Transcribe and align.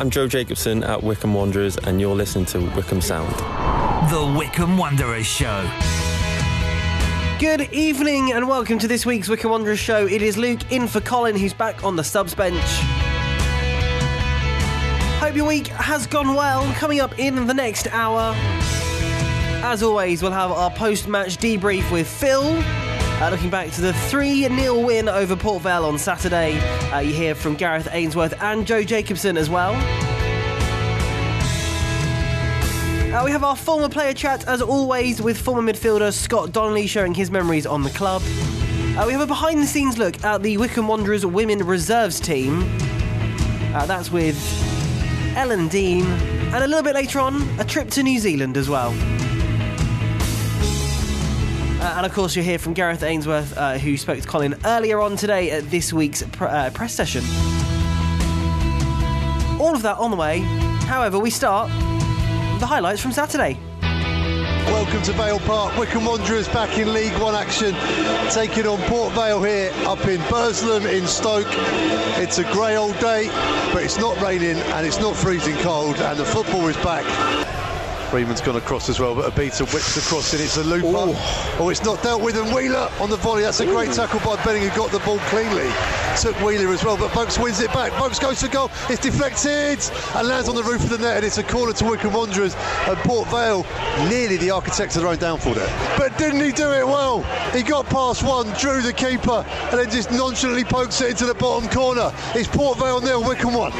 Hi, 0.00 0.04
I'm 0.04 0.08
Joe 0.08 0.26
Jacobson 0.26 0.82
at 0.82 1.02
Wycombe 1.02 1.34
Wanderers, 1.34 1.76
and 1.76 2.00
you're 2.00 2.14
listening 2.14 2.46
to 2.46 2.58
Wycombe 2.74 3.02
Sound. 3.02 3.28
The 4.10 4.34
Wycombe 4.34 4.78
Wanderers 4.78 5.26
Show. 5.26 5.70
Good 7.38 7.70
evening 7.70 8.32
and 8.32 8.48
welcome 8.48 8.78
to 8.78 8.88
this 8.88 9.04
week's 9.04 9.28
Wycombe 9.28 9.50
Wanderers 9.50 9.78
show. 9.78 10.06
It 10.06 10.22
is 10.22 10.38
Luke 10.38 10.60
in 10.72 10.88
for 10.88 11.02
Colin, 11.02 11.36
who's 11.36 11.52
back 11.52 11.84
on 11.84 11.96
the 11.96 12.04
subs 12.04 12.34
bench. 12.34 12.64
Hope 15.20 15.36
your 15.36 15.46
week 15.46 15.66
has 15.66 16.06
gone 16.06 16.34
well. 16.34 16.64
Coming 16.76 17.00
up 17.00 17.18
in 17.18 17.46
the 17.46 17.52
next 17.52 17.86
hour, 17.88 18.32
as 19.62 19.82
always, 19.82 20.22
we'll 20.22 20.32
have 20.32 20.50
our 20.50 20.70
post 20.70 21.08
match 21.08 21.36
debrief 21.36 21.92
with 21.92 22.08
Phil. 22.08 22.62
Uh, 23.20 23.28
looking 23.28 23.50
back 23.50 23.70
to 23.70 23.82
the 23.82 23.92
3 23.92 24.48
0 24.48 24.80
win 24.80 25.06
over 25.06 25.36
Port 25.36 25.62
Vale 25.62 25.84
on 25.84 25.98
Saturday. 25.98 26.58
Uh, 26.90 27.00
you 27.00 27.12
hear 27.12 27.34
from 27.34 27.54
Gareth 27.54 27.86
Ainsworth 27.92 28.32
and 28.40 28.66
Joe 28.66 28.82
Jacobson 28.82 29.36
as 29.36 29.50
well. 29.50 29.74
Uh, 33.14 33.22
we 33.22 33.30
have 33.30 33.44
our 33.44 33.56
former 33.56 33.90
player 33.90 34.14
chat, 34.14 34.48
as 34.48 34.62
always, 34.62 35.20
with 35.20 35.36
former 35.36 35.60
midfielder 35.60 36.14
Scott 36.14 36.52
Donnelly 36.52 36.86
sharing 36.86 37.12
his 37.12 37.30
memories 37.30 37.66
on 37.66 37.82
the 37.82 37.90
club. 37.90 38.22
Uh, 38.96 39.04
we 39.06 39.12
have 39.12 39.20
a 39.20 39.26
behind 39.26 39.60
the 39.60 39.66
scenes 39.66 39.98
look 39.98 40.24
at 40.24 40.42
the 40.42 40.56
Wycombe 40.56 40.88
Wanderers 40.88 41.26
women 41.26 41.58
reserves 41.58 42.20
team. 42.20 42.62
Uh, 43.74 43.84
that's 43.84 44.10
with 44.10 44.38
Ellen 45.36 45.68
Dean. 45.68 46.06
And 46.06 46.64
a 46.64 46.66
little 46.66 46.82
bit 46.82 46.94
later 46.94 47.20
on, 47.20 47.42
a 47.60 47.64
trip 47.64 47.90
to 47.90 48.02
New 48.02 48.18
Zealand 48.18 48.56
as 48.56 48.70
well. 48.70 48.92
Uh, 51.80 51.94
and 51.96 52.04
of 52.04 52.12
course, 52.12 52.36
you'll 52.36 52.44
hear 52.44 52.58
from 52.58 52.74
Gareth 52.74 53.02
Ainsworth, 53.02 53.56
uh, 53.56 53.78
who 53.78 53.96
spoke 53.96 54.20
to 54.20 54.28
Colin 54.28 54.54
earlier 54.66 55.00
on 55.00 55.16
today 55.16 55.50
at 55.50 55.70
this 55.70 55.94
week's 55.94 56.22
pr- 56.22 56.44
uh, 56.44 56.68
press 56.74 56.94
session. 56.94 57.22
All 59.58 59.74
of 59.74 59.80
that 59.80 59.96
on 59.96 60.10
the 60.10 60.16
way. 60.16 60.40
However, 60.84 61.18
we 61.18 61.30
start 61.30 61.70
the 62.60 62.66
highlights 62.66 63.00
from 63.00 63.12
Saturday. 63.12 63.58
Welcome 64.66 65.00
to 65.04 65.12
Vale 65.12 65.38
Park. 65.40 65.74
Wycombe 65.78 66.04
Wanderers 66.04 66.48
back 66.48 66.76
in 66.76 66.92
League 66.92 67.18
One 67.18 67.34
action, 67.34 67.74
taking 68.30 68.66
on 68.66 68.78
Port 68.82 69.14
Vale 69.14 69.42
here 69.42 69.72
up 69.86 70.06
in 70.06 70.20
Burslem 70.28 70.84
in 70.84 71.06
Stoke. 71.06 71.48
It's 72.18 72.36
a 72.36 72.44
grey 72.52 72.76
old 72.76 72.98
day, 72.98 73.28
but 73.72 73.82
it's 73.82 73.98
not 73.98 74.20
raining 74.20 74.58
and 74.58 74.86
it's 74.86 75.00
not 75.00 75.16
freezing 75.16 75.56
cold, 75.56 75.96
and 75.96 76.18
the 76.18 76.26
football 76.26 76.68
is 76.68 76.76
back. 76.78 77.06
Freeman's 78.10 78.40
gone 78.40 78.56
across 78.56 78.88
as 78.88 78.98
well, 78.98 79.14
but 79.14 79.32
Obita 79.32 79.72
whips 79.72 79.96
across 79.96 80.32
and 80.32 80.42
it's 80.42 80.56
a 80.56 80.64
loop. 80.64 80.82
Oh, 80.84 81.68
it's 81.68 81.84
not 81.84 82.02
dealt 82.02 82.20
with, 82.20 82.36
and 82.36 82.52
Wheeler 82.52 82.90
on 82.98 83.08
the 83.08 83.16
volley. 83.16 83.42
That's 83.42 83.60
a 83.60 83.66
great 83.66 83.92
tackle 83.92 84.18
by 84.20 84.42
Benning, 84.44 84.68
who 84.68 84.76
got 84.76 84.90
the 84.90 84.98
ball 85.00 85.18
cleanly. 85.30 85.70
Took 86.20 86.34
Wheeler 86.40 86.72
as 86.72 86.84
well, 86.84 86.96
but 86.96 87.12
Vokes 87.12 87.38
wins 87.38 87.60
it 87.60 87.72
back. 87.72 87.92
Vokes 87.92 88.18
goes 88.18 88.42
for 88.42 88.48
goal. 88.48 88.68
It's 88.88 89.00
deflected 89.00 89.78
and 90.16 90.26
lands 90.26 90.48
on 90.48 90.56
the 90.56 90.62
roof 90.64 90.82
of 90.82 90.90
the 90.90 90.98
net, 90.98 91.18
and 91.18 91.24
it's 91.24 91.38
a 91.38 91.44
corner 91.44 91.72
to 91.72 91.84
Wycombe 91.84 92.12
Wanderers. 92.12 92.56
And 92.88 92.98
Port 92.98 93.28
Vale, 93.28 93.64
nearly 94.08 94.36
the 94.36 94.50
architects 94.50 94.96
of 94.96 95.02
their 95.02 95.12
own 95.12 95.18
downfall 95.18 95.54
there. 95.54 95.96
But 95.96 96.18
didn't 96.18 96.40
he 96.40 96.50
do 96.50 96.68
it 96.72 96.84
well? 96.84 97.22
He 97.52 97.62
got 97.62 97.86
past 97.86 98.24
one, 98.24 98.48
drew 98.58 98.82
the 98.82 98.92
keeper, 98.92 99.46
and 99.70 99.78
then 99.78 99.88
just 99.88 100.10
nonchalantly 100.10 100.64
pokes 100.64 101.00
it 101.00 101.10
into 101.10 101.26
the 101.26 101.34
bottom 101.34 101.70
corner. 101.70 102.12
It's 102.34 102.48
Port 102.48 102.78
Vale 102.78 103.00
nil, 103.00 103.22
Wycombe 103.22 103.54
one. 103.54 103.72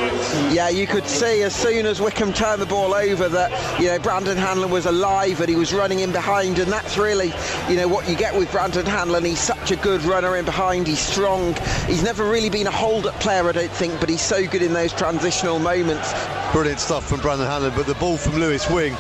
Yeah, 0.55 0.69
you 0.69 0.87
could 0.87 1.07
see 1.07 1.43
as 1.43 1.55
soon 1.55 1.85
as 1.85 2.01
Wycombe 2.01 2.33
turned 2.33 2.63
the 2.63 2.67
ball 2.67 2.95
over 2.95 3.29
that 3.29 3.81
you 3.81 3.89
know 3.89 3.99
Brandon 4.21 4.45
Hanlon 4.45 4.71
was 4.71 4.85
alive 4.85 5.41
and 5.41 5.49
he 5.49 5.57
was 5.57 5.73
running 5.73 6.01
in 6.01 6.13
behind, 6.13 6.59
and 6.59 6.71
that's 6.71 6.99
really 6.99 7.33
you 7.71 7.77
know 7.77 7.89
what 7.89 8.07
you 8.07 8.15
get 8.15 8.37
with 8.37 8.53
Brandon 8.53 8.85
Hanlon. 8.85 9.25
He's 9.25 9.41
such 9.41 9.71
a 9.71 9.77
good 9.77 10.03
runner 10.03 10.37
in 10.37 10.45
behind. 10.45 10.87
He's 10.87 10.99
strong. 10.99 11.55
He's 11.87 12.03
never 12.03 12.29
really 12.29 12.51
been 12.51 12.67
a 12.67 12.71
hold-up 12.71 13.19
player, 13.19 13.49
I 13.49 13.53
don't 13.53 13.71
think, 13.71 13.99
but 13.99 14.11
he's 14.11 14.21
so 14.21 14.47
good 14.47 14.61
in 14.61 14.75
those 14.75 14.93
transitional 14.93 15.59
moments. 15.59 16.13
Brilliant 16.53 16.81
stuff 16.81 17.09
from 17.09 17.21
Brandon 17.21 17.47
Hanlon, 17.47 17.73
but 17.75 17.87
the 17.87 17.95
ball 17.95 18.19
from 18.19 18.35
Lewis 18.35 18.69
Wing. 18.69 18.95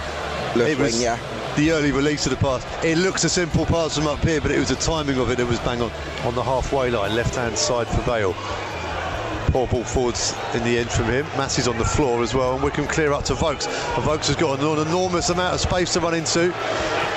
Lewis 0.56 0.78
Wing, 0.78 1.02
yeah. 1.02 1.18
The 1.56 1.72
early 1.72 1.92
release 1.92 2.24
of 2.24 2.30
the 2.30 2.38
pass. 2.38 2.64
It 2.82 2.96
looks 2.96 3.22
a 3.24 3.28
simple 3.28 3.66
pass 3.66 3.98
from 3.98 4.06
up 4.06 4.20
here, 4.20 4.40
but 4.40 4.50
it 4.50 4.58
was 4.58 4.70
the 4.70 4.76
timing 4.76 5.18
of 5.18 5.28
it 5.30 5.36
that 5.36 5.46
was 5.46 5.60
bang 5.60 5.82
on 5.82 5.92
on 6.24 6.34
the 6.34 6.42
halfway 6.42 6.88
line, 6.88 7.14
left-hand 7.14 7.58
side 7.58 7.88
for 7.88 8.00
Vale. 8.02 8.34
Poor 9.52 9.66
ball 9.66 9.82
forwards 9.84 10.34
in 10.54 10.62
the 10.62 10.78
end 10.78 10.90
from 10.90 11.06
him. 11.06 11.26
Massey's 11.36 11.66
on 11.66 11.76
the 11.76 11.84
floor 11.84 12.22
as 12.22 12.34
well, 12.34 12.54
and 12.54 12.62
Wycombe 12.62 12.86
clear 12.86 13.12
up 13.12 13.24
to 13.24 13.34
Vokes. 13.34 13.66
And 13.96 14.04
Vokes 14.04 14.28
has 14.28 14.36
got 14.36 14.60
an 14.60 14.86
enormous 14.86 15.28
amount 15.30 15.54
of 15.54 15.60
space 15.60 15.92
to 15.94 16.00
run 16.00 16.14
into. 16.14 16.52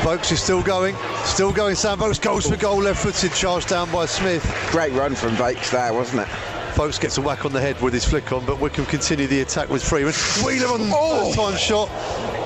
Vokes 0.02 0.32
is 0.32 0.42
still 0.42 0.64
going, 0.64 0.96
still 1.26 1.54
going. 1.54 1.76
Sam 1.76 2.00
Vokes 2.00 2.18
goes 2.20 2.50
for 2.50 2.58
goal, 2.58 2.82
left-footed, 2.82 3.34
charged 3.34 3.70
down 3.70 3.92
by 3.92 4.08
Smith. 4.08 4.44
Great 4.72 4.94
run 4.94 5.14
from 5.14 5.36
Vokes 5.36 5.70
there, 5.70 5.94
wasn't 5.94 6.24
it? 6.24 6.28
Vokes 6.74 6.98
gets 7.00 7.20
a 7.20 7.22
whack 7.22 7.46
on 7.46 7.54
the 7.54 7.62
head 7.62 7.80
with 7.82 7.94
his 7.94 8.04
flick 8.04 8.32
on, 8.32 8.44
but 8.48 8.60
Wycombe 8.60 8.88
continue 8.88 9.28
the 9.28 9.42
attack 9.42 9.70
with 9.70 9.84
Freeman. 9.84 10.14
Wheeler 10.44 10.74
on 10.74 10.90
the 10.90 10.96
Oh. 10.96 11.26
first 11.26 11.38
time 11.38 11.56
shot. 11.58 11.90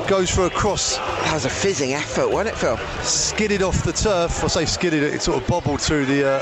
Goes 0.10 0.30
for 0.30 0.46
a 0.46 0.50
cross, 0.50 0.98
That 0.98 1.34
was 1.34 1.46
a 1.46 1.50
fizzing 1.50 1.94
effort, 1.94 2.30
wasn't 2.30 2.56
it, 2.56 2.58
Phil? 2.58 2.78
skidded 3.04 3.62
off 3.62 3.84
the 3.84 3.92
turf. 3.94 4.44
I 4.44 4.48
say 4.48 4.66
skidded, 4.66 5.04
it 5.04 5.22
sort 5.22 5.42
of 5.42 5.48
bobbled 5.48 5.82
through 5.82 6.06
the 6.06 6.28
uh, 6.28 6.42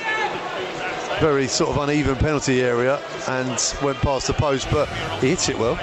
very 1.19 1.47
sort 1.47 1.69
of 1.69 1.77
uneven 1.77 2.15
penalty 2.15 2.61
area 2.61 3.01
and 3.27 3.73
went 3.81 3.97
past 3.99 4.27
the 4.27 4.33
post, 4.33 4.67
but 4.71 4.87
he 5.19 5.29
hits 5.29 5.49
it 5.49 5.57
well. 5.57 5.79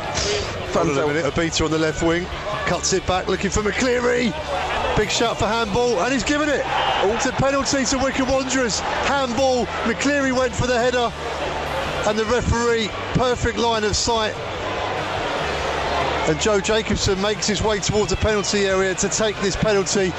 On 0.77 0.89
a 0.89 1.07
minute, 1.07 1.25
Obita 1.25 1.65
on 1.65 1.71
the 1.71 1.79
left 1.79 2.03
wing, 2.03 2.25
cuts 2.67 2.93
it 2.93 3.07
back, 3.07 3.29
looking 3.29 3.51
for 3.51 3.63
McCleary. 3.63 4.33
Big 4.97 5.11
shot 5.11 5.39
for 5.39 5.47
handball, 5.47 6.01
and 6.01 6.13
he's 6.13 6.25
given 6.25 6.49
it. 6.49 6.63
It's 6.65 7.27
a 7.27 7.33
penalty 7.33 7.85
to 7.85 7.99
Wycombe 7.99 8.29
Wanderers. 8.29 8.81
Handball, 8.81 9.67
McCleary 9.85 10.37
went 10.37 10.55
for 10.55 10.67
the 10.67 10.79
header, 10.79 11.13
and 12.09 12.19
the 12.19 12.25
referee, 12.27 12.89
perfect 13.15 13.59
line 13.59 13.85
of 13.85 13.97
sight. 13.97 14.35
And 16.29 16.41
Joe 16.41 16.61
Jacobson 16.61 17.21
makes 17.21 17.47
his 17.47 17.63
way 17.63 17.81
towards 17.81 18.11
the 18.11 18.17
penalty 18.17 18.67
area 18.67 18.95
to 18.95 19.09
take 19.09 19.37
this 19.41 19.57
penalty. 19.57 20.13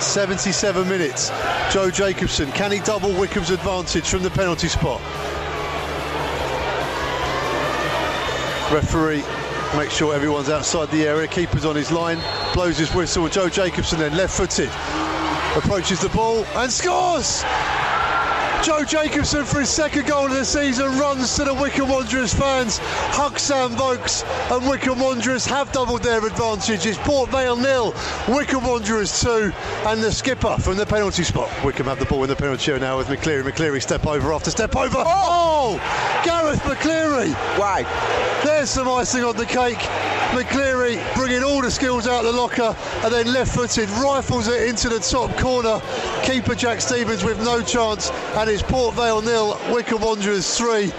77 0.00 0.88
minutes. 0.88 1.30
Joe 1.72 1.90
Jacobson, 1.90 2.50
can 2.52 2.70
he 2.70 2.78
double 2.80 3.10
Wycombe's 3.10 3.50
advantage 3.50 4.08
from 4.08 4.22
the 4.22 4.30
penalty 4.30 4.68
spot? 4.68 5.00
Referee 8.72 9.24
makes 9.76 9.96
sure 9.96 10.14
everyone's 10.14 10.48
outside 10.48 10.90
the 10.90 11.06
area. 11.06 11.26
Keeper's 11.26 11.64
on 11.64 11.74
his 11.74 11.90
line, 11.90 12.20
blows 12.54 12.78
his 12.78 12.94
whistle. 12.94 13.28
Joe 13.28 13.48
Jacobson 13.48 13.98
then 13.98 14.16
left 14.16 14.36
footed 14.36 14.70
approaches 15.56 16.00
the 16.00 16.08
ball 16.10 16.44
and 16.54 16.70
scores. 16.70 17.42
Joe 18.62 18.84
Jacobson 18.84 19.44
for 19.44 19.60
his 19.60 19.70
second 19.70 20.06
goal 20.06 20.26
of 20.26 20.32
the 20.32 20.44
season 20.44 20.98
runs 20.98 21.36
to 21.36 21.44
the 21.44 21.54
Wycombe 21.54 21.88
Wanderers 21.88 22.34
fans, 22.34 22.78
hugs 22.80 23.42
Sam 23.42 23.70
Vokes, 23.70 24.24
and 24.50 24.66
Wycombe 24.68 24.98
Wanderers 24.98 25.46
have 25.46 25.70
doubled 25.72 26.02
their 26.02 26.24
advantage. 26.26 26.84
It's 26.84 26.98
Port 26.98 27.30
Vale 27.30 27.56
nil, 27.56 27.94
Wycombe 28.28 28.64
Wanderers 28.64 29.20
two, 29.20 29.52
and 29.86 30.02
the 30.02 30.10
skipper 30.10 30.56
from 30.58 30.76
the 30.76 30.84
penalty 30.84 31.22
spot. 31.22 31.50
Wycombe 31.64 31.86
have 31.86 31.98
the 31.98 32.04
ball 32.06 32.24
in 32.24 32.28
the 32.28 32.36
penalty 32.36 32.72
area 32.72 32.82
now 32.82 32.98
with 32.98 33.06
McCleary. 33.06 33.42
McCleary 33.42 33.80
step 33.80 34.06
over 34.06 34.32
after 34.32 34.50
step 34.50 34.76
over. 34.76 34.98
Oh, 34.98 35.80
oh! 35.80 36.22
Gareth 36.24 36.60
McCleary. 36.62 37.32
Wow. 37.58 38.42
There's 38.44 38.70
some 38.70 38.88
icing 38.88 39.24
on 39.24 39.36
the 39.36 39.46
cake. 39.46 39.78
McCleary 40.30 41.02
bringing 41.14 41.42
all 41.42 41.62
the 41.62 41.70
skills 41.70 42.06
out 42.06 42.22
the 42.22 42.32
locker 42.32 42.76
and 43.02 43.12
then 43.12 43.32
left 43.32 43.54
footed 43.54 43.88
rifles 43.90 44.46
it 44.46 44.68
into 44.68 44.88
the 44.88 44.98
top 44.98 45.34
corner. 45.38 45.80
Keeper 46.22 46.54
Jack 46.54 46.80
Stevens 46.80 47.24
with 47.24 47.38
no 47.38 47.62
chance, 47.62 48.10
and 48.36 48.50
it's 48.50 48.62
Port 48.62 48.94
Vale 48.94 49.22
nil, 49.22 49.58
Wycombe 49.70 50.02
Wanderers 50.02 50.56
three. 50.56 50.92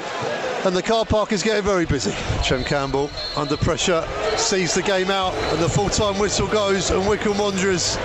And 0.65 0.75
the 0.75 0.81
car 0.81 1.05
park 1.05 1.31
is 1.31 1.43
getting 1.43 1.63
very 1.63 1.85
busy. 1.85 2.11
Chem 2.43 2.63
Campbell 2.63 3.09
under 3.37 3.55
pressure 3.55 4.05
sees 4.35 4.73
the 4.73 4.81
game 4.81 5.11
out, 5.11 5.33
and 5.53 5.61
the 5.61 5.69
full 5.69 5.89
time 5.89 6.17
whistle 6.17 6.47
goes, 6.47 6.89
and 6.89 7.07
Wycombe 7.07 7.37
Wanderers 7.37 7.97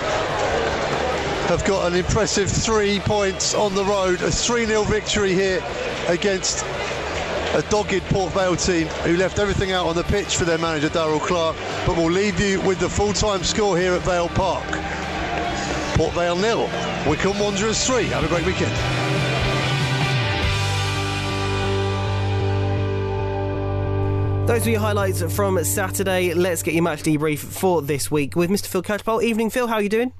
have 1.47 1.63
got 1.65 1.91
an 1.91 1.97
impressive 1.97 2.49
three 2.49 2.99
points 2.99 3.53
on 3.53 3.75
the 3.75 3.83
road. 3.85 4.21
A 4.21 4.31
3 4.31 4.65
0 4.65 4.83
victory 4.83 5.33
here 5.33 5.63
against 6.07 6.65
a 7.55 7.61
dogged 7.69 8.03
Port 8.09 8.33
Vale 8.33 8.57
team 8.57 8.87
who 9.05 9.15
left 9.15 9.39
everything 9.39 9.71
out 9.71 9.85
on 9.85 9.95
the 9.95 10.03
pitch 10.03 10.35
for 10.35 10.43
their 10.43 10.57
manager 10.57 10.89
Darrell 10.89 11.21
Clarke, 11.21 11.55
but 11.85 11.95
we'll 11.95 12.11
leave 12.11 12.37
you 12.39 12.59
with 12.61 12.79
the 12.79 12.89
full-time 12.89 13.43
score 13.43 13.77
here 13.77 13.93
at 13.93 14.01
Vale 14.01 14.27
Park. 14.29 14.65
Port 15.95 16.13
Vale 16.13 16.35
nil, 16.35 16.69
Wycombe 17.07 17.39
Wanderers 17.39 17.85
three. 17.87 18.03
Have 18.07 18.25
a 18.25 18.27
great 18.27 18.45
weekend. 18.45 18.73
Those 24.49 24.65
were 24.65 24.71
your 24.73 24.81
highlights 24.81 25.23
from 25.33 25.63
Saturday. 25.63 26.33
Let's 26.33 26.61
get 26.61 26.73
your 26.73 26.83
match 26.83 27.03
debrief 27.03 27.39
for 27.39 27.81
this 27.81 28.11
week 28.11 28.35
with 28.35 28.49
Mr. 28.49 28.67
Phil 28.67 28.83
Catchpole. 28.83 29.23
Evening, 29.23 29.49
Phil. 29.49 29.67
How 29.67 29.75
are 29.75 29.81
you 29.81 29.89
doing? 29.89 30.11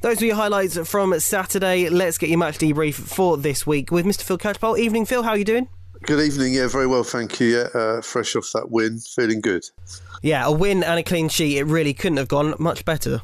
Those 0.00 0.20
were 0.20 0.26
your 0.26 0.36
highlights 0.36 0.78
from 0.88 1.18
Saturday. 1.20 1.90
Let's 1.90 2.16
get 2.16 2.30
your 2.30 2.38
match 2.38 2.58
debrief 2.58 2.94
for 2.94 3.36
this 3.36 3.66
week 3.66 3.92
with 3.92 4.06
Mr. 4.06 4.22
Phil 4.22 4.38
Catchpole. 4.38 4.78
Evening, 4.78 5.04
Phil. 5.04 5.22
How 5.22 5.30
are 5.30 5.38
you 5.38 5.44
doing? 5.44 5.68
Good 6.02 6.20
evening. 6.20 6.54
Yeah, 6.54 6.66
very 6.66 6.86
well, 6.88 7.04
thank 7.04 7.38
you. 7.38 7.58
Yeah, 7.58 7.80
uh, 7.80 8.00
fresh 8.02 8.34
off 8.34 8.50
that 8.54 8.70
win, 8.70 8.98
feeling 8.98 9.40
good. 9.40 9.64
Yeah, 10.20 10.46
a 10.46 10.52
win 10.52 10.82
and 10.82 10.98
a 10.98 11.02
clean 11.02 11.28
sheet. 11.28 11.58
It 11.58 11.64
really 11.64 11.94
couldn't 11.94 12.18
have 12.18 12.28
gone 12.28 12.54
much 12.58 12.84
better. 12.84 13.22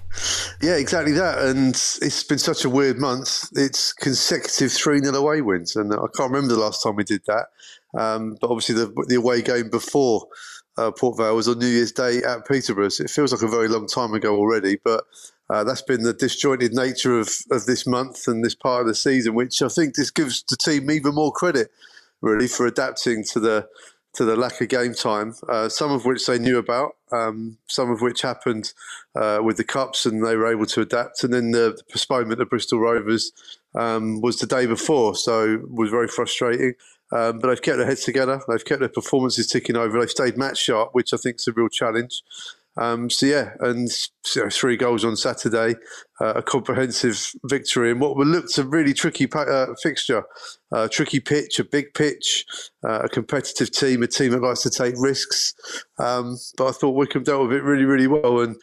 Yeah, 0.62 0.76
exactly 0.76 1.12
that. 1.12 1.38
And 1.38 1.70
it's 1.70 2.22
been 2.24 2.38
such 2.38 2.64
a 2.64 2.70
weird 2.70 2.98
month. 2.98 3.48
It's 3.54 3.92
consecutive 3.92 4.72
3 4.72 5.00
0 5.00 5.14
away 5.14 5.40
wins. 5.40 5.76
And 5.76 5.92
I 5.92 6.06
can't 6.16 6.30
remember 6.30 6.54
the 6.54 6.60
last 6.60 6.82
time 6.82 6.96
we 6.96 7.04
did 7.04 7.22
that. 7.26 7.46
Um, 7.98 8.36
but 8.40 8.50
obviously, 8.50 8.76
the, 8.76 8.92
the 9.08 9.16
away 9.16 9.42
game 9.42 9.70
before 9.70 10.28
uh, 10.76 10.92
Port 10.92 11.16
Vale 11.16 11.34
was 11.34 11.48
on 11.48 11.58
New 11.58 11.66
Year's 11.66 11.92
Day 11.92 12.22
at 12.22 12.46
Peterborough. 12.46 12.90
So 12.90 13.04
it 13.04 13.10
feels 13.10 13.32
like 13.32 13.42
a 13.42 13.48
very 13.48 13.68
long 13.68 13.86
time 13.86 14.14
ago 14.14 14.36
already, 14.36 14.78
but 14.82 15.04
uh, 15.50 15.64
that's 15.64 15.82
been 15.82 16.02
the 16.02 16.12
disjointed 16.12 16.72
nature 16.74 17.18
of, 17.18 17.30
of 17.50 17.66
this 17.66 17.86
month 17.86 18.28
and 18.28 18.44
this 18.44 18.54
part 18.54 18.82
of 18.82 18.86
the 18.86 18.94
season, 18.94 19.34
which 19.34 19.62
I 19.62 19.68
think 19.68 19.94
this 19.94 20.10
gives 20.10 20.42
the 20.42 20.56
team 20.56 20.90
even 20.90 21.14
more 21.14 21.32
credit, 21.32 21.70
really, 22.20 22.48
for 22.48 22.66
adapting 22.66 23.24
to 23.32 23.40
the 23.40 23.68
to 24.14 24.24
the 24.24 24.36
lack 24.36 24.60
of 24.60 24.68
game 24.68 24.94
time. 24.94 25.34
Uh, 25.48 25.68
some 25.68 25.92
of 25.92 26.04
which 26.04 26.26
they 26.26 26.38
knew 26.38 26.58
about, 26.58 26.96
um, 27.12 27.58
some 27.68 27.90
of 27.90 28.00
which 28.00 28.22
happened 28.22 28.72
uh, 29.14 29.38
with 29.42 29.56
the 29.56 29.64
cups, 29.64 30.06
and 30.06 30.24
they 30.24 30.34
were 30.34 30.50
able 30.50 30.66
to 30.66 30.80
adapt. 30.80 31.22
And 31.22 31.32
then 31.32 31.50
the, 31.52 31.74
the 31.76 31.84
postponement 31.90 32.40
of 32.40 32.50
Bristol 32.50 32.80
Rovers 32.80 33.32
um, 33.74 34.20
was 34.20 34.38
the 34.38 34.46
day 34.46 34.66
before, 34.66 35.14
so 35.14 35.54
it 35.54 35.70
was 35.70 35.90
very 35.90 36.08
frustrating. 36.08 36.74
Um, 37.10 37.38
but 37.38 37.48
they've 37.48 37.62
kept 37.62 37.78
their 37.78 37.86
heads 37.86 38.04
together. 38.04 38.42
They've 38.48 38.64
kept 38.64 38.80
their 38.80 38.88
performances 38.88 39.46
ticking 39.46 39.76
over. 39.76 39.98
They've 39.98 40.10
stayed 40.10 40.36
match 40.36 40.58
sharp, 40.58 40.90
which 40.92 41.14
I 41.14 41.16
think 41.16 41.36
is 41.36 41.48
a 41.48 41.52
real 41.52 41.68
challenge. 41.68 42.22
Um, 42.78 43.10
so 43.10 43.26
yeah, 43.26 43.54
and 43.60 43.88
you 44.34 44.42
know, 44.42 44.50
three 44.50 44.76
goals 44.76 45.04
on 45.04 45.16
Saturday, 45.16 45.74
uh, 46.20 46.34
a 46.36 46.42
comprehensive 46.42 47.32
victory 47.44 47.90
in 47.90 47.98
what 47.98 48.16
looked 48.16 48.56
a 48.56 48.62
really 48.62 48.94
tricky 48.94 49.28
uh, 49.34 49.66
fixture, 49.82 50.24
uh, 50.70 50.86
tricky 50.88 51.18
pitch, 51.18 51.58
a 51.58 51.64
big 51.64 51.92
pitch, 51.94 52.46
uh, 52.84 53.00
a 53.00 53.08
competitive 53.08 53.72
team, 53.72 54.02
a 54.02 54.06
team 54.06 54.30
that 54.30 54.42
likes 54.42 54.62
to 54.62 54.70
take 54.70 54.94
risks. 54.96 55.54
Um, 55.98 56.38
but 56.56 56.68
I 56.68 56.72
thought 56.72 56.94
Wycombe 56.94 57.24
dealt 57.24 57.48
with 57.48 57.56
it 57.56 57.64
really, 57.64 57.84
really 57.84 58.06
well, 58.06 58.40
and 58.40 58.56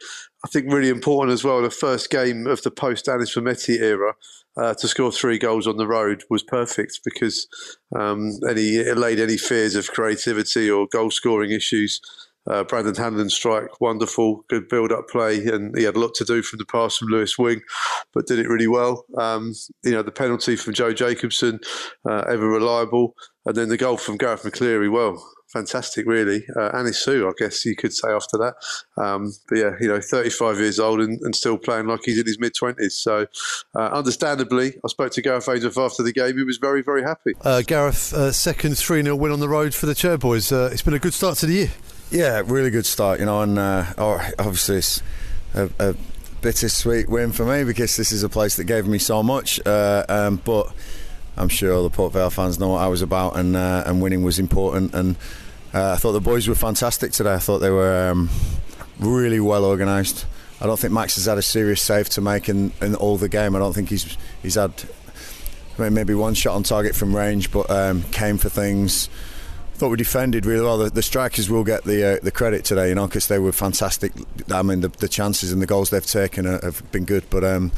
I 0.44 0.48
think 0.48 0.72
really 0.72 0.88
important 0.88 1.34
as 1.34 1.44
well. 1.44 1.60
The 1.60 1.70
first 1.70 2.08
game 2.08 2.46
of 2.46 2.62
the 2.62 2.70
post 2.70 3.08
Anis 3.08 3.36
Mehmeti 3.36 3.80
era. 3.80 4.14
Uh, 4.58 4.72
to 4.72 4.88
score 4.88 5.12
three 5.12 5.36
goals 5.36 5.66
on 5.66 5.76
the 5.76 5.86
road 5.86 6.24
was 6.30 6.42
perfect 6.42 7.00
because 7.04 7.46
um, 7.94 8.30
any 8.48 8.76
it 8.76 8.96
laid 8.96 9.20
any 9.20 9.36
fears 9.36 9.74
of 9.74 9.86
creativity 9.88 10.70
or 10.70 10.86
goal 10.90 11.10
scoring 11.10 11.50
issues 11.50 12.00
uh, 12.48 12.64
Brandon 12.64 12.94
Hanlon 12.94 13.30
strike, 13.30 13.80
wonderful, 13.80 14.44
good 14.48 14.68
build-up 14.68 15.08
play, 15.08 15.44
and 15.46 15.76
he 15.76 15.84
had 15.84 15.96
a 15.96 16.00
lot 16.00 16.14
to 16.14 16.24
do 16.24 16.42
from 16.42 16.58
the 16.58 16.66
pass 16.66 16.96
from 16.96 17.08
Lewis 17.08 17.38
Wing, 17.38 17.62
but 18.12 18.26
did 18.26 18.38
it 18.38 18.48
really 18.48 18.68
well. 18.68 19.04
Um, 19.18 19.54
you 19.82 19.92
know, 19.92 20.02
the 20.02 20.12
penalty 20.12 20.56
from 20.56 20.74
Joe 20.74 20.92
Jacobson, 20.92 21.60
uh, 22.08 22.24
ever 22.28 22.48
reliable, 22.48 23.14
and 23.44 23.54
then 23.54 23.68
the 23.68 23.76
goal 23.76 23.96
from 23.96 24.16
Gareth 24.16 24.42
McCleary, 24.42 24.90
well, 24.90 25.22
fantastic, 25.56 26.06
really. 26.06 26.44
Uh, 26.56 26.70
Anisu, 26.72 27.28
I 27.28 27.32
guess 27.38 27.64
you 27.64 27.76
could 27.76 27.92
say 27.92 28.08
after 28.08 28.36
that. 28.38 28.54
Um, 28.96 29.32
but 29.48 29.58
yeah, 29.58 29.70
you 29.80 29.88
know, 29.88 30.00
35 30.00 30.58
years 30.58 30.78
old 30.78 31.00
and, 31.00 31.20
and 31.22 31.34
still 31.34 31.56
playing 31.56 31.86
like 31.86 32.00
he's 32.04 32.18
in 32.18 32.26
his 32.26 32.38
mid 32.38 32.54
20s. 32.54 32.92
So, 32.92 33.26
uh, 33.74 33.88
understandably, 33.92 34.74
I 34.84 34.88
spoke 34.88 35.12
to 35.12 35.22
Gareth 35.22 35.48
Ainsworth 35.48 35.78
after 35.78 36.02
the 36.02 36.12
game. 36.12 36.36
He 36.36 36.44
was 36.44 36.58
very, 36.58 36.82
very 36.82 37.02
happy. 37.02 37.32
Uh, 37.42 37.62
Gareth, 37.62 38.12
uh, 38.12 38.32
second 38.32 38.76
3 38.76 39.02
0 39.02 39.16
win 39.16 39.32
on 39.32 39.40
the 39.40 39.48
road 39.48 39.74
for 39.74 39.86
the 39.86 39.94
Chairboys. 39.94 40.52
Uh, 40.52 40.70
it's 40.72 40.82
been 40.82 40.94
a 40.94 40.98
good 40.98 41.14
start 41.14 41.38
to 41.38 41.46
the 41.46 41.54
year. 41.54 41.70
Yeah, 42.10 42.42
really 42.46 42.70
good 42.70 42.86
start, 42.86 43.18
you 43.18 43.26
know, 43.26 43.42
and 43.42 43.58
uh, 43.58 43.84
oh, 43.98 44.30
obviously 44.38 44.76
it's 44.76 45.02
a, 45.54 45.68
a 45.80 45.94
bittersweet 46.40 47.08
win 47.08 47.32
for 47.32 47.44
me 47.44 47.64
because 47.64 47.96
this 47.96 48.12
is 48.12 48.22
a 48.22 48.28
place 48.28 48.54
that 48.56 48.64
gave 48.64 48.86
me 48.86 48.98
so 48.98 49.24
much. 49.24 49.58
Uh, 49.66 50.04
um, 50.08 50.40
but 50.44 50.72
I'm 51.36 51.48
sure 51.48 51.82
the 51.82 51.90
Port 51.90 52.12
Vale 52.12 52.30
fans 52.30 52.60
know 52.60 52.68
what 52.68 52.82
I 52.82 52.86
was 52.86 53.02
about, 53.02 53.36
and 53.36 53.56
uh, 53.56 53.82
and 53.86 54.00
winning 54.00 54.22
was 54.22 54.38
important. 54.38 54.94
And 54.94 55.16
uh, 55.74 55.92
I 55.92 55.96
thought 55.96 56.12
the 56.12 56.20
boys 56.20 56.46
were 56.46 56.54
fantastic 56.54 57.10
today. 57.10 57.34
I 57.34 57.38
thought 57.38 57.58
they 57.58 57.70
were 57.70 58.10
um, 58.10 58.30
really 59.00 59.40
well 59.40 59.64
organised. 59.64 60.26
I 60.60 60.66
don't 60.66 60.78
think 60.78 60.92
Max 60.92 61.16
has 61.16 61.26
had 61.26 61.38
a 61.38 61.42
serious 61.42 61.82
save 61.82 62.08
to 62.10 62.20
make 62.20 62.48
in, 62.48 62.72
in 62.80 62.94
all 62.94 63.16
the 63.16 63.28
game. 63.28 63.56
I 63.56 63.58
don't 63.58 63.72
think 63.72 63.88
he's 63.88 64.16
he's 64.42 64.54
had 64.54 64.72
maybe 65.76 66.14
one 66.14 66.34
shot 66.34 66.54
on 66.54 66.62
target 66.62 66.94
from 66.94 67.16
range, 67.16 67.50
but 67.50 67.68
um, 67.68 68.04
came 68.04 68.38
for 68.38 68.48
things 68.48 69.10
thought 69.76 69.90
we 69.90 69.96
defended 69.96 70.46
really 70.46 70.64
well. 70.64 70.78
The, 70.78 70.90
the 70.90 71.02
strikers 71.02 71.48
will 71.48 71.64
get 71.64 71.84
the 71.84 72.16
uh, 72.16 72.18
the 72.22 72.30
credit 72.30 72.64
today, 72.64 72.88
you 72.88 72.94
know, 72.94 73.06
because 73.06 73.28
they 73.28 73.38
were 73.38 73.52
fantastic. 73.52 74.12
I 74.50 74.62
mean, 74.62 74.80
the, 74.80 74.88
the, 74.88 75.08
chances 75.08 75.52
and 75.52 75.62
the 75.62 75.66
goals 75.66 75.90
they've 75.90 76.04
taken 76.04 76.46
are, 76.46 76.60
have 76.62 76.90
been 76.92 77.04
good, 77.04 77.28
but 77.30 77.44
um, 77.44 77.72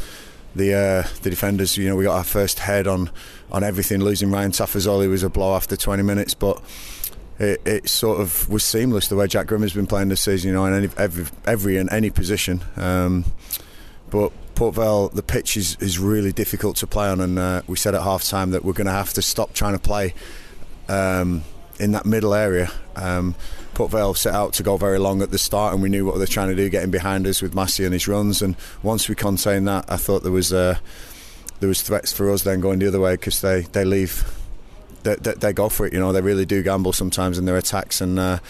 the 0.54 0.74
uh, 0.74 1.08
the 1.22 1.30
defenders, 1.30 1.76
you 1.76 1.88
know, 1.88 1.96
we 1.96 2.04
got 2.04 2.16
our 2.16 2.24
first 2.24 2.60
head 2.60 2.86
on 2.86 3.10
on 3.50 3.62
everything. 3.62 4.00
Losing 4.00 4.30
Ryan 4.30 4.52
Tafazolli 4.52 5.08
was 5.08 5.22
a 5.22 5.28
blow 5.28 5.54
after 5.54 5.76
20 5.76 6.02
minutes, 6.02 6.34
but. 6.34 6.62
It, 7.40 7.64
it, 7.64 7.88
sort 7.88 8.20
of 8.20 8.48
was 8.48 8.64
seamless 8.64 9.06
the 9.06 9.14
way 9.14 9.28
Jack 9.28 9.46
Grim 9.46 9.62
has 9.62 9.72
been 9.72 9.86
playing 9.86 10.08
this 10.08 10.22
season, 10.22 10.48
you 10.48 10.54
know, 10.54 10.64
in 10.64 10.74
any, 10.74 10.88
every, 10.96 11.24
every 11.46 11.76
and 11.76 11.88
any 11.92 12.10
position. 12.10 12.62
Um, 12.76 13.26
but 14.10 14.32
Port 14.56 14.74
Vale, 14.74 15.10
the 15.10 15.22
pitch 15.22 15.56
is, 15.56 15.76
is 15.78 16.00
really 16.00 16.32
difficult 16.32 16.74
to 16.78 16.88
play 16.88 17.06
on, 17.06 17.20
and 17.20 17.38
uh, 17.38 17.62
we 17.68 17.76
said 17.76 17.94
at 17.94 18.02
half 18.02 18.24
time 18.24 18.50
that 18.50 18.64
we're 18.64 18.72
going 18.72 18.88
to 18.88 18.92
have 18.92 19.12
to 19.12 19.22
stop 19.22 19.54
trying 19.54 19.74
to 19.74 19.78
play 19.78 20.14
um, 20.88 21.44
in 21.78 21.92
that 21.92 22.06
middle 22.06 22.34
area. 22.34 22.70
Um, 22.96 23.34
Port 23.74 23.92
Vale 23.92 24.14
set 24.14 24.34
out 24.34 24.54
to 24.54 24.62
go 24.62 24.76
very 24.76 24.98
long 24.98 25.22
at 25.22 25.30
the 25.30 25.38
start, 25.38 25.72
and 25.72 25.82
we 25.82 25.88
knew 25.88 26.04
what 26.04 26.14
they 26.14 26.20
were 26.20 26.26
trying 26.26 26.48
to 26.48 26.56
do, 26.56 26.68
getting 26.68 26.90
behind 26.90 27.26
us 27.26 27.40
with 27.40 27.54
Massey 27.54 27.84
and 27.84 27.92
his 27.92 28.08
runs. 28.08 28.42
And 28.42 28.56
once 28.82 29.08
we 29.08 29.14
contained 29.14 29.68
that, 29.68 29.84
I 29.88 29.96
thought 29.96 30.22
there 30.22 30.32
was 30.32 30.52
uh, 30.52 30.78
there 31.60 31.68
was 31.68 31.82
threats 31.82 32.12
for 32.12 32.30
us 32.30 32.42
then 32.42 32.60
going 32.60 32.80
the 32.80 32.88
other 32.88 33.00
way 33.00 33.14
because 33.14 33.40
they 33.40 33.62
they 33.62 33.84
leave. 33.84 34.34
They, 35.04 35.14
they, 35.14 35.34
they, 35.34 35.52
go 35.52 35.68
for 35.68 35.86
it, 35.86 35.92
you 35.92 36.00
know. 36.00 36.12
They 36.12 36.20
really 36.20 36.44
do 36.44 36.60
gamble 36.60 36.92
sometimes 36.92 37.38
in 37.38 37.44
their 37.44 37.56
attacks, 37.56 38.00
and 38.00 38.18
uh, 38.18 38.40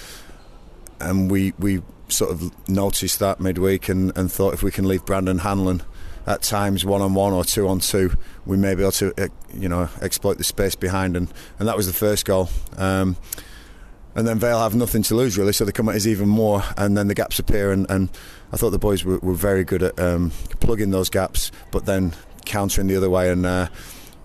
and 0.99 1.31
we 1.31 1.53
we 1.59 1.83
sort 2.09 2.31
of 2.31 2.69
noticed 2.69 3.19
that 3.19 3.39
midweek 3.39 3.91
and, 3.91 4.17
and 4.17 4.33
thought 4.33 4.55
if 4.55 4.63
we 4.63 4.71
can 4.71 4.89
leave 4.89 5.05
Brandon 5.05 5.39
Hanlon 5.39 5.83
at 6.29 6.43
times 6.43 6.85
one 6.85 7.01
on 7.01 7.15
one 7.15 7.33
or 7.33 7.43
two 7.43 7.67
on 7.67 7.81
two, 7.81 8.13
we 8.45 8.59
may 8.59 8.75
be 8.75 8.83
able 8.83 8.93
to, 8.93 9.15
uh, 9.21 9.29
you 9.55 9.69
know, 9.69 9.89
exploit 10.03 10.37
the 10.37 10.45
space 10.45 10.75
behind, 10.75 11.17
and, 11.17 11.33
and 11.59 11.67
that 11.67 11.77
was 11.77 11.87
the 11.87 11.93
first 11.93 12.27
goal. 12.27 12.51
Um, 12.77 13.17
and 14.15 14.29
then 14.29 14.39
Vale 14.39 14.61
have 14.61 14.75
nothing 14.75 15.03
to 15.05 15.15
lose 15.15 15.39
really, 15.39 15.55
so 15.55 15.65
they 15.65 15.73
come 15.73 15.89
at 15.89 15.95
us 15.95 16.07
even 16.07 16.29
more, 16.29 16.63
and 16.77 16.99
then 16.99 17.09
the 17.09 17.15
gaps 17.15 17.39
appear. 17.39 17.73
And, 17.73 17.91
and 17.91 18.11
I 18.53 18.59
thought 18.59 18.71
the 18.71 18.79
boys 18.79 19.05
were, 19.05 19.19
were 19.19 19.33
very 19.33 19.65
good 19.65 19.83
at 19.83 19.99
um, 19.99 20.31
plugging 20.61 20.91
those 20.91 21.09
gaps, 21.09 21.51
but 21.73 21.87
then 21.87 22.13
countering 22.45 22.89
the 22.89 22.97
other 22.97 23.09
way. 23.09 23.31
And 23.31 23.47
uh, 23.47 23.69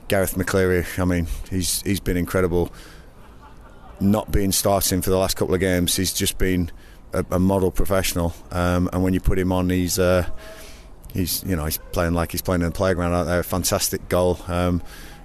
Gareth 0.10 0.36
McCleary, 0.36 1.00
I 1.00 1.06
mean, 1.06 1.28
he's 1.50 1.82
he's 1.84 2.02
been 2.02 2.18
incredible. 2.18 2.74
Not 4.02 4.30
being 4.30 4.52
starting 4.52 5.02
for 5.02 5.10
the 5.10 5.18
last 5.18 5.38
couple 5.38 5.54
of 5.54 5.62
games, 5.62 5.96
he's 5.96 6.12
just 6.12 6.38
been 6.38 6.70
a, 7.14 7.24
a 7.32 7.40
model 7.40 7.72
professional. 7.72 8.34
Um, 8.52 8.90
and 8.92 9.04
when 9.04 9.14
you 9.14 9.22
put 9.22 9.40
him 9.40 9.54
on, 9.54 9.70
he's 9.70 10.00
uh, 10.00 10.30
he's 11.14 11.44
you 11.44 11.56
know 11.56 11.66
he's 11.66 11.78
playing 11.92 12.14
like 12.14 12.32
he's 12.32 12.42
playing 12.42 12.62
in 12.62 12.68
the 12.68 12.74
playground 12.74 13.14
out 13.14 13.26
there. 13.26 13.44
Fantastic 13.44 14.10
goal. 14.10 14.40
Um, 14.48 14.82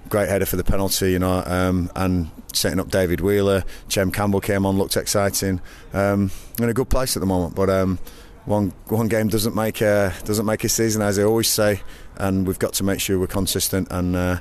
great 0.07 0.29
header 0.29 0.45
for 0.45 0.55
the 0.55 0.63
penalty, 0.63 1.11
you 1.11 1.19
know, 1.19 1.43
um, 1.45 1.91
and 1.95 2.31
setting 2.53 2.79
up 2.79 2.89
David 2.89 3.21
Wheeler. 3.21 3.63
Chem 3.89 4.11
Campbell 4.11 4.41
came 4.41 4.65
on, 4.65 4.77
looked 4.77 4.97
exciting. 4.97 5.61
Um, 5.93 6.31
in 6.57 6.69
a 6.69 6.73
good 6.73 6.89
place 6.89 7.15
at 7.15 7.19
the 7.19 7.25
moment, 7.25 7.55
but 7.55 7.69
um, 7.69 7.99
one 8.45 8.73
one 8.87 9.07
game 9.07 9.27
doesn't 9.27 9.55
make 9.55 9.81
a 9.81 10.13
doesn't 10.25 10.45
make 10.45 10.63
a 10.63 10.69
season, 10.69 11.01
as 11.01 11.19
I 11.19 11.23
always 11.23 11.49
say, 11.49 11.81
and 12.17 12.47
we've 12.47 12.59
got 12.59 12.73
to 12.73 12.83
make 12.83 12.99
sure 12.99 13.19
we're 13.19 13.27
consistent. 13.27 13.87
And 13.91 14.15
uh, 14.15 14.39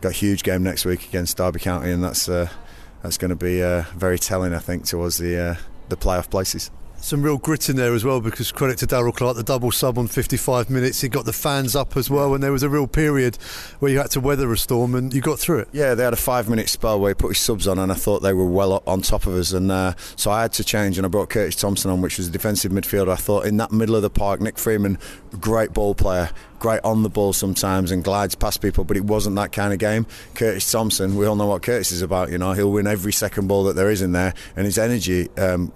got 0.00 0.10
a 0.10 0.16
huge 0.16 0.42
game 0.42 0.62
next 0.62 0.84
week 0.84 1.06
against 1.06 1.36
Derby 1.36 1.60
County, 1.60 1.90
and 1.90 2.02
that's 2.02 2.28
uh, 2.28 2.48
that's 3.02 3.18
going 3.18 3.30
to 3.30 3.36
be 3.36 3.62
uh, 3.62 3.84
very 3.94 4.18
telling, 4.18 4.54
I 4.54 4.58
think, 4.58 4.86
towards 4.86 5.18
the 5.18 5.38
uh, 5.38 5.54
the 5.88 5.96
playoff 5.96 6.30
places 6.30 6.70
some 7.00 7.22
real 7.22 7.38
grit 7.38 7.68
in 7.68 7.76
there 7.76 7.94
as 7.94 8.04
well 8.04 8.20
because 8.20 8.52
credit 8.52 8.78
to 8.78 8.86
Darrell 8.86 9.12
Clarke, 9.12 9.36
the 9.36 9.42
double 9.42 9.72
sub 9.72 9.98
on 9.98 10.06
55 10.06 10.70
minutes. 10.70 11.00
He 11.00 11.08
got 11.08 11.24
the 11.24 11.32
fans 11.32 11.74
up 11.74 11.96
as 11.96 12.10
well, 12.10 12.34
and 12.34 12.42
there 12.42 12.52
was 12.52 12.62
a 12.62 12.68
real 12.68 12.86
period 12.86 13.36
where 13.78 13.90
you 13.90 13.98
had 13.98 14.10
to 14.12 14.20
weather 14.20 14.52
a 14.52 14.58
storm 14.58 14.94
and 14.94 15.12
you 15.12 15.20
got 15.20 15.38
through 15.38 15.60
it. 15.60 15.68
Yeah, 15.72 15.94
they 15.94 16.04
had 16.04 16.12
a 16.12 16.16
five 16.16 16.48
minute 16.48 16.68
spell 16.68 17.00
where 17.00 17.10
he 17.10 17.14
put 17.14 17.28
his 17.28 17.38
subs 17.38 17.66
on, 17.66 17.78
and 17.78 17.90
I 17.90 17.94
thought 17.94 18.20
they 18.20 18.32
were 18.32 18.48
well 18.48 18.82
on 18.86 19.02
top 19.02 19.26
of 19.26 19.34
us. 19.34 19.52
And 19.52 19.70
uh, 19.72 19.94
so 20.16 20.30
I 20.30 20.42
had 20.42 20.52
to 20.54 20.64
change, 20.64 20.98
and 20.98 21.06
I 21.06 21.08
brought 21.08 21.30
Curtis 21.30 21.56
Thompson 21.56 21.90
on, 21.90 22.00
which 22.00 22.18
was 22.18 22.28
a 22.28 22.30
defensive 22.30 22.72
midfielder. 22.72 23.12
I 23.12 23.16
thought 23.16 23.46
in 23.46 23.56
that 23.56 23.72
middle 23.72 23.96
of 23.96 24.02
the 24.02 24.10
park, 24.10 24.40
Nick 24.40 24.58
Freeman, 24.58 24.98
great 25.40 25.72
ball 25.72 25.94
player, 25.94 26.30
great 26.60 26.80
on 26.84 27.02
the 27.02 27.08
ball 27.08 27.32
sometimes 27.32 27.90
and 27.90 28.04
glides 28.04 28.36
past 28.36 28.62
people, 28.62 28.84
but 28.84 28.96
it 28.96 29.04
wasn't 29.04 29.34
that 29.36 29.50
kind 29.50 29.72
of 29.72 29.80
game. 29.80 30.06
Curtis 30.34 30.70
Thompson, 30.70 31.16
we 31.16 31.26
all 31.26 31.34
know 31.34 31.46
what 31.46 31.62
Curtis 31.62 31.90
is 31.90 32.02
about. 32.02 32.30
You 32.30 32.38
know, 32.38 32.52
he'll 32.52 32.70
win 32.70 32.86
every 32.86 33.12
second 33.12 33.48
ball 33.48 33.64
that 33.64 33.74
there 33.74 33.90
is 33.90 34.02
in 34.02 34.12
there, 34.12 34.34
and 34.54 34.66
his 34.66 34.78
energy, 34.78 35.28
um, 35.36 35.72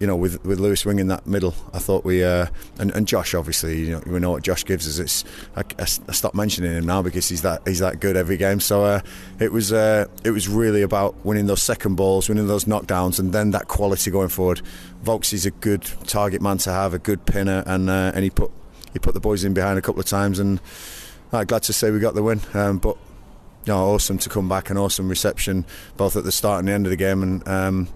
you 0.00 0.06
know, 0.06 0.16
with 0.16 0.42
with 0.44 0.58
Lewis 0.60 0.86
Wing 0.86 0.98
in 0.98 1.08
that 1.08 1.26
middle, 1.26 1.54
I 1.74 1.78
thought 1.78 2.04
we 2.04 2.24
uh, 2.24 2.46
and, 2.78 2.90
and 2.92 3.06
Josh 3.06 3.34
obviously, 3.34 3.80
you 3.80 3.90
know, 3.92 4.02
we 4.06 4.18
know 4.18 4.30
what 4.30 4.42
Josh 4.42 4.64
gives 4.64 4.88
us. 4.88 4.98
It's 4.98 5.24
I, 5.56 5.60
I, 5.78 5.82
I 5.82 6.12
stopped 6.12 6.34
mentioning 6.34 6.72
him 6.72 6.86
now 6.86 7.02
because 7.02 7.28
he's 7.28 7.42
that 7.42 7.66
he's 7.66 7.80
that 7.80 8.00
good 8.00 8.16
every 8.16 8.36
game. 8.36 8.60
So 8.60 8.84
uh, 8.84 9.00
it 9.40 9.52
was 9.52 9.72
uh, 9.72 10.06
it 10.24 10.30
was 10.30 10.48
really 10.48 10.82
about 10.82 11.14
winning 11.24 11.46
those 11.46 11.62
second 11.62 11.96
balls, 11.96 12.28
winning 12.28 12.46
those 12.46 12.64
knockdowns, 12.64 13.18
and 13.18 13.32
then 13.32 13.50
that 13.50 13.68
quality 13.68 14.10
going 14.10 14.28
forward. 14.28 14.62
Vokes 15.02 15.32
is 15.32 15.46
a 15.46 15.50
good 15.50 15.82
target 16.06 16.40
man 16.40 16.58
to 16.58 16.72
have, 16.72 16.94
a 16.94 16.98
good 16.98 17.26
pinner, 17.26 17.62
and 17.66 17.90
uh, 17.90 18.12
and 18.14 18.24
he 18.24 18.30
put 18.30 18.50
he 18.92 18.98
put 18.98 19.14
the 19.14 19.20
boys 19.20 19.44
in 19.44 19.54
behind 19.54 19.78
a 19.78 19.82
couple 19.82 20.00
of 20.00 20.06
times, 20.06 20.38
and 20.38 20.60
uh, 21.32 21.44
glad 21.44 21.62
to 21.64 21.72
say 21.72 21.90
we 21.90 21.98
got 21.98 22.14
the 22.14 22.22
win. 22.22 22.40
Um, 22.54 22.78
but 22.78 22.96
you 23.64 23.72
know, 23.72 23.90
awesome 23.90 24.18
to 24.18 24.28
come 24.28 24.48
back 24.48 24.70
and 24.70 24.78
awesome 24.78 25.08
reception 25.08 25.66
both 25.96 26.16
at 26.16 26.24
the 26.24 26.32
start 26.32 26.60
and 26.60 26.68
the 26.68 26.72
end 26.72 26.86
of 26.86 26.90
the 26.90 26.96
game, 26.96 27.22
and 27.22 27.46
um, 27.48 27.88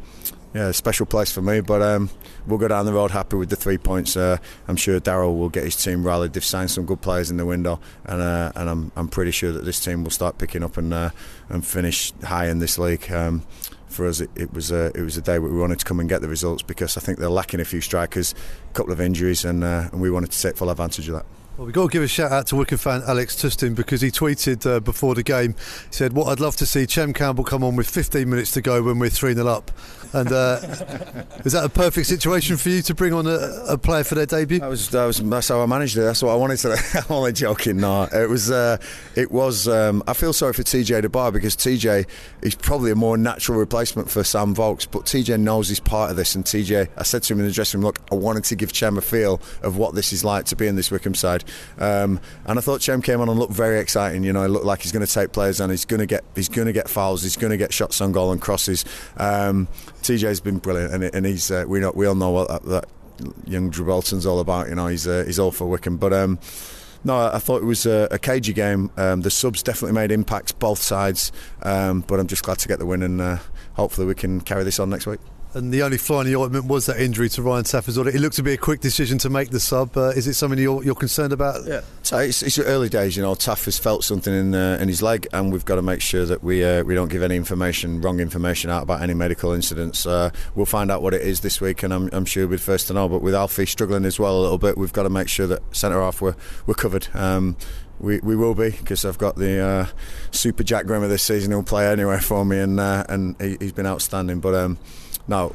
yeah, 0.55 0.71
special 0.73 1.07
place 1.07 1.33
for 1.33 1.41
me. 1.41 1.61
But 1.61 1.81
um, 1.83 2.11
we'll 2.47 2.59
go 2.59 2.69
down 2.69 2.85
the 2.85 2.93
road 2.93 3.11
happy 3.11 3.37
with 3.37 3.49
the 3.49 3.57
three 3.57 3.79
points. 3.79 4.17
Uh, 4.17 4.37
I'm 4.69 4.77
sure 4.77 5.01
Darrell 5.01 5.37
will 5.37 5.49
get 5.49 5.65
his 5.65 5.77
team 5.83 6.05
rallied. 6.05 6.35
They've 6.35 6.45
signed 6.45 6.71
some 6.71 6.85
good 6.85 7.01
players 7.01 7.31
in 7.31 7.37
the 7.37 7.47
window, 7.47 7.81
and 8.05 8.21
uh, 8.21 8.53
and 8.55 8.69
I'm 8.69 8.93
I'm 8.97 9.09
pretty 9.09 9.31
sure 9.31 9.53
that 9.53 9.65
this 9.65 9.81
team 9.81 10.05
will 10.05 10.11
start 10.11 10.39
picking 10.39 10.63
up 10.63 10.77
and 10.77 10.93
uh, 10.93 11.11
and 11.49 11.67
finish 11.67 12.13
high 12.23 12.49
in 12.49 12.59
this 12.59 12.79
league. 12.79 13.11
Um, 13.11 13.45
for 13.93 14.07
us, 14.07 14.21
it, 14.21 14.31
it 14.35 14.53
was 14.53 14.71
a 14.71 14.87
it 14.95 15.03
was 15.03 15.17
a 15.17 15.23
day 15.23 15.39
where 15.39 15.51
we 15.51 15.59
wanted 15.59 15.79
to 15.79 15.85
come 15.85 16.01
and 16.01 16.09
get 16.09 16.21
the 16.21 16.29
results 16.29 16.63
because 16.63 16.97
I 16.97 17.01
think 17.01 17.19
they're 17.19 17.29
lacking 17.29 17.61
a 17.61 17.65
few 17.65 17.81
strikers, 17.81 18.35
a 18.71 18.75
couple 18.75 18.93
of 18.93 19.01
injuries, 19.01 19.45
and 19.45 19.63
uh, 19.63 19.89
and 19.93 20.01
we 20.01 20.11
wanted 20.11 20.33
to 20.33 20.41
take 20.41 20.57
full 20.57 20.71
advantage 20.71 21.09
of 21.09 21.15
that. 21.15 21.27
Well, 21.57 21.67
we've 21.67 21.75
got 21.75 21.83
to 21.83 21.89
give 21.91 22.03
a 22.03 22.09
shout 22.09 22.33
out 22.33 22.47
to 22.47 22.57
Wycombe 22.57 22.79
fan 22.79 23.03
Alex 23.07 23.37
Tustin 23.37 23.75
because 23.75 24.01
he 24.01 24.11
tweeted 24.11 24.65
uh, 24.65 24.81
before 24.81 25.15
the 25.15 25.23
game. 25.23 25.55
He 25.89 25.93
said, 25.95 26.15
What 26.15 26.29
I'd 26.29 26.41
love 26.41 26.57
to 26.57 26.67
see 26.67 26.87
Chem 26.87 27.13
Campbell 27.13 27.45
come 27.45 27.63
on 27.63 27.77
with 27.77 27.91
15 27.91 28.29
minutes 28.29 28.53
to 28.53 28.63
go 28.63 28.83
when 28.83 28.99
we're 28.99 29.11
3 29.11 29.35
0 29.35 29.47
up. 29.47 29.71
And 30.13 30.31
uh, 30.31 30.59
is 31.45 31.53
that 31.53 31.65
a 31.65 31.69
perfect 31.69 32.07
situation 32.07 32.59
for 32.59 32.69
you 32.69 32.83
to 32.83 32.95
bring 32.95 33.15
on 33.15 33.27
a, 33.27 33.65
a, 33.69 33.79
player 33.79 34.05
for 34.05 34.15
their 34.15 34.27
debut? 34.27 34.59
That 34.59 34.69
was, 34.69 34.91
that 34.91 35.07
was 35.07 35.19
that's 35.19 35.49
how 35.49 35.63
I 35.63 35.67
managed 35.67 35.97
it. 35.97 36.03
That's 36.03 36.23
what 36.23 36.33
I 36.33 36.35
wanted 36.35 36.59
to. 36.59 36.73
I'm 37.09 37.17
only 37.17 37.33
joking. 37.33 37.79
No, 37.79 38.03
it 38.13 38.29
was. 38.29 38.51
Uh, 38.51 38.77
it 39.17 39.33
was. 39.33 39.69
Um, 39.69 40.03
I 40.07 40.13
feel 40.13 40.35
sorry 40.35 40.53
for 40.53 40.63
TJ 40.63 41.01
De 41.03 41.09
Barr 41.09 41.33
because 41.33 41.57
TJ 41.57 42.07
is 42.43 42.55
probably 42.55 42.91
a 42.91 42.95
more 42.95 43.17
natural 43.17 43.59
replacement 43.59 44.11
for 44.11 44.23
Sam 44.23 44.55
Vokes, 44.55 44.85
but 44.85 45.05
TJ 45.05 45.41
knows 45.41 45.69
he's 45.69 45.81
part 45.81 46.11
of 46.11 46.17
this. 46.17 46.35
And 46.35 46.45
TJ, 46.45 46.89
I 46.97 47.03
said 47.05 47.23
to 47.25 47.33
him 47.33 47.41
in 47.41 47.47
the 47.47 47.53
dressing 47.53 47.81
room, 47.81 47.87
Look, 47.87 48.01
I 48.11 48.15
wanted 48.15 48.45
to 48.45 48.57
give 48.57 48.73
Chem 48.75 48.99
a 48.99 49.01
feel 49.01 49.41
of 49.63 49.79
what 49.79 49.95
this 49.95 50.13
is 50.13 50.25
like 50.25 50.45
to 50.47 50.57
be 50.57 50.67
in 50.67 50.77
this 50.77 50.91
Wycombe 50.91 51.15
side. 51.15 51.45
Um, 51.79 52.21
and 52.45 52.59
I 52.59 52.63
thought 52.63 52.83
Chem 52.83 53.01
came 53.01 53.21
on 53.23 53.31
and 53.31 53.39
looked 53.39 53.55
very 53.55 53.81
exciting. 53.81 54.25
You 54.25 54.35
know, 54.35 54.45
it 54.45 54.49
looked 54.49 54.67
like 54.67 54.83
he's 54.83 54.93
going 54.93 55.07
to 55.07 55.13
take 55.13 55.33
players 55.33 55.59
on. 55.61 55.71
He's 55.71 55.87
going 55.87 56.01
to 56.01 56.07
get 56.07 56.23
he's 56.35 56.51
going 56.51 56.67
to 56.67 56.73
get 56.73 56.91
fouls. 56.91 57.23
He's 57.23 57.37
going 57.37 57.51
to 57.51 57.57
get 57.57 57.73
shots 57.73 58.01
on 58.03 58.13
goal 58.13 58.31
and 58.31 58.43
crosses. 58.43 58.85
Um, 59.17 59.69
TJ's 60.03 60.41
been 60.41 60.59
brilliant, 60.59 60.93
and, 60.93 61.05
and 61.05 61.27
he's 61.27 61.51
uh, 61.51 61.65
we 61.67 61.81
know 61.81 61.93
we 61.95 62.07
all 62.07 62.15
know 62.15 62.31
what 62.31 62.49
that, 62.49 62.63
that 62.65 62.89
young 63.47 63.71
Bolton's 63.71 64.27
all 64.27 64.41
about. 64.41 64.69
You 64.69 64.75
know, 64.75 64.87
he's 64.87 65.07
uh, 65.07 65.25
he's 65.27 65.39
all 65.39 65.51
for 65.53 65.67
Wycombe, 65.67 65.97
but. 65.97 66.13
Um, 66.13 66.39
no, 67.05 67.17
I 67.17 67.41
thought 67.41 67.63
it 67.63 67.65
was 67.65 67.85
a, 67.85 68.07
a 68.13 68.19
cagey 68.21 68.53
game. 68.53 68.89
Um, 68.97 69.23
the 69.23 69.31
subs 69.33 69.61
definitely 69.65 69.95
made 69.95 70.13
impacts 70.13 70.53
both 70.53 70.81
sides, 70.81 71.33
um, 71.65 72.03
but 72.03 72.21
I'm 72.21 72.29
just 72.29 72.45
glad 72.45 72.61
to 72.61 72.69
get 72.69 72.79
the 72.79 72.87
win 72.87 73.03
and 73.03 73.21
uh, 73.21 73.39
hopefully 73.73 74.07
we 74.07 74.15
can 74.15 74.41
carry 74.41 74.63
this 74.63 74.79
on 74.79 74.89
next 74.89 75.09
week 75.09 75.19
and 75.55 75.73
the 75.73 75.83
only 75.83 75.99
fly 75.99 76.21
in 76.21 76.27
the 76.27 76.37
ointment 76.37 76.67
was 76.67 76.87
that 76.87 77.01
injury 77.01 77.29
to 77.31 77.43
Ryan 77.43 77.65
Tafazolli. 77.65 78.15
It 78.15 78.21
looked 78.21 78.37
to 78.37 78.43
be 78.43 78.53
a 78.53 78.57
quick 78.57 78.81
decision 78.81 79.19
to 79.19 79.31
make 79.31 79.51
the 79.51 79.61
sub. 79.61 79.97
Uh, 79.97 80.09
is 80.11 80.27
it 80.27 80.35
something 80.35 80.59
you're, 80.59 80.83
you're 80.83 80.95
concerned 80.95 81.33
about? 81.33 81.65
Yeah, 81.67 81.83
so 82.03 82.19
it's, 82.19 82.43
it's, 82.43 82.59
early 82.59 82.89
days. 82.89 83.17
You 83.17 83.23
know, 83.23 83.35
Taff 83.35 83.65
has 83.67 83.79
felt 83.79 84.05
something 84.05 84.33
in 84.33 84.55
uh, 84.55 84.79
in 84.81 84.89
his 84.89 85.03
leg, 85.03 85.27
and 85.33 85.53
we've 85.53 85.65
got 85.65 85.77
to 85.77 85.83
make 85.83 86.01
sure 86.01 86.25
that 86.25 86.43
we 86.43 86.65
uh, 86.65 86.83
we 86.85 86.95
don't 86.95 87.09
give 87.09 87.23
any 87.23 87.37
information, 87.37 88.01
wrong 88.01 88.21
information 88.21 88.71
out 88.71 88.83
about 88.83 89.03
any 89.03 89.15
medical 89.15 89.53
incidents. 89.53 90.07
Uh, 90.07 90.31
we'll 90.55 90.67
find 90.67 90.91
out 90.91 91.03
what 91.03 91.15
it 91.15 91.23
is 91.23 91.41
this 91.41 91.61
week, 91.61 91.83
and 91.83 91.93
I'm, 91.93 92.09
I'm 92.13 92.25
sure 92.25 92.47
we'll 92.47 92.57
be 92.57 92.63
first 92.63 92.89
to 92.89 92.95
know. 92.95 93.09
But 93.09 93.23
with 93.23 93.35
Alfie 93.35 93.67
struggling 93.67 94.05
as 94.05 94.19
well 94.19 94.39
a 94.39 94.43
little 94.43 94.59
bit, 94.59 94.79
we've 94.79 94.93
got 94.93 95.05
to 95.05 95.11
make 95.11 95.29
sure 95.29 95.47
that 95.47 95.63
centre 95.75 96.01
half 96.01 96.21
we're, 96.21 96.37
we're 96.67 96.75
covered. 96.75 97.09
Um, 97.15 97.57
we, 98.03 98.19
we 98.19 98.35
will 98.35 98.55
be 98.55 98.71
because 98.71 99.05
I've 99.05 99.19
got 99.19 99.37
the 99.37 99.61
uh, 99.61 99.87
super 100.33 100.65
Jack 100.65 100.87
Grimmer 100.87 101.09
this 101.09 101.23
season 101.23 101.53
He'll 101.53 101.63
play 101.63 101.91
anywhere 101.91 102.21
for 102.21 102.45
me, 102.45 102.59
and 102.59 102.81
uh, 102.81 103.05
and 103.09 103.41
he, 103.41 103.57
has 103.61 103.73
been 103.73 103.87
outstanding. 103.87 104.41
But 104.41 104.55
um, 104.55 104.79
no, 105.29 105.55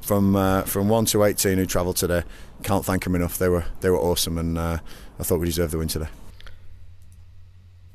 from 0.00 0.36
uh, 0.36 0.62
from 0.62 0.88
one 0.88 1.04
to 1.06 1.24
eighteen 1.24 1.58
who 1.58 1.66
travelled 1.66 1.96
today. 1.96 2.22
Can't 2.62 2.84
thank 2.84 3.04
them 3.04 3.14
enough. 3.14 3.38
They 3.38 3.48
were 3.48 3.64
they 3.80 3.90
were 3.90 3.98
awesome, 3.98 4.38
and 4.38 4.58
uh, 4.58 4.78
I 5.18 5.22
thought 5.22 5.40
we 5.40 5.46
deserved 5.46 5.72
the 5.72 5.78
win 5.78 5.88
today. 5.88 6.08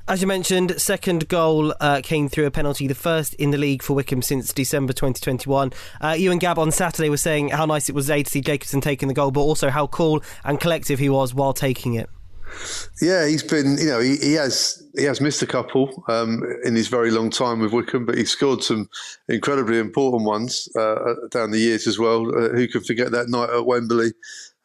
As 0.09 0.21
you 0.21 0.27
mentioned, 0.27 0.81
second 0.81 1.27
goal 1.27 1.71
uh, 1.79 2.01
came 2.03 2.29
through 2.29 2.47
a 2.47 2.51
penalty, 2.51 2.87
the 2.87 2.95
first 2.95 3.35
in 3.35 3.51
the 3.51 3.59
league 3.59 3.83
for 3.83 3.93
Wycombe 3.93 4.23
since 4.23 4.51
December 4.51 4.91
2021. 4.91 5.71
Uh, 6.01 6.15
you 6.17 6.31
and 6.31 6.41
Gab 6.41 6.57
on 6.57 6.71
Saturday 6.71 7.09
were 7.09 7.17
saying 7.17 7.49
how 7.49 7.67
nice 7.67 7.89
it 7.89 7.95
was 7.95 8.07
to 8.07 8.25
see 8.25 8.41
Jacobson 8.41 8.81
taking 8.81 9.07
the 9.07 9.13
goal, 9.13 9.29
but 9.29 9.41
also 9.41 9.69
how 9.69 9.85
cool 9.85 10.23
and 10.43 10.59
collective 10.59 10.97
he 10.97 11.09
was 11.09 11.35
while 11.35 11.53
taking 11.53 11.93
it. 11.93 12.09
Yeah, 13.01 13.27
he's 13.27 13.43
been. 13.43 13.77
You 13.77 13.87
know, 13.87 13.99
he, 13.99 14.17
he 14.17 14.33
has 14.33 14.83
he 14.97 15.03
has 15.03 15.21
missed 15.21 15.41
a 15.41 15.47
couple 15.47 16.03
um, 16.09 16.43
in 16.63 16.75
his 16.75 16.87
very 16.87 17.11
long 17.11 17.29
time 17.29 17.59
with 17.59 17.71
Wycombe, 17.71 18.05
but 18.05 18.17
he 18.17 18.25
scored 18.25 18.63
some 18.63 18.89
incredibly 19.27 19.79
important 19.79 20.23
ones 20.23 20.67
uh, 20.77 21.13
down 21.31 21.51
the 21.51 21.59
years 21.59 21.87
as 21.87 21.97
well. 21.97 22.27
Uh, 22.27 22.49
who 22.49 22.67
can 22.67 22.83
forget 22.83 23.11
that 23.11 23.29
night 23.29 23.49
at 23.49 23.65
Wembley 23.65 24.11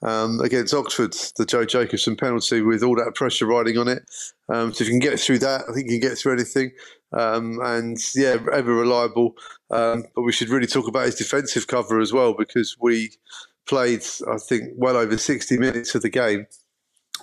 um, 0.02 0.40
against 0.40 0.74
Oxford, 0.74 1.14
the 1.36 1.46
Joe 1.46 1.64
Jacobson 1.64 2.16
penalty 2.16 2.60
with 2.60 2.82
all 2.82 2.96
that 2.96 3.14
pressure 3.14 3.46
riding 3.46 3.78
on 3.78 3.88
it. 3.88 4.02
Um, 4.48 4.72
so 4.72 4.82
if 4.82 4.88
you 4.88 4.92
can 4.92 5.10
get 5.10 5.18
through 5.18 5.38
that, 5.38 5.62
I 5.68 5.72
think 5.72 5.90
you 5.90 5.98
can 5.98 6.08
get 6.08 6.18
through 6.18 6.34
anything. 6.34 6.72
Um, 7.12 7.60
and 7.62 7.96
yeah, 8.14 8.36
ever 8.52 8.74
reliable. 8.74 9.34
Um, 9.70 10.04
but 10.14 10.22
we 10.22 10.32
should 10.32 10.50
really 10.50 10.66
talk 10.66 10.88
about 10.88 11.06
his 11.06 11.14
defensive 11.14 11.66
cover 11.66 12.00
as 12.00 12.12
well 12.12 12.34
because 12.36 12.76
we 12.80 13.12
played, 13.66 14.02
I 14.28 14.36
think, 14.36 14.72
well 14.76 14.96
over 14.96 15.16
60 15.16 15.58
minutes 15.58 15.94
of 15.94 16.02
the 16.02 16.10
game 16.10 16.46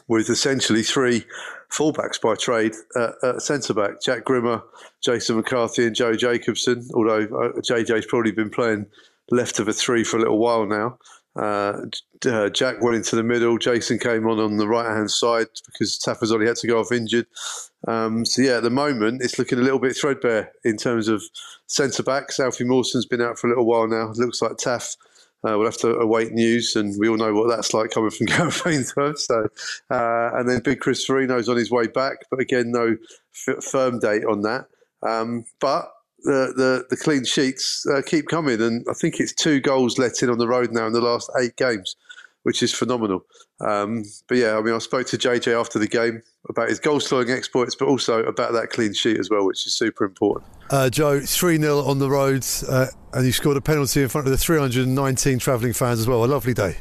with 0.08 0.30
essentially 0.30 0.84
three 0.84 1.26
fullbacks 1.72 2.20
by 2.22 2.36
trade 2.36 2.74
uh, 2.96 3.12
at 3.24 3.42
centre 3.42 3.74
back 3.74 4.02
Jack 4.02 4.26
Grimmer, 4.26 4.62
Jason 5.02 5.38
McCarthy, 5.38 5.88
and 5.88 5.96
Joe 5.96 6.14
Jacobson. 6.14 6.88
Although 6.94 7.24
uh, 7.24 7.60
JJ's 7.62 8.06
probably 8.06 8.32
been 8.32 8.50
playing 8.50 8.88
left 9.30 9.60
of 9.60 9.68
a 9.68 9.74
three 9.74 10.04
for 10.04 10.18
a 10.18 10.20
little 10.20 10.40
while 10.40 10.66
now. 10.66 10.98
Uh, 11.36 11.86
uh, 12.26 12.50
Jack 12.50 12.82
went 12.82 12.98
into 12.98 13.16
the 13.16 13.24
middle. 13.24 13.58
Jason 13.58 13.98
came 13.98 14.28
on 14.28 14.40
on 14.40 14.58
the 14.58 14.68
right 14.68 14.86
hand 14.86 15.10
side 15.10 15.48
because 15.66 15.98
Tafazolli 15.98 16.46
had 16.46 16.58
to 16.58 16.68
go 16.68 16.80
off 16.80 16.92
injured. 16.92 17.26
Um, 17.88 18.26
so 18.26 18.42
yeah, 18.42 18.58
at 18.58 18.64
the 18.64 18.70
moment 18.70 19.22
it's 19.24 19.40
looking 19.40 19.58
a 19.58 19.62
little 19.62 19.80
bit 19.80 19.96
threadbare 19.96 20.52
in 20.64 20.76
terms 20.76 21.08
of 21.08 21.24
centre 21.68 22.04
backs. 22.04 22.40
Alfie 22.40 22.66
Mawson's 22.66 23.06
been 23.06 23.22
out 23.22 23.40
for 23.40 23.48
a 23.48 23.52
little 23.52 23.66
while 23.66 23.88
now. 23.88 24.12
Looks 24.16 24.42
like 24.42 24.58
Taff 24.58 24.96
uh, 25.48 25.58
we'll 25.58 25.66
have 25.66 25.78
to 25.78 25.98
await 25.98 26.32
news, 26.32 26.76
and 26.76 26.94
we 27.00 27.10
all 27.10 27.18
know 27.18 27.34
what 27.34 27.50
that's 27.50 27.74
like 27.74 27.92
coming 27.92 28.12
from 28.12 28.26
Gareth 28.28 28.66
Ainsworth. 28.66 29.20
So, 29.20 29.48
uh, 29.90 30.30
and 30.36 30.48
then 30.48 30.62
Big 30.62 30.80
Chris 30.80 31.06
Forino's 31.06 31.50
on 31.50 31.58
his 31.58 31.72
way 31.72 31.88
back, 31.88 32.18
but 32.30 32.40
again, 32.40 32.72
no 32.72 32.96
f- 33.48 33.64
firm 33.64 34.00
date 34.00 34.26
on 34.26 34.42
that. 34.42 34.66
Um, 35.04 35.46
but 35.60 35.92
the, 36.24 36.54
the, 36.56 36.86
the 36.90 36.98
clean 36.98 37.26
sheets 37.26 37.86
uh, 37.92 38.02
keep 38.06 38.28
coming, 38.28 38.62
and 38.62 38.86
I 38.90 38.94
think 38.94 39.20
it's 39.20 39.34
two 39.34 39.60
goals 39.60 39.98
let 39.98 40.22
in 40.22 40.30
on 40.30 40.38
the 40.38 40.48
road 40.48 40.72
now 40.72 40.86
in 40.86 40.94
the 40.94 41.02
last 41.02 41.32
eight 41.40 41.56
games, 41.56 41.96
which 42.44 42.64
is 42.64 42.74
phenomenal. 42.74 43.26
Um, 43.60 44.04
but 44.28 44.38
yeah, 44.38 44.58
I 44.58 44.62
mean, 44.62 44.74
I 44.74 44.80
spoke 44.80 45.08
to 45.08 45.18
JJ 45.18 45.60
after 45.60 45.80
the 45.80 45.88
game 45.88 46.22
about 46.50 46.70
his 46.70 46.80
goal 46.80 47.00
scoring 47.00 47.30
exploits, 47.30 47.76
but 47.76 47.88
also 47.88 48.24
about 48.24 48.54
that 48.54 48.70
clean 48.70 48.94
sheet 48.94 49.20
as 49.20 49.30
well, 49.30 49.46
which 49.46 49.66
is 49.66 49.74
super 49.74 50.06
important. 50.06 50.52
Uh, 50.70 50.90
Joe, 50.90 51.20
3 51.20 51.58
0 51.58 51.80
on 51.80 52.00
the 52.00 52.10
road, 52.10 52.46
uh, 52.68 52.88
and 53.14 53.26
you 53.26 53.32
scored 53.32 53.58
a 53.58 53.62
penalty 53.62 54.02
in 54.02 54.10
front 54.10 54.28
of 54.28 54.32
the 54.32 54.38
319 54.38 55.40
travelling 55.40 55.74
fans 55.74 56.00
as 56.00 56.08
well. 56.08 56.24
A 56.24 56.26
lovely 56.26 56.54
day. 56.54 56.78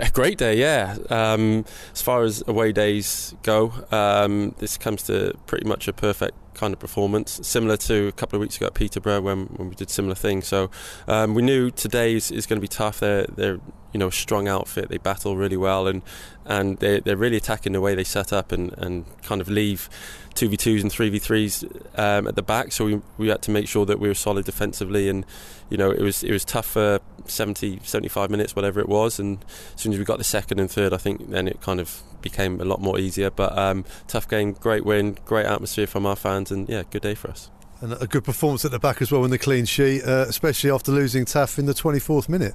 A 0.00 0.10
great 0.10 0.38
day, 0.38 0.56
yeah. 0.58 0.96
Um, 1.10 1.64
as 1.92 2.00
far 2.00 2.22
as 2.22 2.42
away 2.46 2.72
days 2.72 3.34
go, 3.42 3.72
um, 3.90 4.54
this 4.58 4.78
comes 4.78 5.02
to 5.04 5.34
pretty 5.46 5.66
much 5.68 5.86
a 5.88 5.92
perfect 5.92 6.34
kind 6.54 6.72
of 6.72 6.80
performance, 6.80 7.40
similar 7.42 7.76
to 7.78 8.08
a 8.08 8.12
couple 8.12 8.36
of 8.36 8.40
weeks 8.40 8.56
ago 8.56 8.66
at 8.66 8.74
Peterborough 8.74 9.20
when, 9.20 9.46
when 9.46 9.68
we 9.68 9.74
did 9.74 9.90
similar 9.90 10.14
things. 10.14 10.46
So 10.46 10.70
um, 11.08 11.34
we 11.34 11.42
knew 11.42 11.70
today 11.70 12.14
is, 12.14 12.30
is 12.30 12.46
going 12.46 12.58
to 12.58 12.60
be 12.60 12.68
tough. 12.68 13.00
They're, 13.00 13.24
they're 13.24 13.60
you 13.92 13.98
know 13.98 14.08
a 14.08 14.12
strong 14.12 14.48
outfit. 14.48 14.88
They 14.88 14.98
battle 14.98 15.36
really 15.36 15.56
well, 15.56 15.86
and 15.86 16.02
and 16.44 16.78
they 16.78 17.00
they're 17.00 17.16
really 17.16 17.36
attacking 17.36 17.72
the 17.72 17.80
way 17.80 17.94
they 17.94 18.04
set 18.04 18.32
up 18.32 18.52
and, 18.52 18.72
and 18.78 19.04
kind 19.22 19.40
of 19.40 19.48
leave 19.48 19.88
two 20.34 20.48
v 20.48 20.56
twos 20.56 20.82
and 20.82 20.90
three 20.90 21.10
v 21.10 21.18
threes 21.18 21.64
um, 21.96 22.26
at 22.26 22.34
the 22.34 22.42
back. 22.42 22.72
So 22.72 22.84
we 22.84 23.00
we 23.18 23.28
had 23.28 23.42
to 23.42 23.50
make 23.50 23.68
sure 23.68 23.84
that 23.86 23.98
we 24.00 24.08
were 24.08 24.14
solid 24.14 24.44
defensively, 24.44 25.08
and 25.08 25.26
you 25.68 25.76
know 25.76 25.90
it 25.90 26.00
was 26.00 26.22
it 26.22 26.32
was 26.32 26.44
tough 26.44 26.66
for 26.66 27.00
70, 27.26 27.80
75 27.84 28.30
minutes, 28.30 28.56
whatever 28.56 28.80
it 28.80 28.88
was. 28.88 29.20
And 29.20 29.44
as 29.74 29.80
soon 29.80 29.92
as 29.92 29.98
we 29.98 30.04
got 30.04 30.18
the 30.18 30.24
second 30.24 30.58
and 30.58 30.70
third, 30.70 30.92
I 30.92 30.96
think 30.96 31.30
then 31.30 31.46
it 31.46 31.60
kind 31.60 31.80
of 31.80 32.02
became 32.22 32.60
a 32.60 32.64
lot 32.64 32.80
more 32.80 32.98
easier. 32.98 33.30
But 33.30 33.56
um, 33.58 33.84
tough 34.08 34.28
game, 34.28 34.52
great 34.52 34.84
win, 34.84 35.18
great 35.24 35.46
atmosphere 35.46 35.86
from 35.86 36.06
our 36.06 36.16
fans, 36.16 36.50
and 36.50 36.68
yeah, 36.68 36.84
good 36.90 37.02
day 37.02 37.14
for 37.14 37.30
us. 37.30 37.50
And 37.80 37.94
a 37.94 38.06
good 38.06 38.24
performance 38.24 38.64
at 38.64 38.70
the 38.70 38.78
back 38.78 39.02
as 39.02 39.10
well 39.10 39.24
in 39.24 39.30
the 39.30 39.38
clean 39.38 39.64
sheet, 39.64 40.04
uh, 40.04 40.26
especially 40.28 40.70
after 40.70 40.92
losing 40.92 41.24
Taff 41.24 41.58
in 41.58 41.66
the 41.66 41.74
24th 41.74 42.28
minute. 42.28 42.54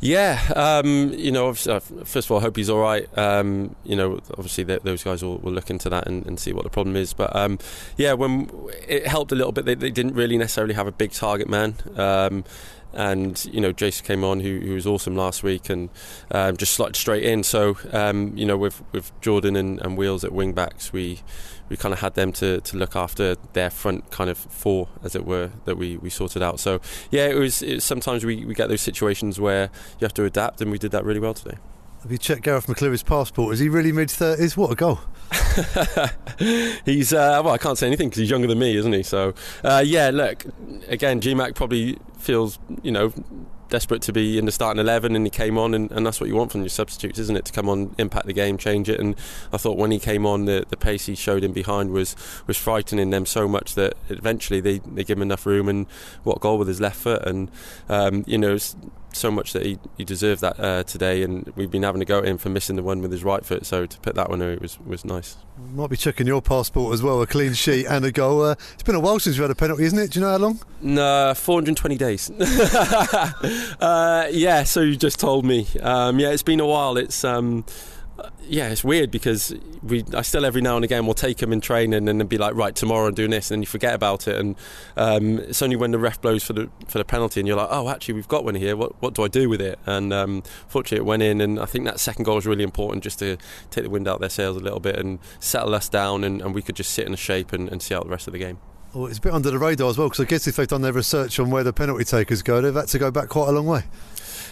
Yeah, 0.00 0.40
um, 0.54 1.12
you 1.14 1.32
know, 1.32 1.48
uh, 1.50 1.52
first 1.54 2.26
of 2.26 2.30
all, 2.30 2.38
I 2.38 2.42
hope 2.42 2.56
he's 2.56 2.68
all 2.68 2.80
right. 2.80 3.06
Um, 3.16 3.74
you 3.84 3.96
know, 3.96 4.20
obviously 4.32 4.64
those 4.64 5.02
guys 5.02 5.22
will, 5.22 5.38
will, 5.38 5.52
look 5.52 5.70
into 5.70 5.88
that 5.88 6.06
and, 6.06 6.26
and, 6.26 6.38
see 6.38 6.52
what 6.52 6.64
the 6.64 6.70
problem 6.70 6.96
is. 6.96 7.14
But 7.14 7.34
um, 7.34 7.58
yeah, 7.96 8.12
when 8.12 8.50
it 8.86 9.06
helped 9.06 9.32
a 9.32 9.34
little 9.34 9.52
bit, 9.52 9.64
they, 9.64 9.74
they, 9.74 9.90
didn't 9.90 10.14
really 10.14 10.36
necessarily 10.36 10.74
have 10.74 10.86
a 10.86 10.92
big 10.92 11.12
target 11.12 11.48
man. 11.48 11.76
And 12.92 13.44
you 13.46 13.60
know 13.60 13.72
Jason 13.72 14.06
came 14.06 14.24
on 14.24 14.40
who, 14.40 14.58
who 14.60 14.74
was 14.74 14.86
awesome 14.86 15.16
last 15.16 15.42
week 15.42 15.68
and 15.68 15.90
um, 16.30 16.56
just 16.56 16.72
slotted 16.72 16.96
straight 16.96 17.24
in 17.24 17.42
so 17.42 17.76
um, 17.92 18.34
you 18.36 18.46
know 18.46 18.56
with 18.56 18.82
with 18.92 19.12
Jordan 19.20 19.54
and, 19.54 19.80
and 19.82 19.98
Wheels 19.98 20.24
at 20.24 20.32
wing 20.32 20.54
backs 20.54 20.94
we 20.94 21.20
we 21.68 21.76
kind 21.76 21.92
of 21.92 22.00
had 22.00 22.14
them 22.14 22.32
to, 22.32 22.60
to 22.60 22.76
look 22.76 22.94
after 22.94 23.36
their 23.52 23.70
front 23.70 24.10
kind 24.10 24.30
of 24.30 24.38
four, 24.38 24.88
as 25.02 25.16
it 25.16 25.24
were, 25.24 25.50
that 25.64 25.76
we, 25.76 25.96
we 25.96 26.10
sorted 26.10 26.42
out. 26.42 26.60
So, 26.60 26.80
yeah, 27.10 27.26
it 27.26 27.34
was, 27.34 27.62
it, 27.62 27.82
sometimes 27.82 28.24
we, 28.24 28.44
we 28.44 28.54
get 28.54 28.68
those 28.68 28.80
situations 28.80 29.40
where 29.40 29.70
you 29.98 30.04
have 30.04 30.14
to 30.14 30.24
adapt, 30.24 30.60
and 30.60 30.70
we 30.70 30.78
did 30.78 30.92
that 30.92 31.04
really 31.04 31.20
well 31.20 31.34
today. 31.34 31.58
Have 32.06 32.12
you 32.12 32.18
checked 32.18 32.42
Gareth 32.42 32.68
McCleary's 32.68 33.02
passport? 33.02 33.52
Is 33.52 33.58
he 33.58 33.68
really 33.68 33.90
mid 33.90 34.10
30s? 34.10 34.56
What 34.56 34.70
a 34.70 34.76
goal! 34.76 35.00
he's, 36.84 37.12
uh, 37.12 37.42
well, 37.44 37.52
I 37.52 37.58
can't 37.58 37.76
say 37.76 37.88
anything 37.88 38.10
because 38.10 38.20
he's 38.20 38.30
younger 38.30 38.46
than 38.46 38.60
me, 38.60 38.76
isn't 38.76 38.92
he? 38.92 39.02
So, 39.02 39.34
uh, 39.64 39.82
yeah, 39.84 40.10
look, 40.10 40.44
again, 40.86 41.20
GMAC 41.20 41.56
probably 41.56 41.98
feels, 42.16 42.60
you 42.84 42.92
know, 42.92 43.12
desperate 43.70 44.02
to 44.02 44.12
be 44.12 44.38
in 44.38 44.44
the 44.44 44.52
starting 44.52 44.78
11 44.78 45.16
and 45.16 45.26
he 45.26 45.30
came 45.30 45.58
on 45.58 45.74
and, 45.74 45.90
and, 45.90 46.06
that's 46.06 46.20
what 46.20 46.28
you 46.28 46.36
want 46.36 46.52
from 46.52 46.60
your 46.60 46.68
substitutes 46.68 47.18
isn't 47.18 47.36
it 47.36 47.44
to 47.44 47.52
come 47.52 47.68
on 47.68 47.92
impact 47.98 48.26
the 48.26 48.32
game 48.32 48.56
change 48.56 48.88
it 48.88 49.00
and 49.00 49.16
I 49.52 49.56
thought 49.56 49.76
when 49.76 49.90
he 49.90 49.98
came 49.98 50.24
on 50.24 50.44
the, 50.44 50.64
the 50.68 50.76
pace 50.76 51.06
he 51.06 51.16
showed 51.16 51.42
in 51.42 51.52
behind 51.52 51.90
was 51.90 52.14
was 52.46 52.56
frightening 52.56 53.10
them 53.10 53.26
so 53.26 53.48
much 53.48 53.74
that 53.74 53.94
eventually 54.08 54.60
they, 54.60 54.78
they 54.78 55.02
give 55.02 55.18
him 55.18 55.22
enough 55.22 55.44
room 55.46 55.68
and 55.68 55.88
what 56.22 56.38
goal 56.38 56.58
with 56.58 56.68
his 56.68 56.80
left 56.80 56.96
foot 57.00 57.26
and 57.26 57.50
um, 57.88 58.22
you 58.28 58.38
know 58.38 58.56
so 59.16 59.30
much 59.30 59.52
that 59.52 59.64
he, 59.64 59.78
he 59.96 60.04
deserved 60.04 60.40
that 60.42 60.58
uh, 60.60 60.82
today, 60.84 61.22
and 61.22 61.52
we've 61.56 61.70
been 61.70 61.82
having 61.82 62.00
to 62.00 62.04
go 62.04 62.18
at 62.18 62.26
him 62.26 62.38
for 62.38 62.48
missing 62.48 62.76
the 62.76 62.82
one 62.82 63.00
with 63.00 63.12
his 63.12 63.24
right 63.24 63.44
foot. 63.44 63.66
So 63.66 63.86
to 63.86 64.00
put 64.00 64.14
that 64.14 64.28
one 64.28 64.42
away 64.42 64.58
was 64.60 64.78
was 64.80 65.04
nice. 65.04 65.36
Might 65.74 65.90
be 65.90 65.96
checking 65.96 66.26
your 66.26 66.42
passport 66.42 66.92
as 66.94 67.02
well, 67.02 67.22
a 67.22 67.26
clean 67.26 67.54
sheet 67.54 67.86
and 67.86 68.04
a 68.04 68.12
goal. 68.12 68.42
Uh, 68.42 68.54
it's 68.74 68.82
been 68.82 68.94
a 68.94 69.00
while 69.00 69.18
since 69.18 69.36
you 69.36 69.42
had 69.42 69.50
a 69.50 69.54
penalty, 69.54 69.84
isn't 69.84 69.98
it? 69.98 70.12
Do 70.12 70.20
you 70.20 70.26
know 70.26 70.32
how 70.32 70.38
long? 70.38 70.60
No, 70.82 71.32
420 71.34 71.96
days. 71.96 72.30
uh, 73.80 74.28
yeah, 74.30 74.64
so 74.64 74.82
you 74.82 74.96
just 74.96 75.18
told 75.18 75.44
me. 75.44 75.66
Um, 75.80 76.18
yeah, 76.18 76.30
it's 76.30 76.42
been 76.42 76.60
a 76.60 76.66
while. 76.66 76.96
It's. 76.96 77.24
Um, 77.24 77.64
yeah, 78.48 78.68
it's 78.68 78.84
weird 78.84 79.10
because 79.10 79.54
we 79.82 80.04
I 80.14 80.22
still 80.22 80.44
every 80.44 80.62
now 80.62 80.76
and 80.76 80.84
again 80.84 81.06
will 81.06 81.14
take 81.14 81.38
them 81.38 81.52
in 81.52 81.60
training 81.60 82.08
and 82.08 82.20
then 82.20 82.26
be 82.26 82.38
like, 82.38 82.54
right, 82.54 82.74
tomorrow 82.74 83.08
I'm 83.08 83.14
doing 83.14 83.30
this, 83.30 83.50
and 83.50 83.62
you 83.62 83.66
forget 83.66 83.94
about 83.94 84.28
it. 84.28 84.36
And 84.36 84.56
um, 84.96 85.38
it's 85.40 85.62
only 85.62 85.76
when 85.76 85.90
the 85.90 85.98
ref 85.98 86.20
blows 86.20 86.44
for 86.44 86.52
the 86.52 86.70
for 86.86 86.98
the 86.98 87.04
penalty 87.04 87.40
and 87.40 87.46
you're 87.46 87.56
like, 87.56 87.68
oh, 87.70 87.88
actually, 87.88 88.14
we've 88.14 88.28
got 88.28 88.44
one 88.44 88.54
here. 88.54 88.76
What 88.76 89.00
what 89.02 89.14
do 89.14 89.24
I 89.24 89.28
do 89.28 89.48
with 89.48 89.60
it? 89.60 89.78
And 89.86 90.12
um, 90.12 90.42
fortunately, 90.68 90.98
it 90.98 91.06
went 91.06 91.22
in, 91.22 91.40
and 91.40 91.58
I 91.58 91.66
think 91.66 91.84
that 91.84 92.00
second 92.00 92.24
goal 92.24 92.36
was 92.36 92.46
really 92.46 92.64
important 92.64 93.02
just 93.04 93.18
to 93.18 93.36
take 93.70 93.84
the 93.84 93.90
wind 93.90 94.08
out 94.08 94.20
their 94.20 94.30
sails 94.30 94.56
a 94.56 94.60
little 94.60 94.80
bit 94.80 94.96
and 94.96 95.18
settle 95.40 95.74
us 95.74 95.88
down, 95.88 96.24
and, 96.24 96.40
and 96.40 96.54
we 96.54 96.62
could 96.62 96.76
just 96.76 96.92
sit 96.92 97.06
in 97.06 97.12
a 97.12 97.18
shape 97.18 97.52
and, 97.52 97.68
and 97.68 97.82
see 97.82 97.94
out 97.94 98.04
the 98.04 98.10
rest 98.10 98.26
of 98.26 98.32
the 98.32 98.38
game. 98.38 98.58
Well, 98.94 99.08
it's 99.08 99.18
a 99.18 99.20
bit 99.20 99.34
under 99.34 99.50
the 99.50 99.58
radar 99.58 99.90
as 99.90 99.98
well 99.98 100.08
because 100.08 100.24
I 100.24 100.28
guess 100.28 100.46
if 100.46 100.56
they've 100.56 100.66
done 100.66 100.80
their 100.80 100.92
research 100.92 101.38
on 101.38 101.50
where 101.50 101.62
the 101.62 101.72
penalty 101.72 102.04
takers 102.04 102.42
go, 102.42 102.62
they've 102.62 102.74
had 102.74 102.88
to 102.88 102.98
go 102.98 103.10
back 103.10 103.28
quite 103.28 103.48
a 103.48 103.52
long 103.52 103.66
way. 103.66 103.84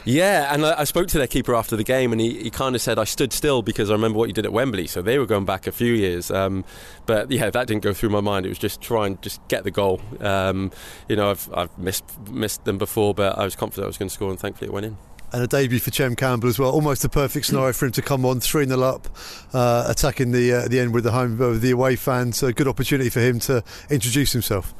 Yeah, 0.04 0.52
and 0.52 0.66
I, 0.66 0.80
I, 0.80 0.84
spoke 0.84 1.08
to 1.08 1.18
their 1.18 1.26
keeper 1.26 1.54
after 1.54 1.76
the 1.76 1.84
game, 1.84 2.12
and 2.12 2.20
he, 2.20 2.42
he 2.42 2.50
kind 2.50 2.74
of 2.74 2.82
said, 2.82 2.98
I 2.98 3.04
stood 3.04 3.32
still 3.32 3.62
because 3.62 3.90
I 3.90 3.94
remember 3.94 4.18
what 4.18 4.28
you 4.28 4.34
did 4.34 4.44
at 4.44 4.52
Wembley. 4.52 4.86
So 4.86 5.00
they 5.00 5.18
were 5.18 5.26
going 5.26 5.46
back 5.46 5.66
a 5.66 5.72
few 5.72 5.94
years. 5.94 6.30
Um, 6.30 6.64
but 7.06 7.30
yeah, 7.30 7.48
that 7.48 7.66
didn't 7.66 7.82
go 7.82 7.94
through 7.94 8.10
my 8.10 8.20
mind. 8.20 8.44
It 8.44 8.50
was 8.50 8.58
just 8.58 8.82
try 8.82 9.06
and 9.06 9.20
just 9.22 9.46
get 9.48 9.64
the 9.64 9.70
goal. 9.70 10.02
Um, 10.20 10.72
you 11.08 11.16
know, 11.16 11.30
I've, 11.30 11.48
I've 11.54 11.78
missed, 11.78 12.04
missed 12.30 12.64
them 12.64 12.76
before, 12.76 13.14
but 13.14 13.38
I 13.38 13.44
was 13.44 13.56
confident 13.56 13.84
I 13.84 13.88
was 13.88 13.98
going 13.98 14.08
to 14.08 14.14
score, 14.14 14.30
and 14.30 14.38
thankfully 14.38 14.68
it 14.68 14.72
went 14.72 14.86
in 14.86 14.96
and 15.32 15.42
a 15.42 15.48
debut 15.48 15.80
for 15.80 15.90
Chem 15.90 16.14
Campbell 16.14 16.48
as 16.48 16.60
well. 16.60 16.70
Almost 16.70 17.04
a 17.04 17.08
perfect 17.08 17.46
scenario 17.46 17.72
for 17.72 17.86
him 17.86 17.92
to 17.92 18.02
come 18.02 18.24
on 18.24 18.38
3 18.38 18.66
0 18.66 18.80
up, 18.80 19.08
uh, 19.52 19.84
attacking 19.88 20.30
the 20.30 20.52
uh, 20.52 20.68
the 20.68 20.78
end 20.78 20.94
with 20.94 21.02
the 21.02 21.10
home 21.10 21.36
with 21.36 21.60
the 21.60 21.72
away 21.72 21.96
fans. 21.96 22.36
So 22.36 22.46
a 22.46 22.52
good 22.52 22.68
opportunity 22.68 23.10
for 23.10 23.18
him 23.18 23.40
to 23.40 23.64
introduce 23.90 24.32
himself. 24.32 24.72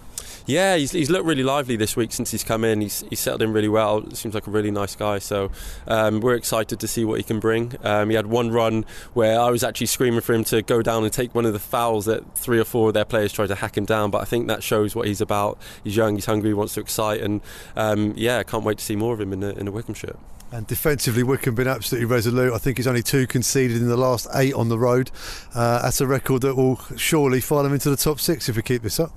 Yeah, 0.46 0.76
he's, 0.76 0.92
he's 0.92 1.08
looked 1.08 1.24
really 1.24 1.42
lively 1.42 1.76
this 1.76 1.96
week 1.96 2.12
since 2.12 2.30
he's 2.30 2.44
come 2.44 2.64
in. 2.64 2.82
He's, 2.82 3.02
he's 3.08 3.20
settled 3.20 3.40
in 3.40 3.52
really 3.52 3.68
well. 3.68 4.10
Seems 4.10 4.34
like 4.34 4.46
a 4.46 4.50
really 4.50 4.70
nice 4.70 4.94
guy. 4.94 5.18
So 5.18 5.50
um, 5.86 6.20
we're 6.20 6.34
excited 6.34 6.78
to 6.80 6.86
see 6.86 7.04
what 7.04 7.18
he 7.18 7.22
can 7.22 7.40
bring. 7.40 7.74
Um, 7.82 8.10
he 8.10 8.16
had 8.16 8.26
one 8.26 8.50
run 8.50 8.84
where 9.14 9.40
I 9.40 9.50
was 9.50 9.64
actually 9.64 9.86
screaming 9.86 10.20
for 10.20 10.34
him 10.34 10.44
to 10.44 10.60
go 10.60 10.82
down 10.82 11.02
and 11.02 11.12
take 11.12 11.34
one 11.34 11.46
of 11.46 11.54
the 11.54 11.58
fouls 11.58 12.04
that 12.04 12.36
three 12.36 12.58
or 12.58 12.64
four 12.64 12.88
of 12.88 12.94
their 12.94 13.06
players 13.06 13.32
tried 13.32 13.46
to 13.48 13.54
hack 13.54 13.78
him 13.78 13.86
down. 13.86 14.10
But 14.10 14.20
I 14.20 14.24
think 14.26 14.48
that 14.48 14.62
shows 14.62 14.94
what 14.94 15.06
he's 15.06 15.22
about. 15.22 15.58
He's 15.82 15.96
young, 15.96 16.14
he's 16.14 16.26
hungry, 16.26 16.50
he 16.50 16.54
wants 16.54 16.74
to 16.74 16.80
excite, 16.80 17.22
and 17.22 17.40
um, 17.74 18.12
yeah, 18.16 18.38
I 18.38 18.42
can't 18.42 18.64
wait 18.64 18.78
to 18.78 18.84
see 18.84 18.96
more 18.96 19.14
of 19.14 19.20
him 19.20 19.32
in 19.32 19.40
the 19.40 19.58
in 19.58 19.64
the 19.64 19.72
Wycombe 19.72 19.94
shirt. 19.94 20.18
And 20.52 20.66
defensively, 20.66 21.22
Wycombe 21.22 21.54
been 21.54 21.66
absolutely 21.66 22.04
resolute. 22.04 22.52
I 22.52 22.58
think 22.58 22.76
he's 22.76 22.86
only 22.86 23.02
two 23.02 23.26
conceded 23.26 23.78
in 23.78 23.88
the 23.88 23.96
last 23.96 24.28
eight 24.34 24.54
on 24.54 24.68
the 24.68 24.78
road. 24.78 25.10
Uh, 25.54 25.82
that's 25.82 26.00
a 26.00 26.06
record 26.06 26.42
that 26.42 26.54
will 26.54 26.80
surely 26.96 27.40
file 27.40 27.62
them 27.62 27.72
into 27.72 27.90
the 27.90 27.96
top 27.96 28.20
six 28.20 28.48
if 28.48 28.54
we 28.54 28.62
keep 28.62 28.82
this 28.82 29.00
up. 29.00 29.10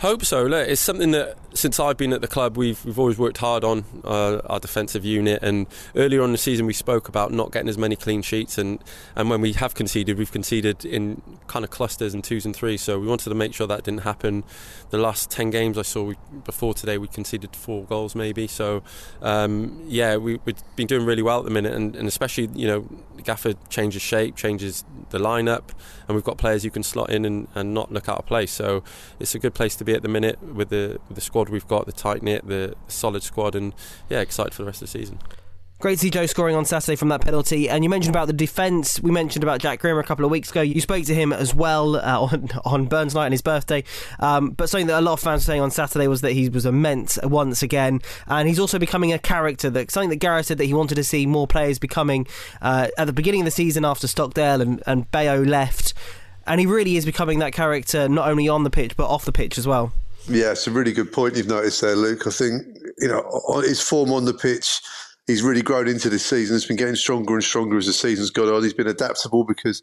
Hope 0.00 0.24
so. 0.24 0.44
Look, 0.44 0.66
it's 0.66 0.80
something 0.80 1.10
that 1.10 1.36
since 1.52 1.78
I've 1.78 1.98
been 1.98 2.14
at 2.14 2.22
the 2.22 2.26
club, 2.26 2.56
we've 2.56 2.82
we've 2.86 2.98
always 2.98 3.18
worked 3.18 3.36
hard 3.36 3.64
on 3.64 3.84
uh, 4.02 4.38
our 4.46 4.58
defensive 4.58 5.04
unit. 5.04 5.42
And 5.42 5.66
earlier 5.94 6.22
on 6.22 6.30
in 6.30 6.32
the 6.32 6.38
season, 6.38 6.64
we 6.64 6.72
spoke 6.72 7.06
about 7.06 7.32
not 7.32 7.52
getting 7.52 7.68
as 7.68 7.76
many 7.76 7.96
clean 7.96 8.22
sheets, 8.22 8.56
and 8.56 8.82
and 9.14 9.28
when 9.28 9.42
we 9.42 9.52
have 9.52 9.74
conceded, 9.74 10.16
we've 10.16 10.32
conceded 10.32 10.86
in 10.86 11.20
kind 11.48 11.66
of 11.66 11.70
clusters 11.70 12.14
and 12.14 12.24
twos 12.24 12.46
and 12.46 12.56
threes. 12.56 12.80
So 12.80 12.98
we 12.98 13.06
wanted 13.06 13.28
to 13.28 13.34
make 13.34 13.52
sure 13.52 13.66
that 13.66 13.82
didn't 13.82 14.00
happen. 14.00 14.42
The 14.88 14.96
last 14.96 15.30
ten 15.30 15.50
games 15.50 15.76
I 15.76 15.82
saw 15.82 16.04
we, 16.04 16.16
before 16.44 16.72
today, 16.72 16.96
we 16.96 17.06
conceded 17.06 17.54
four 17.54 17.84
goals 17.84 18.14
maybe. 18.14 18.46
So 18.46 18.82
um, 19.20 19.82
yeah, 19.86 20.16
we, 20.16 20.40
have 20.46 20.76
been 20.76 20.86
doing 20.86 21.04
really 21.04 21.22
well 21.22 21.40
at 21.40 21.44
the 21.44 21.50
minute, 21.50 21.74
and, 21.74 21.94
and 21.94 22.08
especially 22.08 22.48
you 22.54 22.66
know, 22.66 22.88
Gaffer 23.22 23.52
changes 23.68 24.00
shape, 24.00 24.34
changes 24.34 24.82
the 25.10 25.18
lineup, 25.18 25.70
and 26.08 26.14
we've 26.14 26.24
got 26.24 26.38
players 26.38 26.64
you 26.64 26.70
can 26.70 26.82
slot 26.82 27.10
in 27.10 27.24
and, 27.24 27.48
and 27.54 27.74
not 27.74 27.92
look 27.92 28.08
out 28.08 28.18
of 28.18 28.26
place. 28.26 28.50
So 28.50 28.82
it's 29.18 29.34
a 29.34 29.38
good 29.38 29.52
place 29.52 29.76
to 29.76 29.84
be 29.84 29.89
at 29.94 30.02
the 30.02 30.08
minute 30.08 30.42
with 30.42 30.68
the 30.70 30.98
the 31.10 31.20
squad 31.20 31.48
we've 31.48 31.66
got, 31.66 31.86
the 31.86 31.92
tight 31.92 32.22
knit, 32.22 32.46
the 32.46 32.74
solid 32.88 33.22
squad, 33.22 33.54
and 33.54 33.74
yeah, 34.08 34.20
excited 34.20 34.54
for 34.54 34.62
the 34.62 34.66
rest 34.66 34.82
of 34.82 34.90
the 34.90 34.98
season. 34.98 35.18
Great 35.80 35.94
to 35.94 35.98
see 36.00 36.10
Joe 36.10 36.26
scoring 36.26 36.54
on 36.56 36.66
Saturday 36.66 36.94
from 36.94 37.08
that 37.08 37.22
penalty. 37.22 37.66
And 37.66 37.82
you 37.82 37.88
mentioned 37.88 38.14
about 38.14 38.26
the 38.26 38.34
defence. 38.34 39.00
We 39.00 39.10
mentioned 39.10 39.42
about 39.42 39.62
Jack 39.62 39.80
Grimmer 39.80 40.00
a 40.00 40.04
couple 40.04 40.26
of 40.26 40.30
weeks 40.30 40.50
ago. 40.50 40.60
You 40.60 40.78
spoke 40.78 41.06
to 41.06 41.14
him 41.14 41.32
as 41.32 41.54
well 41.54 41.96
uh, 41.96 42.20
on, 42.20 42.50
on 42.66 42.84
Burns 42.84 43.14
night 43.14 43.24
and 43.24 43.32
his 43.32 43.40
birthday. 43.40 43.82
Um, 44.18 44.50
but 44.50 44.68
something 44.68 44.88
that 44.88 44.98
a 44.98 45.00
lot 45.00 45.14
of 45.14 45.20
fans 45.20 45.40
were 45.40 45.44
saying 45.46 45.62
on 45.62 45.70
Saturday 45.70 46.06
was 46.06 46.20
that 46.20 46.32
he 46.32 46.50
was 46.50 46.66
immense 46.66 47.18
once 47.22 47.62
again. 47.62 48.02
And 48.26 48.46
he's 48.46 48.58
also 48.58 48.78
becoming 48.78 49.14
a 49.14 49.18
character. 49.18 49.70
That 49.70 49.90
Something 49.90 50.10
that 50.10 50.16
Gareth 50.16 50.44
said 50.44 50.58
that 50.58 50.66
he 50.66 50.74
wanted 50.74 50.96
to 50.96 51.04
see 51.04 51.24
more 51.24 51.46
players 51.46 51.78
becoming 51.78 52.26
uh, 52.60 52.88
at 52.98 53.06
the 53.06 53.14
beginning 53.14 53.40
of 53.40 53.46
the 53.46 53.50
season 53.50 53.86
after 53.86 54.06
Stockdale 54.06 54.60
and, 54.60 54.82
and 54.86 55.10
Bayo 55.10 55.42
left. 55.42 55.94
And 56.46 56.60
he 56.60 56.66
really 56.66 56.96
is 56.96 57.04
becoming 57.04 57.38
that 57.40 57.52
character 57.52 58.08
not 58.08 58.28
only 58.28 58.48
on 58.48 58.64
the 58.64 58.70
pitch 58.70 58.96
but 58.96 59.08
off 59.08 59.24
the 59.24 59.32
pitch 59.32 59.58
as 59.58 59.66
well. 59.66 59.92
Yeah, 60.28 60.52
it's 60.52 60.66
a 60.66 60.70
really 60.70 60.92
good 60.92 61.12
point 61.12 61.36
you've 61.36 61.48
noticed 61.48 61.80
there, 61.80 61.96
Luke. 61.96 62.26
I 62.26 62.30
think, 62.30 62.62
you 62.98 63.08
know, 63.08 63.60
his 63.60 63.80
form 63.80 64.12
on 64.12 64.24
the 64.24 64.34
pitch 64.34 64.80
he's 65.30 65.42
really 65.42 65.62
grown 65.62 65.88
into 65.88 66.10
this 66.10 66.26
season. 66.26 66.56
It's 66.56 66.66
been 66.66 66.76
getting 66.76 66.96
stronger 66.96 67.34
and 67.34 67.44
stronger 67.44 67.78
as 67.78 67.86
the 67.86 67.92
season's 67.92 68.30
gone 68.30 68.48
on. 68.48 68.62
He's 68.62 68.74
been 68.74 68.88
adaptable 68.88 69.44
because 69.44 69.82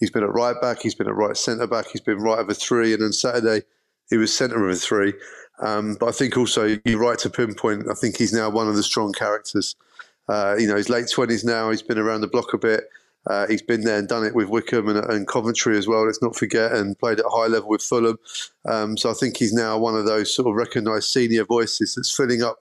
he's 0.00 0.10
been 0.10 0.24
at 0.24 0.32
right 0.32 0.60
back, 0.60 0.82
he's 0.82 0.94
been 0.94 1.06
at 1.06 1.14
right 1.14 1.36
centre 1.36 1.66
back, 1.66 1.86
he's 1.92 2.00
been 2.00 2.18
right 2.18 2.40
of 2.40 2.48
a 2.48 2.54
three, 2.54 2.92
and 2.92 3.02
on 3.02 3.12
Saturday 3.12 3.64
he 4.10 4.16
was 4.16 4.34
centre 4.34 4.68
of 4.68 4.74
a 4.74 4.76
three. 4.76 5.14
Um, 5.60 5.96
but 5.98 6.08
I 6.08 6.12
think 6.12 6.36
also 6.36 6.76
you're 6.84 6.98
right 6.98 7.18
to 7.20 7.30
pinpoint. 7.30 7.86
I 7.90 7.94
think 7.94 8.16
he's 8.16 8.32
now 8.32 8.48
one 8.50 8.68
of 8.68 8.76
the 8.76 8.82
strong 8.82 9.12
characters. 9.12 9.76
Uh, 10.28 10.56
you 10.58 10.68
know, 10.68 10.76
he's 10.76 10.88
late 10.88 11.10
twenties 11.10 11.44
now. 11.44 11.70
He's 11.70 11.82
been 11.82 11.98
around 11.98 12.20
the 12.20 12.28
block 12.28 12.52
a 12.52 12.58
bit. 12.58 12.90
Uh, 13.26 13.46
he's 13.46 13.62
been 13.62 13.82
there 13.82 13.98
and 13.98 14.08
done 14.08 14.24
it 14.24 14.34
with 14.34 14.48
Wycombe 14.48 14.88
and, 14.88 14.98
and, 14.98 15.28
Coventry 15.28 15.76
as 15.76 15.86
well. 15.86 16.06
Let's 16.06 16.22
not 16.22 16.36
forget, 16.36 16.72
and 16.72 16.98
played 16.98 17.18
at 17.18 17.26
a 17.26 17.30
high 17.30 17.46
level 17.46 17.68
with 17.68 17.82
Fulham. 17.82 18.18
Um, 18.66 18.96
so 18.96 19.10
I 19.10 19.14
think 19.14 19.36
he's 19.36 19.52
now 19.52 19.76
one 19.76 19.96
of 19.96 20.06
those 20.06 20.34
sort 20.34 20.48
of 20.48 20.54
recognised 20.54 21.08
senior 21.08 21.44
voices 21.44 21.94
that's 21.94 22.14
filling 22.14 22.42
up 22.42 22.58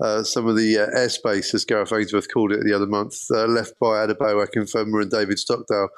uh, 0.00 0.22
some 0.22 0.46
of 0.46 0.56
the 0.56 0.78
uh, 0.78 0.86
airspace, 0.96 1.54
as 1.54 1.64
Gareth 1.64 1.92
Ainsworth 1.92 2.32
called 2.32 2.52
it 2.52 2.64
the 2.64 2.72
other 2.72 2.86
month, 2.86 3.26
uh, 3.30 3.46
left 3.46 3.78
by 3.78 4.06
Adebayo 4.06 4.46
Akinfenwa 4.46 5.02
and 5.02 5.10
David 5.10 5.38
Stockdale. 5.38 5.88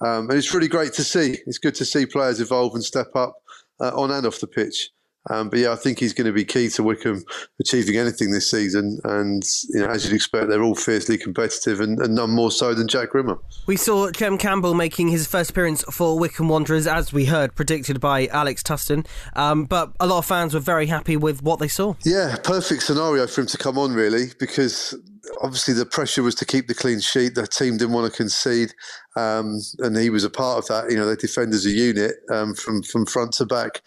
Um, 0.00 0.28
and 0.28 0.34
it's 0.34 0.52
really 0.52 0.68
great 0.68 0.92
to 0.94 1.04
see. 1.04 1.38
It's 1.46 1.58
good 1.58 1.74
to 1.76 1.84
see 1.84 2.06
players 2.06 2.40
evolve 2.40 2.74
and 2.74 2.84
step 2.84 3.08
up 3.14 3.36
uh, 3.80 3.92
on 3.94 4.10
and 4.10 4.26
off 4.26 4.40
the 4.40 4.46
pitch. 4.46 4.90
Um, 5.30 5.48
but 5.48 5.58
yeah, 5.58 5.72
I 5.72 5.76
think 5.76 5.98
he's 5.98 6.12
going 6.12 6.26
to 6.26 6.32
be 6.32 6.44
key 6.44 6.68
to 6.70 6.82
Wycombe 6.82 7.24
achieving 7.60 7.96
anything 7.96 8.30
this 8.30 8.50
season. 8.50 9.00
And 9.04 9.42
you 9.70 9.80
know, 9.80 9.88
as 9.88 10.04
you'd 10.04 10.14
expect, 10.14 10.48
they're 10.48 10.62
all 10.62 10.74
fiercely 10.74 11.16
competitive, 11.16 11.80
and, 11.80 11.98
and 12.00 12.14
none 12.14 12.30
more 12.30 12.50
so 12.50 12.74
than 12.74 12.88
Jack 12.88 13.10
Grimmer. 13.10 13.38
We 13.66 13.76
saw 13.76 14.10
Chem 14.10 14.38
Campbell 14.38 14.74
making 14.74 15.08
his 15.08 15.26
first 15.26 15.50
appearance 15.50 15.82
for 15.84 16.18
Wycombe 16.18 16.48
Wanderers, 16.48 16.86
as 16.86 17.12
we 17.12 17.24
heard, 17.26 17.54
predicted 17.54 18.00
by 18.00 18.26
Alex 18.28 18.62
Tuston. 18.62 19.04
Um, 19.34 19.64
but 19.64 19.92
a 20.00 20.06
lot 20.06 20.18
of 20.18 20.26
fans 20.26 20.54
were 20.54 20.60
very 20.60 20.86
happy 20.86 21.16
with 21.16 21.42
what 21.42 21.58
they 21.58 21.68
saw. 21.68 21.94
Yeah, 22.04 22.36
perfect 22.42 22.82
scenario 22.82 23.26
for 23.26 23.42
him 23.42 23.46
to 23.48 23.58
come 23.58 23.78
on, 23.78 23.92
really, 23.92 24.26
because 24.38 24.94
obviously 25.40 25.74
the 25.74 25.86
pressure 25.86 26.22
was 26.22 26.34
to 26.36 26.44
keep 26.44 26.66
the 26.66 26.74
clean 26.74 27.00
sheet. 27.00 27.34
The 27.34 27.46
team 27.46 27.76
didn't 27.76 27.94
want 27.94 28.10
to 28.10 28.16
concede, 28.16 28.72
um, 29.16 29.60
and 29.78 29.96
he 29.96 30.10
was 30.10 30.24
a 30.24 30.30
part 30.30 30.58
of 30.58 30.66
that. 30.68 30.90
You 30.90 30.96
know, 30.96 31.06
they 31.06 31.16
defend 31.16 31.52
as 31.54 31.66
a 31.66 31.70
unit 31.70 32.16
um, 32.30 32.54
from 32.54 32.82
from 32.82 33.06
front 33.06 33.32
to 33.34 33.46
back. 33.46 33.82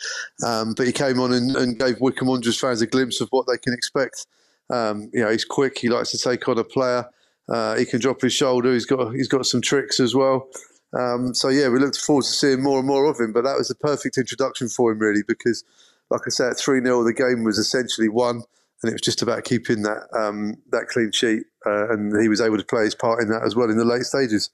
Um, 0.46 0.74
but 0.76 0.88
he 0.88 0.94
came 0.94 1.20
on 1.20 1.34
and, 1.34 1.56
and, 1.56 1.80
gave 1.80 2.00
Wycombe 2.00 2.28
Wanderers 2.28 2.60
fans 2.60 2.82
a 2.82 2.88
glimpse 2.88 3.22
of 3.22 3.30
what 3.30 3.48
they 3.48 3.58
can 3.58 3.74
expect. 3.74 4.26
Um, 4.70 5.10
you 5.14 5.22
know, 5.22 5.32
he's 5.32 5.46
quick. 5.46 5.78
He 5.78 5.90
likes 5.90 6.12
to 6.12 6.18
take 6.18 6.48
on 6.48 6.58
a 6.58 6.64
player. 6.64 7.06
Uh, 7.50 7.78
he 7.78 7.86
can 7.86 8.00
drop 8.00 8.22
his 8.22 8.34
shoulder. 8.34 8.74
He's 8.74 8.86
got 8.86 9.14
he's 9.14 9.28
got 9.28 9.46
some 9.46 9.62
tricks 9.62 10.00
as 10.00 10.16
well. 10.16 10.50
Um, 10.98 11.34
so 11.34 11.50
yeah, 11.50 11.70
we 11.70 11.80
looked 11.80 11.98
forward 11.98 12.26
to 12.26 12.32
seeing 12.32 12.64
more 12.64 12.80
and 12.80 12.88
more 12.88 13.06
of 13.06 13.20
him. 13.20 13.34
But 13.34 13.44
that 13.44 13.58
was 13.58 13.68
the 13.68 13.76
perfect 13.76 14.18
introduction 14.18 14.70
for 14.70 14.92
him, 14.92 15.00
really, 15.00 15.24
because 15.28 15.64
like 16.10 16.22
I 16.26 16.30
said, 16.30 16.58
three 16.58 16.82
0 16.82 17.04
the 17.04 17.14
game 17.14 17.44
was 17.44 17.58
essentially 17.58 18.10
won 18.10 18.44
and 18.82 18.90
it 18.90 18.94
was 18.94 19.02
just 19.02 19.22
about 19.22 19.44
keeping 19.44 19.84
that 19.84 20.08
um, 20.14 20.56
that 20.72 20.88
clean 20.88 21.12
sheet, 21.12 21.44
uh, 21.66 21.90
and 21.90 22.22
he 22.22 22.30
was 22.30 22.42
able 22.42 22.58
to 22.58 22.66
play 22.66 22.84
his 22.84 22.96
part 22.96 23.22
in 23.22 23.30
that 23.30 23.44
as 23.44 23.56
well 23.56 23.70
in 23.70 23.78
the 23.78 23.86
late 23.86 24.04
stages. 24.04 24.50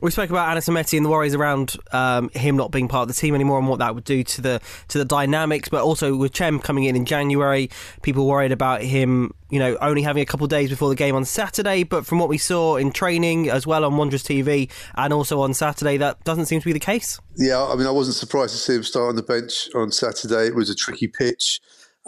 We 0.00 0.10
spoke 0.10 0.30
about 0.30 0.56
Mehmeti 0.56 0.96
and 0.96 1.04
the 1.04 1.10
worries 1.10 1.34
around 1.34 1.76
um, 1.92 2.30
him 2.30 2.56
not 2.56 2.70
being 2.70 2.88
part 2.88 3.02
of 3.02 3.08
the 3.08 3.20
team 3.20 3.34
anymore 3.34 3.58
and 3.58 3.68
what 3.68 3.80
that 3.80 3.94
would 3.94 4.04
do 4.04 4.24
to 4.24 4.40
the 4.40 4.60
to 4.88 4.96
the 4.96 5.04
dynamics. 5.04 5.68
But 5.68 5.82
also 5.82 6.16
with 6.16 6.32
Chem 6.32 6.58
coming 6.58 6.84
in 6.84 6.96
in 6.96 7.04
January, 7.04 7.68
people 8.00 8.26
worried 8.26 8.50
about 8.50 8.80
him, 8.80 9.34
you 9.50 9.58
know, 9.58 9.76
only 9.82 10.00
having 10.00 10.22
a 10.22 10.26
couple 10.26 10.44
of 10.44 10.50
days 10.50 10.70
before 10.70 10.88
the 10.88 10.94
game 10.94 11.14
on 11.14 11.26
Saturday. 11.26 11.82
But 11.82 12.06
from 12.06 12.18
what 12.18 12.30
we 12.30 12.38
saw 12.38 12.76
in 12.76 12.92
training 12.92 13.50
as 13.50 13.66
well 13.66 13.84
on 13.84 13.98
Wanderers 13.98 14.24
TV 14.24 14.70
and 14.94 15.12
also 15.12 15.42
on 15.42 15.52
Saturday, 15.52 15.98
that 15.98 16.24
doesn't 16.24 16.46
seem 16.46 16.60
to 16.60 16.66
be 16.66 16.72
the 16.72 16.80
case. 16.80 17.20
Yeah, 17.36 17.62
I 17.62 17.76
mean, 17.76 17.86
I 17.86 17.90
wasn't 17.90 18.16
surprised 18.16 18.52
to 18.52 18.58
see 18.58 18.76
him 18.76 18.84
start 18.84 19.10
on 19.10 19.16
the 19.16 19.22
bench 19.22 19.68
on 19.74 19.92
Saturday. 19.92 20.46
It 20.46 20.54
was 20.54 20.70
a 20.70 20.74
tricky 20.74 21.08
pitch. 21.08 21.60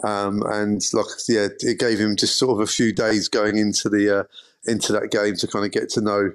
Um, 0.03 0.43
and 0.47 0.81
like, 0.93 1.05
yeah, 1.27 1.47
it 1.59 1.79
gave 1.79 1.99
him 1.99 2.15
just 2.15 2.37
sort 2.37 2.51
of 2.51 2.59
a 2.59 2.71
few 2.71 2.93
days 2.93 3.27
going 3.27 3.57
into 3.57 3.89
the 3.89 4.19
uh, 4.19 4.23
into 4.65 4.93
that 4.93 5.11
game 5.11 5.35
to 5.35 5.47
kind 5.47 5.65
of 5.65 5.71
get 5.71 5.89
to 5.89 6.01
know 6.01 6.31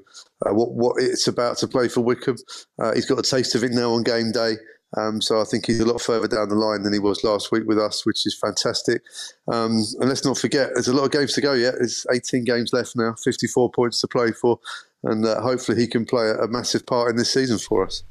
uh, 0.46 0.52
what 0.52 0.72
what 0.72 1.02
it's 1.02 1.26
about 1.26 1.58
to 1.58 1.68
play 1.68 1.88
for 1.88 2.00
Wycombe. 2.00 2.38
Uh, 2.78 2.94
he's 2.94 3.06
got 3.06 3.18
a 3.18 3.22
taste 3.22 3.54
of 3.54 3.64
it 3.64 3.72
now 3.72 3.92
on 3.92 4.02
game 4.02 4.32
day. 4.32 4.54
Um, 4.96 5.20
so 5.20 5.40
I 5.40 5.44
think 5.44 5.66
he's 5.66 5.80
a 5.80 5.84
lot 5.84 6.00
further 6.00 6.28
down 6.28 6.48
the 6.48 6.54
line 6.54 6.82
than 6.82 6.94
he 6.94 6.98
was 6.98 7.22
last 7.22 7.52
week 7.52 7.64
with 7.66 7.78
us, 7.78 8.06
which 8.06 8.26
is 8.26 8.38
fantastic. 8.38 9.02
Um, 9.46 9.84
and 10.00 10.08
let's 10.08 10.24
not 10.24 10.38
forget, 10.38 10.70
there's 10.72 10.88
a 10.88 10.94
lot 10.94 11.04
of 11.04 11.10
games 11.10 11.34
to 11.34 11.42
go 11.42 11.52
yet. 11.52 11.74
There's 11.74 12.06
18 12.10 12.44
games 12.44 12.72
left 12.72 12.96
now, 12.96 13.14
54 13.22 13.70
points 13.72 14.00
to 14.00 14.08
play 14.08 14.32
for, 14.32 14.58
and 15.04 15.26
uh, 15.26 15.42
hopefully 15.42 15.78
he 15.78 15.86
can 15.86 16.06
play 16.06 16.28
a, 16.28 16.38
a 16.38 16.48
massive 16.48 16.86
part 16.86 17.10
in 17.10 17.16
this 17.16 17.32
season 17.32 17.58
for 17.58 17.84
us. 17.84 18.02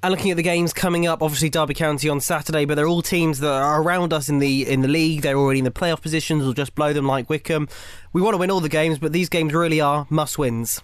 And 0.00 0.12
looking 0.12 0.30
at 0.30 0.36
the 0.36 0.44
games 0.44 0.72
coming 0.72 1.08
up, 1.08 1.22
obviously 1.22 1.50
Derby 1.50 1.74
County 1.74 2.08
on 2.08 2.20
Saturday, 2.20 2.64
but 2.64 2.76
they're 2.76 2.86
all 2.86 3.02
teams 3.02 3.40
that 3.40 3.50
are 3.50 3.82
around 3.82 4.12
us 4.12 4.28
in 4.28 4.38
the 4.38 4.68
in 4.68 4.80
the 4.80 4.88
league. 4.88 5.22
They're 5.22 5.36
already 5.36 5.58
in 5.58 5.64
the 5.64 5.72
playoff 5.72 6.02
positions. 6.02 6.44
We'll 6.44 6.52
just 6.52 6.76
blow 6.76 6.92
them 6.92 7.04
like 7.06 7.28
Wycombe. 7.28 7.68
We 8.12 8.22
want 8.22 8.34
to 8.34 8.38
win 8.38 8.48
all 8.48 8.60
the 8.60 8.68
games, 8.68 9.00
but 9.00 9.12
these 9.12 9.28
games 9.28 9.52
really 9.52 9.80
are 9.80 10.06
must 10.08 10.38
wins. 10.38 10.82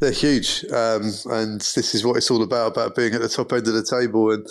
They're 0.00 0.10
huge, 0.10 0.64
um, 0.72 1.12
and 1.26 1.60
this 1.60 1.94
is 1.94 2.04
what 2.04 2.16
it's 2.16 2.32
all 2.32 2.42
about 2.42 2.72
about 2.72 2.96
being 2.96 3.14
at 3.14 3.20
the 3.20 3.28
top 3.28 3.52
end 3.52 3.68
of 3.68 3.74
the 3.74 3.84
table. 3.84 4.32
And 4.32 4.44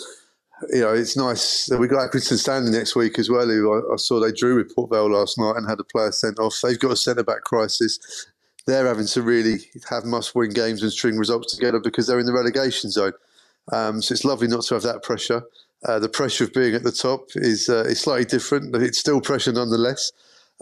you 0.72 0.80
know, 0.80 0.94
it's 0.94 1.14
nice. 1.14 1.68
We 1.70 1.86
got 1.86 2.10
Accrington 2.10 2.38
Stanley 2.38 2.70
next 2.70 2.96
week 2.96 3.18
as 3.18 3.28
well. 3.28 3.46
Who 3.46 3.74
I, 3.74 3.92
I, 3.92 3.96
saw 3.96 4.20
they 4.20 4.32
drew 4.32 4.56
with 4.56 4.74
Port 4.74 4.90
Vale 4.90 5.10
last 5.10 5.38
night 5.38 5.56
and 5.56 5.68
had 5.68 5.80
a 5.80 5.84
player 5.84 6.12
sent 6.12 6.38
off. 6.38 6.58
They've 6.62 6.78
got 6.78 6.92
a 6.92 6.96
centre 6.96 7.24
back 7.24 7.42
crisis. 7.42 8.26
They're 8.66 8.86
having 8.86 9.06
to 9.08 9.20
really 9.20 9.58
have 9.90 10.06
must 10.06 10.34
win 10.34 10.50
games 10.50 10.82
and 10.82 10.90
string 10.90 11.18
results 11.18 11.54
together 11.54 11.78
because 11.78 12.06
they're 12.06 12.20
in 12.20 12.26
the 12.26 12.32
relegation 12.32 12.90
zone. 12.90 13.12
Um, 13.72 14.02
so 14.02 14.12
it's 14.12 14.24
lovely 14.24 14.48
not 14.48 14.64
to 14.64 14.74
have 14.74 14.82
that 14.82 15.02
pressure. 15.02 15.42
Uh, 15.86 15.98
the 15.98 16.08
pressure 16.08 16.44
of 16.44 16.52
being 16.52 16.74
at 16.74 16.82
the 16.82 16.92
top 16.92 17.28
is 17.36 17.68
uh, 17.68 17.84
is 17.84 18.00
slightly 18.00 18.24
different, 18.24 18.72
but 18.72 18.82
it's 18.82 18.98
still 18.98 19.20
pressure 19.20 19.52
nonetheless. 19.52 20.12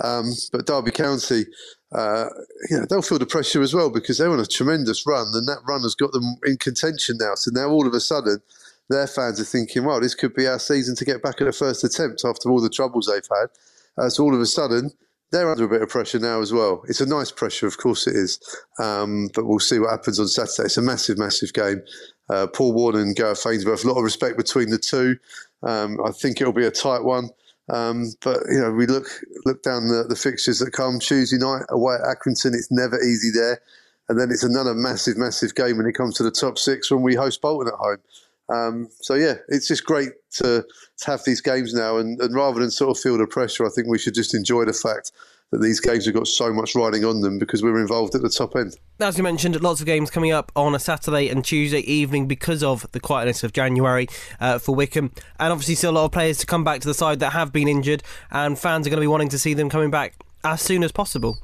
Um, 0.03 0.31
but 0.53 0.67
Derby 0.67 0.93
County, 0.93 1.47
uh, 1.93 2.27
you 2.71 2.79
know, 2.79 2.87
they'll 2.89 3.03
feel 3.03 3.19
the 3.19 3.27
pressure 3.27 3.61
as 3.61 3.75
well 3.75 3.91
because 3.91 4.19
they're 4.19 4.31
on 4.31 4.39
a 4.39 4.47
tremendous 4.47 5.07
run, 5.07 5.29
and 5.35 5.49
that 5.49 5.59
run 5.67 5.83
has 5.83 5.97
got 5.97 6.13
them 6.13 6.37
in 6.45 6.57
contention 6.57 7.17
now. 7.19 7.35
So 7.35 7.51
now 7.53 7.69
all 7.69 7.87
of 7.87 7.95
a 7.95 8.01
sudden, 8.01 8.41
their 8.89 9.09
fans 9.09 9.41
are 9.41 9.45
thinking, 9.45 9.85
"Well, 9.85 10.01
this 10.01 10.15
could 10.15 10.35
be 10.35 10.47
our 10.47 10.61
season 10.61 10.95
to 10.97 11.05
get 11.05 11.23
back 11.23 11.41
at 11.41 11.47
the 11.47 11.53
first 11.53 11.83
attempt 11.83 12.25
after 12.25 12.49
all 12.49 12.61
the 12.61 12.71
troubles 12.71 13.07
they've 13.07 13.39
had." 13.39 13.49
Uh, 13.97 14.09
so 14.09 14.23
all 14.23 14.35
of 14.35 14.41
a 14.41 14.47
sudden, 14.47 14.93
they're 15.31 15.51
under 15.51 15.65
a 15.65 15.69
bit 15.69 15.83
of 15.83 15.89
pressure 15.89 16.19
now 16.19 16.41
as 16.41 16.53
well. 16.53 16.83
It's 16.89 17.01
a 17.01 17.07
nice 17.07 17.31
pressure, 17.31 17.67
of 17.67 17.77
course 17.77 18.07
it 18.07 18.15
is, 18.15 18.39
um, 18.79 19.29
but 19.35 19.47
we'll 19.47 19.59
see 19.59 19.79
what 19.79 19.91
happens 19.91 20.19
on 20.19 20.29
Saturday. 20.29 20.67
It's 20.67 20.77
a 20.77 20.83
massive, 20.83 21.19
massive 21.19 21.53
game. 21.53 21.83
Uh, 22.31 22.47
Paul 22.47 22.73
Warne 22.73 22.97
and 22.97 23.17
Gareth 23.17 23.47
Ainsworth, 23.47 23.85
a 23.85 23.89
lot 23.89 23.99
of 23.99 24.05
respect 24.05 24.37
between 24.37 24.71
the 24.71 24.79
two. 24.79 25.17
Um, 25.63 25.99
I 26.05 26.11
think 26.11 26.41
it'll 26.41 26.53
be 26.53 26.67
a 26.67 26.71
tight 26.71 27.05
one. 27.05 27.31
Um, 27.71 28.13
but 28.23 28.39
you 28.51 28.61
know, 28.61 28.71
we 28.73 28.87
look 28.87 29.07
look 29.45 29.63
down 29.63 29.89
the, 29.89 30.05
the 30.09 30.17
fixtures 30.17 30.59
that 30.61 30.73
come 30.73 30.99
Tuesday 30.99 31.37
night 31.37 31.65
away 31.69 31.97
at 31.97 32.17
Accrington. 32.17 32.55
It's 32.55 32.71
never 32.71 32.99
easy 33.03 33.31
there, 33.31 33.61
and 34.09 34.19
then 34.19 34.31
it's 34.31 34.43
another 34.43 34.75
massive, 34.75 35.19
massive 35.19 35.55
game 35.55 35.77
when 35.77 35.87
it 35.87 35.93
comes 35.93 36.17
to 36.17 36.23
the 36.23 36.31
top 36.31 36.59
six 36.59 36.91
when 36.91 37.03
we 37.03 37.15
host 37.15 37.43
Bolton 37.43 37.69
at 37.73 37.79
home. 37.79 37.99
Um, 38.49 38.89
so 39.01 39.15
yeah, 39.15 39.35
it's 39.49 39.69
just 39.69 39.85
great 39.85 40.13
to, 40.37 40.65
to 40.99 41.07
have 41.07 41.21
these 41.27 41.43
games 41.43 41.75
now, 41.75 41.99
and, 41.99 42.19
and 42.21 42.35
rather 42.35 42.61
than 42.61 42.71
sort 42.71 42.97
of 42.97 43.03
feel 43.03 43.19
the 43.19 43.27
pressure, 43.27 43.67
I 43.67 43.69
think 43.69 43.89
we 43.89 43.99
should 43.99 44.15
just 44.15 44.35
enjoy 44.35 44.65
the 44.65 44.73
fact 44.73 45.13
that 45.51 45.63
these 45.63 45.81
games 45.81 46.05
have 46.05 46.15
got 46.15 46.29
so 46.29 46.53
much 46.53 46.75
riding 46.75 47.05
on 47.05 47.21
them 47.21 47.39
because 47.39 47.63
we're 47.63 47.81
involved 47.81 48.15
at 48.15 48.23
the 48.23 48.29
top 48.29 48.55
end. 48.55 48.77
As 49.01 49.17
you 49.17 49.23
mentioned, 49.23 49.61
lots 49.63 49.81
of 49.81 49.87
games 49.87 50.11
coming 50.11 50.31
up 50.31 50.53
on 50.55 50.75
a 50.75 50.79
Saturday 50.79 51.29
and 51.29 51.45
Tuesday 51.45 51.81
evening 51.81 52.27
because 52.29 52.63
of 52.63 52.91
the 52.93 53.01
quietness 53.01 53.43
of 53.43 53.53
January 53.53 54.09
uh, 54.41 54.59
for 54.59 54.75
Wycombe. 54.75 55.13
and 55.39 55.53
obviously 55.53 55.75
still 55.75 55.93
a 55.93 55.93
lot 55.93 56.05
of 56.05 56.13
players 56.13 56.39
to 56.39 56.47
come 56.47 56.65
back 56.65 56.81
to 56.81 56.89
the 56.89 56.95
side 56.95 57.21
that 57.21 57.31
have 57.31 57.53
been 57.53 57.69
injured, 57.69 58.03
and 58.31 58.59
fans 58.59 58.87
are 58.87 58.91
going 58.91 58.99
to 58.99 59.03
be 59.03 59.07
wanting 59.07 59.31
to 59.31 59.39
see 59.39 59.55
them 59.55 59.71
coming 59.71 59.91
back 59.91 60.15
as 60.45 60.61
soon 60.61 60.83
as 60.83 60.93
possible. 60.93 61.39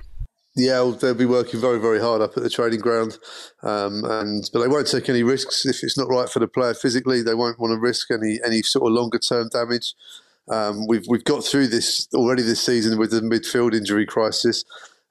Yeah, 0.56 0.92
they'll 1.00 1.14
be 1.14 1.26
working 1.26 1.60
very, 1.60 1.80
very 1.80 1.98
hard 1.98 2.22
up 2.22 2.36
at 2.36 2.44
the 2.44 2.50
training 2.50 2.78
ground, 2.78 3.18
um, 3.64 4.04
and 4.04 4.48
but 4.52 4.60
they 4.60 4.68
won't 4.68 4.86
take 4.86 5.08
any 5.08 5.24
risks 5.24 5.66
if 5.66 5.82
it's 5.82 5.98
not 5.98 6.08
right 6.08 6.28
for 6.28 6.38
the 6.38 6.46
player 6.46 6.74
physically. 6.74 7.22
They 7.22 7.34
won't 7.34 7.58
want 7.58 7.72
to 7.72 7.80
risk 7.80 8.12
any 8.12 8.38
any 8.44 8.62
sort 8.62 8.86
of 8.86 8.94
longer 8.94 9.18
term 9.18 9.48
damage. 9.48 9.94
Um, 10.50 10.86
we've 10.86 11.06
we've 11.08 11.24
got 11.24 11.44
through 11.44 11.68
this 11.68 12.08
already 12.14 12.42
this 12.42 12.60
season 12.60 12.98
with 12.98 13.10
the 13.10 13.20
midfield 13.20 13.74
injury 13.74 14.06
crisis, 14.06 14.64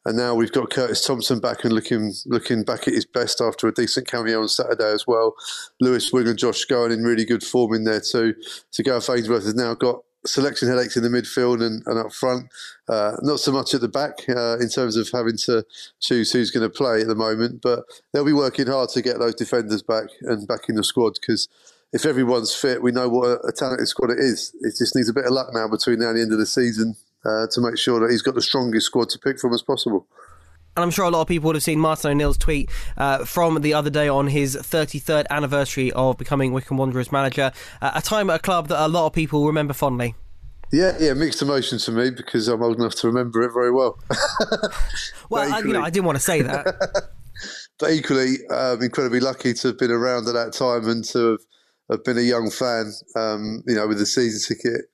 and 0.05 0.17
now 0.17 0.35
we've 0.35 0.51
got 0.51 0.69
Curtis 0.69 1.05
Thompson 1.05 1.39
back 1.39 1.63
and 1.63 1.73
looking 1.73 2.13
looking 2.25 2.63
back 2.63 2.87
at 2.87 2.93
his 2.93 3.05
best 3.05 3.41
after 3.41 3.67
a 3.67 3.73
decent 3.73 4.07
cameo 4.07 4.41
on 4.41 4.49
Saturday 4.49 4.91
as 4.91 5.07
well. 5.07 5.33
Lewis 5.79 6.11
Wing 6.11 6.27
and 6.27 6.37
Josh 6.37 6.65
Scowen 6.65 6.93
in 6.93 7.03
really 7.03 7.25
good 7.25 7.43
form 7.43 7.73
in 7.73 7.83
there 7.83 8.01
too. 8.01 8.35
So 8.69 8.83
Gareth 8.83 9.09
Ainsworth 9.09 9.45
has 9.45 9.55
now 9.55 9.73
got 9.73 10.03
selection 10.25 10.69
headaches 10.69 10.95
in 10.95 11.03
the 11.03 11.09
midfield 11.09 11.65
and, 11.65 11.83
and 11.85 11.99
up 11.99 12.13
front. 12.13 12.49
Uh, 12.87 13.13
not 13.21 13.39
so 13.39 13.51
much 13.51 13.73
at 13.73 13.81
the 13.81 13.87
back 13.87 14.23
uh, 14.29 14.57
in 14.57 14.69
terms 14.69 14.95
of 14.95 15.09
having 15.11 15.37
to 15.37 15.65
choose 15.99 16.31
who's 16.31 16.51
going 16.51 16.63
to 16.67 16.69
play 16.69 17.01
at 17.01 17.07
the 17.07 17.15
moment, 17.15 17.61
but 17.61 17.83
they'll 18.11 18.25
be 18.25 18.33
working 18.33 18.67
hard 18.67 18.89
to 18.89 19.01
get 19.01 19.19
those 19.19 19.35
defenders 19.35 19.81
back 19.81 20.05
and 20.21 20.47
back 20.47 20.69
in 20.69 20.75
the 20.75 20.83
squad 20.83 21.13
because 21.19 21.47
if 21.93 22.05
everyone's 22.05 22.53
fit, 22.53 22.81
we 22.81 22.91
know 22.91 23.07
what 23.07 23.27
a, 23.27 23.47
a, 23.47 23.51
talented 23.51 23.87
squad 23.87 24.09
it 24.09 24.19
is. 24.19 24.53
It 24.61 24.75
just 24.77 24.95
needs 24.95 25.09
a 25.09 25.13
bit 25.13 25.25
of 25.25 25.31
luck 25.31 25.49
now 25.53 25.67
between 25.67 25.99
now 25.99 26.09
and 26.09 26.17
the 26.17 26.21
end 26.23 26.33
of 26.33 26.39
the 26.39 26.45
season 26.45 26.95
uh, 27.23 27.45
to 27.51 27.61
make 27.61 27.77
sure 27.77 27.99
that 27.99 28.09
he's 28.11 28.23
got 28.23 28.35
the 28.35 28.41
strongest 28.41 28.87
squad 28.87 29.09
to 29.09 29.19
pick 29.19 29.39
from 29.39 29.53
as 29.53 29.61
possible. 29.61 30.07
And 30.75 30.83
I'm 30.83 30.89
sure 30.89 31.05
a 31.05 31.11
lot 31.11 31.21
of 31.21 31.27
people 31.27 31.47
would 31.47 31.55
have 31.55 31.63
seen 31.63 31.77
Martin 31.77 32.09
O'Neill's 32.09 32.37
tweet 32.37 32.67
uh, 32.97 33.25
from 33.25 33.61
the 33.61 33.75
other 33.75 33.91
day 33.91 34.07
on 34.07 34.25
his 34.25 34.55
33rd 34.55 35.27
anniversary 35.29 35.91
of 35.91 36.17
becoming 36.17 36.51
Wycombe 36.51 36.77
Wanderers 36.77 37.11
manager, 37.11 37.51
uh, 37.79 37.91
a 37.93 38.01
time 38.01 38.31
at 38.31 38.37
a 38.37 38.39
club 38.39 38.69
that 38.69 38.83
a 38.83 38.87
lot 38.87 39.05
of 39.05 39.13
people 39.13 39.45
remember 39.45 39.73
fondly. 39.73 40.15
Yeah, 40.71 40.97
yeah, 40.99 41.13
mixed 41.13 41.43
emotions 41.43 41.85
for 41.85 41.91
me 41.91 42.09
because 42.09 42.47
I'm 42.47 42.63
old 42.63 42.79
enough 42.79 42.95
to 42.95 43.07
remember 43.07 43.43
it 43.43 43.53
very 43.53 43.71
well. 43.71 43.99
well, 45.29 45.47
equally, 45.47 45.53
I, 45.53 45.59
you 45.59 45.73
know, 45.73 45.83
I 45.83 45.91
didn't 45.91 46.05
want 46.05 46.15
to 46.15 46.23
say 46.23 46.41
that. 46.41 46.65
but 47.79 47.91
equally, 47.91 48.37
I'm 48.49 48.81
incredibly 48.81 49.19
lucky 49.19 49.53
to 49.53 49.67
have 49.67 49.77
been 49.77 49.91
around 49.91 50.27
at 50.27 50.33
that 50.33 50.53
time 50.53 50.89
and 50.89 51.03
to 51.05 51.33
have 51.33 51.39
I've 51.91 52.03
been 52.03 52.17
a 52.17 52.21
young 52.21 52.49
fan, 52.49 52.93
um, 53.15 53.63
you 53.67 53.75
know, 53.75 53.87
with 53.87 53.99
the 53.99 54.05
season 54.05 54.55
ticket, 54.55 54.85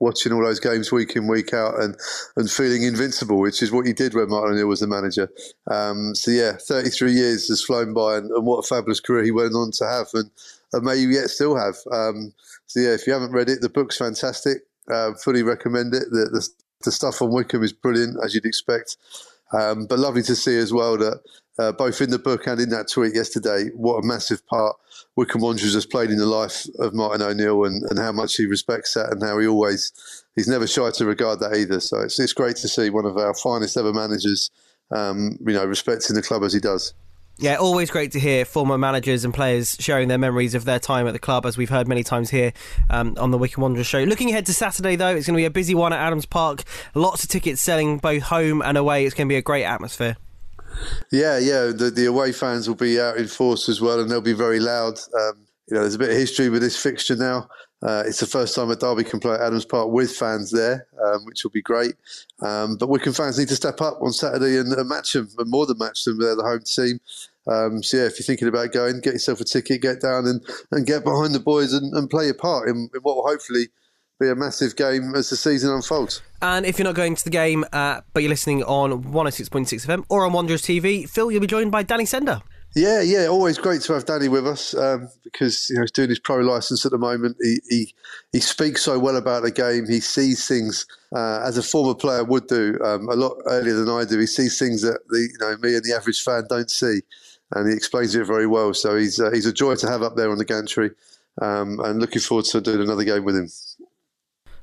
watching 0.00 0.32
all 0.32 0.44
those 0.44 0.60
games 0.60 0.92
week 0.92 1.16
in, 1.16 1.26
week 1.26 1.54
out, 1.54 1.80
and 1.80 1.96
and 2.36 2.50
feeling 2.50 2.82
invincible, 2.82 3.40
which 3.40 3.62
is 3.62 3.72
what 3.72 3.86
he 3.86 3.92
did 3.92 4.14
when 4.14 4.28
Martin 4.28 4.52
O'Neill 4.52 4.68
was 4.68 4.80
the 4.80 4.86
manager. 4.86 5.28
Um, 5.70 6.14
so 6.14 6.30
yeah, 6.30 6.52
33 6.60 7.12
years 7.12 7.48
has 7.48 7.62
flown 7.62 7.94
by, 7.94 8.16
and, 8.16 8.30
and, 8.30 8.46
what 8.46 8.58
a 8.58 8.62
fabulous 8.62 9.00
career 9.00 9.24
he 9.24 9.30
went 9.30 9.54
on 9.54 9.70
to 9.72 9.86
have, 9.86 10.08
and, 10.14 10.30
and 10.72 10.84
may 10.84 10.96
you 10.96 11.08
yet 11.08 11.30
still 11.30 11.56
have. 11.56 11.76
Um, 11.90 12.32
so 12.66 12.80
yeah, 12.80 12.94
if 12.94 13.06
you 13.06 13.12
haven't 13.12 13.32
read 13.32 13.48
it, 13.48 13.60
the 13.60 13.68
book's 13.68 13.96
fantastic. 13.96 14.62
Uh, 14.90 15.12
fully 15.14 15.42
recommend 15.42 15.94
it. 15.94 16.10
The, 16.10 16.28
the, 16.30 16.48
the 16.84 16.92
stuff 16.92 17.22
on 17.22 17.30
Wycombe 17.30 17.62
is 17.62 17.72
brilliant, 17.72 18.18
as 18.22 18.34
you'd 18.34 18.44
expect. 18.44 18.96
Um, 19.52 19.86
but 19.86 19.98
lovely 19.98 20.22
to 20.22 20.34
see 20.34 20.58
as 20.58 20.72
well 20.72 20.98
that 20.98 21.20
uh, 21.58 21.72
both 21.72 22.00
in 22.00 22.10
the 22.10 22.18
book 22.18 22.46
and 22.46 22.60
in 22.60 22.70
that 22.70 22.88
tweet 22.90 23.14
yesterday, 23.14 23.70
what 23.74 23.96
a 23.96 24.06
massive 24.06 24.46
part 24.46 24.76
Wycombe 25.16 25.42
Wanderers 25.42 25.74
has 25.74 25.86
played 25.86 26.10
in 26.10 26.18
the 26.18 26.26
life 26.26 26.66
of 26.78 26.94
Martin 26.94 27.22
O'Neill 27.22 27.64
and, 27.64 27.82
and 27.90 27.98
how 27.98 28.12
much 28.12 28.36
he 28.36 28.46
respects 28.46 28.94
that 28.94 29.10
and 29.12 29.22
how 29.22 29.38
he 29.38 29.46
always, 29.46 29.92
he's 30.34 30.48
never 30.48 30.66
shy 30.66 30.90
to 30.90 31.04
regard 31.04 31.40
that 31.40 31.56
either. 31.56 31.80
So 31.80 32.00
it's, 32.00 32.18
it's 32.18 32.32
great 32.32 32.56
to 32.56 32.68
see 32.68 32.90
one 32.90 33.06
of 33.06 33.16
our 33.16 33.34
finest 33.34 33.76
ever 33.76 33.92
managers, 33.92 34.50
um, 34.90 35.38
you 35.46 35.54
know, 35.54 35.64
respecting 35.64 36.16
the 36.16 36.22
club 36.22 36.42
as 36.42 36.52
he 36.52 36.60
does. 36.60 36.94
Yeah, 37.36 37.56
always 37.56 37.90
great 37.90 38.12
to 38.12 38.20
hear 38.20 38.44
former 38.44 38.78
managers 38.78 39.24
and 39.24 39.34
players 39.34 39.76
sharing 39.80 40.06
their 40.06 40.18
memories 40.18 40.54
of 40.54 40.64
their 40.64 40.78
time 40.78 41.08
at 41.08 41.12
the 41.12 41.18
club, 41.18 41.46
as 41.46 41.58
we've 41.58 41.68
heard 41.68 41.88
many 41.88 42.04
times 42.04 42.30
here 42.30 42.52
um, 42.90 43.16
on 43.18 43.32
the 43.32 43.38
Wycombe 43.38 43.62
Wanderers 43.62 43.88
show. 43.88 44.04
Looking 44.04 44.30
ahead 44.30 44.46
to 44.46 44.54
Saturday, 44.54 44.94
though, 44.94 45.16
it's 45.16 45.26
going 45.26 45.34
to 45.34 45.40
be 45.40 45.44
a 45.44 45.50
busy 45.50 45.74
one 45.74 45.92
at 45.92 45.98
Adams 45.98 46.26
Park. 46.26 46.62
Lots 46.94 47.24
of 47.24 47.30
tickets 47.30 47.60
selling 47.60 47.98
both 47.98 48.22
home 48.22 48.62
and 48.62 48.78
away. 48.78 49.04
It's 49.04 49.16
going 49.16 49.26
to 49.26 49.32
be 49.32 49.36
a 49.36 49.42
great 49.42 49.64
atmosphere. 49.64 50.16
Yeah, 51.10 51.38
yeah. 51.38 51.66
The, 51.66 51.92
the 51.94 52.06
away 52.06 52.32
fans 52.32 52.68
will 52.68 52.76
be 52.76 53.00
out 53.00 53.16
in 53.16 53.26
force 53.26 53.68
as 53.68 53.80
well, 53.80 54.00
and 54.00 54.10
they'll 54.10 54.20
be 54.20 54.32
very 54.32 54.60
loud. 54.60 54.98
Um, 55.14 55.46
you 55.68 55.74
know, 55.74 55.80
there's 55.80 55.94
a 55.94 55.98
bit 55.98 56.10
of 56.10 56.16
history 56.16 56.48
with 56.48 56.62
this 56.62 56.80
fixture 56.80 57.16
now. 57.16 57.48
Uh, 57.82 58.02
it's 58.06 58.20
the 58.20 58.26
first 58.26 58.54
time 58.54 58.70
a 58.70 58.76
Derby 58.76 59.04
can 59.04 59.20
play 59.20 59.34
at 59.34 59.42
Adams 59.42 59.66
Park 59.66 59.90
with 59.90 60.10
fans 60.10 60.50
there, 60.50 60.86
um, 61.04 61.24
which 61.26 61.44
will 61.44 61.50
be 61.50 61.60
great. 61.60 61.94
Um, 62.40 62.76
but 62.76 62.88
Wycombe 62.88 63.12
fans 63.12 63.38
need 63.38 63.48
to 63.48 63.56
step 63.56 63.80
up 63.82 63.98
on 64.00 64.12
Saturday 64.12 64.58
and, 64.58 64.72
and 64.72 64.88
match 64.88 65.12
them, 65.12 65.28
and 65.38 65.50
more 65.50 65.66
than 65.66 65.78
match 65.78 66.04
them. 66.04 66.18
They're 66.18 66.34
the 66.34 66.42
home 66.42 66.62
team. 66.62 66.98
Um, 67.46 67.82
so 67.82 67.98
yeah, 67.98 68.04
if 68.04 68.18
you're 68.18 68.24
thinking 68.24 68.48
about 68.48 68.72
going, 68.72 69.00
get 69.00 69.12
yourself 69.12 69.40
a 69.40 69.44
ticket, 69.44 69.82
get 69.82 70.00
down 70.00 70.26
and, 70.26 70.42
and 70.70 70.86
get 70.86 71.04
behind 71.04 71.34
the 71.34 71.40
boys 71.40 71.74
and, 71.74 71.92
and 71.92 72.08
play 72.08 72.24
your 72.24 72.34
part 72.34 72.68
in, 72.68 72.88
in 72.94 73.00
what 73.02 73.16
will 73.16 73.26
hopefully 73.26 73.68
be 74.20 74.28
a 74.28 74.34
massive 74.34 74.76
game 74.76 75.14
as 75.14 75.30
the 75.30 75.36
season 75.36 75.70
unfolds. 75.70 76.22
And 76.40 76.64
if 76.66 76.78
you're 76.78 76.84
not 76.84 76.94
going 76.94 77.16
to 77.16 77.24
the 77.24 77.30
game, 77.30 77.64
uh, 77.72 78.02
but 78.12 78.22
you're 78.22 78.30
listening 78.30 78.62
on 78.64 79.02
106.6 79.04 79.86
FM 79.86 80.04
or 80.08 80.24
on 80.24 80.32
Wanderers 80.32 80.62
TV, 80.62 81.08
Phil, 81.08 81.30
you'll 81.30 81.40
be 81.40 81.46
joined 81.46 81.72
by 81.72 81.82
Danny 81.82 82.04
Senda. 82.04 82.42
Yeah, 82.76 83.02
yeah, 83.02 83.28
always 83.28 83.56
great 83.56 83.82
to 83.82 83.92
have 83.92 84.04
Danny 84.04 84.26
with 84.26 84.48
us 84.48 84.74
um, 84.74 85.08
because 85.22 85.70
you 85.70 85.76
know 85.76 85.82
he's 85.82 85.92
doing 85.92 86.08
his 86.08 86.18
pro 86.18 86.38
license 86.38 86.84
at 86.84 86.90
the 86.90 86.98
moment. 86.98 87.36
He 87.40 87.60
he, 87.68 87.94
he 88.32 88.40
speaks 88.40 88.82
so 88.82 88.98
well 88.98 89.16
about 89.16 89.44
the 89.44 89.52
game. 89.52 89.86
He 89.86 90.00
sees 90.00 90.48
things 90.48 90.84
uh, 91.14 91.40
as 91.44 91.56
a 91.56 91.62
former 91.62 91.94
player 91.94 92.24
would 92.24 92.48
do 92.48 92.76
um, 92.84 93.08
a 93.08 93.14
lot 93.14 93.36
earlier 93.46 93.74
than 93.74 93.88
I 93.88 94.04
do. 94.04 94.18
He 94.18 94.26
sees 94.26 94.58
things 94.58 94.82
that 94.82 94.98
the 95.08 95.20
you 95.20 95.38
know 95.38 95.56
me 95.58 95.76
and 95.76 95.84
the 95.84 95.94
average 95.94 96.22
fan 96.22 96.46
don't 96.48 96.68
see, 96.68 97.00
and 97.54 97.68
he 97.68 97.76
explains 97.76 98.12
it 98.16 98.26
very 98.26 98.48
well. 98.48 98.74
So 98.74 98.96
he's 98.96 99.20
uh, 99.20 99.30
he's 99.30 99.46
a 99.46 99.52
joy 99.52 99.76
to 99.76 99.88
have 99.88 100.02
up 100.02 100.16
there 100.16 100.32
on 100.32 100.38
the 100.38 100.44
gantry, 100.44 100.90
um, 101.40 101.78
and 101.78 102.00
looking 102.00 102.22
forward 102.22 102.46
to 102.46 102.60
doing 102.60 102.80
another 102.80 103.04
game 103.04 103.24
with 103.24 103.36
him. 103.36 103.48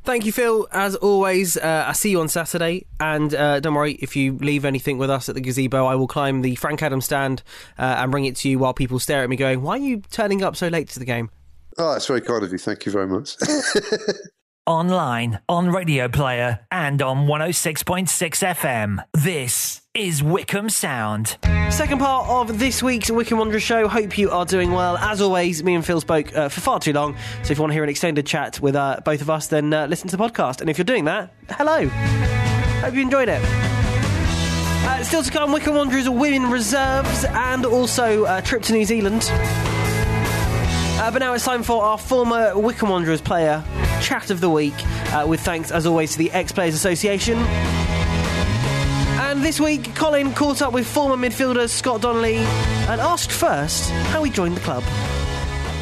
Thank 0.03 0.25
you, 0.25 0.31
Phil. 0.31 0.67
As 0.71 0.95
always, 0.95 1.57
uh, 1.57 1.85
I'll 1.87 1.93
see 1.93 2.09
you 2.09 2.21
on 2.21 2.27
Saturday. 2.27 2.87
And 2.99 3.33
uh, 3.35 3.59
don't 3.59 3.75
worry, 3.75 3.93
if 3.93 4.15
you 4.15 4.33
leave 4.33 4.65
anything 4.65 4.97
with 4.97 5.11
us 5.11 5.29
at 5.29 5.35
the 5.35 5.41
gazebo, 5.41 5.85
I 5.85 5.95
will 5.95 6.07
climb 6.07 6.41
the 6.41 6.55
Frank 6.55 6.81
Adams 6.81 7.05
stand 7.05 7.43
uh, 7.77 7.97
and 7.99 8.11
bring 8.11 8.25
it 8.25 8.35
to 8.37 8.49
you 8.49 8.57
while 8.57 8.73
people 8.73 8.99
stare 8.99 9.23
at 9.23 9.29
me, 9.29 9.35
going, 9.35 9.61
Why 9.61 9.75
are 9.75 9.77
you 9.77 10.01
turning 10.09 10.43
up 10.43 10.55
so 10.55 10.69
late 10.69 10.89
to 10.89 10.99
the 10.99 11.05
game? 11.05 11.29
Oh, 11.77 11.93
that's 11.93 12.07
very 12.07 12.21
kind 12.21 12.43
of 12.43 12.51
you. 12.51 12.57
Thank 12.57 12.85
you 12.85 12.91
very 12.91 13.07
much. 13.07 13.37
Online, 14.67 15.39
on 15.49 15.71
Radio 15.71 16.07
Player, 16.07 16.59
and 16.71 17.01
on 17.01 17.25
106.6 17.25 18.05
FM. 18.07 19.03
This 19.11 19.81
is 19.95 20.21
Wycombe 20.21 20.69
Sound. 20.69 21.37
Second 21.71 21.97
part 21.97 22.29
of 22.29 22.59
this 22.59 22.83
week's 22.83 23.09
Wycombe 23.09 23.39
Wanderers 23.39 23.63
show. 23.63 23.87
Hope 23.87 24.19
you 24.19 24.29
are 24.29 24.45
doing 24.45 24.71
well. 24.71 24.97
As 24.97 25.19
always, 25.19 25.63
me 25.63 25.73
and 25.73 25.83
Phil 25.83 25.99
spoke 25.99 26.35
uh, 26.35 26.47
for 26.47 26.61
far 26.61 26.79
too 26.79 26.93
long. 26.93 27.15
So 27.41 27.51
if 27.51 27.57
you 27.57 27.61
want 27.61 27.71
to 27.71 27.73
hear 27.73 27.83
an 27.83 27.89
extended 27.89 28.27
chat 28.27 28.59
with 28.59 28.75
uh, 28.75 28.99
both 29.03 29.21
of 29.21 29.31
us, 29.31 29.47
then 29.47 29.73
uh, 29.73 29.87
listen 29.87 30.07
to 30.09 30.15
the 30.15 30.23
podcast. 30.23 30.61
And 30.61 30.69
if 30.69 30.77
you're 30.77 30.85
doing 30.85 31.05
that, 31.05 31.33
hello. 31.49 31.87
Hope 31.87 32.93
you 32.93 33.01
enjoyed 33.01 33.29
it. 33.29 33.41
Uh, 33.43 35.03
still 35.03 35.23
to 35.23 35.31
come, 35.31 35.51
Wycombe 35.51 35.75
Wanderers 35.75 36.07
women 36.07 36.51
reserves 36.51 37.25
and 37.25 37.65
also 37.65 38.25
a 38.25 38.43
trip 38.43 38.61
to 38.63 38.73
New 38.73 38.85
Zealand. 38.85 39.23
Uh, 41.01 41.09
but 41.09 41.17
now 41.17 41.33
it's 41.33 41.43
time 41.43 41.63
for 41.63 41.83
our 41.83 41.97
former 41.97 42.55
Wycombe 42.55 42.89
Wanderers 42.89 43.21
player 43.21 43.63
chat 44.03 44.29
of 44.29 44.39
the 44.39 44.51
week, 44.51 44.75
uh, 45.11 45.25
with 45.27 45.41
thanks 45.41 45.71
as 45.71 45.87
always 45.87 46.11
to 46.11 46.19
the 46.19 46.29
Ex 46.29 46.51
Players 46.51 46.75
Association. 46.75 47.39
And 49.17 49.43
this 49.43 49.59
week, 49.59 49.95
Colin 49.95 50.31
caught 50.35 50.61
up 50.61 50.73
with 50.73 50.85
former 50.85 51.15
midfielder 51.15 51.67
Scott 51.67 52.01
Donnelly 52.01 52.35
and 52.35 53.01
asked 53.01 53.31
first 53.31 53.89
how 53.89 54.21
he 54.23 54.29
joined 54.29 54.55
the 54.55 54.61
club. 54.61 54.83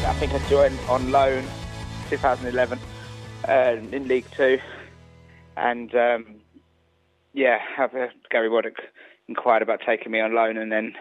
I 0.06 0.14
think 0.18 0.32
I 0.32 0.38
joined 0.48 0.78
on 0.88 1.12
loan 1.12 1.44
2011 2.08 2.78
uh, 3.46 3.76
in 3.92 4.08
League 4.08 4.24
Two, 4.34 4.58
and 5.54 5.94
um, 5.94 6.36
yeah, 7.34 7.58
Gary 8.30 8.48
Waddock 8.48 8.78
inquired 9.28 9.60
about 9.60 9.82
taking 9.84 10.12
me 10.12 10.20
on 10.20 10.34
loan, 10.34 10.56
and 10.56 10.72
then 10.72 10.94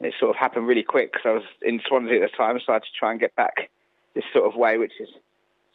it 0.00 0.14
sort 0.18 0.30
of 0.30 0.36
happened 0.36 0.66
really 0.66 0.82
quick 0.82 1.12
because 1.12 1.26
I 1.26 1.32
was 1.32 1.44
in 1.62 1.80
Swansea 1.86 2.22
at 2.22 2.30
the 2.30 2.36
time, 2.36 2.58
so 2.58 2.72
I 2.72 2.76
had 2.76 2.82
to 2.82 2.98
try 2.98 3.10
and 3.10 3.20
get 3.20 3.34
back 3.36 3.70
this 4.14 4.24
sort 4.32 4.46
of 4.46 4.58
way, 4.58 4.78
which 4.78 4.92
is 5.00 5.08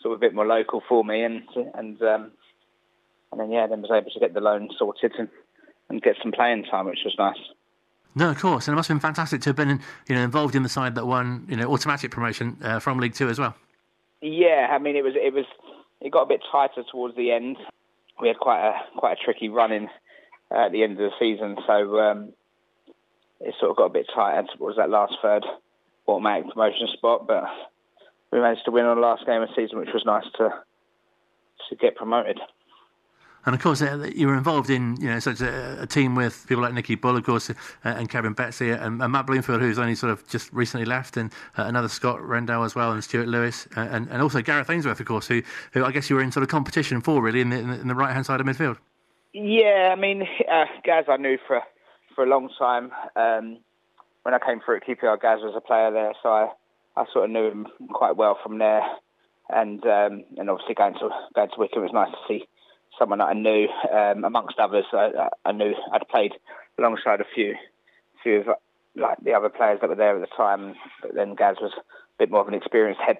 sort 0.01 0.13
of 0.13 0.19
a 0.19 0.21
bit 0.21 0.33
more 0.33 0.45
local 0.45 0.81
for 0.87 1.03
me, 1.03 1.23
and 1.23 1.43
and 1.73 2.01
um, 2.01 2.31
and 3.31 3.39
then 3.39 3.51
yeah, 3.51 3.67
then 3.67 3.81
was 3.81 3.91
able 3.91 4.11
to 4.11 4.19
get 4.19 4.33
the 4.33 4.41
loan 4.41 4.69
sorted 4.77 5.13
and, 5.17 5.29
and 5.89 6.01
get 6.01 6.15
some 6.21 6.31
playing 6.31 6.63
time, 6.65 6.85
which 6.85 6.99
was 7.03 7.15
nice. 7.17 7.37
No, 8.15 8.31
of 8.31 8.39
course, 8.39 8.67
and 8.67 8.73
it 8.73 8.75
must 8.75 8.87
have 8.87 8.95
been 8.95 9.01
fantastic 9.01 9.41
to 9.41 9.49
have 9.49 9.55
been, 9.55 9.79
you 10.07 10.15
know, 10.15 10.23
involved 10.23 10.55
in 10.55 10.63
the 10.63 10.69
side 10.69 10.95
that 10.95 11.05
won, 11.05 11.45
you 11.47 11.55
know, 11.55 11.71
automatic 11.71 12.11
promotion 12.11 12.57
uh, 12.63 12.79
from 12.79 12.97
League 12.97 13.13
Two 13.13 13.29
as 13.29 13.39
well. 13.39 13.55
Yeah, 14.21 14.67
I 14.71 14.79
mean, 14.79 14.95
it 14.95 15.03
was 15.03 15.13
it 15.15 15.33
was 15.33 15.45
it 16.01 16.11
got 16.11 16.23
a 16.23 16.27
bit 16.27 16.41
tighter 16.51 16.83
towards 16.91 17.15
the 17.15 17.31
end. 17.31 17.57
We 18.19 18.27
had 18.27 18.37
quite 18.37 18.67
a 18.67 18.99
quite 18.99 19.13
a 19.13 19.23
tricky 19.23 19.49
run 19.49 19.71
in 19.71 19.89
uh, 20.51 20.65
at 20.65 20.71
the 20.71 20.83
end 20.83 20.93
of 20.93 20.97
the 20.97 21.11
season, 21.19 21.57
so 21.67 21.99
um, 21.99 22.33
it 23.39 23.55
sort 23.59 23.71
of 23.71 23.77
got 23.77 23.85
a 23.85 23.89
bit 23.89 24.07
tighter 24.13 24.47
towards 24.55 24.77
that 24.77 24.89
last 24.89 25.13
third 25.21 25.45
automatic 26.07 26.51
promotion 26.51 26.87
spot. 26.93 27.27
But 27.27 27.45
we 28.31 28.39
managed 28.39 28.65
to 28.65 28.71
win 28.71 28.85
on 28.85 28.97
the 28.97 29.01
last 29.01 29.25
game 29.25 29.41
of 29.41 29.49
the 29.49 29.55
season, 29.55 29.79
which 29.79 29.93
was 29.93 30.05
nice 30.05 30.25
to 30.37 30.49
to 31.69 31.75
get 31.75 31.95
promoted. 31.95 32.39
And 33.45 33.55
of 33.55 33.61
course, 33.61 33.81
uh, 33.81 34.09
you 34.13 34.27
were 34.27 34.35
involved 34.35 34.69
in 34.69 34.97
you 34.99 35.09
know 35.09 35.19
such 35.19 35.39
a, 35.41 35.81
a, 35.81 35.87
team 35.87 36.13
with 36.13 36.45
people 36.47 36.61
like 36.61 36.73
Nicky 36.73 36.95
Bull, 36.95 37.15
of 37.15 37.23
course, 37.23 37.49
uh, 37.49 37.53
and 37.83 38.09
Kevin 38.09 38.33
Betsy, 38.33 38.71
and, 38.71 39.01
and, 39.01 39.11
Matt 39.11 39.27
Bloomfield, 39.27 39.61
who's 39.61 39.79
only 39.79 39.95
sort 39.95 40.11
of 40.11 40.27
just 40.27 40.51
recently 40.51 40.85
left, 40.85 41.15
and 41.15 41.31
uh, 41.57 41.63
another 41.63 41.87
Scott 41.87 42.21
Rendell 42.21 42.63
as 42.63 42.75
well, 42.75 42.91
and 42.91 43.01
Stuart 43.03 43.27
Lewis, 43.27 43.67
uh, 43.77 43.87
and, 43.91 44.09
and 44.09 44.21
also 44.21 44.41
Gareth 44.41 44.69
Ainsworth, 44.69 44.99
of 44.99 45.05
course, 45.05 45.27
who, 45.27 45.41
who 45.71 45.85
I 45.85 45.91
guess 45.91 46.09
you 46.09 46.17
were 46.17 46.21
in 46.21 46.31
sort 46.31 46.43
of 46.43 46.49
competition 46.49 46.99
for 46.99 47.21
really 47.21 47.39
in 47.39 47.49
the, 47.49 47.57
in 47.57 47.87
the 47.87 47.95
right 47.95 48.13
hand 48.13 48.25
side 48.25 48.41
of 48.41 48.45
midfield. 48.45 48.77
Yeah, 49.33 49.89
I 49.93 49.95
mean, 49.95 50.27
uh, 50.51 50.65
Gaz, 50.83 51.05
I 51.07 51.17
knew 51.17 51.37
for 51.47 51.61
for 52.19 52.25
a 52.25 52.29
long 52.29 52.49
time. 52.59 52.91
Um, 53.15 53.59
when 54.23 54.33
I 54.33 54.39
came 54.45 54.59
through 54.59 54.75
at 54.75 54.85
QPR, 54.85 55.21
Gaz 55.21 55.39
was 55.41 55.53
a 55.55 55.61
player 55.61 55.89
there, 55.89 56.11
so 56.21 56.27
I, 56.27 56.49
I 56.97 57.05
sort 57.13 57.23
of 57.23 57.31
knew 57.31 57.47
him 57.47 57.67
quite 57.93 58.17
well 58.17 58.37
from 58.43 58.57
there. 58.57 58.83
And 59.47 59.81
um, 59.85 60.25
and 60.37 60.49
obviously 60.49 60.75
going 60.75 60.95
to 60.95 61.09
going 61.33 61.49
to 61.49 61.55
Wycombe 61.57 61.83
was 61.83 61.93
nice 61.93 62.11
to 62.11 62.17
see 62.27 62.45
someone 62.99 63.19
that 63.19 63.29
I 63.29 63.33
knew. 63.33 63.69
Um, 63.89 64.25
amongst 64.25 64.59
others, 64.59 64.83
I, 64.91 65.29
I, 65.45 65.53
knew 65.53 65.73
I'd 65.93 66.09
played 66.09 66.33
alongside 66.77 67.21
a 67.21 67.25
few 67.33 67.55
few 68.21 68.41
of 68.41 68.47
like 68.97 69.17
the 69.23 69.33
other 69.33 69.47
players 69.47 69.79
that 69.79 69.89
were 69.89 69.95
there 69.95 70.21
at 70.21 70.21
the 70.21 70.35
time. 70.35 70.75
But 71.01 71.15
then 71.15 71.35
Gaz 71.35 71.55
was 71.61 71.71
a 71.77 71.81
bit 72.19 72.31
more 72.31 72.41
of 72.41 72.49
an 72.49 72.53
experienced 72.53 73.01
head 73.01 73.19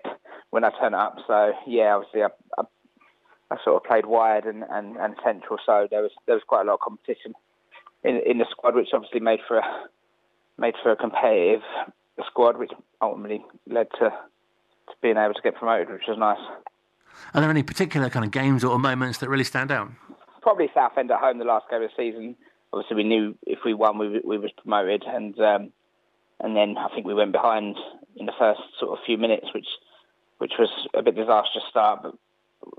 when 0.50 0.66
I 0.66 0.72
turned 0.78 0.94
up. 0.94 1.20
So 1.26 1.54
yeah, 1.66 1.96
obviously 1.96 2.24
I, 2.24 2.28
I, 2.58 2.64
I 3.50 3.64
sort 3.64 3.78
of 3.78 3.90
played 3.90 4.08
wide 4.08 4.44
and, 4.44 4.66
and, 4.70 4.98
and 4.98 5.16
central. 5.24 5.58
So 5.66 5.88
there 5.90 6.02
was 6.02 6.12
there 6.26 6.36
was 6.36 6.44
quite 6.46 6.64
a 6.64 6.66
lot 6.66 6.74
of 6.74 6.80
competition 6.82 7.34
in 8.04 8.22
in 8.26 8.38
the 8.38 8.46
squad, 8.50 8.76
which 8.76 8.90
obviously 8.94 9.20
made 9.20 9.40
for 9.48 9.58
a 9.58 9.64
made 10.58 10.76
for 10.82 10.92
a 10.92 10.96
competitive 10.96 11.62
squad, 12.28 12.58
which 12.58 12.72
ultimately 13.02 13.44
led 13.68 13.88
to, 13.92 14.10
to 14.10 14.94
being 15.02 15.18
able 15.18 15.34
to 15.34 15.42
get 15.42 15.56
promoted, 15.56 15.90
which 15.90 16.04
was 16.08 16.18
nice. 16.18 16.40
Are 17.34 17.42
there 17.42 17.50
any 17.50 17.64
particular 17.64 18.10
kind 18.10 18.26
of 18.26 18.32
games 18.32 18.64
or 18.64 18.78
moments 18.80 19.20
that 19.20 19.30
really 19.30 19.44
stand 19.44 19.72
out? 19.72 19.90
Probably 20.42 20.70
Southend 20.74 21.12
at 21.12 21.20
home, 21.20 21.38
the 21.38 21.46
last 21.46 21.70
game 21.70 21.82
of 21.82 21.90
the 21.90 22.02
season. 22.02 22.36
Obviously, 22.72 22.98
we 22.98 23.04
knew 23.04 23.36
if 23.46 23.60
we 23.66 23.74
won, 23.74 23.98
we 23.98 24.22
we 24.24 24.38
was 24.38 24.52
promoted, 24.52 25.04
and 25.08 25.40
um, 25.40 25.72
and 26.40 26.56
then 26.56 26.78
I 26.78 26.88
think 26.94 27.06
we 27.06 27.14
went 27.14 27.32
behind 27.32 27.78
in 28.16 28.26
the 28.26 28.34
first 28.38 28.62
sort 28.80 28.98
of 28.98 29.04
few 29.06 29.18
minutes, 29.18 29.48
which 29.54 29.68
which 30.38 30.54
was 30.58 30.70
a 30.94 31.02
bit 31.02 31.16
disastrous 31.16 31.66
start, 31.70 32.04
but 32.04 32.16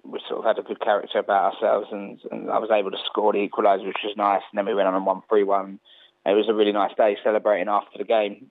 we 0.04 0.20
sort 0.28 0.40
of 0.40 0.44
had 0.44 0.58
a 0.58 0.66
good 0.66 0.80
character 0.80 1.18
about 1.18 1.54
ourselves, 1.54 1.88
and, 1.90 2.18
and 2.30 2.50
I 2.50 2.58
was 2.58 2.70
able 2.70 2.90
to 2.90 2.98
score 3.06 3.32
the 3.32 3.46
equaliser, 3.48 3.86
which 3.86 4.04
was 4.04 4.16
nice. 4.16 4.42
And 4.50 4.58
then 4.58 4.66
we 4.66 4.74
went 4.74 4.88
on 4.88 4.94
and 4.94 5.06
won 5.06 5.22
three 5.28 5.44
one. 5.44 5.80
It 6.26 6.34
was 6.34 6.48
a 6.48 6.54
really 6.54 6.72
nice 6.72 6.94
day 6.96 7.16
celebrating 7.24 7.68
after 7.68 7.98
the 7.98 8.04
game, 8.04 8.50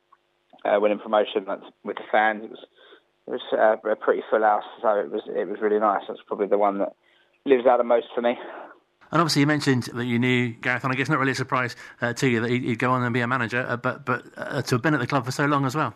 uh, 0.65 0.79
winning 0.79 0.99
promotion 0.99 1.45
with 1.83 1.97
the 1.97 2.03
fans. 2.11 2.43
It 2.43 2.49
was 2.49 2.65
it 3.27 3.31
was 3.31 3.41
uh, 3.53 3.89
a 3.89 3.95
pretty 3.95 4.23
full 4.29 4.41
house, 4.41 4.63
so 4.81 4.89
it 4.95 5.11
was 5.11 5.21
it 5.27 5.47
was 5.47 5.61
really 5.61 5.79
nice. 5.79 6.01
That's 6.07 6.21
probably 6.25 6.47
the 6.47 6.57
one 6.57 6.79
that 6.79 6.95
lives 7.45 7.67
out 7.67 7.77
the 7.77 7.83
most 7.83 8.07
for 8.15 8.21
me. 8.21 8.37
And 9.11 9.21
obviously, 9.21 9.41
you 9.41 9.47
mentioned 9.47 9.83
that 9.93 10.05
you 10.05 10.19
knew 10.19 10.49
Gareth, 10.49 10.83
and 10.83 10.93
I 10.93 10.95
guess 10.95 11.09
not 11.09 11.19
really 11.19 11.31
a 11.31 11.35
surprise 11.35 11.75
uh, 12.01 12.13
to 12.13 12.27
you 12.27 12.41
that 12.41 12.49
he'd 12.49 12.79
go 12.79 12.91
on 12.91 13.03
and 13.03 13.13
be 13.13 13.21
a 13.21 13.27
manager, 13.27 13.65
uh, 13.67 13.77
but 13.77 14.05
but 14.05 14.23
uh, 14.37 14.61
to 14.61 14.75
have 14.75 14.81
been 14.81 14.93
at 14.93 14.99
the 14.99 15.07
club 15.07 15.25
for 15.25 15.31
so 15.31 15.45
long 15.45 15.65
as 15.65 15.75
well. 15.75 15.93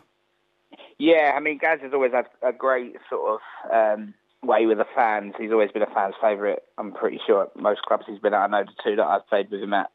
Yeah, 0.98 1.32
I 1.36 1.40
mean, 1.40 1.58
Gaz 1.58 1.80
has 1.82 1.92
always 1.92 2.12
had 2.12 2.26
a 2.42 2.52
great 2.52 2.96
sort 3.10 3.40
of 3.40 3.72
um, 3.72 4.14
way 4.46 4.66
with 4.66 4.78
the 4.78 4.86
fans. 4.94 5.34
He's 5.38 5.52
always 5.52 5.70
been 5.70 5.82
a 5.82 5.94
fan's 5.94 6.14
favourite. 6.20 6.60
I'm 6.78 6.92
pretty 6.92 7.20
sure 7.26 7.44
at 7.44 7.56
most 7.56 7.82
clubs 7.82 8.04
he's 8.06 8.18
been 8.18 8.34
at. 8.34 8.40
I 8.40 8.46
know 8.46 8.64
the 8.64 8.82
two 8.82 8.96
that 8.96 9.06
I've 9.06 9.26
played 9.28 9.50
with 9.50 9.62
him 9.62 9.74
at, 9.74 9.90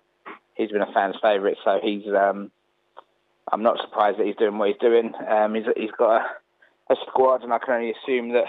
he's 0.56 0.72
been 0.72 0.82
a 0.82 0.94
fan's 0.94 1.16
favourite. 1.22 1.58
So 1.64 1.80
he's, 1.82 2.06
um, 2.08 2.52
I'm 3.52 3.64
not 3.64 3.80
surprised 3.82 4.20
that 4.20 4.28
he's 4.28 4.36
doing 4.36 4.58
what 4.58 4.70
he's 4.70 4.78
doing. 4.82 5.14
Um, 5.28 5.56
he's, 5.56 5.66
he's 5.76 5.92
got 5.98 6.22
a, 6.22 6.94
a 6.94 6.96
squad, 7.08 7.44
and 7.44 7.54
I 7.54 7.60
can 7.60 7.76
only 7.76 7.94
assume 7.94 8.34
that 8.34 8.46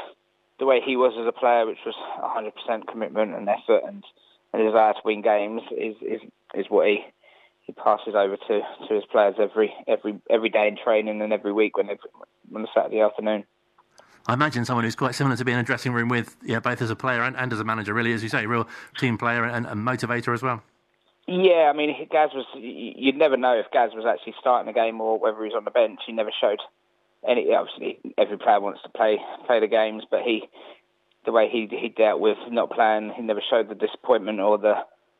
the 0.58 0.66
way 0.66 0.80
he 0.84 0.96
was 0.96 1.14
as 1.18 1.26
a 1.26 1.32
player, 1.32 1.66
which 1.66 1.78
was 1.84 1.94
100% 2.68 2.86
commitment 2.86 3.34
and 3.34 3.48
effort 3.48 3.82
and, 3.86 4.04
and 4.52 4.66
desire 4.66 4.92
to 4.92 5.00
win 5.04 5.22
games, 5.22 5.62
is 5.72 5.96
is, 6.02 6.20
is 6.54 6.66
what 6.68 6.86
he 6.86 7.04
he 7.62 7.72
passes 7.72 8.14
over 8.14 8.36
to, 8.36 8.60
to 8.88 8.94
his 8.94 9.04
players 9.10 9.36
every 9.38 9.72
every 9.86 10.20
every 10.28 10.50
day 10.50 10.68
in 10.68 10.76
training 10.76 11.22
and 11.22 11.32
every 11.32 11.52
week 11.52 11.76
when 11.76 11.86
they 11.86 11.98
on 12.54 12.66
Saturday 12.74 13.00
afternoon. 13.00 13.44
I 14.26 14.34
imagine 14.34 14.64
someone 14.64 14.84
who's 14.84 14.96
quite 14.96 15.14
similar 15.14 15.36
to 15.36 15.44
being 15.44 15.58
in 15.58 15.64
a 15.64 15.66
dressing 15.66 15.92
room 15.92 16.08
with, 16.08 16.36
yeah, 16.44 16.60
both 16.60 16.82
as 16.82 16.90
a 16.90 16.96
player 16.96 17.22
and, 17.22 17.36
and 17.36 17.52
as 17.52 17.60
a 17.60 17.64
manager, 17.64 17.94
really, 17.94 18.12
as 18.12 18.22
you 18.22 18.28
say, 18.28 18.44
a 18.44 18.48
real 18.48 18.68
team 18.98 19.18
player 19.18 19.44
and, 19.44 19.66
and 19.66 19.80
motivator 19.80 20.34
as 20.34 20.42
well. 20.42 20.62
Yeah, 21.26 21.70
I 21.72 21.76
mean, 21.76 21.94
Gaz 22.10 22.30
was. 22.34 22.46
You'd 22.54 23.16
never 23.16 23.36
know 23.36 23.56
if 23.58 23.70
Gaz 23.72 23.92
was 23.94 24.04
actually 24.04 24.34
starting 24.40 24.66
the 24.66 24.78
game 24.78 25.00
or 25.00 25.18
whether 25.18 25.36
he 25.38 25.44
was 25.44 25.54
on 25.56 25.64
the 25.64 25.70
bench. 25.70 26.00
He 26.04 26.12
never 26.12 26.30
showed 26.40 26.58
any. 27.26 27.54
Obviously, 27.54 27.98
every 28.18 28.36
player 28.36 28.60
wants 28.60 28.82
to 28.82 28.88
play 28.88 29.18
play 29.46 29.60
the 29.60 29.68
games, 29.68 30.02
but 30.10 30.22
he, 30.22 30.48
the 31.24 31.30
way 31.30 31.48
he 31.48 31.68
he 31.70 31.88
dealt 31.88 32.20
with 32.20 32.38
not 32.50 32.72
playing, 32.72 33.12
he 33.14 33.22
never 33.22 33.42
showed 33.48 33.68
the 33.68 33.76
disappointment 33.76 34.40
or 34.40 34.58
the 34.58 34.74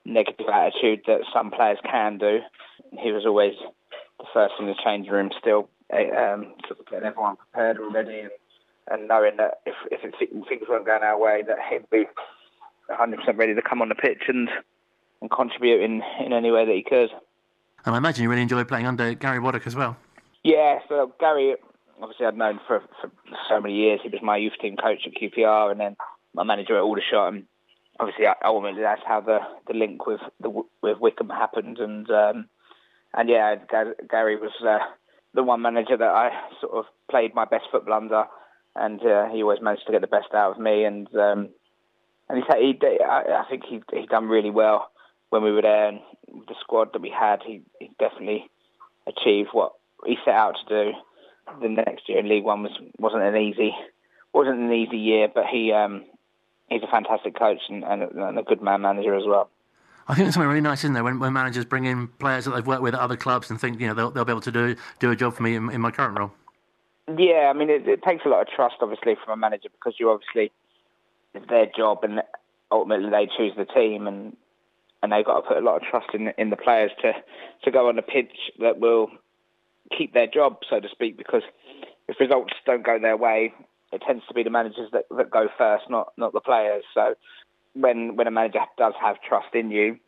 negative 0.05 0.49
attitude 0.53 1.03
that 1.07 1.21
some 1.33 1.53
players 1.53 1.79
can 1.89 2.19
do. 2.19 2.41
He 2.99 3.13
was 3.13 3.25
always 3.25 3.55
the 4.19 4.27
first 4.35 4.55
in 4.59 4.67
the 4.67 4.75
changing 4.83 5.13
room, 5.13 5.31
still 5.39 5.69
um, 5.93 6.55
sort 6.67 6.81
of 6.81 6.87
getting 6.87 7.07
everyone 7.07 7.37
prepared 7.37 7.79
already 7.79 8.21
and 8.21 8.31
and 8.91 9.09
knowing 9.09 9.37
that 9.39 9.61
if 9.67 9.75
if 9.91 10.01
things 10.03 10.69
weren't 10.69 10.87
going 10.87 11.03
our 11.03 11.19
way, 11.19 11.43
that 11.47 11.59
he'd 11.71 11.89
be 11.91 12.05
100% 12.91 13.39
ready 13.39 13.55
to 13.55 13.63
come 13.63 13.81
on 13.83 13.89
the 13.89 13.95
pitch 13.95 14.23
and 14.29 14.49
and 15.21 15.31
contribute 15.31 15.83
in, 15.83 16.03
in 16.25 16.33
any 16.33 16.51
way 16.51 16.65
that 16.65 16.75
he 16.75 16.83
could. 16.83 17.11
And 17.85 17.95
I 17.95 17.99
imagine 17.99 18.23
you 18.23 18.31
really 18.31 18.43
enjoyed 18.43 18.69
playing 18.69 18.87
under 18.87 19.15
Gary 19.15 19.39
Waddock 19.39 19.67
as 19.67 19.77
well. 19.77 19.97
Yeah, 20.43 20.79
so 20.89 21.13
Gary, 21.21 21.57
obviously 22.01 22.27
I'd 22.27 22.37
known 22.37 22.61
for, 22.67 22.83
for 23.01 23.11
so 23.49 23.61
many 23.61 23.75
years. 23.75 24.01
He 24.03 24.09
was 24.09 24.23
my 24.23 24.37
youth 24.37 24.55
team 24.61 24.77
coach 24.77 25.07
at 25.07 25.13
QPR, 25.13 25.71
and 25.71 25.81
then 25.81 25.97
my 26.35 26.43
manager 26.43 26.77
at 26.77 26.83
Aldershot. 26.83 27.35
And 27.35 27.45
obviously, 27.99 28.25
ultimately, 28.45 28.83
that's 28.83 29.03
how 29.07 29.21
the, 29.21 29.41
the 29.67 29.75
link 29.75 30.07
with 30.07 30.21
the 30.41 30.51
with 30.83 30.99
Wycombe 31.01 31.31
happened. 31.31 31.79
And 31.79 32.11
um, 32.11 32.49
and 33.15 33.29
yeah, 33.29 33.57
Gary 34.09 34.37
was 34.37 34.53
uh, 34.67 34.79
the 35.35 35.43
one 35.43 35.63
manager 35.63 35.97
that 35.97 36.09
I 36.09 36.31
sort 36.61 36.73
of 36.75 36.85
played 37.11 37.35
my 37.35 37.45
best 37.45 37.65
football 37.71 37.95
under 37.95 38.25
and 38.77 39.01
uh, 39.05 39.29
he 39.29 39.43
always 39.43 39.61
managed 39.61 39.87
to 39.87 39.93
get 39.93 40.01
the 40.01 40.07
best 40.07 40.33
out 40.35 40.53
of 40.53 40.59
me. 40.59 40.85
And 40.85 41.07
um, 41.15 41.51
and 42.29 42.43
he 42.43 42.73
he, 42.73 42.99
I, 43.05 43.45
think 43.49 43.65
he 43.69 43.83
he 43.93 44.07
done 44.07 44.27
really 44.27 44.51
well 44.51 44.91
when 45.31 45.43
we 45.43 45.53
were 45.53 45.63
there, 45.63 45.89
and 45.89 46.01
the 46.49 46.55
squad 46.61 46.93
that 46.93 47.03
we 47.03 47.11
had, 47.11 47.41
he, 47.45 47.63
he 47.79 47.91
definitely 47.99 48.51
achieved 49.07 49.51
what 49.53 49.73
he 50.05 50.17
set 50.25 50.35
out 50.35 50.57
to 50.69 50.85
do. 50.85 50.93
The 51.61 51.69
next 51.69 52.09
year 52.09 52.19
in 52.19 52.29
League 52.29 52.45
One 52.45 52.63
was 52.63 52.73
wasn't 52.99 53.23
an 53.23 53.37
easy 53.37 53.75
wasn't 54.33 54.61
an 54.61 54.73
easy 54.73 54.99
year, 54.99 55.29
but 55.33 55.47
he 55.51 55.73
um, 55.73 56.05
he's 56.69 56.83
a 56.83 56.91
fantastic 56.91 57.37
coach 57.39 57.61
and, 57.69 57.83
and, 57.85 58.03
and 58.03 58.39
a 58.39 58.43
good 58.43 58.63
man 58.63 58.83
manager 58.83 59.15
as 59.15 59.25
well. 59.27 59.51
I 60.09 60.15
think 60.15 60.25
there's 60.25 60.35
something 60.35 60.49
really 60.49 60.61
nice, 60.61 60.81
isn't 60.81 60.95
there, 60.95 61.05
when, 61.05 61.21
when 61.21 61.33
managers 61.33 61.65
bring 61.65 61.85
in 61.85 62.09
players 62.09 62.45
that 62.45 62.51
they've 62.53 62.67
worked 62.67 62.83
with 62.83 62.95
at 62.95 63.01
other 63.01 63.17
clubs 63.17 63.49
and 63.49 63.61
think, 63.61 63.81
you 63.81 63.87
know, 63.87 63.95
they'll, 63.95 64.11
they'll 64.11 64.25
be 64.25 64.33
able 64.33 64.41
to 64.41 64.51
do 64.51 64.75
do 64.99 65.11
a 65.11 65.17
job 65.17 65.35
for 65.35 65.43
me 65.43 65.55
in, 65.55 65.71
in 65.71 65.81
my 65.81 65.91
current 65.91 66.19
role. 66.19 66.33
Yeah, 67.17 67.51
I 67.51 67.53
mean, 67.53 67.71
it, 67.71 67.89
it, 67.89 68.03
takes 68.03 68.25
a 68.25 68.29
lot 68.29 68.43
of 68.43 68.49
trust, 68.49 68.77
obviously, 68.81 69.17
from 69.25 69.33
a 69.33 69.37
manager 69.37 69.69
because 69.73 69.95
you 69.99 70.11
obviously 70.11 70.53
it's 71.35 71.47
their 71.49 71.67
job 71.67 72.05
and 72.05 72.23
ultimately 72.71 73.11
they 73.11 73.29
choose 73.37 73.53
the 73.57 73.65
team 73.65 74.07
and 74.07 74.37
and 75.03 75.13
they've 75.13 75.25
got 75.25 75.41
to 75.41 75.49
put 75.49 75.57
a 75.57 75.61
lot 75.61 75.77
of 75.77 75.83
trust 75.83 76.09
in 76.15 76.33
in 76.37 76.51
the 76.51 76.57
players 76.57 76.91
to 77.03 77.13
to 77.65 77.71
go 77.71 77.89
on 77.89 77.99
a 77.99 78.03
pitch 78.03 78.51
that 78.59 78.79
will 78.79 79.11
keep 79.97 80.13
their 80.13 80.27
job, 80.27 80.59
so 80.69 80.79
to 80.79 80.89
speak. 80.89 81.17
Because 81.17 81.43
if 82.09 82.21
results 82.21 82.53
don't 82.67 82.85
go 82.85 82.99
their 82.99 83.17
way, 83.17 83.55
it 83.93 84.03
tends 84.07 84.25
to 84.29 84.35
be 84.35 84.43
the 84.43 84.51
managers 84.51 84.91
that, 84.93 85.05
that 85.17 85.31
go 85.31 85.49
first, 85.57 85.85
not 85.89 86.13
not 86.17 86.33
the 86.33 86.41
players. 86.41 86.85
So 86.95 87.15
when 87.75 88.17
when 88.17 88.27
a 88.27 88.31
manager 88.31 88.61
does 88.77 88.95
have 89.01 89.17
trust 89.23 89.55
in 89.55 89.71
you, 89.71 89.99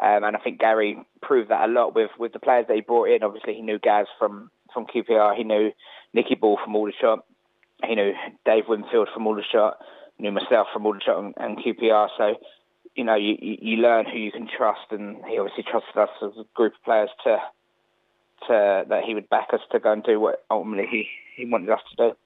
um, 0.00 0.24
and 0.24 0.36
I 0.36 0.38
think 0.38 0.60
Gary 0.60 0.98
proved 1.22 1.50
that 1.50 1.68
a 1.68 1.72
lot 1.72 1.94
with 1.94 2.10
with 2.18 2.32
the 2.32 2.38
players 2.38 2.66
that 2.68 2.74
he 2.74 2.82
brought 2.82 3.10
in. 3.10 3.22
Obviously, 3.22 3.54
he 3.54 3.62
knew 3.62 3.78
Gaz 3.78 4.06
from 4.18 4.50
from 4.76 4.86
QPR, 4.86 5.34
he 5.34 5.44
knew 5.44 5.72
Nikki 6.12 6.34
Bull 6.34 6.58
from 6.62 6.76
Aldershot, 6.76 7.24
he 7.84 7.94
knew 7.94 8.12
Dave 8.44 8.64
Winfield 8.68 9.08
from 9.12 9.26
Aldershot, 9.26 9.78
knew 10.18 10.30
myself 10.30 10.68
from 10.72 10.84
Aldershot 10.84 11.18
and, 11.18 11.34
and 11.38 11.58
QPR. 11.58 12.08
So 12.18 12.34
you 12.96 13.04
know, 13.04 13.14
you, 13.14 13.36
you 13.40 13.76
learn 13.76 14.06
who 14.06 14.18
you 14.18 14.32
can 14.32 14.48
trust, 14.48 14.90
and 14.90 15.16
he 15.28 15.38
obviously 15.38 15.64
trusted 15.70 15.96
us 15.96 16.08
as 16.22 16.32
a 16.38 16.44
group 16.54 16.74
of 16.74 16.84
players 16.84 17.10
to 17.24 17.38
to 18.48 18.84
that 18.88 19.04
he 19.04 19.14
would 19.14 19.28
back 19.30 19.48
us 19.52 19.60
to 19.72 19.78
go 19.78 19.92
and 19.92 20.04
do 20.04 20.20
what 20.20 20.44
ultimately 20.50 20.86
he, 20.90 21.08
he 21.36 21.46
wanted 21.46 21.70
us 21.70 21.80
to 21.90 21.96
do. 21.96 22.16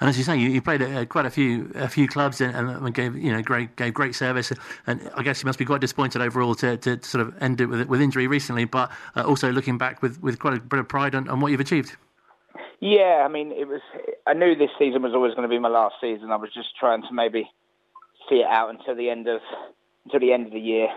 And 0.00 0.08
as 0.08 0.18
you 0.18 0.24
say, 0.24 0.36
you, 0.36 0.60
played 0.60 0.82
at 0.82 1.08
quite 1.08 1.26
a 1.26 1.30
few 1.30 1.70
a 1.74 1.88
few 1.88 2.08
clubs 2.08 2.40
and, 2.40 2.54
and, 2.54 2.94
gave 2.94 3.16
you 3.16 3.32
know 3.32 3.40
great 3.40 3.76
gave 3.76 3.94
great 3.94 4.14
service. 4.14 4.52
And 4.86 5.10
I 5.16 5.22
guess 5.22 5.42
you 5.42 5.46
must 5.46 5.58
be 5.58 5.64
quite 5.64 5.80
disappointed 5.80 6.20
overall 6.20 6.54
to, 6.56 6.76
to 6.78 7.02
sort 7.02 7.26
of 7.26 7.40
end 7.40 7.60
it 7.60 7.66
with 7.66 7.88
with 7.88 8.00
injury 8.00 8.26
recently, 8.26 8.64
but 8.64 8.90
uh, 9.14 9.22
also 9.22 9.52
looking 9.52 9.78
back 9.78 10.02
with, 10.02 10.20
with 10.22 10.38
quite 10.38 10.54
a 10.54 10.60
bit 10.60 10.80
of 10.80 10.88
pride 10.88 11.14
on, 11.14 11.28
on 11.28 11.40
what 11.40 11.52
you've 11.52 11.60
achieved. 11.60 11.96
Yeah, 12.80 13.22
I 13.24 13.28
mean, 13.28 13.52
it 13.52 13.68
was. 13.68 13.80
I 14.26 14.34
knew 14.34 14.56
this 14.56 14.70
season 14.76 15.02
was 15.02 15.14
always 15.14 15.34
going 15.34 15.48
to 15.48 15.54
be 15.54 15.60
my 15.60 15.68
last 15.68 15.94
season. 16.00 16.32
I 16.32 16.36
was 16.36 16.50
just 16.52 16.76
trying 16.78 17.02
to 17.02 17.12
maybe 17.12 17.48
see 18.28 18.36
it 18.36 18.46
out 18.50 18.70
until 18.70 18.96
the 18.96 19.08
end 19.08 19.28
of 19.28 19.40
until 20.04 20.18
the 20.18 20.32
end 20.32 20.46
of 20.46 20.52
the 20.52 20.60
year 20.60 20.88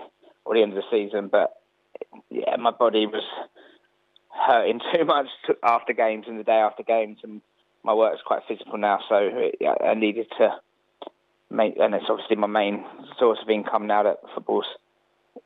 or 0.45 0.55
the 0.55 0.63
end 0.63 0.75
of 0.75 0.77
the 0.77 0.89
season. 0.89 1.27
But 1.27 1.53
yeah, 2.31 2.55
my 2.57 2.71
body 2.71 3.05
was 3.05 3.23
hurting 4.47 4.81
too 4.95 5.05
much 5.05 5.27
after 5.63 5.93
games 5.93 6.25
and 6.27 6.39
the 6.39 6.43
day 6.43 6.53
after 6.53 6.81
games, 6.81 7.19
and 7.23 7.41
my 7.85 7.93
work 7.93 8.11
work's 8.11 8.23
quite 8.25 8.41
physical 8.47 8.77
now, 8.77 8.99
so 9.07 9.29
yeah, 9.61 9.75
I 9.85 9.93
needed 9.93 10.27
to 10.39 10.55
make, 11.51 11.75
and 11.77 11.93
it's 11.93 12.05
obviously 12.09 12.35
my 12.35 12.47
main 12.47 12.83
source 13.19 13.37
of 13.41 13.49
income 13.49 13.85
now 13.85 14.03
that 14.03 14.17
football's 14.33 14.65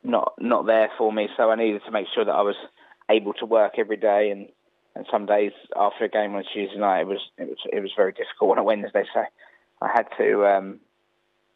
not 0.02 0.32
not 0.38 0.66
there 0.66 0.88
for 0.96 1.12
me. 1.12 1.28
So 1.36 1.50
I 1.50 1.56
needed 1.56 1.82
to 1.84 1.90
make 1.90 2.06
sure 2.14 2.24
that 2.24 2.32
I 2.32 2.40
was 2.40 2.56
able 3.10 3.34
to 3.34 3.46
work 3.46 3.74
every 3.78 3.98
day, 3.98 4.30
and 4.30 4.48
and 4.96 5.06
some 5.12 5.26
days 5.26 5.52
after 5.76 6.04
a 6.04 6.08
game 6.08 6.34
on 6.34 6.40
a 6.40 6.44
Tuesday 6.44 6.78
night, 6.78 7.02
it 7.02 7.06
was 7.06 7.20
it 7.36 7.48
was 7.48 7.58
it 7.70 7.80
was 7.80 7.92
very 7.94 8.12
difficult 8.12 8.52
on 8.52 8.58
a 8.58 8.64
Wednesday. 8.64 9.04
So 9.12 9.22
I 9.82 9.88
had 9.94 10.06
to 10.16 10.46
um, 10.46 10.80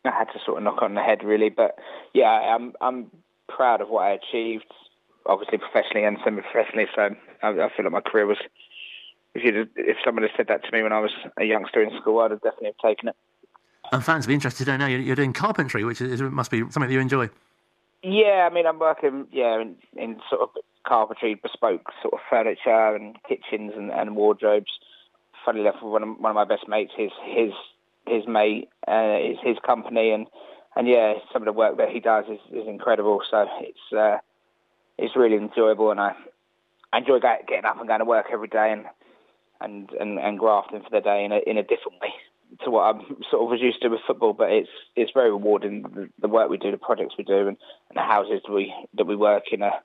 I 0.05 0.11
had 0.11 0.33
to 0.35 0.39
sort 0.45 0.59
of 0.59 0.65
knock 0.65 0.83
on 0.83 0.95
the 0.95 1.03
head 1.03 1.25
really. 1.25 1.49
But 1.49 1.79
yeah, 2.13 2.27
I'm 2.55 2.75
I'm 2.81 3.11
proud 3.49 3.81
of 3.81 3.89
what 3.89 4.05
I 4.05 4.19
achieved, 4.21 4.71
obviously 5.25 5.59
professionally 5.59 6.05
and 6.07 6.19
semi-professionally. 6.23 6.87
So 6.95 7.17
I, 7.43 7.49
I 7.49 7.69
feel 7.75 7.85
like 7.85 7.93
my 7.93 8.01
career 8.01 8.27
was 8.27 8.39
if 9.35 9.43
you 9.45 9.69
if 9.77 9.97
someone 10.05 10.23
had 10.23 10.33
said 10.37 10.47
that 10.49 10.65
to 10.65 10.73
me 10.73 10.83
when 10.83 10.93
I 10.93 11.01
was 11.01 11.13
a 11.39 11.45
youngster 11.45 11.83
in 11.83 11.91
school, 12.01 12.21
I'd 12.21 12.31
have 12.31 12.43
definitely 12.43 12.69
have 12.69 12.91
taken 12.91 13.09
it. 13.09 13.17
And 13.93 14.05
fans 14.05 14.27
will 14.27 14.31
be 14.31 14.35
interested 14.35 14.65
to 14.65 14.79
know 14.79 14.87
you're 14.87 15.17
doing 15.17 15.33
carpentry, 15.33 15.85
which 15.85 16.01
is, 16.01 16.21
must 16.23 16.51
be 16.51 16.61
something 16.61 16.89
that 16.89 16.93
you 16.93 17.01
enjoy. 17.01 17.29
Yeah, 18.03 18.49
I 18.51 18.55
mean, 18.55 18.67
I'm 18.67 18.79
working 18.79 19.27
yeah 19.33 19.61
in, 19.61 19.77
in 19.97 20.21
sort 20.31 20.43
of 20.43 20.51
carpentry, 20.87 21.35
bespoke 21.35 21.91
sort 22.03 22.15
of 22.15 22.21
furniture 22.29 22.95
and 22.95 23.17
kitchens 23.29 23.73
and, 23.77 23.91
and 23.91 24.17
wardrobes. 24.17 24.71
Funny 25.45 25.61
enough, 25.61 25.77
one 25.83 26.03
of, 26.03 26.09
one 26.19 26.31
of 26.31 26.35
my 26.35 26.45
best 26.45 26.69
mates, 26.69 26.93
his 26.97 27.11
his 27.25 27.53
his 28.07 28.27
mate, 28.27 28.69
uh, 28.89 29.19
is 29.21 29.39
his 29.43 29.57
company, 29.65 30.11
and 30.11 30.27
and 30.77 30.89
yeah, 30.89 31.15
some 31.33 31.43
of 31.43 31.47
the 31.47 31.53
work 31.53 31.77
that 31.79 31.91
he 31.91 32.01
does 32.01 32.25
is, 32.29 32.41
is 32.53 32.67
incredible. 32.69 33.21
So 33.31 33.47
it's 33.61 33.93
uh, 33.97 34.19
it's 34.99 35.17
really 35.17 35.37
enjoyable, 35.37 35.91
and 35.91 36.01
I, 36.01 36.15
I 36.93 36.99
enjoy 36.99 37.21
getting 37.21 37.65
up 37.65 37.79
and 37.79 37.89
going 37.89 38.01
to 38.01 38.05
work 38.05 38.27
every 38.33 38.49
day, 38.49 38.73
and 38.73 38.87
and, 39.61 39.91
and, 39.99 40.19
and 40.19 40.39
grafting 40.39 40.83
for 40.83 40.91
the 40.91 41.01
day 41.01 41.25
in 41.25 41.33
a, 41.33 41.39
in 41.47 41.59
a 41.59 41.63
different 41.63 42.01
way 42.01 42.13
to 42.63 42.71
what 42.71 42.83
I'm 42.83 43.01
sort 43.31 43.43
of 43.43 43.49
was 43.49 43.61
used 43.61 43.83
to 43.83 43.89
with 43.89 44.01
football. 44.07 44.33
But 44.33 44.51
it's 44.51 44.69
it's 44.97 45.13
very 45.13 45.31
rewarding 45.31 45.83
the, 45.83 46.09
the 46.21 46.29
work 46.29 46.51
we 46.51 46.59
do, 46.59 46.71
the 46.71 46.77
projects 46.77 47.15
we 47.19 47.25
do, 47.25 47.49
and, 47.49 47.57
and 47.89 47.97
the 47.97 48.03
houses 48.03 48.41
that 48.47 48.53
we 48.53 48.73
that 48.95 49.07
we 49.07 49.17
work 49.17 49.45
in 49.53 49.63
are, 49.63 49.81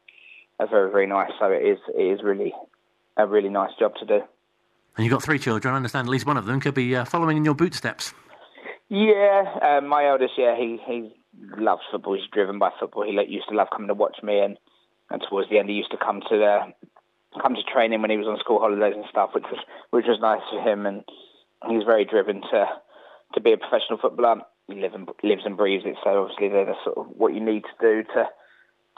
are 0.60 0.68
very 0.68 0.92
very 0.92 1.08
nice. 1.08 1.32
So 1.40 1.48
it 1.48 1.64
is 1.64 1.80
it 1.98 2.02
is 2.02 2.24
really 2.24 2.54
a 3.18 3.28
really 3.28 3.50
nice 3.50 3.72
job 3.80 3.96
to 3.96 4.06
do. 4.06 4.22
And 4.98 5.06
you've 5.06 5.12
got 5.12 5.24
three 5.24 5.40
children. 5.40 5.74
I 5.74 5.78
understand 5.78 6.08
at 6.08 6.12
least 6.12 6.26
one 6.26 6.38
of 6.38 6.46
them 6.46 6.60
could 6.60 6.74
be 6.74 6.96
uh, 6.96 7.06
following 7.06 7.38
in 7.38 7.46
your 7.46 7.56
bootsteps. 7.56 8.14
Yeah, 8.90 9.44
um, 9.62 9.88
my 9.88 10.08
eldest, 10.08 10.34
yeah, 10.38 10.56
he 10.58 10.80
he 10.86 11.16
loves 11.58 11.82
football. 11.92 12.16
He's 12.16 12.30
driven 12.32 12.60
by 12.60 12.72
football. 12.80 13.04
He 13.04 13.12
used 13.32 13.48
to 13.50 13.56
love 13.56 13.68
coming 13.72 13.88
to 13.88 13.94
watch 13.94 14.18
me, 14.24 14.40
and 14.40 14.58
and 15.10 15.24
towards 15.30 15.50
the 15.50 15.60
end, 15.60 15.70
he 15.70 15.76
used 15.76 15.92
to 15.92 15.98
come 15.98 16.22
to 16.22 16.38
the 16.38 16.74
come 17.42 17.56
to 17.56 17.64
training 17.64 18.02
when 18.02 18.12
he 18.12 18.18
was 18.18 18.28
on 18.28 18.40
school 18.40 18.60
holidays 18.60 18.96
and 18.96 19.06
stuff, 19.10 19.32
which 19.34 19.46
was 19.52 19.60
which 19.92 20.06
was 20.08 20.20
nice 20.22 20.42
for 20.50 20.62
him. 20.62 20.86
And 20.86 21.04
he's 21.68 21.84
very 21.84 22.06
driven 22.06 22.42
to 22.42 22.66
to 23.34 23.42
be 23.42 23.54
a 23.54 23.58
professional 23.58 24.00
footballer. 24.00 24.42
He 24.68 24.76
live 24.76 24.94
and, 24.94 25.10
lives 25.24 25.44
and 25.46 25.58
breathes 25.58 25.86
it. 25.86 25.96
So 26.04 26.24
obviously, 26.24 26.50
that's 26.50 26.84
sort 26.84 26.98
of 26.98 27.08
what 27.16 27.34
you 27.34 27.40
need 27.40 27.64
to 27.64 27.78
do 27.82 28.04
to 28.14 28.30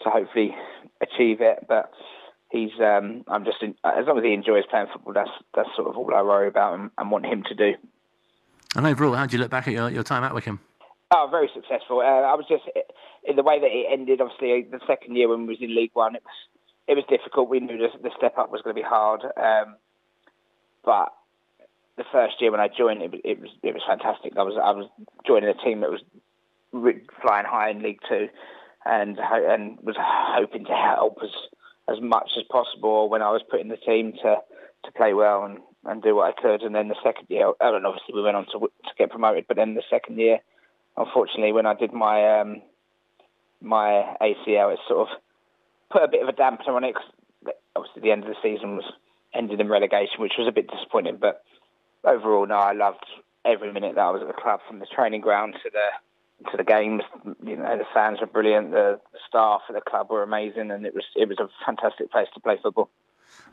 to 0.03 0.09
hopefully 0.09 0.55
achieve 1.01 1.41
it. 1.41 1.65
But 1.67 1.91
he's 2.49 2.71
um, 2.79 3.23
I'm 3.27 3.45
just 3.45 3.61
in, 3.61 3.75
as 3.83 4.05
long 4.07 4.17
as 4.17 4.23
he 4.23 4.33
enjoys 4.33 4.65
playing 4.69 4.87
football, 4.91 5.13
that's 5.13 5.31
that's 5.55 5.69
sort 5.75 5.87
of 5.87 5.97
all 5.97 6.13
I 6.13 6.21
worry 6.21 6.47
about 6.47 6.79
and, 6.79 6.91
and 6.97 7.11
want 7.11 7.25
him 7.25 7.43
to 7.47 7.55
do. 7.55 7.73
And 8.75 8.87
overall, 8.87 9.13
how 9.13 9.25
do 9.25 9.35
you 9.35 9.41
look 9.41 9.51
back 9.51 9.67
at 9.67 9.73
your, 9.73 9.89
your 9.89 10.03
time 10.03 10.23
at 10.23 10.33
Wycombe? 10.33 10.59
Oh, 11.13 11.27
very 11.29 11.49
successful. 11.53 11.99
Uh, 11.99 12.23
I 12.23 12.35
was 12.35 12.45
just 12.47 12.63
in 13.25 13.35
the 13.35 13.43
way 13.43 13.59
that 13.59 13.67
it 13.67 13.87
ended. 13.91 14.21
Obviously, 14.21 14.65
the 14.69 14.79
second 14.87 15.15
year 15.17 15.27
when 15.27 15.41
we 15.41 15.53
was 15.53 15.57
in 15.61 15.75
League 15.75 15.91
One, 15.93 16.15
it 16.15 16.23
was 16.23 16.60
it 16.87 16.95
was 16.95 17.05
difficult. 17.09 17.49
We 17.49 17.59
knew 17.59 17.77
the, 17.77 17.89
the 18.01 18.11
step 18.17 18.37
up 18.37 18.51
was 18.51 18.61
going 18.61 18.75
to 18.75 18.81
be 18.81 18.87
hard, 18.87 19.21
um, 19.23 19.75
but 20.83 21.13
the 21.97 22.03
first 22.11 22.41
year 22.41 22.51
when 22.51 22.59
I 22.59 22.67
joined, 22.67 23.01
it, 23.01 23.13
it, 23.23 23.39
was 23.39 23.49
it 23.63 23.73
was 23.73 23.83
fantastic. 23.87 24.33
I 24.37 24.43
was 24.43 24.55
I 24.61 24.71
was 24.71 24.89
joining 25.25 25.49
a 25.49 25.53
team 25.53 25.81
that 25.81 25.91
was 25.91 26.01
flying 27.21 27.45
high 27.45 27.69
in 27.69 27.81
League 27.81 27.99
Two, 28.07 28.29
and 28.85 29.19
and 29.19 29.77
was 29.81 29.95
hoping 29.99 30.65
to 30.65 30.73
help 30.73 31.19
as 31.23 31.29
as 31.87 32.01
much 32.01 32.31
as 32.37 32.43
possible 32.49 33.09
when 33.09 33.21
I 33.21 33.31
was 33.31 33.41
putting 33.49 33.67
the 33.67 33.77
team 33.77 34.13
to 34.23 34.37
to 34.83 34.91
play 34.93 35.13
well 35.13 35.43
and, 35.45 35.59
and 35.85 36.01
do 36.01 36.15
what 36.15 36.33
I 36.33 36.41
could. 36.41 36.63
And 36.63 36.73
then 36.73 36.87
the 36.87 36.95
second 37.03 37.27
year, 37.29 37.51
and 37.59 37.85
obviously 37.85 38.15
we 38.15 38.23
went 38.23 38.37
on 38.37 38.45
to 38.47 38.59
to 38.59 38.91
get 38.97 39.11
promoted. 39.11 39.45
But 39.47 39.57
then 39.57 39.75
the 39.75 39.83
second 39.89 40.17
year, 40.17 40.39
unfortunately, 40.97 41.51
when 41.51 41.65
I 41.65 41.73
did 41.73 41.93
my 41.93 42.39
um, 42.39 42.61
my 43.61 44.15
ACL, 44.21 44.73
it 44.73 44.79
sort 44.87 45.09
of 45.09 45.17
put 45.91 46.03
a 46.03 46.07
bit 46.07 46.21
of 46.21 46.29
a 46.29 46.33
dampener 46.33 46.75
on 46.75 46.83
it 46.83 46.93
because 46.93 47.55
obviously 47.75 48.01
the 48.01 48.11
end 48.11 48.23
of 48.23 48.29
the 48.29 48.35
season 48.41 48.75
was 48.75 48.85
ended 49.33 49.59
in 49.59 49.69
relegation, 49.69 50.19
which 50.19 50.33
was 50.37 50.47
a 50.47 50.51
bit 50.51 50.69
disappointing. 50.69 51.17
But 51.19 51.43
overall, 52.03 52.45
no, 52.45 52.55
I 52.55 52.73
loved 52.73 53.05
every 53.45 53.71
minute 53.71 53.95
that 53.95 54.01
I 54.01 54.11
was 54.11 54.21
at 54.21 54.27
the 54.27 54.41
club, 54.41 54.59
from 54.67 54.79
the 54.79 54.85
training 54.85 55.21
ground 55.21 55.55
to 55.63 55.69
the 55.69 56.49
to 56.49 56.57
the 56.57 56.63
games. 56.63 57.03
You 57.45 57.57
know, 57.57 57.77
the 57.77 57.85
fans 57.93 58.19
were 58.19 58.27
brilliant. 58.27 58.71
The, 58.71 58.99
the 59.11 59.19
staff 59.27 59.61
at 59.69 59.75
the 59.75 59.81
club 59.81 60.09
were 60.09 60.23
amazing, 60.23 60.71
and 60.71 60.85
it 60.85 60.93
was 60.93 61.05
it 61.15 61.27
was 61.27 61.37
a 61.39 61.49
fantastic 61.65 62.11
place 62.11 62.27
to 62.33 62.39
play 62.39 62.57
football. 62.61 62.89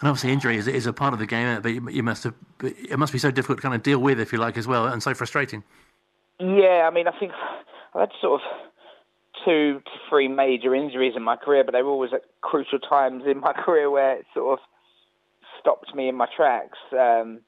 And 0.01 0.09
obviously, 0.09 0.33
injury 0.33 0.57
is, 0.57 0.67
is 0.67 0.87
a 0.87 0.93
part 0.93 1.13
of 1.13 1.21
the 1.21 1.27
game, 1.27 1.61
but 1.63 1.73
you, 1.73 1.89
you 1.91 2.03
must 2.03 2.25
have 2.25 2.35
it 2.63 2.99
must 2.99 3.13
be 3.13 3.19
so 3.19 3.31
difficult 3.31 3.59
to 3.59 3.63
kind 3.63 3.75
of 3.75 3.83
deal 3.83 3.99
with, 3.99 4.21
if 4.21 4.33
you 4.33 4.39
like, 4.39 4.57
as 4.57 4.67
well, 4.67 4.87
and 4.87 5.03
so 5.03 5.15
frustrating. 5.15 5.63
Yeah, 6.41 6.89
I 6.89 6.91
mean, 6.95 7.09
I 7.09 7.19
think 7.19 7.33
I 7.95 8.01
had 8.01 8.11
sort 8.21 8.41
of 8.41 8.68
two 9.45 9.81
to 9.85 9.91
three 10.09 10.29
major 10.29 10.75
injuries 10.75 11.15
in 11.17 11.23
my 11.23 11.37
career, 11.37 11.65
but 11.65 11.73
they 11.73 11.83
were 11.83 11.91
always 11.91 12.13
at 12.13 12.23
crucial 12.41 12.79
times 12.79 13.25
in 13.27 13.41
my 13.41 13.53
career 13.65 13.91
where 13.91 14.17
it 14.17 14.27
sort 14.35 14.59
of 14.59 14.65
stopped 15.61 15.95
me 15.95 16.09
in 16.09 16.15
my 16.15 16.27
tracks. 16.35 16.79
Um, 16.93 17.41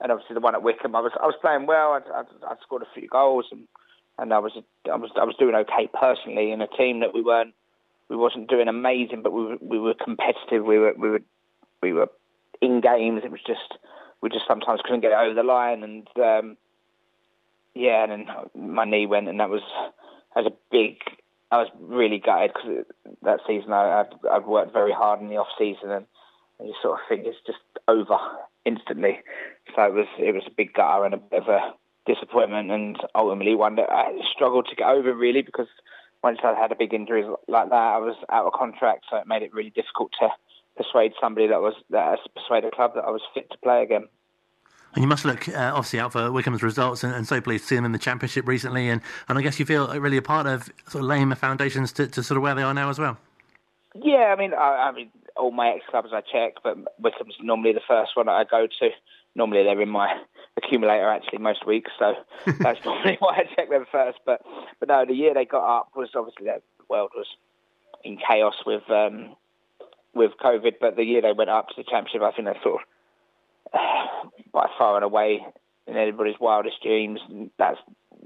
and 0.00 0.10
obviously 0.12 0.34
the 0.34 0.40
one 0.40 0.54
at 0.54 0.62
Wycombe, 0.62 0.96
I 0.96 1.00
was 1.00 1.12
I 1.20 1.26
was 1.26 1.36
playing 1.40 1.66
well. 1.66 1.92
I'd, 1.92 2.02
I'd 2.48 2.60
scored 2.62 2.82
a 2.82 2.98
few 2.98 3.08
goals, 3.08 3.46
and, 3.50 3.66
and 4.18 4.32
I 4.32 4.38
was 4.38 4.52
I 4.90 4.96
was 4.96 5.10
I 5.16 5.24
was 5.24 5.36
doing 5.38 5.54
okay 5.54 5.88
personally 5.92 6.50
in 6.50 6.60
a 6.60 6.66
team 6.66 7.00
that 7.00 7.14
we 7.14 7.22
weren't 7.22 7.54
we 8.08 8.16
wasn't 8.16 8.50
doing 8.50 8.68
amazing, 8.68 9.22
but 9.22 9.32
we 9.32 9.44
were, 9.44 9.56
we 9.60 9.78
were 9.78 9.94
competitive. 9.94 10.64
We 10.64 10.78
were 10.78 10.94
we 10.98 11.10
were 11.10 11.22
we 11.82 11.92
were 11.92 12.08
in 12.60 12.80
games. 12.80 13.22
It 13.24 13.30
was 13.30 13.40
just 13.46 13.78
we 14.20 14.28
just 14.30 14.46
sometimes 14.46 14.80
couldn't 14.82 15.00
get 15.00 15.12
it 15.12 15.18
over 15.18 15.34
the 15.34 15.42
line, 15.42 15.82
and 15.82 16.08
um, 16.16 16.56
yeah, 17.74 18.04
and 18.04 18.12
then 18.12 18.26
my 18.54 18.84
knee 18.84 19.06
went, 19.06 19.28
and 19.28 19.40
that 19.40 19.50
was 19.50 19.62
as 20.36 20.46
a 20.46 20.52
big. 20.70 20.98
I 21.54 21.58
was 21.58 21.68
really 21.78 22.18
gutted 22.18 22.52
because 22.52 22.84
that 23.22 23.40
season 23.46 23.72
I, 23.72 24.00
I'd, 24.00 24.12
I'd 24.28 24.46
worked 24.46 24.72
very 24.72 24.92
hard 24.92 25.20
in 25.20 25.28
the 25.28 25.36
off 25.36 25.46
season 25.56 25.90
and, 25.90 26.06
and 26.58 26.68
you 26.68 26.74
sort 26.82 26.94
of 26.94 27.06
think 27.08 27.26
it's 27.26 27.38
just 27.46 27.58
over 27.86 28.18
instantly. 28.64 29.20
So 29.76 29.82
it 29.84 29.92
was 29.92 30.06
it 30.18 30.34
was 30.34 30.42
a 30.48 30.54
big 30.56 30.74
gutter 30.74 31.04
and 31.04 31.14
a 31.14 31.18
bit 31.18 31.42
of 31.42 31.48
a 31.48 31.74
disappointment 32.06 32.70
and 32.72 32.96
ultimately 33.14 33.54
one 33.54 33.76
that 33.76 33.90
I 33.90 34.12
struggled 34.34 34.66
to 34.68 34.76
get 34.76 34.88
over 34.88 35.14
really 35.14 35.42
because 35.42 35.68
once 36.24 36.38
I 36.42 36.58
had 36.58 36.72
a 36.72 36.76
big 36.76 36.92
injury 36.92 37.24
like 37.46 37.68
that, 37.68 37.74
I 37.74 37.98
was 37.98 38.16
out 38.30 38.46
of 38.46 38.52
contract, 38.54 39.04
so 39.10 39.18
it 39.18 39.28
made 39.28 39.42
it 39.42 39.54
really 39.54 39.70
difficult 39.70 40.10
to 40.20 40.30
persuade 40.76 41.12
somebody 41.20 41.46
that 41.48 41.60
was 41.60 41.74
that 41.90 42.18
persuade 42.34 42.64
a 42.64 42.70
club 42.70 42.94
that 42.94 43.04
I 43.04 43.10
was 43.10 43.22
fit 43.32 43.48
to 43.50 43.58
play 43.58 43.82
again. 43.82 44.08
And 44.94 45.02
you 45.02 45.08
must 45.08 45.24
look 45.24 45.48
uh, 45.48 45.72
obviously 45.74 45.98
out 45.98 46.12
for 46.12 46.30
Wycombe's 46.30 46.62
results, 46.62 47.02
and, 47.02 47.12
and, 47.12 47.26
so 47.26 47.40
pleased 47.40 47.64
to 47.64 47.68
see 47.68 47.74
them 47.74 47.84
in 47.84 47.92
the 47.92 47.98
Championship 47.98 48.46
recently. 48.46 48.88
And, 48.88 49.00
and 49.28 49.36
I 49.36 49.42
guess 49.42 49.58
you 49.58 49.66
feel 49.66 49.88
really 49.98 50.16
a 50.16 50.22
part 50.22 50.46
of 50.46 50.70
sort 50.88 51.02
of 51.02 51.08
laying 51.08 51.30
the 51.30 51.36
foundations 51.36 51.92
to, 51.94 52.06
to 52.06 52.22
sort 52.22 52.36
of 52.36 52.42
where 52.42 52.54
they 52.54 52.62
are 52.62 52.72
now 52.72 52.90
as 52.90 52.98
well. 52.98 53.18
Yeah, 53.94 54.32
I 54.32 54.36
mean, 54.36 54.54
I, 54.54 54.88
I 54.88 54.92
mean, 54.92 55.10
all 55.36 55.50
my 55.50 55.70
ex 55.70 55.84
clubs 55.90 56.10
I 56.12 56.20
check, 56.20 56.54
but 56.62 56.76
Wycombe's 57.00 57.34
normally 57.40 57.72
the 57.72 57.80
first 57.86 58.12
one 58.14 58.26
that 58.26 58.32
I 58.32 58.44
go 58.44 58.66
to. 58.66 58.90
Normally 59.34 59.64
they're 59.64 59.80
in 59.80 59.88
my 59.88 60.16
accumulator 60.56 61.08
actually 61.08 61.38
most 61.38 61.66
weeks, 61.66 61.90
so 61.98 62.14
that's 62.60 62.84
normally 62.84 63.16
why 63.18 63.38
I 63.38 63.54
check 63.54 63.70
them 63.70 63.86
first. 63.90 64.18
But 64.24 64.42
but 64.78 64.88
no, 64.88 65.04
the 65.04 65.14
year 65.14 65.34
they 65.34 65.44
got 65.44 65.78
up 65.78 65.90
was 65.96 66.10
obviously 66.14 66.46
the 66.46 66.62
world 66.88 67.10
was 67.16 67.26
in 68.04 68.16
chaos 68.16 68.54
with 68.64 68.88
um, 68.90 69.34
with 70.14 70.32
COVID. 70.40 70.74
But 70.80 70.94
the 70.96 71.04
year 71.04 71.22
they 71.22 71.32
went 71.32 71.50
up 71.50 71.68
to 71.68 71.74
the 71.76 71.84
championship, 71.84 72.22
I 72.22 72.30
think 72.30 72.46
they 72.46 72.62
sort 72.62 72.80
of 72.80 72.80
uh, 72.80 72.93
by 74.52 74.68
far 74.78 74.96
and 74.96 75.04
away 75.04 75.44
in 75.86 75.96
anybody's 75.96 76.38
wildest 76.40 76.82
dreams. 76.82 77.20
That's 77.58 77.78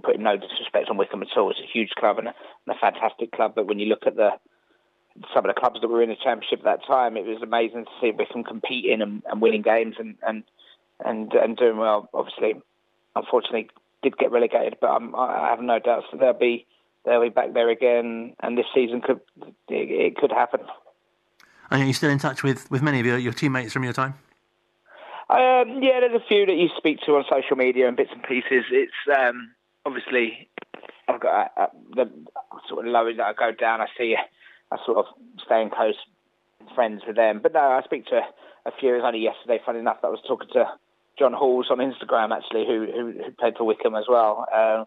putting 0.03 0.23
no 0.23 0.37
disrespect 0.37 0.89
on 0.91 0.97
Wycombe 0.97 1.23
at 1.23 1.37
all. 1.37 1.51
It's 1.51 1.61
a 1.61 1.73
huge 1.73 1.91
club 1.99 2.19
and 2.19 2.29
a, 2.29 2.35
and 2.67 2.77
a 2.77 2.79
fantastic 2.79 3.33
club. 3.33 3.53
But 3.55 3.67
when 3.67 3.79
you 3.79 3.87
look 3.87 4.07
at 4.07 4.17
the 4.17 4.31
some 5.35 5.45
of 5.45 5.53
the 5.53 5.61
clubs 5.61 5.81
that 5.81 5.89
were 5.89 6.03
in 6.03 6.11
the 6.11 6.17
championship 6.23 6.61
at 6.61 6.65
that 6.65 6.87
time, 6.87 7.17
it 7.17 7.27
was 7.27 7.43
amazing 7.43 7.85
to 7.85 7.91
see 8.01 8.13
Wycombe 8.13 8.45
competing 8.45 9.03
and, 9.03 9.23
and 9.29 9.43
winning 9.43 9.63
games 9.63 9.97
and, 9.99 10.17
and 10.27 10.45
and 11.05 11.33
and 11.33 11.57
doing 11.57 11.77
well. 11.77 12.09
Obviously, 12.15 12.55
unfortunately, 13.17 13.69
did 14.03 14.17
get 14.17 14.31
relegated, 14.31 14.77
but 14.81 14.89
I'm, 14.89 15.15
i 15.15 15.49
have 15.51 15.61
no 15.61 15.79
doubts 15.79 16.07
that 16.13 16.21
they'll 16.21 16.33
be 16.33 16.67
they'll 17.05 17.23
be 17.23 17.31
back 17.31 17.53
there 17.55 17.71
again, 17.71 18.35
and 18.41 18.57
this 18.57 18.67
season 18.75 19.01
could 19.01 19.21
it, 19.69 19.91
it 19.91 20.17
could 20.17 20.31
happen. 20.31 20.61
Are 21.71 21.79
you 21.79 21.93
still 21.93 22.11
in 22.11 22.19
touch 22.19 22.43
with, 22.43 22.71
with 22.71 22.81
many 22.81 22.99
of 22.99 23.05
your, 23.05 23.19
your 23.19 23.35
teammates 23.35 23.75
from 23.75 23.85
your 23.85 23.93
time? 23.93 24.15
Um, 25.31 25.83
yeah, 25.83 26.01
there's 26.01 26.15
a 26.15 26.27
few 26.27 26.47
that 26.47 26.57
you 26.57 26.69
speak 26.77 27.01
to 27.05 27.17
on 27.17 27.25
social 27.31 27.57
media 27.57 27.87
and 27.87 27.97
bits 27.97 28.11
and 28.13 28.23
pieces. 28.23 28.65
It's 28.71 28.93
um, 29.15 29.53
obviously 29.85 30.49
I've 31.07 31.21
got 31.21 31.53
uh, 31.57 31.67
the 31.95 32.11
sort 32.69 32.87
of 32.87 32.93
lows 32.93 33.17
that 33.19 33.27
I 33.27 33.33
go 33.35 33.53
down. 33.53 33.83
I 33.83 33.89
see 33.97 34.17
I 34.73 34.77
sort 34.87 34.99
of 34.99 35.05
stay 35.45 35.61
in 35.61 35.69
close 35.71 35.97
friends 36.75 37.03
with 37.07 37.17
them. 37.17 37.41
But 37.43 37.53
no, 37.53 37.61
I 37.61 37.83
speak 37.83 38.07
to 38.07 38.21
a 38.65 38.73
few. 38.81 38.95
It 38.95 38.99
was 38.99 39.05
only 39.05 39.21
yesterday, 39.21 39.61
funny 39.65 39.81
enough, 39.81 40.01
that 40.01 40.09
I 40.09 40.11
was 40.11 40.25
talking 40.27 40.49
to 40.55 40.65
John 41.19 41.35
Halls 41.35 41.67
on 41.71 41.79
Instagram 41.79 42.35
actually, 42.35 42.65
who 42.67 42.87
who, 42.87 43.25
who 43.25 43.31
played 43.33 43.57
for 43.59 43.65
Wycombe 43.65 43.97
as 43.97 44.09
well. 44.09 44.47
Um, 44.55 44.87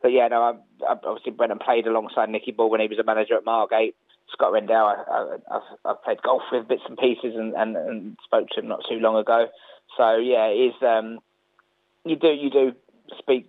but 0.00 0.12
yeah, 0.12 0.28
no, 0.28 0.42
I, 0.42 0.52
I 0.88 0.96
obviously 1.04 1.32
went 1.32 1.52
and 1.52 1.60
played 1.60 1.86
alongside 1.86 2.30
Nikki 2.30 2.52
Bull 2.52 2.70
when 2.70 2.80
he 2.80 2.88
was 2.88 2.98
a 2.98 3.04
manager 3.04 3.36
at 3.36 3.44
Margate. 3.44 3.94
Scott 4.32 4.52
Rendell, 4.52 4.86
I, 4.86 5.36
have 5.52 5.62
I've 5.84 6.02
played 6.02 6.22
golf 6.22 6.42
with 6.50 6.66
bits 6.66 6.82
and 6.88 6.96
pieces 6.96 7.34
and, 7.36 7.52
and, 7.54 7.76
and 7.76 8.16
spoke 8.24 8.48
to 8.50 8.60
him 8.60 8.68
not 8.68 8.80
too 8.88 8.96
long 8.96 9.16
ago. 9.16 9.48
So 9.96 10.16
yeah, 10.16 10.48
is 10.50 10.74
um, 10.82 11.18
you 12.04 12.16
do 12.16 12.28
you 12.28 12.50
do 12.50 12.72
speak 13.18 13.48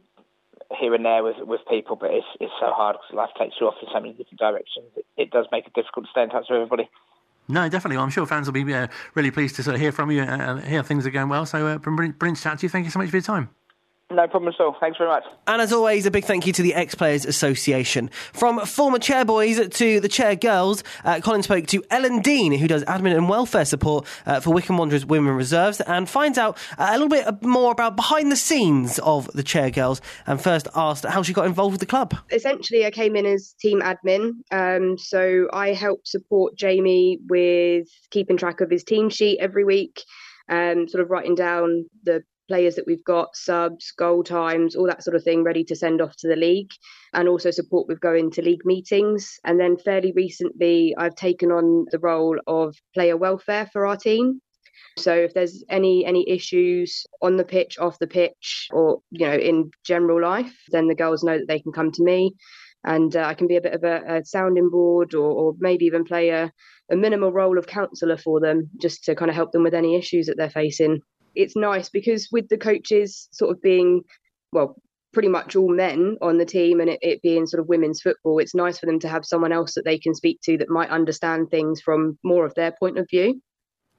here 0.78 0.94
and 0.94 1.06
there 1.06 1.24
with 1.24 1.38
with 1.40 1.62
people, 1.70 1.96
but 1.96 2.12
it's 2.12 2.26
it's 2.40 2.54
so 2.60 2.72
hard 2.72 2.96
because 2.96 3.16
life 3.16 3.30
takes 3.40 3.56
you 3.60 3.68
off 3.68 3.76
in 3.82 3.88
so 3.94 4.00
many 4.00 4.14
different 4.14 4.40
directions. 4.40 4.88
It, 4.96 5.06
it 5.18 5.32
does 5.32 5.46
make 5.52 5.68
it 5.68 5.74
difficult 5.74 6.06
to 6.06 6.12
stay 6.12 6.24
in 6.24 6.30
touch 6.30 6.46
with 6.50 6.58
everybody. 6.58 6.90
No, 7.48 7.68
definitely. 7.68 7.98
I'm 7.98 8.10
sure 8.10 8.26
fans 8.26 8.48
will 8.48 8.54
be 8.54 8.74
uh, 8.74 8.88
really 9.16 9.32
pleased 9.32 9.56
to 9.58 9.64
sort 9.64 9.76
of 9.76 9.82
hear 9.82 9.92
from 9.92 10.10
you 10.12 10.22
and 10.22 10.64
hear 10.64 10.82
things 10.82 11.06
are 11.06 11.12
going 11.12 11.28
well. 11.28 11.46
So, 11.46 11.68
uh, 11.68 11.78
brilliant 11.78 12.40
chat 12.40 12.60
to 12.60 12.66
you. 12.66 12.70
Thank 12.70 12.86
you 12.86 12.92
so 12.92 13.00
much 13.00 13.10
for 13.10 13.18
your 13.18 13.24
time. 13.24 13.50
No 14.12 14.28
problem 14.28 14.54
at 14.54 14.60
all. 14.60 14.76
Thanks 14.80 14.98
very 14.98 15.10
much. 15.10 15.24
And 15.48 15.62
as 15.62 15.74
always, 15.74 16.06
a 16.06 16.12
big 16.12 16.26
thank 16.26 16.46
you 16.46 16.54
to 16.54 16.62
the 16.62 16.76
Ex 16.76 16.94
Players 16.94 17.26
Association. 17.26 18.10
From 18.32 18.60
former 18.60 19.00
Chairboys 19.00 19.74
to 19.74 20.00
the 20.00 20.08
chair 20.08 20.36
girls, 20.36 20.84
uh, 21.04 21.20
Colin 21.20 21.42
spoke 21.42 21.66
to 21.68 21.84
Ellen 21.90 22.22
Dean, 22.22 22.52
who 22.54 22.68
does 22.68 22.84
admin 22.84 23.16
and 23.16 23.28
welfare 23.28 23.66
support 23.66 24.06
uh, 24.26 24.40
for 24.40 24.54
Wycombe 24.54 24.78
Wanderers 24.78 25.06
Women 25.06 25.34
Reserves, 25.36 25.82
and 25.82 26.08
finds 26.08 26.38
out 26.38 26.58
uh, 26.78 26.90
a 26.90 26.94
little 26.94 27.08
bit 27.08 27.42
more 27.42 27.72
about 27.72 27.96
behind 27.96 28.32
the 28.32 28.36
scenes 28.36 29.00
of 29.00 29.32
the 29.34 29.44
chair 29.44 29.72
girls. 29.72 30.00
And 30.28 30.40
first 30.40 30.68
asked 30.76 31.06
how 31.06 31.24
she 31.24 31.34
got 31.34 31.48
involved 31.48 31.74
with 31.74 31.80
the 31.80 31.88
club. 31.88 32.16
Essentially, 32.32 32.86
I 32.86 32.92
came 32.92 33.16
in 33.16 33.26
as 33.26 33.54
team 33.60 33.82
admin. 33.82 34.34
Um, 34.52 34.98
so 34.98 35.48
I 35.52 35.70
help 35.70 36.06
support 36.06 36.56
Jamie 36.56 37.20
with 37.28 37.88
keeping 38.12 38.38
track 38.38 38.62
of 38.62 38.70
his 38.70 38.84
team 38.84 39.10
sheet 39.10 39.40
every 39.40 39.64
week. 39.64 40.04
Um, 40.50 40.88
sort 40.90 41.02
of 41.02 41.10
writing 41.10 41.36
down 41.36 41.86
the 42.04 42.24
players 42.48 42.76
that 42.76 42.88
we've 42.88 43.04
got, 43.04 43.36
subs, 43.36 43.92
goal 43.92 44.24
times, 44.24 44.76
all 44.76 44.88
that 44.88 45.04
sort 45.04 45.16
of 45.16 45.24
thing, 45.24 45.44
ready 45.44 45.64
to 45.66 45.76
send 45.76 46.02
off 46.02 46.16
to 46.18 46.28
the 46.28 46.36
league, 46.36 46.72
and 47.14 47.28
also 47.28 47.52
support 47.52 47.88
with 47.88 48.00
going 48.00 48.32
to 48.32 48.42
league 48.42 48.66
meetings. 48.66 49.40
And 49.44 49.60
then 49.60 49.78
fairly 49.78 50.14
recently, 50.16 50.96
I've 50.98 51.16
taken 51.16 51.52
on 51.52 51.86
the 51.92 52.00
role 52.00 52.38
of 52.48 52.76
player 52.94 53.18
welfare 53.18 53.70
for 53.72 53.86
our 53.86 53.98
team. 53.98 54.42
So 54.98 55.14
if 55.14 55.34
there's 55.34 55.64
any 55.70 56.06
any 56.06 56.30
issues 56.30 57.06
on 57.22 57.38
the 57.38 57.44
pitch, 57.44 57.80
off 57.80 58.00
the 58.00 58.08
pitch, 58.08 58.68
or 58.72 59.00
you 59.10 59.26
know 59.26 59.34
in 59.34 59.72
general 59.84 60.22
life, 60.22 60.54
then 60.70 60.88
the 60.88 60.96
girls 60.96 61.24
know 61.24 61.38
that 61.38 61.48
they 61.48 61.60
can 61.60 61.72
come 61.72 61.92
to 61.92 62.04
me, 62.04 62.36
and 62.84 63.16
uh, 63.16 63.24
I 63.24 63.34
can 63.34 63.48
be 63.48 63.56
a 63.56 63.62
bit 63.62 63.74
of 63.74 63.84
a, 63.84 64.18
a 64.18 64.26
sounding 64.26 64.70
board, 64.70 65.16
or, 65.16 65.32
or 65.32 65.54
maybe 65.58 65.86
even 65.86 66.04
play 66.04 66.30
a, 66.30 66.52
a 66.92 66.96
minimal 66.96 67.32
role 67.32 67.58
of 67.58 67.66
counsellor 67.66 68.18
for 68.18 68.40
them, 68.40 68.70
just 68.80 69.04
to 69.06 69.16
kind 69.16 69.30
of 69.30 69.36
help 69.36 69.52
them 69.52 69.64
with 69.64 69.74
any 69.74 69.96
issues 69.96 70.28
that 70.28 70.38
they're 70.38 70.50
facing 70.50 71.02
it's 71.36 71.56
nice 71.56 71.90
because 71.90 72.30
with 72.32 72.48
the 72.50 72.58
coaches 72.58 73.28
sort 73.32 73.52
of 73.52 73.62
being 73.62 74.02
well 74.52 74.76
pretty 75.14 75.28
much 75.28 75.56
all 75.56 75.70
men 75.70 76.18
on 76.22 76.38
the 76.38 76.46
team 76.46 76.80
and 76.80 76.90
it, 76.90 77.00
it, 77.02 77.22
being 77.22 77.46
sort 77.46 77.62
of 77.62 77.68
women's 77.68 78.02
football 78.02 78.40
it's 78.40 78.56
nice 78.56 78.80
for 78.80 78.88
them 78.88 79.00
to 79.00 79.08
have 79.08 79.26
someone 79.26 79.52
else 79.52 79.76
that 79.76 79.86
they 79.86 79.98
can 79.98 80.16
speak 80.16 80.40
to 80.42 80.58
that 80.58 80.70
might 80.70 80.90
understand 80.90 81.50
things 81.50 81.82
from 81.82 82.18
more 82.24 82.46
of 82.46 82.54
their 82.56 82.72
point 82.80 82.98
of 82.98 83.08
view 83.10 83.40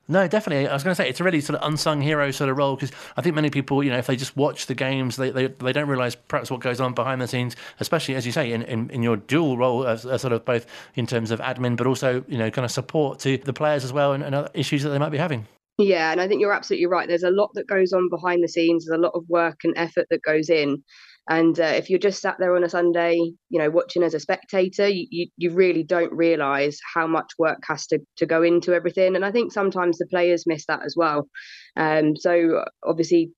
no, 0.07 0.29
definitely. 0.29 0.69
I 0.69 0.75
was 0.75 0.83
going 0.83 0.95
to 0.95 1.03
say 1.03 1.09
it's 1.09 1.21
a 1.21 1.25
really 1.25 1.41
sort 1.41 1.59
of 1.59 1.67
unsung 1.67 2.03
hero 2.03 2.31
sort 2.31 2.51
of 2.51 2.59
role 2.59 2.77
because 2.77 2.93
I 3.17 3.23
think 3.23 3.35
many 3.35 3.49
people, 3.49 3.83
you 3.83 3.91
know, 3.91 3.97
if 3.97 4.07
they 4.07 4.17
just 4.17 4.37
watch 4.37 4.67
the 4.67 4.75
games, 4.75 5.17
they, 5.17 5.31
they, 5.31 5.47
they 5.47 5.73
don't 5.73 5.89
realise 5.89 6.15
perhaps 6.15 6.51
what 6.51 6.61
goes 6.61 6.79
on 6.79 6.93
behind 6.93 7.23
the 7.23 7.29
scenes, 7.29 7.57
especially 7.81 8.15
as 8.15 8.27
you 8.27 8.33
say 8.33 8.53
in, 8.53 8.63
in, 8.63 8.91
in 8.91 9.03
your 9.03 9.17
dual 9.17 9.57
role 9.57 9.87
as, 9.87 10.05
as, 10.05 10.21
sort 10.21 10.35
of 10.35 10.45
both 10.45 10.67
in 10.95 11.07
terms 11.07 11.31
of 11.31 11.41
admin, 11.41 11.77
but 11.77 11.87
also 11.87 12.23
you 12.29 12.37
know 12.37 12.51
kind 12.51 12.67
of 12.67 12.71
support 12.71 13.19
to 13.21 13.39
the 13.39 13.55
players 13.55 13.83
as 13.83 13.95
well 13.95 14.13
and, 14.13 14.23
and 14.23 14.35
other 14.35 14.51
issues 14.53 14.83
that 14.83 14.91
they 14.91 14.99
might 14.99 15.09
be 15.09 15.19
having. 15.19 15.47
Yeah, 15.79 16.13
and 16.13 16.21
I 16.21 16.29
think 16.29 16.41
you're 16.41 16.53
absolutely 16.53 16.87
right. 16.87 17.09
There's 17.09 17.25
a 17.25 17.31
lot 17.31 17.51
that 17.55 17.67
goes 17.67 17.93
on 17.93 18.09
behind 18.09 18.45
the 18.45 18.49
scenes. 18.49 18.87
There's 18.87 18.99
a 18.99 19.03
lot 19.03 19.15
of 19.15 19.25
work 19.29 19.61
and 19.65 19.75
effort 19.77 20.07
that 20.11 20.23
goes 20.23 20.49
in. 20.49 20.85
And 21.29 21.59
uh, 21.59 21.73
if 21.75 21.89
you're 21.89 21.99
just 21.99 22.21
sat 22.21 22.37
there 22.39 22.55
on 22.55 22.65
a 22.65 22.69
Sunday, 22.69 23.15
you 23.49 23.59
know, 23.59 23.71
watching 23.71 24.03
as 24.03 24.15
a 24.15 24.21
spectator, 24.21 24.87
you, 24.87 25.29
you, 25.37 25.51
really 25.53 25.83
don't 25.83 26.13
realise 26.13 26.79
how 26.95 27.07
much 27.07 27.33
work 27.39 27.61
has 27.67 27.87
to, 27.89 27.99
to 28.19 28.27
go 28.27 28.43
into 28.43 28.75
everything. 28.75 29.17
And 29.17 29.25
I 29.25 29.33
think 29.33 29.51
sometimes 29.51 29.97
the 29.97 30.07
players 30.07 30.45
miss 30.47 30.67
that 30.67 30.85
as 30.85 30.95
well. 30.97 31.29
Um, 31.77 32.15
so 32.15 32.65
obviously, 32.87 33.33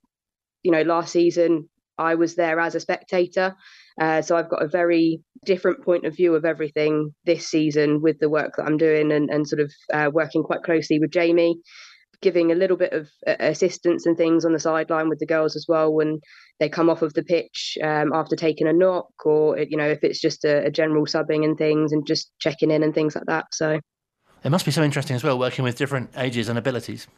you 0.65 0.73
know, 0.73 0.83
last 0.83 1.13
season 1.13 1.69
I 1.97 2.17
was 2.17 2.35
there 2.35 2.59
as 2.59 2.75
a 2.75 2.81
spectator. 2.81 3.55
Uh, 4.01 4.21
so 4.21 4.37
I've 4.37 4.51
got 4.51 4.63
a 4.63 4.69
very 4.69 5.21
different 5.45 5.85
point 5.85 6.05
of 6.05 6.17
view 6.17 6.35
of 6.35 6.45
everything 6.45 7.15
this 7.25 7.49
season 7.49 8.03
with 8.03 8.19
the 8.19 8.29
work 8.29 8.55
that 8.57 8.67
I'm 8.67 8.77
doing 8.77 9.13
and, 9.13 9.31
and 9.31 9.49
sort 9.49 9.61
of 9.61 9.73
uh, 9.95 10.11
working 10.13 10.43
quite 10.43 10.65
closely 10.65 10.99
with 10.99 11.13
Jamie 11.13 11.61
giving 12.21 12.51
a 12.51 12.55
little 12.55 12.77
bit 12.77 12.93
of 12.93 13.09
uh, 13.27 13.37
assistance 13.41 14.07
and 14.07 14.17
things 14.17 14.45
on 14.45 14.53
the 14.53 14.61
sideline 14.61 15.09
with 15.09 15.19
the 15.19 15.27
girls 15.27 15.57
as 15.57 15.67
well 15.69 15.93
when 15.93 16.21
they 16.59 16.69
come 16.69 16.89
off 16.89 17.03
of 17.03 17.15
the 17.15 17.23
pitch 17.23 17.77
um, 17.83 18.13
after 18.13 18.37
taking 18.37 18.67
a 18.67 18.73
knock 18.73 19.09
or 19.25 19.59
you 19.59 19.77
know 19.77 19.89
if 19.89 20.03
it's 20.03 20.21
just 20.21 20.45
a, 20.45 20.67
a, 20.67 20.71
general 20.71 21.07
subbing 21.07 21.45
and 21.45 21.59
things 21.59 21.93
and 21.93 22.07
just 22.07 22.33
checking 22.39 22.71
in 22.71 22.83
and 22.83 22.95
things 22.95 23.15
like 23.15 23.27
that 23.27 23.47
so. 23.53 23.81
It 24.45 24.51
must 24.51 24.65
be 24.65 24.71
so 24.71 24.85
interesting 24.85 25.17
as 25.17 25.25
well 25.25 25.39
working 25.39 25.65
with 25.65 25.77
different 25.77 26.11
ages 26.17 26.49
and 26.49 26.59
abilities 26.59 27.09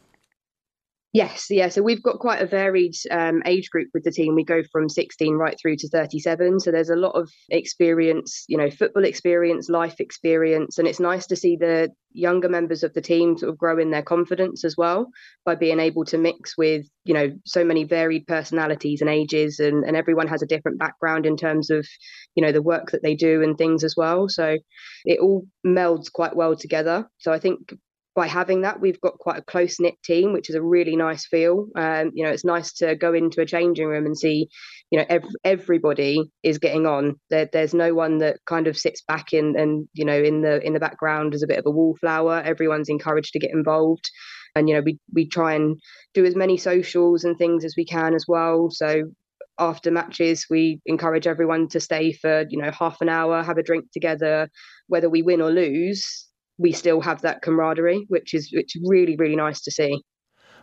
Yes, 1.11 1.47
yeah. 1.49 1.69
So 1.69 1.81
we've 1.81 2.03
got 2.03 2.19
quite 2.19 2.39
a 2.39 2.45
varied 2.45 2.93
um, 3.09 3.41
age 3.47 3.71
group 3.71 3.87
with 3.95 4.03
the 4.03 4.11
team. 4.11 4.35
We 4.35 4.43
go 4.43 4.61
from 4.71 4.87
16 4.87 5.33
right 5.37 5.57
through 5.59 5.77
to 5.77 5.89
37. 5.89 6.59
So 6.59 6.71
there's 6.71 6.91
a 6.91 6.95
lot 6.95 7.13
of 7.13 7.31
experience, 7.49 8.45
you 8.47 8.57
know, 8.57 8.69
football 8.69 9.03
experience, 9.03 9.69
life 9.69 9.99
experience. 9.99 10.77
And 10.77 10.87
it's 10.87 10.99
nice 10.99 11.25
to 11.27 11.35
see 11.35 11.55
the 11.55 11.89
younger 12.11 12.47
members 12.47 12.83
of 12.83 12.93
the 12.93 13.01
team 13.01 13.39
sort 13.39 13.49
of 13.49 13.57
grow 13.57 13.79
in 13.79 13.89
their 13.89 14.03
confidence 14.03 14.63
as 14.63 14.75
well 14.77 15.07
by 15.45 15.55
being 15.55 15.79
able 15.79 16.05
to 16.05 16.19
mix 16.19 16.55
with, 16.55 16.85
you 17.05 17.15
know, 17.15 17.31
so 17.43 17.63
many 17.63 17.85
varied 17.85 18.27
personalities 18.27 19.01
and 19.01 19.09
ages. 19.09 19.57
And, 19.57 19.83
and 19.85 19.97
everyone 19.97 20.27
has 20.27 20.43
a 20.43 20.47
different 20.47 20.77
background 20.77 21.25
in 21.25 21.37
terms 21.37 21.71
of, 21.71 21.87
you 22.35 22.43
know, 22.45 22.51
the 22.51 22.61
work 22.61 22.91
that 22.91 23.01
they 23.01 23.15
do 23.15 23.41
and 23.41 23.57
things 23.57 23.83
as 23.83 23.95
well. 23.97 24.29
So 24.29 24.57
it 25.05 25.19
all 25.19 25.47
melds 25.65 26.11
quite 26.11 26.35
well 26.35 26.55
together. 26.55 27.07
So 27.17 27.33
I 27.33 27.39
think 27.39 27.73
by 28.15 28.27
having 28.27 28.61
that, 28.61 28.81
we've 28.81 28.99
got 29.01 29.19
quite 29.19 29.37
a 29.37 29.43
close 29.43 29.79
knit 29.79 29.95
team, 30.03 30.33
which 30.33 30.49
is 30.49 30.55
a 30.55 30.61
really 30.61 30.95
nice 30.95 31.25
feel. 31.25 31.67
Um, 31.75 32.11
you 32.13 32.23
know, 32.23 32.31
it's 32.31 32.45
nice 32.45 32.73
to 32.73 32.95
go 32.95 33.13
into 33.13 33.41
a 33.41 33.45
changing 33.45 33.87
room 33.87 34.05
and 34.05 34.17
see, 34.17 34.49
you 34.89 34.99
know, 34.99 35.05
ev- 35.09 35.35
everybody 35.43 36.31
is 36.43 36.57
getting 36.57 36.85
on. 36.85 37.19
There, 37.29 37.49
there's 37.51 37.73
no 37.73 37.93
one 37.93 38.17
that 38.19 38.37
kind 38.45 38.67
of 38.67 38.77
sits 38.77 39.03
back 39.03 39.31
in 39.31 39.55
and 39.57 39.87
you 39.93 40.05
know 40.05 40.21
in 40.21 40.41
the 40.41 40.65
in 40.65 40.73
the 40.73 40.79
background 40.79 41.33
as 41.33 41.43
a 41.43 41.47
bit 41.47 41.59
of 41.59 41.65
a 41.65 41.71
wallflower. 41.71 42.41
Everyone's 42.41 42.89
encouraged 42.89 43.33
to 43.33 43.39
get 43.39 43.51
involved, 43.51 44.09
and 44.55 44.67
you 44.67 44.75
know 44.75 44.81
we 44.81 44.99
we 45.13 45.27
try 45.27 45.53
and 45.53 45.79
do 46.13 46.25
as 46.25 46.35
many 46.35 46.57
socials 46.57 47.23
and 47.23 47.37
things 47.37 47.63
as 47.63 47.75
we 47.77 47.85
can 47.85 48.15
as 48.15 48.25
well. 48.27 48.69
So 48.71 49.03
after 49.59 49.91
matches, 49.91 50.47
we 50.49 50.81
encourage 50.85 51.27
everyone 51.27 51.67
to 51.69 51.79
stay 51.79 52.11
for 52.13 52.45
you 52.49 52.59
know 52.59 52.71
half 52.71 53.01
an 53.01 53.09
hour, 53.09 53.43
have 53.43 53.57
a 53.57 53.63
drink 53.63 53.85
together, 53.93 54.49
whether 54.87 55.09
we 55.09 55.21
win 55.21 55.41
or 55.41 55.51
lose 55.51 56.28
we 56.59 56.71
still 56.71 57.01
have 57.01 57.21
that 57.21 57.41
camaraderie, 57.41 58.05
which 58.09 58.33
is 58.33 58.51
which 58.53 58.75
is 58.75 58.81
really 58.87 59.15
really 59.15 59.35
nice 59.35 59.61
to 59.61 59.71
see. 59.71 60.03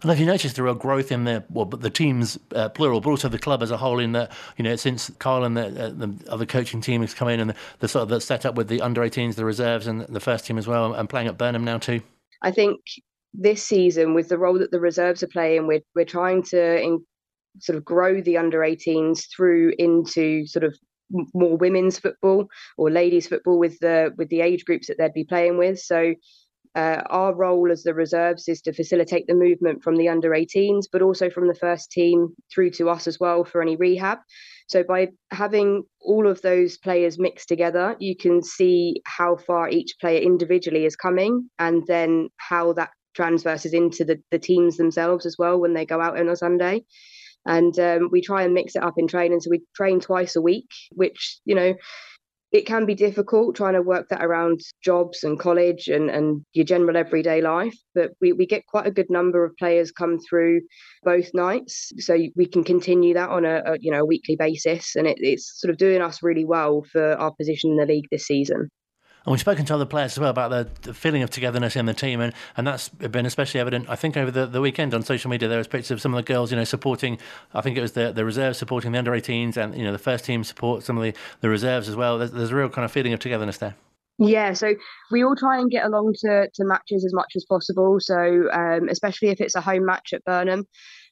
And 0.03 0.11
have 0.11 0.21
you 0.21 0.27
noticed 0.27 0.59
a 0.59 0.63
real 0.63 0.75
growth 0.75 1.11
in 1.11 1.25
the 1.25 1.43
well, 1.49 1.65
the 1.65 1.91
teams 1.91 2.39
uh, 2.55 2.69
plural, 2.69 3.01
but 3.01 3.11
also 3.11 3.29
the 3.29 3.39
club 3.39 3.63
as 3.63 3.71
a 3.71 3.79
whole? 3.79 3.99
In 3.99 4.13
that 4.13 4.31
you 4.57 4.63
know, 4.63 4.77
since 4.77 5.11
Carl 5.19 5.45
and 5.45 5.57
the, 5.57 5.67
uh, 5.67 5.89
the 5.89 6.15
other 6.29 6.47
coaching 6.47 6.81
team 6.81 7.01
has 7.01 7.15
come 7.15 7.29
in, 7.29 7.41
and 7.41 7.51
the, 7.51 7.57
the 7.81 7.89
sort 7.89 8.03
of 8.03 8.09
the 8.11 8.21
setup 8.21 8.55
with 8.57 8.69
the 8.69 8.83
under 8.83 9.01
18s, 9.01 9.35
the 9.35 9.45
reserves, 9.45 9.87
and 9.87 10.03
the 10.03 10.21
first 10.21 10.47
team 10.47 10.59
as 10.59 10.67
well, 10.67 10.93
and 10.93 11.09
playing 11.09 11.29
at 11.29 11.39
Burnham 11.39 11.65
now 11.65 11.79
too. 11.79 12.03
I 12.43 12.51
think 12.51 12.81
this 13.33 13.63
season, 13.63 14.13
with 14.15 14.29
the 14.29 14.39
role 14.39 14.59
that 14.59 14.71
the 14.71 14.81
reserves 14.81 15.23
are 15.23 15.29
playing, 15.29 15.67
we're 15.67 15.83
we're 15.95 16.05
trying 16.05 16.43
to 16.45 16.81
in, 16.81 17.05
sort 17.61 17.77
of 17.77 17.85
grow 17.85 18.21
the 18.21 18.37
under 18.37 18.61
18s 18.61 19.25
through 19.35 19.73
into 19.79 20.47
sort 20.47 20.65
of 20.65 20.77
more 21.11 21.57
women's 21.57 21.99
football 21.99 22.49
or 22.77 22.91
ladies 22.91 23.29
football 23.29 23.59
with 23.59 23.79
the 23.81 24.13
with 24.17 24.29
the 24.29 24.41
age 24.41 24.65
groups 24.65 24.89
that 24.89 24.99
they'd 24.99 25.13
be 25.13 25.25
playing 25.25 25.59
with. 25.59 25.79
So 25.79 26.15
uh, 26.77 27.03
our 27.09 27.35
role 27.35 27.73
as 27.73 27.83
the 27.85 27.95
reserves 27.95 28.49
is 28.49 28.61
to 28.61 28.73
facilitate 28.73 29.27
the 29.27 29.35
movement 29.35 29.83
from 29.83 29.97
the 29.97 30.11
under 30.11 30.31
18s, 30.31 30.85
but 30.93 31.01
also 31.01 31.31
from 31.31 31.49
the 31.49 31.55
first 31.55 31.91
team 31.91 32.29
through 32.55 32.71
to 32.71 32.91
us 32.91 33.07
as 33.07 33.19
well 33.19 33.45
for 33.45 33.63
any 33.63 33.77
rehab. 33.77 34.19
So 34.69 34.83
by 34.83 35.09
having 35.31 35.85
all 36.03 36.27
of 36.27 36.43
those 36.43 36.77
players 36.77 37.19
mixed 37.19 37.49
together, 37.49 37.97
you 37.99 38.15
can 38.15 38.43
see 38.43 39.01
how 39.07 39.37
far 39.37 39.71
each 39.71 39.95
player 40.01 40.21
individually 40.21 40.85
is 40.85 40.97
coming, 40.97 41.49
and 41.59 41.83
then 41.87 42.29
how 42.37 42.75
that 42.75 42.91
transverses 43.15 43.73
into 43.73 44.05
the, 44.05 44.21
the 44.31 44.39
teams 44.39 44.77
themselves 44.77 45.25
as 45.25 45.37
well 45.39 45.59
when 45.59 45.73
they 45.73 45.87
go 45.87 46.03
out 46.03 46.21
on 46.21 46.29
a 46.29 46.37
Sunday 46.37 46.85
and 47.47 47.79
um, 47.79 48.09
we 48.11 48.21
try 48.21 48.43
and 48.43 48.55
mix 48.55 48.77
it 48.77 48.83
up 48.83 48.95
in 48.97 49.09
training. 49.09 49.41
So 49.41 49.51
we 49.51 49.63
train 49.75 50.01
twice 50.01 50.37
a 50.37 50.43
week, 50.43 50.69
which 50.93 51.39
you 51.45 51.55
know 51.55 51.75
it 52.53 52.67
can 52.67 52.87
be 52.87 52.95
difficult 52.95 53.57
trying 53.57 53.75
to 53.75 53.83
work 53.83 54.09
that 54.09 54.25
around 54.25 54.61
jobs 54.83 55.25
and 55.25 55.39
college 55.39 55.89
and, 55.89 56.09
and 56.09 56.45
your 56.53 56.65
general 56.65 56.97
everyday 56.97 57.41
life. 57.43 57.75
But 57.95 58.13
we, 58.21 58.33
we 58.33 58.47
get 58.47 58.67
quite 58.67 58.87
a 58.87 58.93
good 58.93 59.11
number 59.11 59.45
of 59.45 59.57
players 59.59 59.91
come 59.91 60.19
through 60.19 60.61
both 61.03 61.29
nights, 61.35 61.93
so 61.99 62.17
we 62.37 62.47
can 62.47 62.65
continue 62.65 63.15
that 63.15 63.31
on 63.31 63.45
a, 63.45 63.63
a 63.67 63.77
you 63.81 63.91
know 63.91 64.01
a 64.01 64.07
weekly 64.07 64.37
basis, 64.37 64.97
and 64.97 65.07
it, 65.07 65.19
it's 65.21 65.61
sort 65.61 65.71
of 65.71 65.79
doing 65.79 66.03
us 66.03 66.23
really 66.23 66.45
well 66.45 66.85
for 66.91 67.15
our 67.15 67.33
position 67.35 67.73
in 67.73 67.77
the 67.77 67.87
league 67.87 68.07
this 68.11 68.27
season. 68.27 68.69
And 69.27 69.33
we've 69.33 69.41
spoken 69.41 69.65
to 69.67 69.75
other 69.75 69.87
players 69.87 70.13
as 70.13 70.21
well 70.21 70.31
about 70.31 70.51
the, 70.51 70.69
the, 70.83 70.95
feeling 70.95 71.25
of 71.25 71.31
togetherness 71.31 71.75
in 71.75 71.87
the 71.87 71.95
team, 71.95 72.21
and, 72.21 72.33
and 72.57 72.65
that's 72.65 72.89
been 72.89 73.27
especially 73.27 73.59
evident, 73.59 73.91
I 73.91 73.97
think, 73.97 74.17
over 74.17 74.31
the, 74.31 74.47
the 74.47 74.61
weekend 74.61 74.95
on 74.95 75.03
social 75.03 75.29
media. 75.29 75.49
There 75.49 75.59
was 75.59 75.67
pictures 75.67 75.91
of 75.91 76.01
some 76.01 76.15
of 76.15 76.25
the 76.25 76.33
girls, 76.33 76.53
you 76.53 76.57
know, 76.57 76.63
supporting. 76.63 77.19
I 77.53 77.61
think 77.61 77.77
it 77.77 77.81
was 77.81 77.93
the, 77.93 78.13
the 78.13 78.25
reserves 78.25 78.57
supporting 78.57 78.93
the 78.93 78.99
under 78.99 79.11
18s, 79.11 79.57
and 79.57 79.77
you 79.77 79.83
know, 79.83 79.91
the 79.91 79.99
first 79.99 80.25
team 80.25 80.45
support 80.45 80.85
some 80.85 80.97
of 80.97 81.03
the, 81.03 81.13
the 81.41 81.49
reserves 81.49 81.89
as 81.89 81.97
well. 81.97 82.19
There's, 82.19 82.31
there's 82.31 82.53
a 82.53 82.55
real 82.55 82.69
kind 82.69 82.85
of 82.85 82.93
feeling 82.93 83.13
of 83.13 83.19
togetherness 83.19 83.59
there. 83.59 83.75
Yeah, 84.19 84.53
so 84.53 84.75
we 85.11 85.25
all 85.25 85.35
try 85.35 85.59
and 85.59 85.71
get 85.71 85.85
along 85.85 86.15
to, 86.21 86.49
to 86.55 86.65
matches 86.65 87.05
as 87.05 87.13
much 87.13 87.33
as 87.35 87.45
possible. 87.45 87.99
So, 87.99 88.49
um, 88.53 88.89
especially 88.89 89.29
if 89.29 89.41
it's 89.41 89.57
a 89.57 89.61
home 89.61 89.85
match 89.85 90.13
at 90.13 90.25
Burnham. 90.25 90.67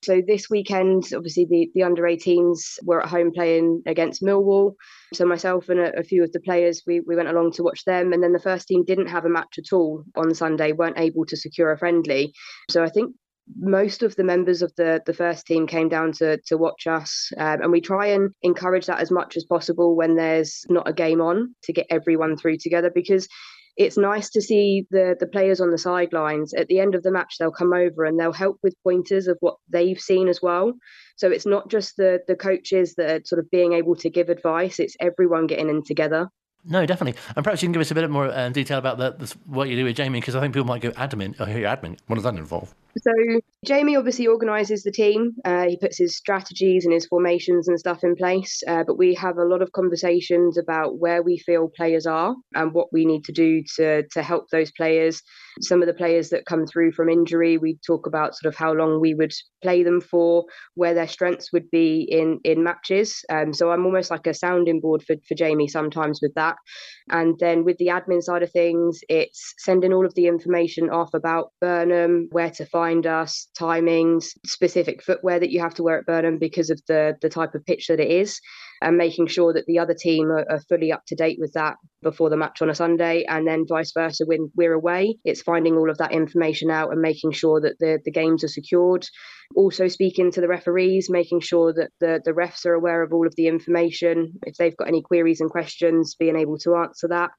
So, 0.04 0.20
this 0.26 0.50
weekend, 0.50 1.04
obviously, 1.14 1.46
the, 1.48 1.70
the 1.74 1.82
under 1.82 2.02
18s 2.02 2.78
were 2.82 3.02
at 3.02 3.08
home 3.08 3.32
playing 3.32 3.82
against 3.86 4.22
Millwall. 4.22 4.74
So, 5.14 5.24
myself 5.24 5.68
and 5.68 5.80
a, 5.80 5.98
a, 6.00 6.02
few 6.02 6.22
of 6.22 6.32
the 6.32 6.40
players, 6.40 6.82
we, 6.86 7.00
we 7.00 7.16
went 7.16 7.28
along 7.28 7.52
to 7.52 7.62
watch 7.62 7.84
them. 7.84 8.12
And 8.12 8.22
then 8.22 8.32
the 8.32 8.38
first 8.38 8.68
team 8.68 8.84
didn't 8.84 9.08
have 9.08 9.24
a 9.24 9.30
match 9.30 9.58
at 9.58 9.72
all 9.72 10.04
on 10.14 10.34
Sunday, 10.34 10.72
weren't 10.72 10.98
able 10.98 11.24
to 11.26 11.36
secure 11.36 11.72
a 11.72 11.78
friendly. 11.78 12.34
So, 12.70 12.84
I 12.84 12.90
think 12.90 13.14
most 13.58 14.02
of 14.02 14.16
the 14.16 14.24
members 14.24 14.62
of 14.62 14.72
the 14.76 15.02
the 15.04 15.12
first 15.12 15.46
team 15.46 15.66
came 15.66 15.88
down 15.88 16.12
to 16.12 16.38
to 16.46 16.56
watch 16.56 16.86
us 16.86 17.30
um, 17.36 17.60
and 17.60 17.72
we 17.72 17.80
try 17.80 18.06
and 18.06 18.32
encourage 18.42 18.86
that 18.86 19.00
as 19.00 19.10
much 19.10 19.36
as 19.36 19.44
possible 19.44 19.94
when 19.94 20.16
there's 20.16 20.64
not 20.70 20.88
a 20.88 20.94
game 20.94 21.20
on 21.20 21.54
to 21.62 21.72
get 21.72 21.86
everyone 21.90 22.38
through 22.38 22.56
together 22.56 22.90
because 22.94 23.28
it's 23.76 23.96
nice 23.96 24.30
to 24.30 24.40
see 24.40 24.86
the 24.90 25.16
the 25.18 25.26
players 25.26 25.60
on 25.60 25.70
the 25.70 25.78
sidelines. 25.78 26.54
At 26.54 26.68
the 26.68 26.80
end 26.80 26.94
of 26.94 27.02
the 27.02 27.12
match 27.12 27.36
they'll 27.38 27.50
come 27.50 27.72
over 27.72 28.04
and 28.04 28.18
they'll 28.18 28.32
help 28.32 28.58
with 28.62 28.74
pointers 28.84 29.26
of 29.26 29.36
what 29.40 29.56
they've 29.68 29.98
seen 29.98 30.28
as 30.28 30.40
well. 30.40 30.72
So 31.16 31.30
it's 31.30 31.46
not 31.46 31.70
just 31.70 31.96
the 31.96 32.20
the 32.28 32.36
coaches 32.36 32.94
that 32.96 33.10
are 33.10 33.24
sort 33.24 33.40
of 33.40 33.50
being 33.50 33.72
able 33.72 33.96
to 33.96 34.10
give 34.10 34.28
advice 34.28 34.78
it's 34.78 34.96
everyone 35.00 35.46
getting 35.46 35.68
in 35.68 35.82
together 35.84 36.28
no, 36.66 36.86
definitely. 36.86 37.20
And 37.36 37.44
perhaps 37.44 37.62
you 37.62 37.66
can 37.66 37.72
give 37.72 37.80
us 37.80 37.90
a 37.90 37.94
bit 37.94 38.08
more 38.10 38.26
uh, 38.26 38.48
detail 38.48 38.78
about 38.78 38.98
the, 38.98 39.12
the, 39.12 39.34
what 39.46 39.68
you 39.68 39.76
do 39.76 39.84
with 39.84 39.96
Jamie, 39.96 40.20
because 40.20 40.34
I 40.34 40.40
think 40.40 40.54
people 40.54 40.66
might 40.66 40.82
go 40.82 40.90
admin. 40.92 41.34
Oh, 41.38 41.46
you're 41.46 41.68
admin. 41.68 41.98
What 42.06 42.16
does 42.16 42.24
that 42.24 42.34
involve? 42.34 42.74
So 42.96 43.10
Jamie 43.64 43.96
obviously 43.96 44.26
organises 44.26 44.82
the 44.82 44.92
team. 44.92 45.32
Uh, 45.44 45.66
he 45.66 45.76
puts 45.76 45.98
his 45.98 46.16
strategies 46.16 46.84
and 46.84 46.94
his 46.94 47.06
formations 47.06 47.68
and 47.68 47.78
stuff 47.78 48.04
in 48.04 48.14
place. 48.14 48.62
Uh, 48.66 48.84
but 48.86 48.96
we 48.96 49.14
have 49.14 49.36
a 49.36 49.44
lot 49.44 49.62
of 49.62 49.72
conversations 49.72 50.56
about 50.56 50.98
where 50.98 51.22
we 51.22 51.38
feel 51.38 51.70
players 51.76 52.06
are 52.06 52.34
and 52.54 52.72
what 52.72 52.92
we 52.92 53.04
need 53.04 53.24
to 53.24 53.32
do 53.32 53.62
to 53.76 54.04
to 54.12 54.22
help 54.22 54.48
those 54.50 54.70
players. 54.72 55.22
Some 55.60 55.82
of 55.82 55.86
the 55.86 55.94
players 55.94 56.30
that 56.30 56.46
come 56.46 56.66
through 56.66 56.92
from 56.92 57.08
injury, 57.08 57.58
we 57.58 57.78
talk 57.86 58.06
about 58.06 58.34
sort 58.34 58.52
of 58.52 58.58
how 58.58 58.72
long 58.72 59.00
we 59.00 59.14
would 59.14 59.32
play 59.62 59.82
them 59.82 60.00
for, 60.00 60.44
where 60.74 60.94
their 60.94 61.08
strengths 61.08 61.52
would 61.52 61.70
be 61.70 62.06
in 62.10 62.40
in 62.44 62.62
matches. 62.62 63.24
Um, 63.30 63.52
so 63.52 63.70
I'm 63.70 63.84
almost 63.84 64.10
like 64.10 64.26
a 64.26 64.34
sounding 64.34 64.80
board 64.80 65.02
for 65.06 65.16
for 65.28 65.34
Jamie 65.34 65.68
sometimes 65.68 66.20
with 66.22 66.34
that. 66.34 66.56
And 67.10 67.38
then 67.38 67.64
with 67.64 67.78
the 67.78 67.88
admin 67.88 68.22
side 68.22 68.42
of 68.42 68.50
things, 68.50 69.00
it's 69.08 69.54
sending 69.58 69.92
all 69.92 70.06
of 70.06 70.14
the 70.14 70.26
information 70.26 70.90
off 70.90 71.14
about 71.14 71.52
Burnham, 71.60 72.28
where 72.32 72.50
to 72.50 72.66
find 72.66 73.06
us, 73.06 73.48
timings, 73.58 74.28
specific 74.46 75.02
footwear 75.02 75.38
that 75.38 75.50
you 75.50 75.60
have 75.60 75.74
to 75.74 75.82
wear 75.82 75.98
at 75.98 76.06
Burnham 76.06 76.38
because 76.38 76.70
of 76.70 76.80
the 76.88 77.16
the 77.20 77.28
type 77.28 77.54
of 77.54 77.64
pitch 77.64 77.86
that 77.88 78.00
it 78.00 78.10
is 78.10 78.40
and 78.84 78.98
making 78.98 79.26
sure 79.26 79.52
that 79.54 79.64
the 79.66 79.78
other 79.78 79.94
team 79.94 80.30
are, 80.30 80.44
are, 80.50 80.60
fully 80.68 80.92
up 80.92 81.02
to 81.06 81.16
date 81.16 81.38
with 81.40 81.52
that 81.54 81.76
before 82.02 82.28
the 82.28 82.36
match 82.36 82.60
on 82.60 82.68
a 82.68 82.74
Sunday, 82.74 83.24
and 83.24 83.46
then 83.46 83.64
vice 83.66 83.92
versa 83.92 84.24
when 84.26 84.50
we're 84.54 84.74
away. 84.74 85.16
It's 85.24 85.40
finding 85.40 85.76
all 85.76 85.90
of 85.90 85.98
that 85.98 86.12
information 86.12 86.70
out 86.70 86.92
and 86.92 87.00
making 87.00 87.32
sure 87.32 87.60
that 87.62 87.78
the, 87.80 87.98
the 88.04 88.12
games 88.12 88.44
are 88.44 88.48
secured. 88.48 89.06
Also, 89.56 89.88
speaking 89.88 90.30
to 90.32 90.40
the 90.40 90.48
referees, 90.48 91.08
making 91.08 91.40
sure 91.40 91.72
that 91.72 91.90
the, 92.00 92.20
the 92.24 92.32
refs 92.32 92.66
are 92.66 92.74
aware 92.74 93.02
of 93.02 93.12
all 93.12 93.26
of 93.26 93.34
the 93.36 93.46
information. 93.46 94.34
If 94.42 94.56
they've 94.56 94.76
got 94.76 94.88
any 94.88 95.00
queries 95.00 95.40
and 95.40 95.50
questions, 95.50 96.14
being 96.18 96.36
able 96.36 96.58
to 96.58 96.76
answer 96.76 97.08
that. 97.08 97.30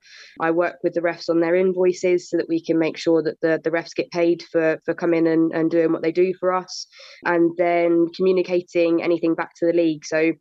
I 0.42 0.52
work 0.52 0.78
with 0.84 0.94
the 0.94 1.02
refs 1.02 1.30
on 1.30 1.42
their 1.42 1.56
invoices 1.56 2.30
so 2.30 2.38
that 2.38 2.50
we 2.50 2.64
can 2.64 2.80
make 2.80 2.98
sure 2.98 3.22
that 3.22 3.40
the, 3.42 3.60
the 3.64 3.72
refs 3.72 3.96
get 3.96 4.10
paid 4.12 4.44
for, 4.52 4.80
for 4.84 4.94
coming 4.96 5.28
and, 5.28 5.52
and 5.54 5.70
doing 5.70 5.92
what 5.92 6.02
they 6.02 6.12
do 6.12 6.34
for 6.40 6.54
us. 6.54 6.88
And 7.24 7.52
then 7.58 8.08
communicating 8.16 9.04
anything 9.04 9.36
back 9.36 9.52
to 9.58 9.68
the 9.68 9.74
league. 9.74 10.06
So 10.06 10.34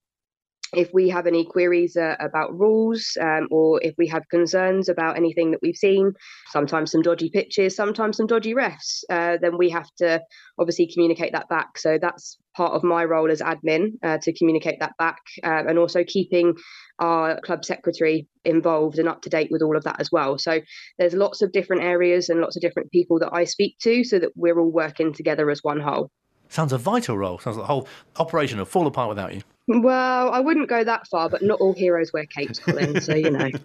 if 0.77 0.91
we 0.93 1.09
have 1.09 1.27
any 1.27 1.45
queries 1.45 1.97
uh, 1.97 2.17
about 2.21 2.59
rules 2.59 3.17
um, 3.21 3.49
or 3.51 3.81
if 3.83 3.95
we 3.99 4.07
have 4.09 4.29
concerns 4.29 4.89
about 4.89 5.17
anything 5.17 5.51
that 5.51 5.61
we've 5.63 5.77
seen, 5.77 6.13
sometimes 6.49 6.91
some 6.91 7.03
dodgy 7.03 7.31
pitches, 7.31 7.75
sometimes 7.75 8.17
some 8.17 8.27
dodgy 8.27 8.55
refs, 8.55 9.03
uh, 9.11 9.37
then 9.41 9.57
we 9.59 9.71
have 9.71 9.89
to 9.99 10.21
obviously 10.59 10.89
communicate 10.93 11.33
that 11.33 11.49
back. 11.49 11.79
So 11.79 11.99
that's 12.01 12.39
part 12.57 12.73
of 12.73 12.85
my 12.85 13.05
role 13.05 13.31
as 13.31 13.41
admin 13.41 13.93
uh, 14.03 14.19
to 14.23 14.33
communicate 14.33 14.79
that 14.81 14.97
back 14.99 15.21
uh, 15.43 15.65
and 15.69 15.79
also 15.79 16.05
keeping 16.07 16.55
our 16.99 17.41
club 17.41 17.65
secretary 17.65 18.29
involved 18.45 18.99
and 18.99 19.09
up 19.09 19.23
to 19.23 19.31
date 19.31 19.49
with 19.51 19.63
all 19.63 19.77
of 19.77 19.85
that 19.85 20.01
as 20.01 20.11
well. 20.13 20.39
So 20.39 20.61
there's 20.99 21.15
lots 21.15 21.43
of 21.43 21.53
different 21.53 21.83
areas 21.83 22.29
and 22.29 22.41
lots 22.41 22.57
of 22.57 22.63
different 22.63 22.93
people 22.93 23.19
that 23.21 23.31
I 23.33 23.45
speak 23.45 23.79
to 23.81 24.05
so 24.05 24.19
that 24.19 24.31
we're 24.37 24.59
all 24.59 24.71
working 24.71 25.13
together 25.13 25.51
as 25.51 25.61
one 25.63 25.81
whole. 25.81 26.11
Sounds 26.49 26.73
a 26.73 26.79
vital 26.79 27.19
role. 27.19 27.39
Sounds 27.39 27.57
like 27.57 27.65
the 27.65 27.73
whole 27.73 27.89
operation 28.17 28.59
will 28.59 28.65
fall 28.65 28.87
apart 28.87 29.09
without 29.09 29.35
you. 29.35 29.43
Well, 29.67 30.31
I 30.31 30.41
wouldn't 30.41 30.69
go 30.69 30.85
that 30.85 31.07
far, 31.09 31.29
but 31.31 31.43
not 31.43 31.61
all 31.61 31.73
heroes 31.73 32.13
wear 32.13 32.27
capes, 32.27 32.59
Colin. 32.59 33.01
so 33.01 33.15
you 33.15 33.31
know. 33.31 33.51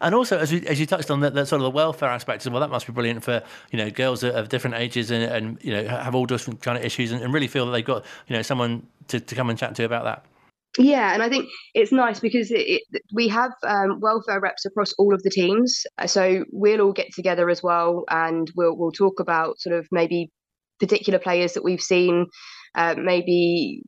And 0.00 0.14
also, 0.14 0.38
as, 0.38 0.52
we, 0.52 0.66
as 0.66 0.80
you 0.80 0.86
touched 0.86 1.10
on, 1.10 1.20
that, 1.20 1.34
that 1.34 1.46
sort 1.46 1.60
of 1.60 1.64
the 1.64 1.70
welfare 1.70 2.08
aspect, 2.08 2.46
well, 2.46 2.60
that 2.60 2.70
must 2.70 2.86
be 2.86 2.92
brilliant 2.92 3.22
for 3.22 3.42
you 3.70 3.78
know 3.78 3.90
girls 3.90 4.24
of 4.24 4.48
different 4.48 4.76
ages 4.76 5.10
and, 5.10 5.22
and 5.24 5.58
you 5.62 5.72
know 5.72 5.86
have 5.86 6.14
all 6.14 6.26
different 6.26 6.62
kind 6.62 6.78
of 6.78 6.84
issues 6.84 7.12
and, 7.12 7.22
and 7.22 7.34
really 7.34 7.48
feel 7.48 7.66
that 7.66 7.72
they've 7.72 7.84
got 7.84 8.04
you 8.28 8.36
know 8.36 8.42
someone 8.42 8.86
to, 9.08 9.20
to 9.20 9.34
come 9.34 9.50
and 9.50 9.58
chat 9.58 9.74
to 9.74 9.84
about 9.84 10.04
that. 10.04 10.24
Yeah, 10.78 11.12
and 11.12 11.22
I 11.22 11.28
think 11.28 11.48
it's 11.74 11.90
nice 11.90 12.20
because 12.20 12.50
it, 12.50 12.82
it, 12.92 13.02
we 13.12 13.26
have 13.28 13.52
um, 13.66 14.00
welfare 14.00 14.40
reps 14.40 14.64
across 14.64 14.92
all 14.94 15.14
of 15.14 15.22
the 15.22 15.30
teams, 15.30 15.84
so 16.06 16.44
we'll 16.52 16.80
all 16.80 16.92
get 16.92 17.12
together 17.12 17.50
as 17.50 17.62
well, 17.62 18.04
and 18.10 18.50
we'll 18.54 18.76
we'll 18.76 18.92
talk 18.92 19.18
about 19.20 19.58
sort 19.60 19.76
of 19.76 19.88
maybe 19.90 20.30
particular 20.78 21.18
players 21.18 21.54
that 21.54 21.64
we've 21.64 21.80
seen, 21.80 22.26
uh, 22.74 22.94
maybe 22.96 23.82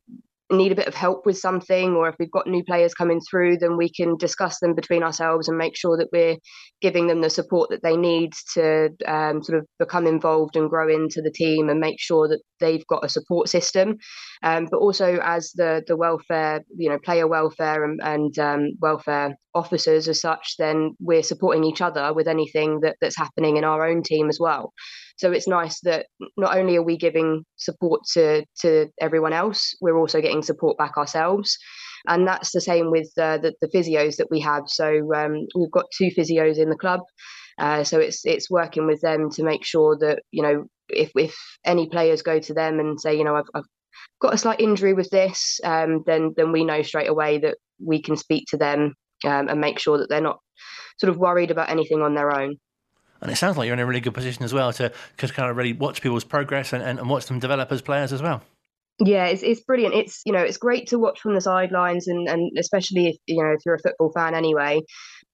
need 0.51 0.71
a 0.71 0.75
bit 0.75 0.87
of 0.87 0.95
help 0.95 1.25
with 1.25 1.37
something 1.37 1.93
or 1.93 2.09
if 2.09 2.15
we've 2.19 2.31
got 2.31 2.47
new 2.47 2.63
players 2.63 2.93
coming 2.93 3.19
through 3.29 3.57
then 3.57 3.77
we 3.77 3.89
can 3.89 4.17
discuss 4.17 4.59
them 4.59 4.73
between 4.73 5.03
ourselves 5.03 5.47
and 5.47 5.57
make 5.57 5.75
sure 5.75 5.97
that 5.97 6.09
we're 6.11 6.37
giving 6.81 7.07
them 7.07 7.21
the 7.21 7.29
support 7.29 7.69
that 7.69 7.83
they 7.83 7.95
need 7.95 8.33
to 8.53 8.89
um, 9.07 9.43
sort 9.43 9.59
of 9.59 9.65
become 9.79 10.07
involved 10.07 10.55
and 10.55 10.69
grow 10.69 10.89
into 10.89 11.21
the 11.21 11.31
team 11.31 11.69
and 11.69 11.79
make 11.79 11.99
sure 11.99 12.27
that 12.27 12.41
they've 12.59 12.85
got 12.87 13.05
a 13.05 13.09
support 13.09 13.47
system. 13.49 13.97
Um, 14.43 14.67
but 14.69 14.77
also 14.77 15.19
as 15.23 15.51
the 15.53 15.83
the 15.87 15.95
welfare 15.95 16.61
you 16.75 16.89
know 16.89 16.97
player 16.97 17.27
welfare 17.27 17.83
and, 17.83 17.99
and 18.03 18.39
um, 18.39 18.71
welfare 18.79 19.35
officers 19.53 20.07
as 20.07 20.21
such 20.21 20.55
then 20.57 20.95
we're 20.99 21.23
supporting 21.23 21.63
each 21.65 21.81
other 21.81 22.13
with 22.13 22.27
anything 22.27 22.79
that, 22.81 22.95
that's 23.01 23.17
happening 23.17 23.57
in 23.57 23.63
our 23.63 23.85
own 23.85 24.01
team 24.01 24.29
as 24.29 24.39
well 24.39 24.71
so 25.21 25.31
it's 25.31 25.47
nice 25.47 25.79
that 25.81 26.07
not 26.35 26.57
only 26.57 26.75
are 26.77 26.81
we 26.81 26.97
giving 26.97 27.45
support 27.57 28.01
to 28.13 28.43
to 28.61 28.87
everyone 28.99 29.33
else, 29.33 29.75
we're 29.79 29.99
also 29.99 30.19
getting 30.19 30.41
support 30.41 30.79
back 30.79 30.97
ourselves. 30.97 31.55
And 32.07 32.27
that's 32.27 32.51
the 32.51 32.59
same 32.59 32.89
with 32.89 33.11
uh, 33.19 33.37
the, 33.37 33.53
the 33.61 33.67
physios 33.67 34.15
that 34.15 34.31
we 34.31 34.39
have. 34.39 34.63
So 34.65 35.13
um, 35.13 35.45
we've 35.55 35.69
got 35.69 35.85
two 35.95 36.09
physios 36.17 36.57
in 36.57 36.71
the 36.71 36.75
club. 36.75 37.01
Uh, 37.59 37.83
so 37.83 37.99
it's 37.99 38.25
it's 38.25 38.49
working 38.49 38.87
with 38.87 38.99
them 39.01 39.29
to 39.33 39.43
make 39.43 39.63
sure 39.63 39.95
that 39.99 40.23
you 40.31 40.41
know 40.41 40.65
if 40.89 41.11
if 41.15 41.35
any 41.65 41.87
players 41.87 42.23
go 42.23 42.39
to 42.39 42.53
them 42.55 42.79
and 42.79 42.99
say 42.99 43.15
you 43.15 43.23
know 43.23 43.35
I've, 43.35 43.49
I've 43.53 43.69
got 44.21 44.33
a 44.33 44.39
slight 44.39 44.59
injury 44.59 44.95
with 44.95 45.11
this, 45.11 45.59
um, 45.63 46.01
then 46.07 46.33
then 46.35 46.51
we 46.51 46.65
know 46.65 46.81
straight 46.81 47.09
away 47.09 47.37
that 47.37 47.57
we 47.79 48.01
can 48.01 48.17
speak 48.17 48.45
to 48.47 48.57
them 48.57 48.95
um, 49.23 49.49
and 49.49 49.61
make 49.61 49.77
sure 49.77 49.99
that 49.99 50.09
they're 50.09 50.19
not 50.19 50.39
sort 50.99 51.11
of 51.11 51.17
worried 51.17 51.51
about 51.51 51.69
anything 51.69 52.01
on 52.01 52.15
their 52.15 52.35
own. 52.35 52.57
And 53.21 53.31
it 53.31 53.35
sounds 53.35 53.57
like 53.57 53.67
you're 53.67 53.73
in 53.73 53.79
a 53.79 53.85
really 53.85 53.99
good 53.99 54.13
position 54.13 54.43
as 54.43 54.53
well 54.53 54.73
to, 54.73 54.91
to 55.17 55.27
kind 55.27 55.49
of 55.49 55.57
really 55.57 55.73
watch 55.73 56.01
people's 56.01 56.23
progress 56.23 56.73
and, 56.73 56.83
and, 56.83 56.99
and 56.99 57.09
watch 57.09 57.27
them 57.27 57.39
develop 57.39 57.71
as 57.71 57.81
players 57.81 58.11
as 58.11 58.21
well. 58.21 58.41
Yeah, 58.99 59.25
it's 59.25 59.41
it's 59.41 59.61
brilliant. 59.61 59.95
It's 59.95 60.21
you 60.25 60.31
know 60.33 60.39
it's 60.39 60.57
great 60.57 60.87
to 60.87 60.99
watch 60.99 61.19
from 61.21 61.33
the 61.33 61.41
sidelines 61.41 62.07
and 62.07 62.27
and 62.27 62.51
especially 62.57 63.07
if 63.07 63.15
you 63.25 63.41
know 63.41 63.51
if 63.51 63.59
you're 63.65 63.75
a 63.75 63.79
football 63.79 64.11
fan 64.11 64.35
anyway 64.35 64.81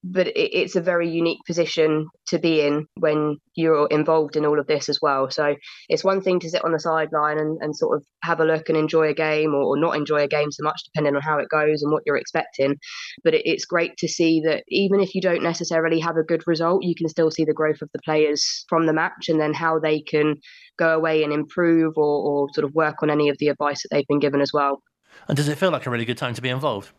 but 0.04 0.28
it, 0.28 0.34
it's 0.54 0.76
a 0.76 0.82
very 0.82 1.10
unique 1.10 1.40
position 1.46 2.08
to 2.28 2.40
be 2.40 2.62
in 2.62 2.86
when 2.96 3.38
you're 3.56 3.88
involved 3.88 4.36
in 4.36 4.46
all 4.46 4.60
of 4.60 4.68
this 4.68 4.90
as 4.90 5.00
well. 5.02 5.30
So 5.30 5.56
it's 5.90 6.04
one 6.04 6.22
thing 6.22 6.40
to 6.42 6.50
sit 6.50 6.64
on 6.64 6.72
the 6.72 6.80
sideline 6.80 7.40
and, 7.40 7.58
and 7.62 7.76
sort 7.76 7.98
of 7.98 8.06
have 8.24 8.40
a 8.40 8.46
look 8.46 8.70
and 8.70 8.78
enjoy 8.78 9.10
a 9.10 9.14
game 9.14 9.54
or, 9.54 9.64
or, 9.64 9.78
not 9.78 9.96
enjoy 9.96 10.24
a 10.24 10.28
game 10.28 10.52
so 10.52 10.64
much, 10.64 10.82
depending 10.86 11.16
on 11.16 11.22
how 11.22 11.38
it 11.40 11.50
goes 11.50 11.82
and 11.82 11.92
what 11.92 12.04
you're 12.06 12.18
expecting. 12.18 12.76
But 13.24 13.34
it, 13.34 13.44
it's 13.46 13.66
great 13.66 13.98
to 13.98 14.08
see 14.08 14.42
that 14.42 14.64
even 14.68 15.00
if 15.00 15.16
you 15.16 15.22
don't 15.22 15.44
necessarily 15.44 16.00
have 16.00 16.18
a 16.18 16.24
good 16.24 16.44
result, 16.46 16.84
you 16.84 16.96
can 16.96 17.10
still 17.10 17.32
see 17.32 17.46
the 17.46 17.54
growth 17.54 17.82
of 17.82 17.90
the 17.94 18.02
players 18.04 18.66
from 18.70 18.86
the 18.86 18.94
match 18.94 19.30
and 19.30 19.40
then 19.40 19.54
how 19.54 19.80
they 19.80 20.02
can 20.02 20.36
go 20.78 20.96
away 20.96 21.24
and 21.24 21.34
improve 21.34 21.94
or, 21.98 22.04
or 22.04 22.48
sort 22.54 22.66
of 22.66 22.74
work 22.74 23.02
on 23.02 23.10
any 23.10 23.30
of 23.30 23.38
the 23.40 23.48
advice 23.48 23.82
that 23.84 23.90
they've 23.92 24.08
been 24.08 24.20
given 24.20 24.42
as 24.42 24.52
well. 24.54 24.82
And 25.28 25.36
does 25.36 25.48
it 25.48 25.58
feel 25.58 25.72
like 25.72 25.86
a 25.86 25.90
really 25.90 26.06
good 26.06 26.18
time 26.18 26.34
to 26.36 26.42
be 26.42 26.50
involved? 26.50 26.92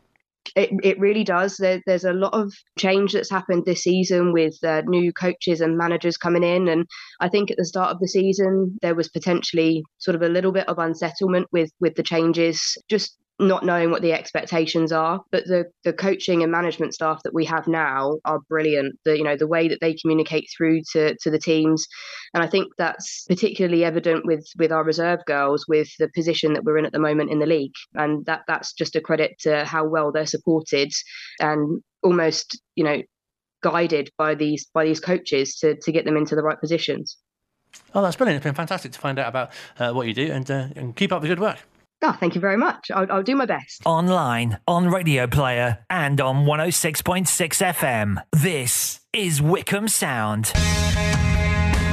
It, 0.56 0.70
it 0.82 0.98
really 0.98 1.24
does. 1.24 1.56
There, 1.56 1.80
there's 1.86 2.04
a 2.04 2.12
lot 2.12 2.32
of 2.32 2.52
change 2.78 3.12
that's 3.12 3.30
happened 3.30 3.64
this 3.66 3.82
season 3.82 4.32
with 4.32 4.56
uh, 4.64 4.82
new 4.86 5.12
coaches 5.12 5.60
and 5.60 5.76
managers 5.76 6.16
coming 6.16 6.42
in. 6.42 6.68
And 6.68 6.86
I 7.20 7.28
think 7.28 7.50
at 7.50 7.58
the 7.58 7.64
start 7.64 7.90
of 7.90 8.00
the 8.00 8.08
season, 8.08 8.78
there 8.80 8.94
was 8.94 9.08
potentially 9.08 9.82
sort 9.98 10.14
of 10.14 10.22
a 10.22 10.28
little 10.28 10.52
bit 10.52 10.68
of 10.68 10.78
unsettlement 10.78 11.48
with, 11.52 11.70
with 11.80 11.94
the 11.94 12.02
changes, 12.02 12.76
just 12.88 13.16
not 13.38 13.64
knowing 13.64 13.90
what 13.90 14.02
the 14.02 14.12
expectations 14.12 14.92
are. 14.92 15.20
But 15.30 15.44
the 15.44 15.66
the 15.84 15.92
coaching 15.92 16.42
and 16.42 16.50
management 16.50 16.94
staff 16.94 17.20
that 17.24 17.34
we 17.34 17.44
have 17.44 17.68
now 17.68 18.18
are 18.24 18.40
brilliant. 18.48 18.98
The 19.04 19.16
you 19.16 19.24
know 19.24 19.36
the 19.36 19.46
way 19.46 19.68
that 19.68 19.78
they 19.80 19.94
communicate 19.94 20.48
through 20.56 20.82
to 20.92 21.16
to 21.20 21.30
the 21.30 21.38
teams, 21.38 21.86
and 22.34 22.42
I 22.42 22.46
think 22.46 22.72
that's 22.78 23.24
particularly 23.28 23.84
evident 23.84 24.24
with 24.24 24.46
with 24.58 24.72
our 24.72 24.84
reserve 24.84 25.20
girls 25.26 25.66
with 25.68 25.88
the 25.98 26.08
position 26.14 26.52
that 26.54 26.64
we're 26.64 26.78
in 26.78 26.86
at 26.86 26.92
the 26.92 26.98
moment 26.98 27.30
in 27.30 27.38
the 27.38 27.46
league, 27.46 27.74
and 27.94 28.24
that 28.26 28.42
that's 28.48 28.72
just 28.72 28.96
a 28.96 29.00
credit 29.00 29.32
to 29.40 29.64
how 29.64 29.86
well 29.86 30.12
they're 30.12 30.26
supported 30.26 30.92
and 31.40 31.82
almost 32.02 32.60
you 32.74 32.84
know 32.84 33.02
guided 33.62 34.10
by 34.16 34.34
these 34.34 34.66
by 34.72 34.84
these 34.84 35.00
coaches 35.00 35.56
to 35.56 35.76
to 35.76 35.92
get 35.92 36.04
them 36.04 36.16
into 36.16 36.34
the 36.34 36.42
right 36.42 36.60
positions. 36.60 37.16
Oh, 37.94 38.02
that's 38.02 38.16
brilliant! 38.16 38.38
It's 38.38 38.44
been 38.44 38.54
fantastic 38.54 38.92
to 38.92 38.98
find 38.98 39.18
out 39.18 39.28
about 39.28 39.50
uh, 39.78 39.92
what 39.92 40.06
you 40.06 40.14
do, 40.14 40.32
and 40.32 40.50
uh, 40.50 40.68
and 40.74 40.96
keep 40.96 41.12
up 41.12 41.22
the 41.22 41.28
good 41.28 41.40
work. 41.40 41.58
Oh, 42.00 42.12
thank 42.12 42.36
you 42.36 42.40
very 42.40 42.56
much. 42.56 42.90
I'll, 42.92 43.10
I'll 43.10 43.22
do 43.24 43.34
my 43.34 43.46
best. 43.46 43.82
Online, 43.84 44.58
on 44.68 44.88
Radio 44.88 45.26
Player, 45.26 45.78
and 45.90 46.20
on 46.20 46.46
106.6 46.46 47.26
FM. 47.26 48.22
This 48.32 49.00
is 49.12 49.42
Wycombe 49.42 49.88
Sound. 49.88 50.52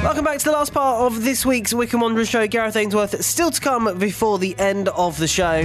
Welcome 0.03 0.23
back 0.23 0.37
to 0.37 0.45
the 0.45 0.51
last 0.51 0.73
part 0.73 1.01
of 1.01 1.23
this 1.23 1.43
week's 1.43 1.73
Wycombe 1.73 2.01
Wanderers 2.01 2.29
show. 2.29 2.45
Gareth 2.45 2.75
Ainsworth 2.75 3.25
still 3.25 3.49
to 3.49 3.59
come 3.59 3.97
before 3.97 4.37
the 4.37 4.55
end 4.59 4.89
of 4.89 5.17
the 5.17 5.27
show. 5.27 5.61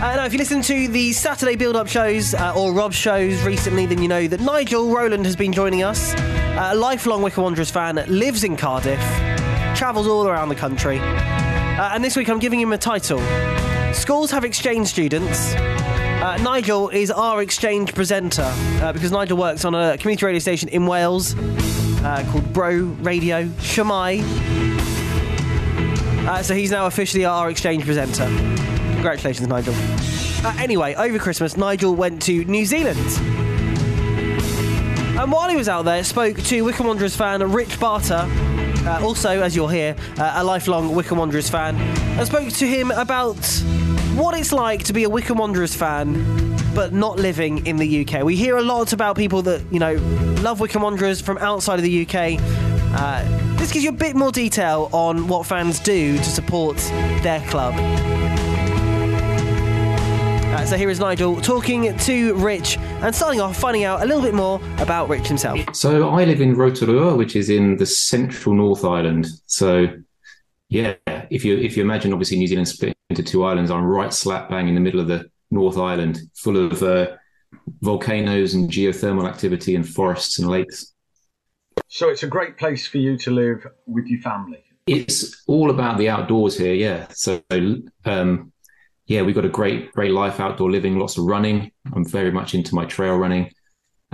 Uh, 0.00 0.16
now, 0.16 0.24
if 0.24 0.32
you 0.32 0.38
listen 0.38 0.62
to 0.62 0.86
the 0.86 1.12
Saturday 1.12 1.56
build-up 1.56 1.88
shows 1.88 2.34
uh, 2.34 2.54
or 2.56 2.72
Rob's 2.72 2.96
shows 2.96 3.42
recently, 3.42 3.84
then 3.86 4.00
you 4.00 4.06
know 4.06 4.28
that 4.28 4.40
Nigel 4.40 4.94
Rowland 4.94 5.26
has 5.26 5.34
been 5.34 5.52
joining 5.52 5.82
us. 5.82 6.14
Uh, 6.14 6.70
a 6.72 6.76
lifelong 6.76 7.22
Wycombe 7.22 7.44
Wanderers 7.44 7.70
fan, 7.72 7.96
lives 8.06 8.44
in 8.44 8.56
Cardiff, 8.56 9.00
travels 9.76 10.06
all 10.06 10.28
around 10.28 10.50
the 10.50 10.54
country. 10.54 11.00
Uh, 11.72 11.90
and 11.94 12.04
this 12.04 12.16
week 12.16 12.28
I'm 12.28 12.38
giving 12.38 12.60
him 12.60 12.72
a 12.72 12.78
title. 12.78 13.18
Schools 13.94 14.30
have 14.30 14.44
exchange 14.44 14.88
students. 14.88 15.54
Uh, 15.54 16.36
Nigel 16.42 16.90
is 16.90 17.10
our 17.10 17.40
exchange 17.40 17.94
presenter 17.94 18.44
uh, 18.82 18.92
because 18.92 19.10
Nigel 19.10 19.38
works 19.38 19.64
on 19.64 19.74
a 19.74 19.96
community 19.96 20.26
radio 20.26 20.38
station 20.38 20.68
in 20.68 20.86
Wales 20.86 21.34
uh, 21.34 22.24
called 22.30 22.52
Bro 22.52 22.76
Radio 23.00 23.46
Shwmae. 23.46 24.22
Uh, 26.28 26.42
so 26.42 26.54
he's 26.54 26.70
now 26.70 26.86
officially 26.86 27.24
our 27.24 27.48
exchange 27.48 27.84
presenter. 27.84 28.26
Congratulations, 28.92 29.48
Nigel. 29.48 29.74
Uh, 30.46 30.54
anyway, 30.58 30.94
over 30.94 31.18
Christmas, 31.18 31.56
Nigel 31.56 31.94
went 31.94 32.20
to 32.22 32.44
New 32.44 32.66
Zealand. 32.66 32.98
And 35.18 35.32
while 35.32 35.48
he 35.48 35.56
was 35.56 35.68
out 35.68 35.86
there, 35.86 36.04
spoke 36.04 36.36
to 36.36 36.62
Wycombe 36.62 36.86
Wanderers 36.88 37.16
fan 37.16 37.42
Rich 37.50 37.80
Barter 37.80 38.28
uh, 38.86 39.00
also, 39.02 39.40
as 39.42 39.54
you'll 39.54 39.68
hear, 39.68 39.94
uh, 40.18 40.34
a 40.36 40.44
lifelong 40.44 40.94
Wycombe 40.94 41.18
Wanderers 41.18 41.48
fan. 41.48 41.76
I 42.18 42.24
spoke 42.24 42.48
to 42.48 42.66
him 42.66 42.90
about 42.90 43.44
what 44.14 44.38
it's 44.38 44.52
like 44.52 44.84
to 44.84 44.92
be 44.92 45.04
a 45.04 45.08
Wycombe 45.08 45.38
Wanderers 45.38 45.74
fan 45.74 46.42
but 46.74 46.92
not 46.92 47.18
living 47.18 47.66
in 47.66 47.76
the 47.76 48.06
UK. 48.06 48.24
We 48.24 48.34
hear 48.34 48.56
a 48.56 48.62
lot 48.62 48.92
about 48.92 49.16
people 49.16 49.42
that, 49.42 49.62
you 49.70 49.78
know, 49.78 49.94
love 50.40 50.60
Wycombe 50.60 50.82
Wanderers 50.82 51.20
from 51.20 51.38
outside 51.38 51.78
of 51.78 51.82
the 51.82 52.02
UK. 52.06 52.38
Uh, 52.94 53.56
this 53.56 53.72
gives 53.72 53.84
you 53.84 53.90
a 53.90 53.94
bit 53.94 54.16
more 54.16 54.32
detail 54.32 54.88
on 54.92 55.28
what 55.28 55.46
fans 55.46 55.78
do 55.78 56.16
to 56.16 56.24
support 56.24 56.76
their 57.22 57.40
club. 57.48 57.74
Uh, 60.62 60.64
so 60.64 60.76
here 60.76 60.90
is 60.90 61.00
Nigel 61.00 61.40
talking 61.40 61.96
to 61.98 62.34
Rich 62.36 62.78
and 62.78 63.12
starting 63.12 63.40
off 63.40 63.56
finding 63.56 63.82
out 63.82 64.00
a 64.00 64.06
little 64.06 64.22
bit 64.22 64.32
more 64.32 64.60
about 64.78 65.08
Rich 65.08 65.26
himself. 65.26 65.58
So 65.74 66.10
I 66.10 66.24
live 66.24 66.40
in 66.40 66.54
Rotorua, 66.54 67.16
which 67.16 67.34
is 67.34 67.50
in 67.50 67.78
the 67.78 67.86
central 67.86 68.54
North 68.54 68.84
Island. 68.84 69.26
So 69.46 69.88
yeah, 70.68 70.94
if 71.30 71.44
you 71.44 71.58
if 71.58 71.76
you 71.76 71.82
imagine 71.82 72.12
obviously 72.12 72.38
New 72.38 72.46
Zealand 72.46 72.68
split 72.68 72.96
into 73.10 73.24
two 73.24 73.42
islands, 73.42 73.72
I'm 73.72 73.82
right 73.82 74.14
slap 74.14 74.50
bang 74.50 74.68
in 74.68 74.76
the 74.76 74.80
middle 74.80 75.00
of 75.00 75.08
the 75.08 75.28
North 75.50 75.78
Island, 75.78 76.20
full 76.36 76.56
of 76.56 76.80
uh, 76.80 77.08
volcanoes 77.80 78.54
and 78.54 78.70
geothermal 78.70 79.28
activity 79.28 79.74
and 79.74 79.88
forests 79.88 80.38
and 80.38 80.48
lakes. 80.48 80.94
So 81.88 82.08
it's 82.08 82.22
a 82.22 82.28
great 82.28 82.56
place 82.56 82.86
for 82.86 82.98
you 82.98 83.18
to 83.18 83.32
live 83.32 83.66
with 83.88 84.06
your 84.06 84.20
family. 84.20 84.62
It's 84.86 85.42
all 85.48 85.70
about 85.70 85.98
the 85.98 86.08
outdoors 86.08 86.56
here, 86.56 86.74
yeah. 86.74 87.08
So 87.10 87.42
um, 88.04 88.51
yeah, 89.12 89.20
we've 89.20 89.34
got 89.34 89.44
a 89.44 89.50
great, 89.50 89.92
great 89.92 90.12
life 90.12 90.40
outdoor 90.40 90.70
living, 90.70 90.98
lots 90.98 91.18
of 91.18 91.24
running. 91.24 91.70
I'm 91.92 92.04
very 92.04 92.30
much 92.30 92.54
into 92.54 92.74
my 92.74 92.86
trail 92.86 93.16
running 93.18 93.52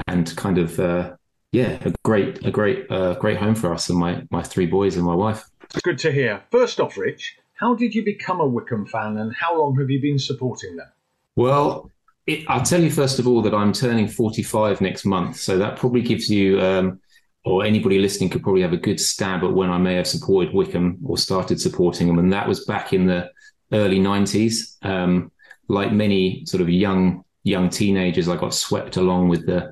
and 0.09 0.35
kind 0.37 0.59
of, 0.59 0.79
uh, 0.81 1.15
yeah, 1.53 1.79
a 1.85 1.95
great, 2.05 2.45
a 2.45 2.51
great, 2.51 2.91
uh, 2.91 3.15
great 3.15 3.37
home 3.37 3.55
for 3.55 3.73
us 3.73 3.89
and 3.89 3.99
my, 3.99 4.25
my 4.33 4.43
three 4.43 4.67
boys 4.67 4.97
and 4.97 5.07
my 5.07 5.15
wife. 5.15 5.45
It's 5.63 5.81
good 5.83 5.99
to 6.01 6.11
hear. 6.11 6.43
First 6.51 6.81
off, 6.81 6.97
Rich, 6.97 7.37
how 7.55 7.75
did 7.75 7.95
you 7.95 8.05
become 8.05 8.41
a 8.41 8.47
Wycombe 8.47 8.87
fan 8.87 9.19
and 9.19 9.33
how 9.35 9.57
long 9.57 9.79
have 9.79 9.89
you 9.89 10.03
been 10.03 10.19
supporting 10.19 10.75
them? 10.75 10.89
Well, 11.37 11.93
it, 12.27 12.45
I'll 12.49 12.65
tell 12.65 12.83
you 12.83 12.91
first 12.91 13.21
of 13.21 13.29
all 13.29 13.41
that 13.43 13.55
I'm 13.55 13.73
turning 13.73 14.09
45 14.09 14.81
next 14.81 15.05
month. 15.05 15.37
So 15.37 15.59
that 15.59 15.77
probably 15.77 16.03
gives 16.03 16.29
you, 16.29 16.61
um, 16.61 17.01
or 17.45 17.65
anybody 17.65 18.01
listening 18.01 18.31
could 18.31 18.43
probably 18.43 18.63
have 18.63 18.73
a 18.73 18.77
good 18.77 18.99
stab 18.99 19.45
at 19.45 19.53
when 19.53 19.71
I 19.71 19.79
may 19.79 19.95
have 19.95 20.09
supported 20.09 20.53
Wycombe 20.53 20.99
or 21.05 21.17
started 21.17 21.61
supporting 21.61 22.09
them. 22.09 22.19
And 22.19 22.33
that 22.33 22.49
was 22.49 22.65
back 22.65 22.93
in 22.93 23.07
the 23.07 23.31
early 23.73 23.99
90s. 23.99 24.85
Um, 24.85 25.33
like 25.69 25.93
many 25.93 26.45
sort 26.47 26.61
of 26.61 26.69
young 26.69 27.25
young 27.45 27.69
teenagers, 27.71 28.29
I 28.29 28.37
got 28.37 28.55
swept 28.55 28.97
along 28.97 29.29
with 29.29 29.47
the, 29.47 29.71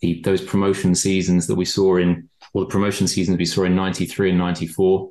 the 0.00 0.20
those 0.22 0.42
promotion 0.42 0.94
seasons 0.94 1.46
that 1.46 1.54
we 1.54 1.64
saw 1.64 1.96
in, 1.96 2.28
well, 2.52 2.64
the 2.64 2.70
promotion 2.70 3.06
seasons 3.06 3.38
we 3.38 3.44
saw 3.44 3.64
in 3.64 3.76
93 3.76 4.30
and 4.30 4.38
94. 4.38 5.10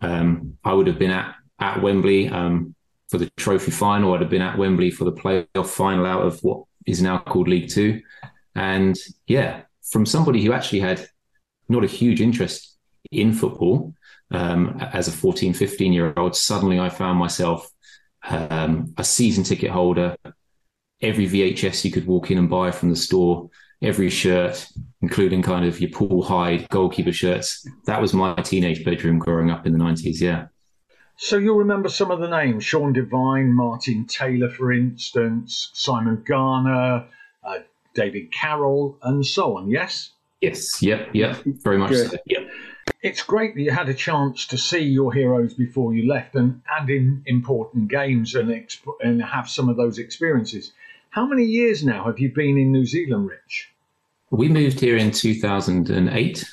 Um, 0.00 0.56
I 0.64 0.72
would 0.72 0.86
have 0.86 0.98
been 0.98 1.10
at, 1.10 1.34
at 1.60 1.82
Wembley 1.82 2.28
um, 2.28 2.74
for 3.08 3.18
the 3.18 3.30
trophy 3.36 3.70
final. 3.70 4.14
I'd 4.14 4.20
have 4.20 4.30
been 4.30 4.42
at 4.42 4.58
Wembley 4.58 4.90
for 4.90 5.04
the 5.04 5.12
playoff 5.12 5.68
final 5.68 6.06
out 6.06 6.22
of 6.22 6.40
what 6.40 6.64
is 6.86 7.02
now 7.02 7.18
called 7.18 7.48
League 7.48 7.70
Two. 7.70 8.00
And 8.54 8.96
yeah, 9.26 9.62
from 9.82 10.06
somebody 10.06 10.44
who 10.44 10.52
actually 10.52 10.80
had 10.80 11.06
not 11.68 11.84
a 11.84 11.88
huge 11.88 12.20
interest 12.20 12.76
in 13.10 13.32
football, 13.32 13.94
um, 14.30 14.78
as 14.92 15.08
a 15.08 15.12
14, 15.12 15.54
15 15.54 15.92
year 15.92 16.12
old, 16.16 16.36
suddenly 16.36 16.78
I 16.78 16.88
found 16.88 17.18
myself 17.18 17.70
um, 18.28 18.92
a 18.96 19.04
season 19.04 19.44
ticket 19.44 19.70
holder, 19.70 20.16
every 21.00 21.26
VHS 21.26 21.84
you 21.84 21.90
could 21.90 22.06
walk 22.06 22.30
in 22.30 22.38
and 22.38 22.50
buy 22.50 22.70
from 22.70 22.90
the 22.90 22.96
store, 22.96 23.48
every 23.82 24.10
shirt, 24.10 24.66
including 25.02 25.42
kind 25.42 25.64
of 25.64 25.80
your 25.80 25.90
Paul 25.90 26.22
Hyde 26.22 26.68
goalkeeper 26.68 27.12
shirts. 27.12 27.66
That 27.86 28.00
was 28.00 28.12
my 28.12 28.34
teenage 28.34 28.84
bedroom 28.84 29.18
growing 29.18 29.50
up 29.50 29.66
in 29.66 29.72
the 29.72 29.78
90s, 29.78 30.20
yeah. 30.20 30.46
So 31.16 31.36
you'll 31.36 31.58
remember 31.58 31.88
some 31.88 32.10
of 32.10 32.20
the 32.20 32.28
names 32.28 32.64
Sean 32.64 32.92
Devine, 32.92 33.52
Martin 33.52 34.06
Taylor, 34.06 34.48
for 34.48 34.72
instance, 34.72 35.70
Simon 35.74 36.22
Garner, 36.26 37.06
uh, 37.44 37.58
David 37.94 38.30
Carroll, 38.30 38.96
and 39.02 39.26
so 39.26 39.56
on, 39.56 39.68
yes? 39.68 40.10
Yes, 40.40 40.80
yep, 40.80 41.08
yep, 41.12 41.42
very 41.44 41.78
much 41.78 41.94
so. 41.96 42.16
Yep. 42.26 42.48
It's 43.02 43.22
great 43.22 43.54
that 43.54 43.60
you 43.60 43.70
had 43.70 43.88
a 43.88 43.94
chance 43.94 44.46
to 44.46 44.58
see 44.58 44.80
your 44.80 45.12
heroes 45.12 45.54
before 45.54 45.94
you 45.94 46.08
left 46.08 46.34
and, 46.34 46.62
and 46.78 46.90
in 46.90 47.22
important 47.26 47.88
games 47.88 48.34
and, 48.34 48.48
exp- 48.48 49.00
and 49.00 49.22
have 49.22 49.48
some 49.48 49.68
of 49.68 49.76
those 49.76 49.98
experiences. 49.98 50.72
How 51.10 51.26
many 51.26 51.44
years 51.44 51.84
now 51.84 52.04
have 52.04 52.18
you 52.18 52.32
been 52.32 52.58
in 52.58 52.72
New 52.72 52.86
Zealand, 52.86 53.28
Rich? 53.28 53.70
We 54.30 54.48
moved 54.48 54.80
here 54.80 54.96
in 54.96 55.10
2008. 55.10 56.44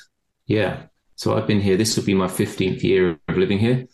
Yeah. 0.46 0.82
So 1.16 1.36
I've 1.36 1.46
been 1.46 1.60
here. 1.60 1.76
This 1.76 1.96
will 1.96 2.04
be 2.04 2.14
my 2.14 2.28
15th 2.28 2.82
year 2.82 3.18
of 3.28 3.36
living 3.36 3.58
here. 3.58 3.86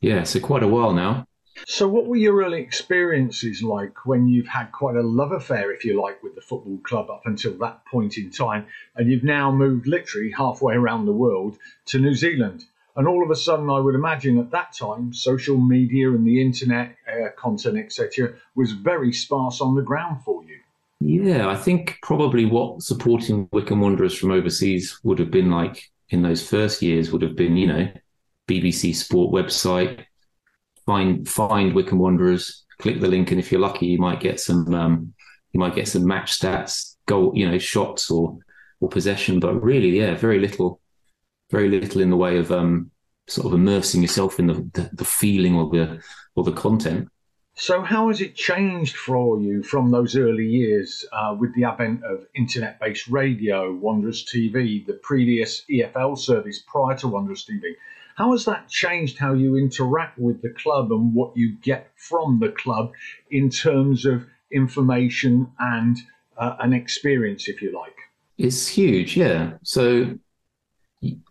Yeah. 0.00 0.24
So 0.24 0.40
quite 0.40 0.62
a 0.62 0.68
while 0.68 0.92
now. 0.92 1.27
So, 1.66 1.88
what 1.88 2.06
were 2.06 2.16
your 2.16 2.42
early 2.42 2.60
experiences 2.60 3.62
like 3.62 4.06
when 4.06 4.28
you've 4.28 4.48
had 4.48 4.72
quite 4.72 4.96
a 4.96 5.02
love 5.02 5.32
affair, 5.32 5.72
if 5.72 5.84
you 5.84 6.00
like, 6.00 6.22
with 6.22 6.34
the 6.34 6.40
football 6.40 6.78
club 6.78 7.10
up 7.10 7.22
until 7.26 7.52
that 7.58 7.84
point 7.86 8.18
in 8.18 8.30
time, 8.30 8.66
and 8.96 9.10
you've 9.10 9.24
now 9.24 9.50
moved 9.50 9.86
literally 9.86 10.30
halfway 10.30 10.74
around 10.74 11.06
the 11.06 11.12
world 11.12 11.58
to 11.86 11.98
New 11.98 12.14
Zealand? 12.14 12.64
And 12.96 13.06
all 13.06 13.22
of 13.22 13.30
a 13.30 13.36
sudden, 13.36 13.70
I 13.70 13.78
would 13.78 13.94
imagine 13.94 14.38
at 14.38 14.50
that 14.50 14.72
time, 14.72 15.12
social 15.12 15.56
media 15.56 16.10
and 16.10 16.26
the 16.26 16.42
internet 16.42 16.96
uh, 17.06 17.28
content, 17.36 17.78
etc., 17.78 18.34
was 18.56 18.72
very 18.72 19.12
sparse 19.12 19.60
on 19.60 19.76
the 19.76 19.82
ground 19.82 20.24
for 20.24 20.42
you. 20.42 20.58
Yeah. 21.00 21.48
I 21.48 21.54
think 21.54 21.98
probably 22.02 22.44
what 22.44 22.82
supporting 22.82 23.48
Wycombe 23.52 23.80
Wanderers 23.80 24.18
from 24.18 24.32
overseas 24.32 24.98
would 25.04 25.20
have 25.20 25.30
been 25.30 25.50
like 25.50 25.90
in 26.10 26.22
those 26.22 26.46
first 26.46 26.82
years 26.82 27.12
would 27.12 27.22
have 27.22 27.36
been, 27.36 27.56
you 27.56 27.66
know, 27.68 27.88
BBC 28.48 28.94
Sport 28.96 29.32
website, 29.32 30.04
find 30.88 31.28
find 31.28 31.74
Wycombe 31.74 31.98
Wanderers, 31.98 32.64
click 32.78 32.98
the 33.00 33.08
link, 33.08 33.30
and 33.30 33.38
if 33.38 33.52
you're 33.52 33.60
lucky, 33.60 33.86
you 33.86 33.98
might 33.98 34.20
get 34.20 34.40
some 34.40 34.74
um, 34.74 35.12
you 35.52 35.60
might 35.60 35.74
get 35.74 35.86
some 35.86 36.06
match 36.06 36.40
stats, 36.40 36.96
goal, 37.06 37.32
you 37.34 37.48
know, 37.48 37.58
shots 37.58 38.10
or 38.10 38.38
or 38.80 38.88
possession. 38.88 39.38
But 39.38 39.62
really, 39.62 39.98
yeah, 39.98 40.14
very 40.14 40.40
little, 40.40 40.80
very 41.50 41.68
little 41.68 42.00
in 42.00 42.08
the 42.08 42.16
way 42.16 42.38
of 42.38 42.50
um, 42.50 42.90
sort 43.26 43.46
of 43.48 43.52
immersing 43.52 44.00
yourself 44.00 44.38
in 44.38 44.46
the, 44.46 44.54
the, 44.72 44.90
the 44.94 45.04
feeling 45.04 45.54
or 45.54 45.68
the 45.68 46.00
or 46.34 46.42
the 46.42 46.52
content. 46.52 47.08
So, 47.54 47.82
how 47.82 48.08
has 48.08 48.22
it 48.22 48.34
changed 48.34 48.96
for 48.96 49.38
you 49.40 49.62
from 49.62 49.90
those 49.90 50.16
early 50.16 50.46
years 50.46 51.04
uh, 51.12 51.36
with 51.38 51.54
the 51.54 51.64
advent 51.64 52.02
of 52.02 52.24
internet 52.34 52.80
based 52.80 53.08
radio, 53.08 53.74
Wanderers 53.74 54.24
TV, 54.24 54.86
the 54.86 54.98
previous 55.02 55.64
EFL 55.68 56.16
service 56.16 56.62
prior 56.66 56.96
to 56.98 57.08
Wanderers 57.08 57.44
TV? 57.44 57.74
How 58.18 58.32
has 58.32 58.44
that 58.46 58.68
changed 58.68 59.16
how 59.16 59.32
you 59.34 59.56
interact 59.56 60.18
with 60.18 60.42
the 60.42 60.50
club 60.50 60.90
and 60.90 61.14
what 61.14 61.36
you 61.36 61.56
get 61.62 61.92
from 61.94 62.40
the 62.40 62.48
club 62.48 62.90
in 63.30 63.48
terms 63.48 64.04
of 64.04 64.26
information 64.50 65.46
and 65.60 65.96
uh, 66.36 66.56
an 66.58 66.72
experience, 66.72 67.48
if 67.48 67.62
you 67.62 67.72
like? 67.78 67.94
It's 68.36 68.66
huge, 68.66 69.16
yeah. 69.16 69.52
So, 69.62 70.18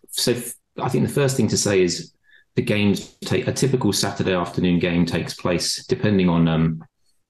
so 0.08 0.32
I 0.80 0.88
think 0.88 1.06
the 1.06 1.12
first 1.12 1.36
thing 1.36 1.48
to 1.48 1.58
say 1.58 1.82
is 1.82 2.14
the 2.56 2.62
games 2.62 3.18
take 3.20 3.46
a 3.46 3.52
typical 3.52 3.92
Saturday 3.92 4.32
afternoon 4.32 4.78
game 4.78 5.04
takes 5.04 5.34
place 5.34 5.84
depending 5.84 6.30
on 6.30 6.48
um, 6.48 6.82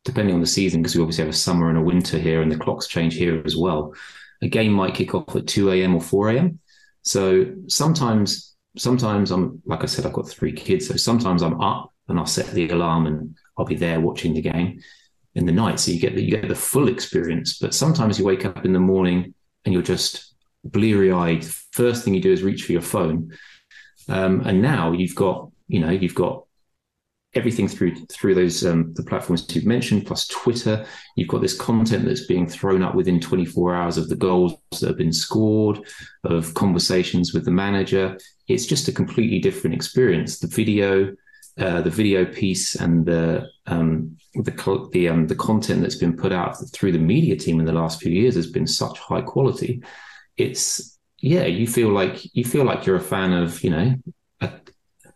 depending 0.04 0.36
on 0.36 0.40
the 0.40 0.46
season 0.46 0.82
because 0.82 0.94
we 0.94 1.02
obviously 1.02 1.24
have 1.24 1.34
a 1.34 1.36
summer 1.36 1.68
and 1.68 1.78
a 1.78 1.82
winter 1.82 2.16
here 2.16 2.42
and 2.42 2.52
the 2.52 2.56
clocks 2.56 2.86
change 2.86 3.14
here 3.14 3.42
as 3.44 3.56
well. 3.56 3.92
A 4.40 4.48
game 4.48 4.72
might 4.72 4.94
kick 4.94 5.16
off 5.16 5.34
at 5.34 5.48
two 5.48 5.72
a.m. 5.72 5.96
or 5.96 6.00
four 6.00 6.30
a.m. 6.30 6.60
So 7.02 7.52
sometimes 7.66 8.54
sometimes 8.78 9.30
I'm 9.30 9.60
like 9.66 9.82
I 9.82 9.86
said 9.86 10.06
I've 10.06 10.12
got 10.12 10.28
three 10.28 10.52
kids 10.52 10.88
so 10.88 10.96
sometimes 10.96 11.42
I'm 11.42 11.60
up 11.60 11.92
and 12.08 12.18
I'll 12.18 12.26
set 12.26 12.46
the 12.48 12.68
alarm 12.70 13.06
and 13.06 13.36
I'll 13.56 13.64
be 13.64 13.74
there 13.74 14.00
watching 14.00 14.34
the 14.34 14.40
game 14.40 14.80
in 15.34 15.46
the 15.46 15.52
night 15.52 15.78
so 15.78 15.92
you 15.92 16.00
get 16.00 16.14
the, 16.14 16.22
you 16.22 16.30
get 16.30 16.48
the 16.48 16.54
full 16.54 16.88
experience. 16.88 17.58
But 17.58 17.74
sometimes 17.74 18.18
you 18.18 18.24
wake 18.24 18.44
up 18.44 18.64
in 18.64 18.72
the 18.72 18.80
morning 18.80 19.34
and 19.64 19.72
you're 19.72 19.82
just 19.82 20.34
bleary 20.64 21.12
eyed. 21.12 21.44
First 21.72 22.04
thing 22.04 22.14
you 22.14 22.20
do 22.20 22.32
is 22.32 22.42
reach 22.42 22.64
for 22.64 22.72
your 22.72 22.82
phone. 22.82 23.32
Um, 24.08 24.40
and 24.46 24.62
now 24.62 24.92
you've 24.92 25.14
got, 25.14 25.50
you 25.68 25.80
know, 25.80 25.90
you've 25.90 26.14
got 26.14 26.44
everything 27.34 27.68
through 27.68 27.94
through 28.06 28.34
those 28.34 28.64
um, 28.64 28.92
the 28.94 29.02
platforms 29.02 29.46
you've 29.54 29.66
mentioned, 29.66 30.06
plus 30.06 30.26
Twitter. 30.28 30.84
You've 31.16 31.28
got 31.28 31.42
this 31.42 31.56
content 31.56 32.06
that's 32.06 32.26
being 32.26 32.46
thrown 32.46 32.82
up 32.82 32.94
within 32.94 33.20
24 33.20 33.74
hours 33.74 33.98
of 33.98 34.08
the 34.08 34.16
goals 34.16 34.54
that 34.80 34.88
have 34.88 34.96
been 34.96 35.12
scored, 35.12 35.80
of 36.24 36.54
conversations 36.54 37.34
with 37.34 37.44
the 37.44 37.50
manager. 37.50 38.18
It's 38.48 38.66
just 38.66 38.88
a 38.88 38.92
completely 38.92 39.38
different 39.40 39.74
experience. 39.74 40.38
The 40.38 40.46
video, 40.46 41.14
uh, 41.58 41.82
the 41.82 41.90
video 41.90 42.24
piece, 42.24 42.74
and 42.74 43.04
the 43.04 43.48
um, 43.66 44.16
the 44.34 44.88
the 44.92 45.08
um, 45.08 45.26
the 45.26 45.36
content 45.36 45.82
that's 45.82 45.96
been 45.96 46.16
put 46.16 46.32
out 46.32 46.56
through 46.72 46.92
the 46.92 46.98
media 46.98 47.36
team 47.36 47.60
in 47.60 47.66
the 47.66 47.72
last 47.72 48.00
few 48.00 48.12
years 48.12 48.36
has 48.36 48.50
been 48.50 48.66
such 48.66 48.98
high 48.98 49.22
quality. 49.22 49.82
It's 50.36 50.98
yeah, 51.20 51.44
you 51.44 51.66
feel 51.66 51.90
like 51.90 52.34
you 52.34 52.44
feel 52.44 52.64
like 52.64 52.86
you're 52.86 52.96
a 52.96 53.00
fan 53.00 53.32
of 53.32 53.62
you 53.62 53.70
know 53.70 53.94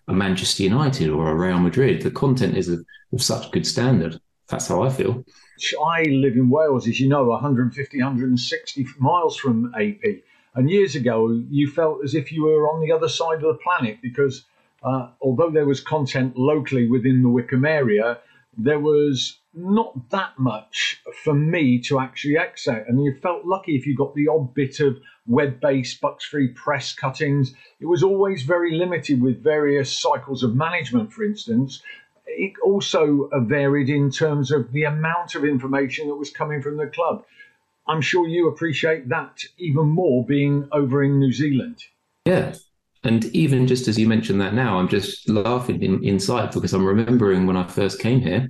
a, 0.08 0.12
Manchester 0.12 0.62
United 0.62 1.08
or 1.08 1.30
a 1.30 1.34
Real 1.34 1.58
Madrid. 1.58 2.02
The 2.02 2.10
content 2.10 2.56
is 2.56 2.68
of, 2.68 2.84
of 3.12 3.22
such 3.22 3.50
good 3.50 3.66
standard. 3.66 4.20
That's 4.48 4.68
how 4.68 4.82
I 4.82 4.90
feel. 4.90 5.24
I 5.86 6.02
live 6.02 6.34
in 6.34 6.50
Wales, 6.50 6.88
as 6.88 7.00
you 7.00 7.08
know, 7.08 7.24
150, 7.24 7.98
160 7.98 8.86
miles 8.98 9.36
from 9.36 9.72
AP. 9.74 10.22
And 10.54 10.68
years 10.68 10.94
ago, 10.94 11.42
you 11.50 11.70
felt 11.70 12.04
as 12.04 12.14
if 12.14 12.30
you 12.30 12.44
were 12.44 12.68
on 12.68 12.80
the 12.80 12.92
other 12.92 13.08
side 13.08 13.36
of 13.36 13.42
the 13.42 13.58
planet 13.62 13.98
because 14.02 14.44
uh, 14.82 15.08
although 15.20 15.50
there 15.50 15.64
was 15.64 15.80
content 15.80 16.36
locally 16.36 16.88
within 16.88 17.22
the 17.22 17.28
Wycombe 17.28 17.64
area, 17.64 18.18
there 18.58 18.80
was 18.80 19.38
not 19.54 20.10
that 20.10 20.38
much 20.38 21.00
for 21.22 21.34
me 21.34 21.80
to 21.80 22.00
actually 22.00 22.36
access. 22.36 22.84
And 22.88 23.02
you 23.02 23.14
felt 23.22 23.44
lucky 23.44 23.76
if 23.76 23.86
you 23.86 23.96
got 23.96 24.14
the 24.14 24.28
odd 24.28 24.54
bit 24.54 24.80
of 24.80 24.98
web 25.26 25.60
based 25.60 26.00
Bucks 26.00 26.24
Free 26.24 26.48
press 26.48 26.92
cuttings. 26.92 27.54
It 27.80 27.86
was 27.86 28.02
always 28.02 28.42
very 28.42 28.74
limited 28.74 29.22
with 29.22 29.42
various 29.42 29.96
cycles 29.98 30.42
of 30.42 30.54
management, 30.54 31.12
for 31.12 31.24
instance. 31.24 31.82
It 32.26 32.52
also 32.64 33.28
uh, 33.32 33.40
varied 33.40 33.88
in 33.88 34.10
terms 34.10 34.50
of 34.50 34.72
the 34.72 34.84
amount 34.84 35.34
of 35.34 35.44
information 35.44 36.08
that 36.08 36.14
was 36.14 36.30
coming 36.30 36.62
from 36.62 36.76
the 36.76 36.86
club. 36.86 37.24
I'm 37.86 38.00
sure 38.00 38.28
you 38.28 38.48
appreciate 38.48 39.08
that 39.08 39.40
even 39.58 39.86
more 39.86 40.24
being 40.24 40.68
over 40.72 41.02
in 41.02 41.18
New 41.18 41.32
Zealand. 41.32 41.82
Yeah. 42.24 42.54
And 43.04 43.24
even 43.26 43.66
just 43.66 43.88
as 43.88 43.98
you 43.98 44.06
mentioned 44.06 44.40
that 44.40 44.54
now, 44.54 44.78
I'm 44.78 44.88
just 44.88 45.28
laughing 45.28 45.82
in, 45.82 46.04
inside 46.04 46.52
because 46.52 46.72
I'm 46.72 46.84
remembering 46.84 47.46
when 47.46 47.56
I 47.56 47.66
first 47.66 47.98
came 47.98 48.20
here, 48.20 48.48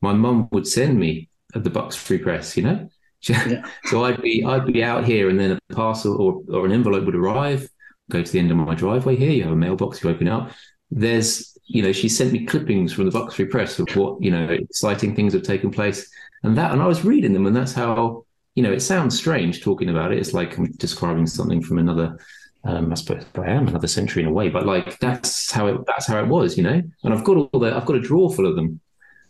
my 0.00 0.14
mum 0.14 0.48
would 0.52 0.66
send 0.66 0.98
me 0.98 1.28
the 1.54 1.68
Bucks 1.68 1.94
Free 1.94 2.18
Press, 2.18 2.56
you 2.56 2.62
know? 2.62 2.88
Yeah. 3.24 3.64
so 3.84 4.04
I'd 4.04 4.20
be 4.20 4.44
I'd 4.44 4.66
be 4.66 4.82
out 4.82 5.04
here 5.04 5.28
and 5.28 5.38
then 5.38 5.52
a 5.52 5.74
parcel 5.74 6.20
or, 6.20 6.42
or 6.54 6.66
an 6.66 6.72
envelope 6.72 7.04
would 7.04 7.14
arrive, 7.14 7.68
go 8.10 8.22
to 8.22 8.32
the 8.32 8.38
end 8.38 8.50
of 8.50 8.56
my 8.56 8.74
driveway 8.74 9.16
here, 9.16 9.30
you 9.30 9.44
have 9.44 9.52
a 9.52 9.56
mailbox, 9.56 10.02
you 10.02 10.10
open 10.10 10.28
up. 10.28 10.50
There's 10.90 11.56
you 11.66 11.82
know, 11.82 11.92
she 11.92 12.08
sent 12.08 12.32
me 12.32 12.44
clippings 12.44 12.92
from 12.92 13.08
the 13.08 13.30
Free 13.30 13.46
Press 13.46 13.78
of 13.78 13.88
what, 13.96 14.20
you 14.22 14.30
know, 14.30 14.46
exciting 14.46 15.14
things 15.14 15.32
have 15.32 15.42
taken 15.42 15.70
place. 15.70 16.10
And 16.42 16.56
that 16.58 16.72
and 16.72 16.82
I 16.82 16.86
was 16.86 17.04
reading 17.04 17.32
them 17.32 17.46
and 17.46 17.56
that's 17.56 17.72
how, 17.72 18.26
you 18.54 18.62
know, 18.62 18.72
it 18.72 18.80
sounds 18.80 19.16
strange 19.16 19.62
talking 19.62 19.88
about 19.88 20.12
it. 20.12 20.18
It's 20.18 20.34
like 20.34 20.58
I'm 20.58 20.70
describing 20.72 21.26
something 21.26 21.62
from 21.62 21.78
another 21.78 22.18
um, 22.64 22.92
I 22.92 22.94
suppose 22.94 23.24
I 23.34 23.50
am 23.50 23.66
another 23.66 23.88
century 23.88 24.22
in 24.22 24.28
a 24.28 24.32
way, 24.32 24.48
but 24.48 24.66
like 24.66 24.98
that's 25.00 25.50
how 25.50 25.66
it 25.66 25.80
that's 25.86 26.06
how 26.06 26.18
it 26.20 26.28
was, 26.28 26.56
you 26.56 26.62
know. 26.62 26.80
And 27.02 27.14
I've 27.14 27.24
got 27.24 27.36
all 27.36 27.60
the 27.60 27.74
I've 27.74 27.86
got 27.86 27.96
a 27.96 28.00
drawer 28.00 28.32
full 28.32 28.46
of 28.46 28.54
them. 28.54 28.80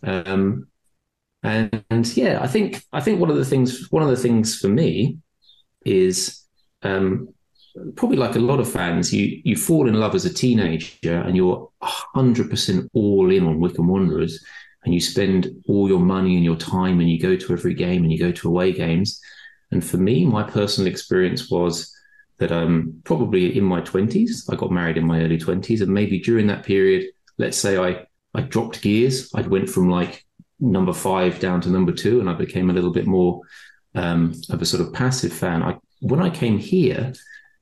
Um, 0.03 0.67
and, 1.43 1.85
and, 1.91 2.17
yeah, 2.17 2.41
I 2.41 2.47
think 2.47 2.83
I 2.93 3.01
think 3.01 3.21
one 3.21 3.31
of 3.31 3.37
the 3.37 3.45
things 3.45 3.91
one 3.91 4.03
of 4.03 4.09
the 4.11 4.17
things 4.17 4.59
for 4.59 4.69
me 4.69 5.19
is 5.85 6.45
um, 6.83 7.29
probably 7.97 8.17
like 8.17 8.37
a 8.37 8.41
lot 8.41 8.61
of 8.61 8.71
fans, 8.71 9.13
you 9.13 9.41
you 9.45 9.57
fall 9.57 9.89
in 9.89 9.95
love 9.95 10.15
as 10.15 10.25
a 10.25 10.33
teenager 10.33 11.19
and 11.21 11.37
you're 11.37 11.69
hundred 11.83 12.51
percent 12.51 12.91
all 12.95 13.31
in 13.31 13.45
on 13.45 13.61
Wycombe 13.61 13.89
Wanderers, 13.89 14.45
and 14.85 14.95
you 14.95 15.01
spend 15.01 15.51
all 15.67 15.89
your 15.89 16.01
money 16.01 16.37
and 16.37 16.45
your 16.45 16.57
time, 16.57 17.01
and 17.01 17.11
you 17.11 17.19
go 17.19 17.37
to 17.37 17.53
every 17.53 17.75
game 17.75 18.03
and 18.03 18.13
you 18.13 18.19
go 18.19 18.33
to 18.33 18.49
away 18.49 18.73
games. 18.73 19.21
And 19.71 19.85
for 19.85 19.97
me, 19.97 20.25
my 20.25 20.43
personal 20.43 20.91
experience 20.91 21.51
was 21.51 21.93
that 22.39 22.53
um, 22.53 23.01
probably 23.05 23.57
in 23.57 23.65
my 23.65 23.81
twenties, 23.81 24.49
I 24.51 24.57
got 24.57 24.71
married 24.71 24.97
in 24.97 25.07
my 25.07 25.23
early 25.23 25.39
twenties, 25.39 25.81
and 25.81 25.93
maybe 25.93 26.21
during 26.21 26.47
that 26.49 26.65
period, 26.65 27.07
let's 27.39 27.59
say 27.59 27.79
I 27.79 28.07
I 28.35 28.43
dropped 28.43 28.83
gears, 28.83 29.31
I 29.35 29.43
went 29.43 29.69
from 29.69 29.91
like 29.91 30.25
number 30.63 30.93
five 30.93 31.41
down 31.41 31.61
to 31.63 31.69
number 31.69 31.93
two, 31.93 32.21
and 32.21 32.31
I 32.31 32.35
became 32.35 32.71
a 32.71 32.73
little 32.73 32.93
bit 32.93 33.07
more 33.07 33.41
um, 33.95 34.33
of 34.49 34.63
a 34.63 34.67
sort 34.67 34.81
of 34.81 34.93
passive 34.93 35.33
fan. 35.33 35.63
I, 35.63 35.77
when 36.01 36.21
I 36.21 36.31
came 36.31 36.59
here, 36.59 37.13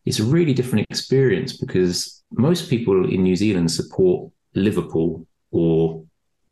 it's 0.05 0.21
a 0.21 0.25
really 0.25 0.55
different 0.55 0.87
experience 0.91 1.57
because 1.57 2.23
most 2.31 2.71
people 2.71 3.11
in 3.11 3.23
New 3.23 3.37
Zealand 3.37 3.71
support 3.71 4.31
Liverpool 4.55 5.27
or 5.51 6.05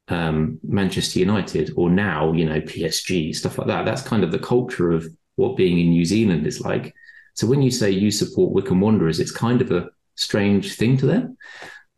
um, 0.09 0.59
Manchester 0.63 1.19
United 1.19 1.73
or 1.77 1.91
now, 1.91 2.33
you 2.33 2.45
know, 2.45 2.61
PSG, 2.61 3.35
stuff 3.35 3.59
like 3.59 3.67
that. 3.69 3.85
That's 3.85 4.03
kind 4.03 4.25
of 4.25 4.33
the 4.33 4.39
culture 4.39 4.91
of 4.91 5.07
what 5.37 5.57
being 5.57 5.79
in 5.79 5.91
New 5.91 6.05
Zealand 6.05 6.47
is 6.47 6.61
like. 6.61 6.95
So 7.35 7.47
when 7.47 7.63
you 7.63 7.71
say 7.71 7.91
you 7.91 8.11
support 8.11 8.53
Wycombe 8.53 8.81
Wanderers, 8.81 9.21
it's 9.21 9.31
kind 9.31 9.63
of 9.63 9.71
a 9.71 9.89
strange 10.17 10.75
thing 10.75 10.97
to 10.99 11.07
them. 11.07 11.37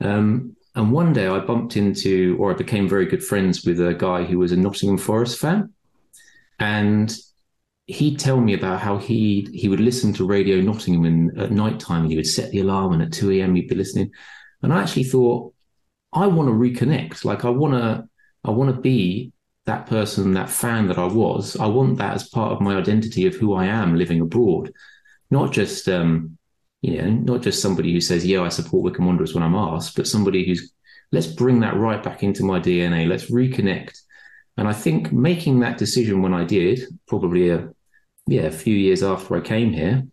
Um, 0.01 0.57
and 0.75 0.93
one 0.93 1.13
day 1.13 1.27
I 1.27 1.41
bumped 1.41 1.77
into, 1.77 2.37
or 2.39 2.53
I 2.53 2.55
became 2.55 2.89
very 2.89 3.07
good 3.07 3.25
friends 3.25 3.65
with 3.65 3.81
a 3.81 3.95
guy 3.95 4.25
who 4.25 4.39
was 4.39 4.53
a 4.53 4.57
Nottingham 4.57 4.99
Forest 4.99 5.39
fan. 5.39 5.73
And 6.59 7.15
he'd 7.87 8.21
tell 8.21 8.41
me 8.41 8.55
about 8.55 8.81
how 8.81 8.99
he 8.99 9.49
he 9.53 9.69
would 9.69 9.81
listen 9.81 10.13
to 10.13 10.27
Radio 10.27 10.61
Nottingham 10.61 11.05
in, 11.05 11.41
at 11.41 11.51
night 11.51 11.81
time 11.81 12.03
and 12.03 12.11
he 12.11 12.17
would 12.17 12.27
set 12.27 12.51
the 12.53 12.61
alarm 12.61 12.93
and 12.93 13.03
at 13.03 13.13
2 13.13 13.33
a.m. 13.33 13.57
he'd 13.57 13.69
be 13.69 13.75
listening. 13.75 14.13
And 14.63 14.73
I 14.73 14.83
actually 14.83 15.05
thought, 15.05 15.53
I 16.13 16.27
want 16.29 16.49
to 16.49 16.53
reconnect. 16.53 17.25
Like 17.25 17.45
I 17.45 17.51
want 17.51 17.75
to, 17.75 18.09
I 18.45 18.51
want 18.51 18.75
to 18.75 18.81
be 18.81 19.33
that 19.67 19.87
person, 19.87 20.35
that 20.35 20.51
fan 20.51 20.87
that 20.89 20.99
I 20.99 21.07
was. 21.07 21.57
I 21.57 21.67
want 21.67 21.99
that 21.99 22.15
as 22.15 22.29
part 22.29 22.53
of 22.53 22.61
my 22.61 22.77
identity 22.77 23.27
of 23.27 23.35
who 23.35 23.55
I 23.55 23.67
am 23.67 23.97
living 23.97 24.21
abroad, 24.21 24.73
not 25.31 25.53
just, 25.53 25.89
um, 25.89 26.39
you 26.83 27.01
know, 27.01 27.11
not 27.11 27.43
just 27.43 27.61
somebody 27.61 27.93
who 27.93 28.01
says, 28.01 28.25
yeah, 28.25 28.43
I 28.43 28.49
support 28.49 28.83
Wycombe 28.83 29.07
Wanderers 29.07 29.35
when 29.35 29.43
I'm 29.43 29.55
asked, 29.55 29.97
but 29.97 30.07
somebody 30.07 30.47
who's, 30.47 30.73
let's 31.13 31.27
bring 31.27 31.61
that 31.61 31.77
right 31.77 32.03
back 32.03 32.23
into 32.23 32.45
my 32.45 32.59
DNA. 32.59 33.07
Let's 33.07 33.31
reconnect. 33.31 33.99
And 34.57 34.67
I 34.67 34.73
think 34.73 35.13
making 35.13 35.61
that 35.61 35.79
decision 35.79 36.23
when 36.23 36.35
I 36.35 36.45
did, 36.45 36.81
probably 37.07 37.51
a, 37.51 37.69
yeah, 38.27 38.43
a 38.43 38.51
few 38.51 38.75
years 38.75 39.03
after 39.03 39.37
I 39.37 39.41
came 39.41 39.73
here, 39.73 40.07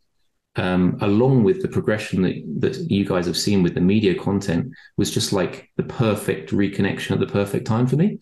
um, 0.55 0.97
along 1.01 1.43
with 1.43 1.61
the 1.61 1.67
progression 1.67 2.23
that, 2.23 2.43
that 2.59 2.91
you 2.91 3.05
guys 3.05 3.27
have 3.27 3.37
seen 3.37 3.63
with 3.63 3.75
the 3.75 3.81
media 3.81 4.15
content, 4.15 4.73
was 4.97 5.11
just 5.11 5.31
like 5.31 5.69
the 5.77 5.83
perfect 5.83 6.51
reconnection 6.51 7.11
at 7.11 7.19
the 7.19 7.27
perfect 7.27 7.67
time 7.67 7.87
for 7.87 7.95
me. 7.95 8.19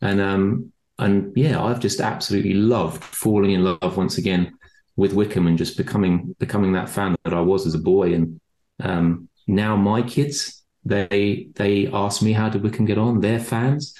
And 0.00 0.20
um, 0.20 0.72
and 0.98 1.32
yeah, 1.36 1.62
I've 1.62 1.80
just 1.80 2.00
absolutely 2.00 2.54
loved 2.54 3.02
falling 3.02 3.50
in 3.50 3.64
love 3.64 3.96
once 3.96 4.18
again 4.18 4.56
with 4.96 5.12
Wycombe 5.12 5.48
and 5.48 5.58
just 5.58 5.76
becoming 5.76 6.34
becoming 6.38 6.72
that 6.72 6.88
fan 6.88 7.16
that 7.24 7.34
I 7.34 7.40
was 7.40 7.66
as 7.66 7.74
a 7.74 7.78
boy. 7.78 8.14
And 8.14 8.40
um, 8.80 9.28
now 9.46 9.76
my 9.76 10.02
kids, 10.02 10.64
they 10.84 11.48
they 11.54 11.88
ask 11.88 12.22
me 12.22 12.32
how 12.32 12.48
did 12.48 12.62
Wycombe 12.62 12.86
get 12.86 12.98
on? 12.98 13.20
They're 13.20 13.40
fans, 13.40 13.94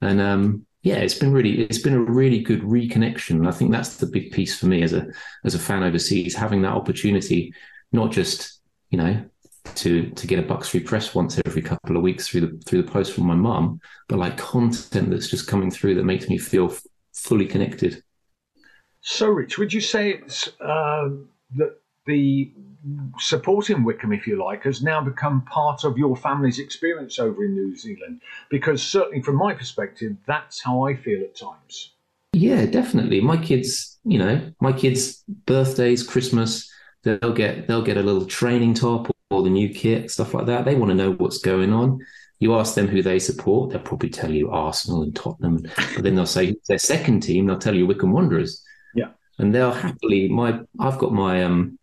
and 0.00 0.20
um, 0.20 0.66
yeah, 0.82 0.96
it's 0.96 1.14
been 1.14 1.32
really 1.32 1.62
it's 1.62 1.78
been 1.78 1.94
a 1.94 2.00
really 2.00 2.40
good 2.40 2.62
reconnection. 2.62 3.46
I 3.46 3.52
think 3.52 3.72
that's 3.72 3.96
the 3.96 4.06
big 4.06 4.32
piece 4.32 4.58
for 4.58 4.66
me 4.66 4.82
as 4.82 4.92
a 4.92 5.06
as 5.44 5.54
a 5.54 5.58
fan 5.58 5.82
overseas, 5.82 6.34
having 6.34 6.62
that 6.62 6.74
opportunity, 6.74 7.52
not 7.92 8.12
just 8.12 8.60
you 8.90 8.98
know 8.98 9.24
to 9.74 10.10
to 10.10 10.26
get 10.26 10.38
a 10.38 10.42
Bucks 10.42 10.68
Free 10.68 10.80
Press 10.80 11.14
once 11.14 11.40
every 11.44 11.62
couple 11.62 11.96
of 11.96 12.02
weeks 12.02 12.28
through 12.28 12.40
the 12.42 12.62
through 12.66 12.82
the 12.82 12.90
post 12.90 13.12
from 13.12 13.24
my 13.26 13.34
mum, 13.34 13.80
but 14.08 14.18
like 14.18 14.36
content 14.36 15.10
that's 15.10 15.28
just 15.28 15.48
coming 15.48 15.70
through 15.70 15.96
that 15.96 16.04
makes 16.04 16.28
me 16.28 16.38
feel 16.38 16.70
f- 16.70 16.82
fully 17.14 17.46
connected. 17.46 18.02
So, 19.08 19.28
Rich, 19.28 19.56
would 19.58 19.72
you 19.72 19.80
say 19.80 20.14
it's 20.14 20.48
uh, 20.60 21.10
that 21.54 21.78
the 22.06 22.50
supporting 23.20 23.84
Wycombe, 23.84 24.12
if 24.12 24.26
you 24.26 24.44
like, 24.44 24.64
has 24.64 24.82
now 24.82 25.00
become 25.00 25.42
part 25.42 25.84
of 25.84 25.96
your 25.96 26.16
family's 26.16 26.58
experience 26.58 27.20
over 27.20 27.44
in 27.44 27.54
New 27.54 27.76
Zealand? 27.76 28.20
Because 28.50 28.82
certainly 28.82 29.22
from 29.22 29.36
my 29.36 29.54
perspective, 29.54 30.16
that's 30.26 30.60
how 30.60 30.84
I 30.84 30.96
feel 30.96 31.22
at 31.22 31.36
times. 31.36 31.92
Yeah, 32.32 32.66
definitely. 32.66 33.20
My 33.20 33.36
kids, 33.36 33.96
you 34.02 34.18
know, 34.18 34.52
my 34.60 34.72
kids' 34.72 35.22
birthdays, 35.46 36.02
Christmas, 36.02 36.68
they'll 37.04 37.32
get 37.32 37.68
they'll 37.68 37.82
get 37.82 37.98
a 37.98 38.02
little 38.02 38.26
training 38.26 38.74
top 38.74 39.08
or 39.30 39.44
the 39.44 39.50
new 39.50 39.72
kit, 39.72 40.10
stuff 40.10 40.34
like 40.34 40.46
that. 40.46 40.64
They 40.64 40.74
want 40.74 40.90
to 40.90 40.96
know 40.96 41.12
what's 41.12 41.38
going 41.38 41.72
on. 41.72 42.00
You 42.40 42.56
ask 42.56 42.74
them 42.74 42.88
who 42.88 43.02
they 43.02 43.20
support, 43.20 43.70
they'll 43.70 43.78
probably 43.78 44.10
tell 44.10 44.32
you 44.32 44.50
Arsenal 44.50 45.02
and 45.02 45.14
Tottenham, 45.14 45.62
but 45.94 46.02
then 46.02 46.16
they'll 46.16 46.26
say 46.26 46.56
their 46.68 46.78
second 46.78 47.20
team, 47.20 47.46
they'll 47.46 47.56
tell 47.56 47.74
you 47.74 47.86
Wycombe 47.86 48.12
Wanderers. 48.12 48.65
And 49.38 49.54
they'll 49.54 49.72
happily 49.72 50.28
my 50.28 50.60
I've 50.78 50.98
got 50.98 51.12
my 51.12 51.44
um 51.44 51.78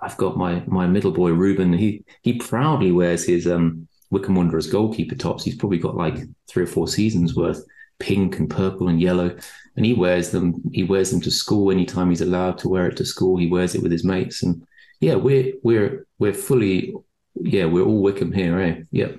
I've 0.00 0.16
got 0.16 0.36
my 0.36 0.62
my 0.66 0.86
middle 0.86 1.12
boy 1.12 1.32
Ruben. 1.32 1.72
He 1.72 2.04
he 2.22 2.34
proudly 2.34 2.92
wears 2.92 3.24
his 3.24 3.46
um, 3.46 3.86
Wycombe 4.10 4.34
Wanderers 4.34 4.66
goalkeeper 4.66 5.14
tops. 5.14 5.44
He's 5.44 5.56
probably 5.56 5.78
got 5.78 5.96
like 5.96 6.18
three 6.48 6.64
or 6.64 6.66
four 6.66 6.88
seasons 6.88 7.36
worth, 7.36 7.62
pink 7.98 8.38
and 8.38 8.48
purple 8.48 8.88
and 8.88 9.00
yellow, 9.00 9.36
and 9.76 9.84
he 9.86 9.94
wears 9.94 10.30
them. 10.30 10.62
He 10.72 10.84
wears 10.84 11.10
them 11.10 11.20
to 11.22 11.30
school 11.30 11.70
anytime 11.70 12.08
he's 12.08 12.22
allowed 12.22 12.58
to 12.58 12.68
wear 12.68 12.86
it 12.88 12.96
to 12.96 13.04
school. 13.04 13.36
He 13.36 13.46
wears 13.46 13.74
it 13.74 13.82
with 13.82 13.92
his 13.92 14.04
mates, 14.04 14.42
and 14.42 14.62
yeah, 15.00 15.16
we're 15.16 15.52
we're 15.62 16.06
we're 16.18 16.34
fully 16.34 16.94
yeah 17.34 17.66
we're 17.66 17.84
all 17.84 18.02
Wycombe 18.02 18.32
here, 18.32 18.58
eh? 18.60 18.82
Yeah. 18.90 19.12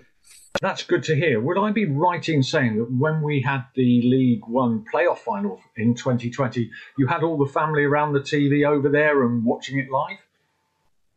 That's 0.59 0.83
good 0.83 1.03
to 1.03 1.15
hear. 1.15 1.39
Would 1.39 1.57
I 1.57 1.71
be 1.71 1.85
right 1.85 2.27
in 2.27 2.43
saying 2.43 2.77
that 2.77 2.91
when 2.91 3.21
we 3.21 3.41
had 3.41 3.63
the 3.75 4.01
League 4.01 4.45
One 4.47 4.83
playoff 4.93 5.19
final 5.19 5.59
in 5.77 5.95
2020, 5.95 6.69
you 6.97 7.07
had 7.07 7.23
all 7.23 7.37
the 7.37 7.51
family 7.51 7.83
around 7.83 8.13
the 8.13 8.19
TV 8.19 8.67
over 8.67 8.89
there 8.89 9.23
and 9.23 9.45
watching 9.45 9.79
it 9.79 9.89
live? 9.89 10.17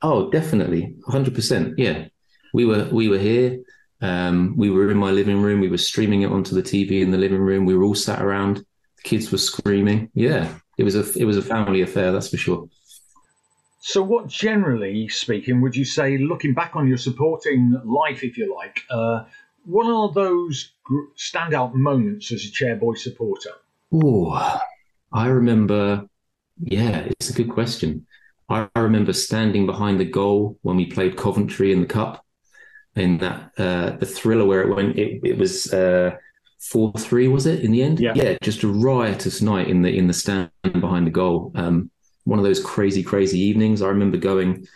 Oh, 0.03 0.31
definitely, 0.31 0.97
hundred 1.07 1.35
percent. 1.35 1.79
Yeah, 1.79 2.07
we 2.53 2.65
were 2.65 2.89
we 2.93 3.09
were 3.09 3.19
here. 3.19 3.59
Um, 4.01 4.55
we 4.57 4.71
were 4.71 4.91
in 4.91 4.99
my 4.99 5.11
living 5.11 5.41
room. 5.41 5.61
We 5.61 5.71
were 5.71 5.79
streaming 5.79 6.23
it 6.23 6.31
onto 6.31 6.55
the 6.55 6.63
TV 6.63 7.01
in 7.01 7.11
the 7.11 7.19
living 7.19 7.41
room. 7.41 7.65
We 7.65 7.75
were 7.75 7.85
all 7.85 7.95
sat 7.95 8.21
around. 8.21 8.59
The 8.59 9.03
kids 9.03 9.33
were 9.33 9.39
screaming. 9.39 10.11
Yeah, 10.15 10.53
it 10.79 10.85
was 10.85 10.95
a 10.95 11.19
it 11.19 11.25
was 11.25 11.37
a 11.37 11.43
family 11.43 11.81
affair. 11.81 12.13
That's 12.13 12.29
for 12.29 12.37
sure. 12.37 12.69
So, 13.87 14.03
what 14.03 14.29
generally 14.29 15.09
speaking 15.09 15.61
would 15.61 15.77
you 15.77 15.85
say, 15.85 16.17
looking 16.17 16.55
back 16.55 16.75
on 16.75 16.89
your 16.89 16.97
supporting 16.97 17.79
life, 17.85 18.25
if 18.25 18.39
you 18.39 18.57
like, 18.57 18.81
uh, 18.89 19.25
what 19.67 19.85
are 19.85 20.11
those 20.11 20.73
standout 21.19 21.75
moments 21.75 22.33
as 22.33 22.47
a 22.47 22.49
chairboy 22.49 22.97
supporter? 22.97 23.51
Oh, 23.93 24.59
I 25.13 25.27
remember. 25.27 26.09
Yeah, 26.63 27.01
it's 27.01 27.29
a 27.29 27.35
good 27.35 27.51
question. 27.51 28.07
I 28.49 28.71
remember 28.75 29.13
standing 29.13 29.67
behind 29.67 30.01
the 30.01 30.07
goal 30.07 30.59
when 30.63 30.77
we 30.77 30.87
played 30.87 31.19
Coventry 31.19 31.71
in 31.71 31.83
the 31.83 31.87
cup, 31.87 32.25
in 32.97 33.19
that 33.19 33.51
uh, 33.59 33.91
the 33.99 34.07
thriller 34.07 34.47
where 34.47 34.63
it 34.63 34.75
went. 34.75 34.99
It, 34.99 35.21
it 35.23 35.37
was 35.37 35.75
uh, 35.75 36.17
four 36.59 36.91
uh, 36.95 36.99
three, 36.99 37.29
was 37.29 37.45
it 37.45 37.63
in 37.63 37.73
the 37.73 37.83
end? 37.83 38.01
Yeah. 38.01 38.15
yeah, 38.15 38.39
just 38.41 38.63
a 38.63 38.69
riotous 38.69 39.43
night 39.43 39.69
in 39.69 39.83
the 39.83 39.95
in 39.95 40.07
the 40.07 40.15
stand 40.15 40.51
behind 40.63 41.07
the 41.07 41.11
goal. 41.11 41.53
Um, 41.55 41.91
one 42.25 42.39
of 42.39 42.45
those 42.45 42.63
crazy, 42.63 43.03
crazy 43.03 43.39
evenings. 43.39 43.83
I 43.83 43.89
remember 43.89 44.17
going 44.17 44.67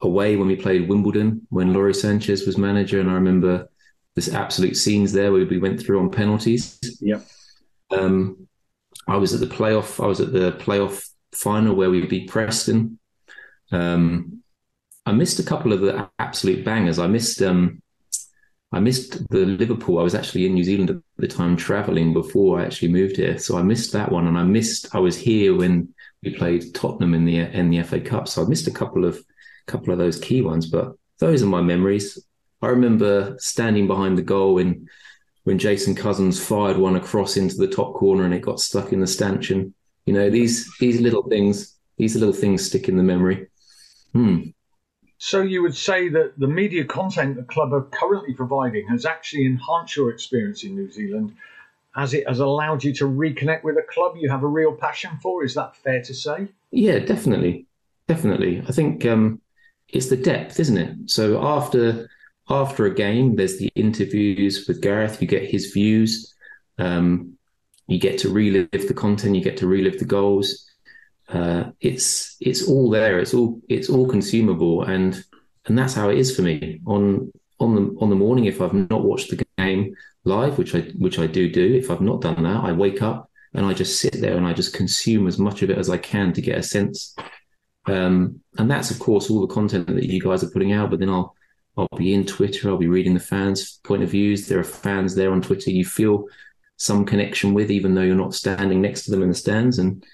away 0.00 0.36
when 0.36 0.48
we 0.48 0.56
played 0.56 0.88
Wimbledon 0.88 1.46
when 1.50 1.72
Lawrie 1.72 1.94
Sanchez 1.94 2.46
was 2.46 2.58
manager, 2.58 3.00
and 3.00 3.10
I 3.10 3.14
remember 3.14 3.68
this 4.14 4.32
absolute 4.32 4.76
scenes 4.76 5.12
there 5.12 5.32
where 5.32 5.46
we 5.46 5.58
went 5.58 5.80
through 5.80 6.00
on 6.00 6.10
penalties. 6.10 6.78
Yeah. 7.00 7.20
Um, 7.90 8.48
I 9.06 9.16
was 9.16 9.34
at 9.34 9.40
the 9.40 9.54
playoff. 9.54 10.02
I 10.02 10.06
was 10.06 10.20
at 10.20 10.32
the 10.32 10.52
playoff 10.52 11.08
final 11.32 11.74
where 11.74 11.90
we 11.90 12.06
beat 12.06 12.30
Preston. 12.30 12.98
Um, 13.70 14.42
I 15.04 15.12
missed 15.12 15.38
a 15.38 15.44
couple 15.44 15.72
of 15.72 15.80
the 15.80 16.10
absolute 16.18 16.64
bangers. 16.64 16.98
I 16.98 17.06
missed 17.06 17.42
um, 17.42 17.82
I 18.72 18.80
missed 18.80 19.28
the 19.28 19.46
Liverpool. 19.46 19.98
I 19.98 20.02
was 20.02 20.14
actually 20.14 20.46
in 20.46 20.54
New 20.54 20.64
Zealand 20.64 20.90
at 20.90 20.96
the 21.18 21.28
time 21.28 21.56
traveling 21.56 22.12
before 22.12 22.58
I 22.58 22.64
actually 22.64 22.88
moved 22.88 23.16
here, 23.16 23.38
so 23.38 23.56
I 23.56 23.62
missed 23.62 23.92
that 23.92 24.10
one. 24.10 24.26
And 24.26 24.36
I 24.36 24.42
missed 24.42 24.94
I 24.94 24.98
was 24.98 25.16
here 25.16 25.54
when 25.54 25.94
played 26.30 26.74
Tottenham 26.74 27.14
in 27.14 27.24
the 27.24 27.38
in 27.38 27.70
the 27.70 27.82
FA 27.82 28.00
Cup, 28.00 28.28
so 28.28 28.42
I 28.42 28.48
missed 28.48 28.66
a 28.66 28.72
couple 28.72 29.04
of 29.04 29.22
couple 29.66 29.92
of 29.92 29.98
those 29.98 30.20
key 30.20 30.42
ones. 30.42 30.66
But 30.66 30.94
those 31.18 31.42
are 31.42 31.46
my 31.46 31.62
memories. 31.62 32.24
I 32.62 32.68
remember 32.68 33.36
standing 33.38 33.86
behind 33.86 34.16
the 34.16 34.22
goal 34.22 34.54
when 34.54 34.88
when 35.44 35.58
Jason 35.58 35.94
Cousins 35.94 36.44
fired 36.44 36.76
one 36.76 36.96
across 36.96 37.36
into 37.36 37.56
the 37.56 37.68
top 37.68 37.94
corner 37.94 38.24
and 38.24 38.34
it 38.34 38.40
got 38.40 38.60
stuck 38.60 38.92
in 38.92 39.00
the 39.00 39.06
stanchion. 39.06 39.74
You 40.04 40.14
know 40.14 40.30
these 40.30 40.68
these 40.78 41.00
little 41.00 41.22
things 41.28 41.76
these 41.98 42.16
little 42.16 42.34
things 42.34 42.66
stick 42.66 42.88
in 42.88 42.96
the 42.96 43.02
memory. 43.02 43.48
Hmm. 44.12 44.50
So 45.18 45.40
you 45.40 45.62
would 45.62 45.76
say 45.76 46.08
that 46.10 46.38
the 46.38 46.46
media 46.46 46.84
content 46.84 47.36
the 47.36 47.42
club 47.44 47.72
are 47.72 47.84
currently 47.84 48.34
providing 48.34 48.86
has 48.88 49.06
actually 49.06 49.46
enhanced 49.46 49.96
your 49.96 50.10
experience 50.10 50.62
in 50.62 50.74
New 50.74 50.90
Zealand, 50.90 51.34
as 51.96 52.14
it 52.14 52.28
has 52.28 52.40
allowed 52.40 52.84
you 52.84 52.92
to 52.94 53.04
reconnect 53.04 53.64
with 53.64 53.76
a 53.76 53.82
club 53.82 54.16
you 54.16 54.28
have 54.28 54.42
a 54.42 54.48
real 54.48 54.72
passion 54.72 55.10
for. 55.22 55.44
Is 55.44 55.54
that 55.54 55.76
fair 55.76 56.02
to 56.02 56.14
say? 56.14 56.48
Yeah, 56.70 56.98
definitely, 56.98 57.66
definitely. 58.08 58.62
I 58.68 58.72
think 58.72 59.06
um, 59.06 59.40
it's 59.88 60.08
the 60.08 60.16
depth, 60.16 60.60
isn't 60.60 60.76
it? 60.76 61.10
So 61.10 61.44
after 61.44 62.08
after 62.48 62.86
a 62.86 62.94
game, 62.94 63.36
there's 63.36 63.58
the 63.58 63.70
interviews 63.74 64.66
with 64.68 64.80
Gareth. 64.80 65.20
You 65.20 65.26
get 65.26 65.50
his 65.50 65.72
views. 65.72 66.34
Um, 66.78 67.36
you 67.88 67.98
get 67.98 68.18
to 68.18 68.28
relive 68.28 68.70
the 68.72 68.94
content. 68.94 69.36
You 69.36 69.42
get 69.42 69.56
to 69.58 69.66
relive 69.66 69.98
the 69.98 70.04
goals 70.04 70.66
uh, 71.28 71.70
it's 71.80 72.36
it's 72.40 72.66
all 72.68 72.90
there. 72.90 73.18
It's 73.18 73.34
all 73.34 73.60
it's 73.68 73.88
all 73.88 74.08
consumable, 74.08 74.84
and 74.84 75.22
and 75.66 75.76
that's 75.76 75.94
how 75.94 76.08
it 76.08 76.18
is 76.18 76.34
for 76.34 76.42
me 76.42 76.80
on 76.86 77.32
on 77.58 77.74
the 77.74 77.96
on 78.00 78.10
the 78.10 78.16
morning. 78.16 78.44
If 78.44 78.60
I've 78.60 78.74
not 78.74 79.04
watched 79.04 79.30
the 79.30 79.44
game 79.58 79.94
live, 80.24 80.58
which 80.58 80.74
I 80.74 80.80
which 80.98 81.18
I 81.18 81.26
do 81.26 81.50
do, 81.50 81.74
if 81.74 81.90
I've 81.90 82.00
not 82.00 82.20
done 82.20 82.42
that, 82.42 82.64
I 82.64 82.72
wake 82.72 83.02
up 83.02 83.30
and 83.54 83.64
I 83.64 83.72
just 83.72 84.00
sit 84.00 84.20
there 84.20 84.36
and 84.36 84.46
I 84.46 84.52
just 84.52 84.74
consume 84.74 85.26
as 85.26 85.38
much 85.38 85.62
of 85.62 85.70
it 85.70 85.78
as 85.78 85.88
I 85.88 85.96
can 85.98 86.32
to 86.34 86.42
get 86.42 86.58
a 86.58 86.62
sense. 86.62 87.14
Um, 87.86 88.40
and 88.58 88.70
that's 88.70 88.90
of 88.90 88.98
course 88.98 89.30
all 89.30 89.40
the 89.40 89.54
content 89.54 89.86
that 89.86 90.06
you 90.06 90.20
guys 90.20 90.42
are 90.42 90.50
putting 90.50 90.72
out. 90.72 90.90
But 90.90 91.00
then 91.00 91.10
I'll 91.10 91.34
I'll 91.76 91.88
be 91.96 92.14
in 92.14 92.26
Twitter. 92.26 92.68
I'll 92.68 92.78
be 92.78 92.88
reading 92.88 93.14
the 93.14 93.20
fans' 93.20 93.80
point 93.84 94.02
of 94.02 94.10
views. 94.10 94.48
There 94.48 94.58
are 94.58 94.64
fans 94.64 95.14
there 95.14 95.32
on 95.32 95.42
Twitter. 95.42 95.70
You 95.70 95.84
feel 95.84 96.24
some 96.76 97.04
connection 97.04 97.54
with, 97.54 97.70
even 97.70 97.94
though 97.94 98.02
you're 98.02 98.14
not 98.14 98.34
standing 98.34 98.80
next 98.80 99.04
to 99.04 99.10
them 99.10 99.22
in 99.22 99.28
the 99.28 99.34
stands. 99.34 99.78
And 99.78 100.04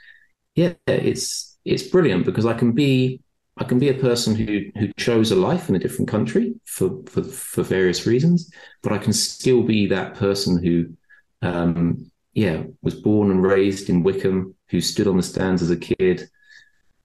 yeah, 0.54 0.74
it's 0.86 1.58
it's 1.64 1.84
brilliant 1.84 2.26
because 2.26 2.46
I 2.46 2.54
can 2.54 2.72
be 2.72 3.21
I 3.58 3.64
can 3.64 3.78
be 3.78 3.90
a 3.90 3.94
person 3.94 4.34
who 4.34 4.70
who 4.78 4.92
chose 4.96 5.30
a 5.30 5.36
life 5.36 5.68
in 5.68 5.76
a 5.76 5.78
different 5.78 6.08
country 6.08 6.54
for 6.64 7.02
for 7.06 7.22
for 7.22 7.62
various 7.62 8.06
reasons, 8.06 8.50
but 8.82 8.92
I 8.92 8.98
can 8.98 9.12
still 9.12 9.62
be 9.62 9.86
that 9.88 10.14
person 10.14 10.62
who, 10.62 10.88
um, 11.46 12.10
yeah, 12.32 12.62
was 12.82 12.94
born 12.94 13.30
and 13.30 13.42
raised 13.42 13.90
in 13.90 14.02
Wycombe, 14.02 14.54
who 14.68 14.80
stood 14.80 15.06
on 15.06 15.18
the 15.18 15.22
stands 15.22 15.60
as 15.60 15.70
a 15.70 15.76
kid, 15.76 16.28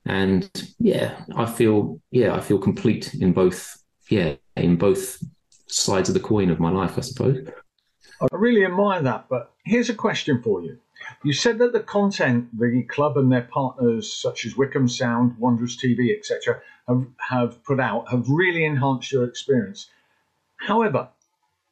and 0.06 0.50
yeah, 0.80 1.22
I 1.36 1.46
feel 1.46 2.00
yeah 2.12 2.34
I 2.34 2.40
feel 2.40 2.60
complete 2.60 3.14
in 3.16 3.34
both 3.34 3.78
yeah 4.10 4.36
in 4.56 4.78
both 4.78 5.22
sides 5.68 6.08
of 6.10 6.14
the 6.14 6.22
coin 6.22 6.50
of 6.50 6.62
my 6.62 6.72
life, 6.72 6.98
I 6.98 7.02
suppose. 7.02 7.46
I 8.22 8.28
really 8.32 8.66
admire 8.66 9.02
that, 9.04 9.26
but 9.30 9.52
here's 9.66 9.90
a 9.90 9.94
question 9.94 10.42
for 10.42 10.62
you. 10.64 10.80
You 11.24 11.34
said 11.34 11.58
that 11.60 11.74
the 11.74 11.80
content 11.80 12.58
the 12.58 12.84
club 12.84 13.18
and 13.18 13.32
their 13.32 13.44
partners, 13.44 14.12
such 14.14 14.46
as 14.46 14.58
Wycombe 14.58 14.90
Sound, 14.90 15.38
Wanderers 15.38 15.78
TV, 15.78 16.18
etc., 16.18 16.62
have, 16.88 17.06
have 17.30 17.64
put 17.64 17.80
out, 17.80 18.10
have 18.10 18.30
really 18.30 18.66
enhanced 18.66 19.12
your 19.12 19.24
experience. 19.24 19.90
However, 20.58 21.10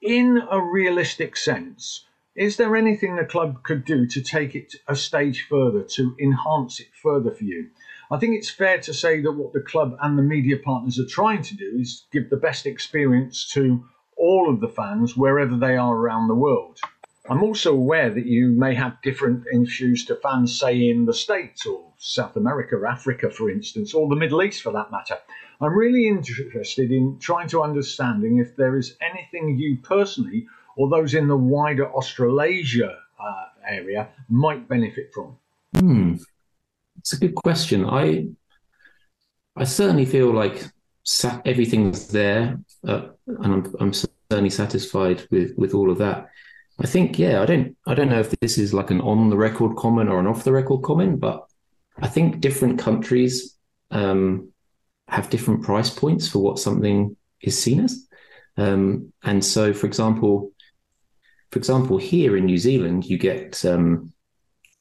in 0.02 0.42
a 0.50 0.62
realistic 0.62 1.36
sense, 1.38 2.06
is 2.36 2.58
there 2.58 2.76
anything 2.76 3.16
the 3.16 3.26
club 3.26 3.64
could 3.64 3.86
do 3.86 4.06
to 4.08 4.22
take 4.22 4.56
it 4.56 4.76
a 4.88 4.96
stage 4.96 5.48
further, 5.50 5.84
to 5.84 6.16
enhance 6.20 6.80
it 6.80 6.90
further 7.02 7.32
for 7.32 7.44
you? 7.44 7.70
I 8.12 8.18
think 8.18 8.36
it's 8.36 8.50
fair 8.50 8.80
to 8.80 8.94
say 8.94 9.22
that 9.22 9.32
what 9.32 9.54
the 9.54 9.62
club 9.62 9.98
and 10.02 10.18
the 10.18 10.24
media 10.24 10.58
partners 10.58 11.00
are 11.00 11.08
trying 11.08 11.42
to 11.44 11.56
do 11.56 11.78
is 11.80 12.06
give 12.12 12.30
the 12.30 12.38
best 12.38 12.66
experience 12.66 13.50
to 13.54 13.84
all 14.18 14.50
of 14.50 14.60
the 14.60 14.68
fans 14.68 15.18
wherever 15.18 15.58
they 15.58 15.76
are 15.76 15.96
around 15.96 16.28
the 16.28 16.36
world. 16.36 16.80
I'm 17.30 17.44
also 17.44 17.74
aware 17.74 18.12
that 18.12 18.26
you 18.26 18.50
may 18.50 18.76
have 18.76 19.02
different 19.02 19.46
issues 19.52 20.06
to 20.06 20.16
fans, 20.18 20.60
say, 20.60 20.90
in 20.90 21.06
the 21.06 21.14
States 21.14 21.66
or 21.66 21.92
South 21.98 22.36
America, 22.36 22.80
Africa, 22.88 23.32
for 23.32 23.50
instance, 23.50 23.94
or 23.94 24.08
the 24.08 24.16
Middle 24.16 24.44
East 24.44 24.62
for 24.62 24.72
that 24.74 24.92
matter. 24.92 25.18
I'm 25.60 25.74
really 25.74 26.08
interested 26.08 26.92
in 26.92 27.18
trying 27.20 27.48
to 27.50 27.64
understanding 27.64 28.38
if 28.38 28.56
there 28.56 28.78
is 28.78 28.96
anything 29.02 29.58
you 29.58 29.78
personally 29.82 30.48
or 30.76 30.90
those 30.90 31.14
in 31.14 31.28
the 31.28 31.38
wider 31.38 31.92
Australasia 31.94 32.98
uh, 33.20 33.46
area 33.68 34.10
might 34.30 34.68
benefit 34.68 35.12
from. 35.14 35.38
Hmm. 35.76 36.16
It's 36.98 37.14
a 37.14 37.18
good 37.18 37.36
question. 37.36 37.86
I 37.86 38.28
I 39.56 39.64
certainly 39.64 40.06
feel 40.06 40.34
like 40.34 40.64
everything's 41.46 42.08
there, 42.08 42.60
uh, 42.88 43.08
and 43.28 43.54
I'm, 43.54 43.76
I'm 43.80 43.94
certainly 43.94 44.50
satisfied 44.50 45.26
with 45.32 45.54
with 45.58 45.74
all 45.74 45.92
of 45.92 45.98
that. 46.00 46.30
I 46.80 46.88
think, 46.88 47.18
yeah, 47.18 47.42
I 47.42 47.46
don't, 47.46 47.78
I 47.88 47.94
don't 47.94 48.10
know 48.10 48.20
if 48.20 48.32
this 48.42 48.58
is 48.58 48.74
like 48.74 48.92
an 48.92 49.02
on 49.02 49.30
the 49.30 49.38
record 49.38 49.78
comment 49.78 50.10
or 50.10 50.20
an 50.20 50.28
off 50.28 50.44
the 50.44 50.52
record 50.52 50.84
comment, 50.84 51.20
but 51.20 51.46
I 51.98 52.08
think 52.08 52.42
different 52.42 52.80
countries 52.80 53.56
um, 53.92 54.52
have 55.08 55.30
different 55.30 55.64
price 55.64 55.90
points 55.90 56.28
for 56.28 56.40
what 56.40 56.60
something 56.60 57.16
is 57.42 57.62
seen 57.62 57.80
as. 57.80 58.06
Um, 58.58 59.14
and 59.24 59.44
so, 59.44 59.74
for 59.74 59.88
example, 59.88 60.52
for 61.52 61.60
example, 61.60 61.98
here 61.98 62.36
in 62.36 62.46
New 62.46 62.58
Zealand, 62.58 63.06
you 63.06 63.18
get 63.18 63.64
um, 63.64 64.12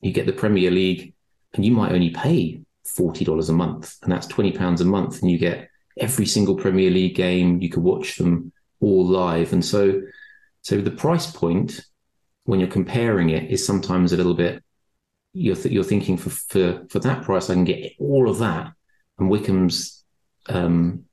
you 0.00 0.12
get 0.12 0.26
the 0.26 0.32
Premier 0.32 0.70
League, 0.70 1.14
and 1.54 1.64
you 1.64 1.70
might 1.70 1.92
only 1.92 2.10
pay 2.10 2.60
forty 2.84 3.24
dollars 3.24 3.48
a 3.48 3.52
month, 3.52 3.96
and 4.02 4.10
that's 4.10 4.26
twenty 4.26 4.52
pounds 4.52 4.80
a 4.80 4.84
month, 4.84 5.22
and 5.22 5.30
you 5.30 5.38
get 5.38 5.68
every 5.98 6.26
single 6.26 6.56
Premier 6.56 6.90
League 6.90 7.14
game. 7.14 7.60
You 7.60 7.68
could 7.68 7.82
watch 7.82 8.16
them 8.16 8.52
all 8.80 9.06
live, 9.06 9.52
and 9.52 9.64
so 9.64 10.02
so 10.64 10.80
the 10.80 10.90
price 10.90 11.30
point, 11.30 11.80
when 12.44 12.58
you're 12.58 12.68
comparing 12.68 13.30
it, 13.30 13.50
is 13.50 13.64
sometimes 13.64 14.12
a 14.12 14.16
little 14.16 14.34
bit. 14.34 14.62
You're 15.34 15.56
th- 15.56 15.72
you're 15.72 15.84
thinking 15.84 16.16
for 16.16 16.30
for 16.30 16.86
for 16.88 16.98
that 17.00 17.22
price, 17.22 17.50
I 17.50 17.54
can 17.54 17.64
get 17.64 17.92
all 18.00 18.30
of 18.30 18.38
that, 18.38 18.72
and 19.18 19.30
Wycombe's 19.30 20.04
um, 20.48 21.04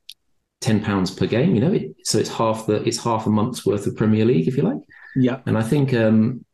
ten 0.62 0.82
pounds 0.82 1.12
per 1.12 1.28
game. 1.28 1.54
You 1.54 1.62
know, 1.62 1.74
it, 1.74 1.96
so 2.04 2.18
it's 2.18 2.30
half 2.30 2.66
the 2.66 2.82
it's 2.88 3.04
half 3.04 3.28
a 3.28 3.30
month's 3.30 3.66
worth 3.66 3.86
of 3.88 3.98
Premier 3.98 4.26
League, 4.26 4.48
if 4.48 4.56
you 4.56 4.64
like. 4.64 4.82
Yeah, 5.18 5.42
and 5.46 5.58
I 5.58 5.64
think 5.64 5.94
um, 5.94 6.46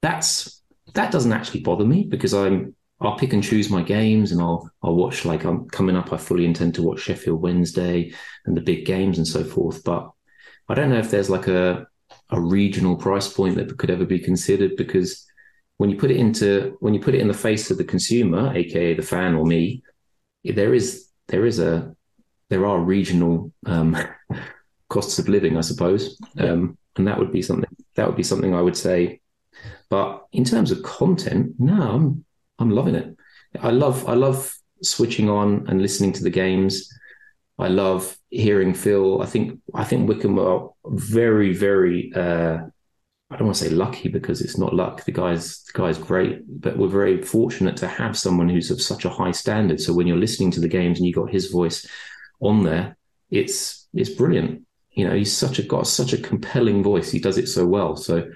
that's 0.00 0.62
that 0.94 1.12
doesn't 1.12 1.32
actually 1.32 1.60
bother 1.60 1.84
me 1.84 2.04
because 2.04 2.34
I'm 2.34 2.74
I'll 3.00 3.18
pick 3.18 3.32
and 3.34 3.42
choose 3.42 3.70
my 3.70 3.82
games 3.82 4.32
and 4.32 4.40
I'll 4.40 4.68
I'll 4.82 4.96
watch 4.96 5.24
like 5.24 5.44
I'm 5.44 5.68
coming 5.68 5.96
up. 5.96 6.12
I 6.12 6.16
fully 6.16 6.44
intend 6.44 6.74
to 6.74 6.82
watch 6.82 7.00
Sheffield 7.02 7.40
Wednesday 7.40 8.12
and 8.46 8.56
the 8.56 8.62
big 8.62 8.84
games 8.84 9.18
and 9.18 9.28
so 9.28 9.44
forth. 9.44 9.84
But 9.84 10.10
I 10.68 10.74
don't 10.74 10.90
know 10.90 10.98
if 10.98 11.10
there's 11.10 11.30
like 11.30 11.46
a 11.46 11.86
a 12.30 12.40
regional 12.40 12.96
price 12.96 13.32
point 13.32 13.56
that 13.56 13.76
could 13.78 13.90
ever 13.90 14.04
be 14.04 14.18
considered 14.18 14.76
because 14.76 15.26
when 15.76 15.90
you 15.90 15.96
put 15.96 16.10
it 16.10 16.16
into 16.16 16.76
when 16.80 16.94
you 16.94 17.00
put 17.00 17.14
it 17.14 17.20
in 17.20 17.28
the 17.28 17.34
face 17.34 17.70
of 17.70 17.78
the 17.78 17.84
consumer, 17.84 18.54
aka 18.54 18.94
the 18.94 19.02
fan 19.02 19.34
or 19.34 19.44
me, 19.44 19.82
there 20.44 20.74
is 20.74 21.08
there 21.28 21.46
is 21.46 21.58
a 21.58 21.94
there 22.50 22.66
are 22.66 22.78
regional 22.80 23.52
um, 23.66 23.96
costs 24.88 25.18
of 25.18 25.28
living, 25.28 25.56
I 25.56 25.62
suppose, 25.62 26.20
um, 26.38 26.76
and 26.96 27.06
that 27.08 27.18
would 27.18 27.32
be 27.32 27.42
something 27.42 27.68
that 27.96 28.06
would 28.06 28.16
be 28.16 28.22
something 28.22 28.54
I 28.54 28.62
would 28.62 28.76
say. 28.76 29.20
But 29.90 30.26
in 30.32 30.44
terms 30.44 30.70
of 30.70 30.82
content, 30.82 31.54
no, 31.58 31.82
I'm 31.82 32.24
I'm 32.58 32.70
loving 32.70 32.94
it. 32.94 33.16
I 33.60 33.70
love 33.70 34.08
I 34.08 34.14
love 34.14 34.54
switching 34.82 35.28
on 35.28 35.66
and 35.68 35.80
listening 35.80 36.12
to 36.12 36.22
the 36.22 36.30
games. 36.30 36.88
I 37.62 37.68
love 37.68 38.16
hearing 38.30 38.74
Phil. 38.74 39.22
I 39.22 39.26
think 39.26 39.60
I 39.74 39.84
think 39.84 40.08
Wycombe 40.08 40.38
are 40.38 40.70
very, 40.86 41.52
very. 41.52 42.12
Uh, 42.14 42.58
I 43.30 43.36
don't 43.36 43.46
want 43.46 43.56
to 43.56 43.64
say 43.64 43.70
lucky 43.70 44.08
because 44.10 44.42
it's 44.42 44.58
not 44.58 44.74
luck. 44.74 45.04
The 45.04 45.12
guy's 45.12 45.62
the 45.64 45.78
guy's 45.78 45.96
great, 45.96 46.42
but 46.60 46.76
we're 46.76 46.88
very 46.88 47.22
fortunate 47.22 47.76
to 47.78 47.88
have 47.88 48.18
someone 48.18 48.48
who's 48.48 48.70
of 48.70 48.82
such 48.82 49.04
a 49.04 49.10
high 49.10 49.30
standard. 49.30 49.80
So 49.80 49.94
when 49.94 50.06
you're 50.06 50.18
listening 50.18 50.50
to 50.52 50.60
the 50.60 50.68
games 50.68 50.98
and 50.98 51.06
you 51.06 51.14
got 51.14 51.30
his 51.30 51.50
voice 51.50 51.86
on 52.40 52.64
there, 52.64 52.96
it's 53.30 53.88
it's 53.94 54.10
brilliant. 54.10 54.66
You 54.90 55.08
know, 55.08 55.14
he's 55.14 55.34
such 55.34 55.58
a 55.58 55.62
got 55.62 55.86
such 55.86 56.12
a 56.12 56.18
compelling 56.18 56.82
voice. 56.82 57.10
He 57.10 57.20
does 57.20 57.38
it 57.38 57.48
so 57.48 57.66
well. 57.66 57.96
So 57.96 58.30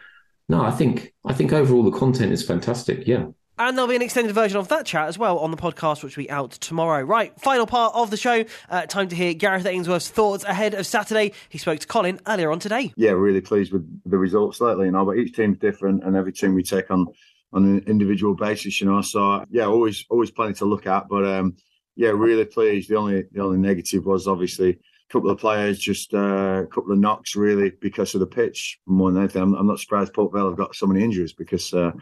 no, 0.49 0.62
I 0.62 0.70
think 0.70 1.14
I 1.24 1.35
think 1.35 1.53
overall 1.53 1.83
the 1.83 1.99
content 1.99 2.33
is 2.33 2.47
fantastic. 2.47 3.07
Yeah. 3.07 3.27
And 3.59 3.76
there'll 3.76 3.88
be 3.88 3.96
an 3.96 4.02
extended 4.02 4.34
version 4.34 4.59
of 4.59 4.68
that 4.68 4.84
chat 4.84 5.09
as 5.09 5.18
well 5.18 5.38
on 5.38 5.50
the 5.50 5.57
podcast, 5.57 6.04
which 6.04 6.16
will 6.16 6.24
be 6.24 6.30
out 6.30 6.50
tomorrow. 6.52 7.02
Right, 7.02 7.38
final 7.40 7.66
part 7.66 7.94
of 7.94 8.11
the 8.11 8.18
show. 8.18 8.44
Uh, 8.68 8.84
time 8.84 9.09
to 9.09 9.16
hear 9.16 9.32
Gareth 9.32 9.64
Ainsworth's 9.64 10.11
thoughts 10.11 10.44
ahead 10.44 10.74
of 10.74 10.86
Saturday. 10.86 11.32
He 11.48 11.57
spoke 11.57 11.78
to 11.78 11.86
Colin 11.86 12.20
earlier 12.26 12.50
on 12.50 12.59
today. 12.59 12.92
Yeah, 12.96 13.12
really 13.12 13.40
pleased 13.40 13.72
with 13.72 13.88
the 14.04 14.18
results 14.18 14.61
lately, 14.61 14.86
you 14.86 14.92
know, 14.92 15.07
but 15.07 15.16
each 15.16 15.34
team's 15.34 15.59
different 15.59 16.04
and 16.04 16.16
every 16.16 16.32
team 16.32 16.54
we 16.54 16.62
take 16.62 16.90
on 16.90 17.07
on 17.52 17.64
an 17.64 17.84
individual 17.86 18.34
basis, 18.34 18.78
you 18.80 18.86
know. 18.86 19.00
So 19.00 19.44
yeah, 19.50 19.64
always 19.64 20.04
always 20.11 20.30
plenty 20.30 20.54
to 20.54 20.66
look 20.66 20.86
at. 20.86 21.09
But 21.09 21.24
um 21.24 21.57
yeah, 21.94 22.11
really 22.11 22.44
pleased. 22.44 22.90
The 22.90 22.96
only 22.96 23.24
the 23.32 23.42
only 23.42 23.59
negative 23.59 24.04
was 24.04 24.28
obviously 24.28 24.78
couple 25.16 25.30
of 25.30 25.38
players, 25.38 25.78
just 25.78 26.12
uh, 26.12 26.62
a 26.62 26.66
couple 26.66 26.92
of 26.92 26.98
knocks 26.98 27.34
really 27.34 27.72
because 27.80 28.12
of 28.12 28.20
the 28.20 28.26
pitch 28.26 28.78
more 28.84 29.10
than 29.10 29.22
anything. 29.22 29.40
I'm, 29.40 29.54
I'm 29.54 29.66
not 29.66 29.78
surprised 29.78 30.12
Port 30.12 30.30
Vale 30.30 30.48
have 30.48 30.58
got 30.58 30.74
so 30.74 30.86
many 30.86 31.02
injuries 31.02 31.32
because 31.32 31.72
uh, 31.72 31.92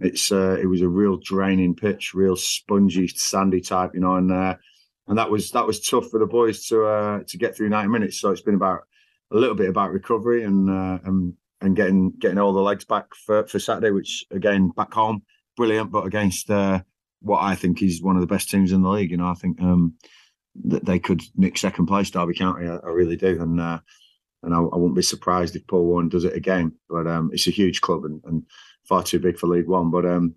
it's 0.00 0.32
uh, 0.32 0.56
it 0.58 0.64
was 0.64 0.80
a 0.80 0.88
real 0.88 1.18
draining 1.18 1.74
pitch, 1.74 2.14
real 2.14 2.34
spongy, 2.34 3.08
sandy 3.08 3.60
type, 3.60 3.90
you 3.92 4.00
know, 4.00 4.14
and 4.14 4.32
uh, 4.32 4.54
and 5.06 5.18
that 5.18 5.30
was 5.30 5.50
that 5.50 5.66
was 5.66 5.86
tough 5.86 6.08
for 6.08 6.18
the 6.18 6.26
boys 6.26 6.64
to 6.68 6.86
uh, 6.86 7.20
to 7.28 7.36
get 7.36 7.54
through 7.54 7.68
90 7.68 7.90
minutes. 7.90 8.18
So 8.18 8.30
it's 8.30 8.40
been 8.40 8.54
about 8.54 8.84
a 9.30 9.36
little 9.36 9.54
bit 9.54 9.68
about 9.68 9.92
recovery 9.92 10.42
and 10.42 10.70
uh, 10.70 10.98
and 11.04 11.34
and 11.60 11.76
getting 11.76 12.12
getting 12.18 12.38
all 12.38 12.54
the 12.54 12.60
legs 12.62 12.86
back 12.86 13.14
for, 13.14 13.46
for 13.46 13.58
Saturday, 13.58 13.90
which 13.90 14.24
again 14.30 14.70
back 14.70 14.94
home, 14.94 15.24
brilliant, 15.58 15.90
but 15.90 16.06
against 16.06 16.48
what 16.48 17.42
I 17.42 17.54
think 17.54 17.82
is 17.82 18.02
one 18.02 18.16
of 18.16 18.22
the 18.22 18.26
best 18.26 18.48
teams 18.48 18.72
in 18.72 18.80
the 18.80 18.88
league. 18.88 19.10
You 19.10 19.18
know, 19.18 19.28
I 19.28 19.34
think 19.34 19.60
um, 19.60 19.94
they 20.66 20.98
could 20.98 21.22
nick 21.36 21.56
second 21.56 21.86
place, 21.86 22.10
Derby 22.10 22.34
County. 22.34 22.66
I, 22.66 22.76
I 22.76 22.88
really 22.88 23.16
do, 23.16 23.40
and 23.40 23.60
uh, 23.60 23.78
and 24.42 24.54
I, 24.54 24.58
I, 24.58 24.76
won't 24.76 24.96
be 24.96 25.02
surprised 25.02 25.56
if 25.56 25.66
Paul 25.66 25.86
Warne 25.86 26.08
does 26.08 26.24
it 26.24 26.34
again. 26.34 26.72
But 26.88 27.06
um, 27.06 27.30
it's 27.32 27.46
a 27.46 27.52
huge 27.52 27.80
club 27.80 28.04
and, 28.04 28.20
and 28.24 28.42
far 28.84 29.02
too 29.02 29.18
big 29.18 29.38
for 29.38 29.46
League 29.46 29.68
One. 29.68 29.90
But 29.90 30.04
um, 30.04 30.34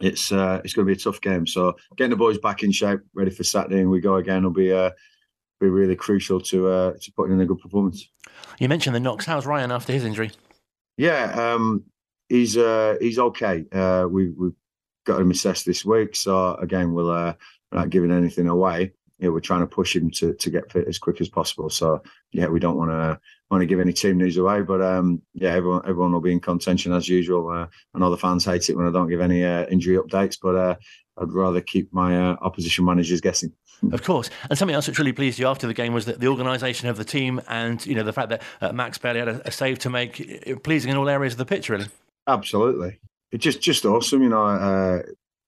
it's 0.00 0.32
uh, 0.32 0.60
it's 0.64 0.72
going 0.72 0.86
to 0.86 0.94
be 0.94 0.98
a 0.98 1.02
tough 1.02 1.20
game. 1.20 1.46
So 1.46 1.76
getting 1.96 2.10
the 2.10 2.16
boys 2.16 2.38
back 2.38 2.62
in 2.62 2.72
shape, 2.72 3.00
ready 3.14 3.30
for 3.30 3.44
Saturday, 3.44 3.80
and 3.80 3.90
we 3.90 4.00
go 4.00 4.16
again 4.16 4.42
will 4.42 4.50
be 4.50 4.72
uh, 4.72 4.90
be 5.60 5.68
really 5.68 5.96
crucial 5.96 6.40
to 6.40 6.68
uh, 6.68 6.92
to 7.00 7.12
putting 7.12 7.34
in 7.34 7.40
a 7.40 7.46
good 7.46 7.60
performance. 7.60 8.08
You 8.58 8.68
mentioned 8.68 8.96
the 8.96 9.00
knocks. 9.00 9.26
How's 9.26 9.46
Ryan 9.46 9.70
after 9.70 9.92
his 9.92 10.04
injury? 10.04 10.30
Yeah, 10.96 11.32
um, 11.54 11.84
he's 12.28 12.56
uh, 12.56 12.96
he's 13.00 13.18
okay. 13.18 13.66
Uh, 13.70 14.06
we 14.10 14.30
we've 14.30 14.56
got 15.04 15.20
him 15.20 15.30
assessed 15.30 15.66
this 15.66 15.84
week, 15.84 16.16
so 16.16 16.54
again 16.54 16.94
we'll 16.94 17.10
uh, 17.10 17.34
not 17.70 17.90
giving 17.90 18.10
anything 18.10 18.48
away 18.48 18.92
yeah, 19.22 19.28
we're 19.28 19.40
trying 19.40 19.60
to 19.60 19.68
push 19.68 19.94
him 19.94 20.10
to 20.10 20.34
to 20.34 20.50
get 20.50 20.70
fit 20.72 20.88
as 20.88 20.98
quick 20.98 21.20
as 21.20 21.28
possible. 21.28 21.70
So 21.70 22.02
yeah, 22.32 22.48
we 22.48 22.58
don't 22.58 22.76
want 22.76 22.90
to 22.90 23.20
want 23.50 23.62
to 23.62 23.66
give 23.66 23.78
any 23.78 23.92
team 23.92 24.18
news 24.18 24.36
away, 24.36 24.62
but 24.62 24.82
um, 24.82 25.22
yeah, 25.32 25.52
everyone 25.52 25.82
everyone 25.86 26.12
will 26.12 26.20
be 26.20 26.32
in 26.32 26.40
contention 26.40 26.92
as 26.92 27.08
usual. 27.08 27.48
Uh, 27.48 27.68
I 27.94 27.98
know 28.00 28.10
the 28.10 28.16
fans 28.16 28.44
hate 28.44 28.68
it 28.68 28.76
when 28.76 28.88
I 28.88 28.90
don't 28.90 29.08
give 29.08 29.20
any 29.20 29.44
uh, 29.44 29.64
injury 29.66 29.96
updates, 29.96 30.36
but 30.42 30.56
uh, 30.56 30.74
I'd 31.16 31.32
rather 31.32 31.60
keep 31.60 31.92
my 31.92 32.30
uh, 32.30 32.36
opposition 32.42 32.84
managers 32.84 33.20
guessing. 33.20 33.52
Of 33.92 34.02
course, 34.02 34.28
and 34.50 34.58
something 34.58 34.74
else 34.74 34.88
which 34.88 34.98
really 34.98 35.12
pleased 35.12 35.38
you 35.38 35.46
after 35.46 35.68
the 35.68 35.74
game 35.74 35.94
was 35.94 36.06
that 36.06 36.18
the 36.18 36.26
organisation 36.26 36.88
of 36.88 36.96
the 36.96 37.04
team, 37.04 37.40
and 37.48 37.84
you 37.86 37.94
know 37.94 38.02
the 38.02 38.12
fact 38.12 38.30
that 38.30 38.42
uh, 38.60 38.72
Max 38.72 38.98
Bailey 38.98 39.20
had 39.20 39.28
a, 39.28 39.48
a, 39.48 39.52
save 39.52 39.78
to 39.80 39.90
make, 39.90 40.62
pleasing 40.64 40.90
in 40.90 40.96
all 40.96 41.08
areas 41.08 41.34
of 41.34 41.38
the 41.38 41.46
pitch, 41.46 41.68
really. 41.68 41.86
Absolutely, 42.26 42.98
it's 43.30 43.44
just 43.44 43.60
just 43.60 43.84
awesome, 43.84 44.22
you 44.22 44.28
know. 44.28 44.44
Uh, 44.44 45.02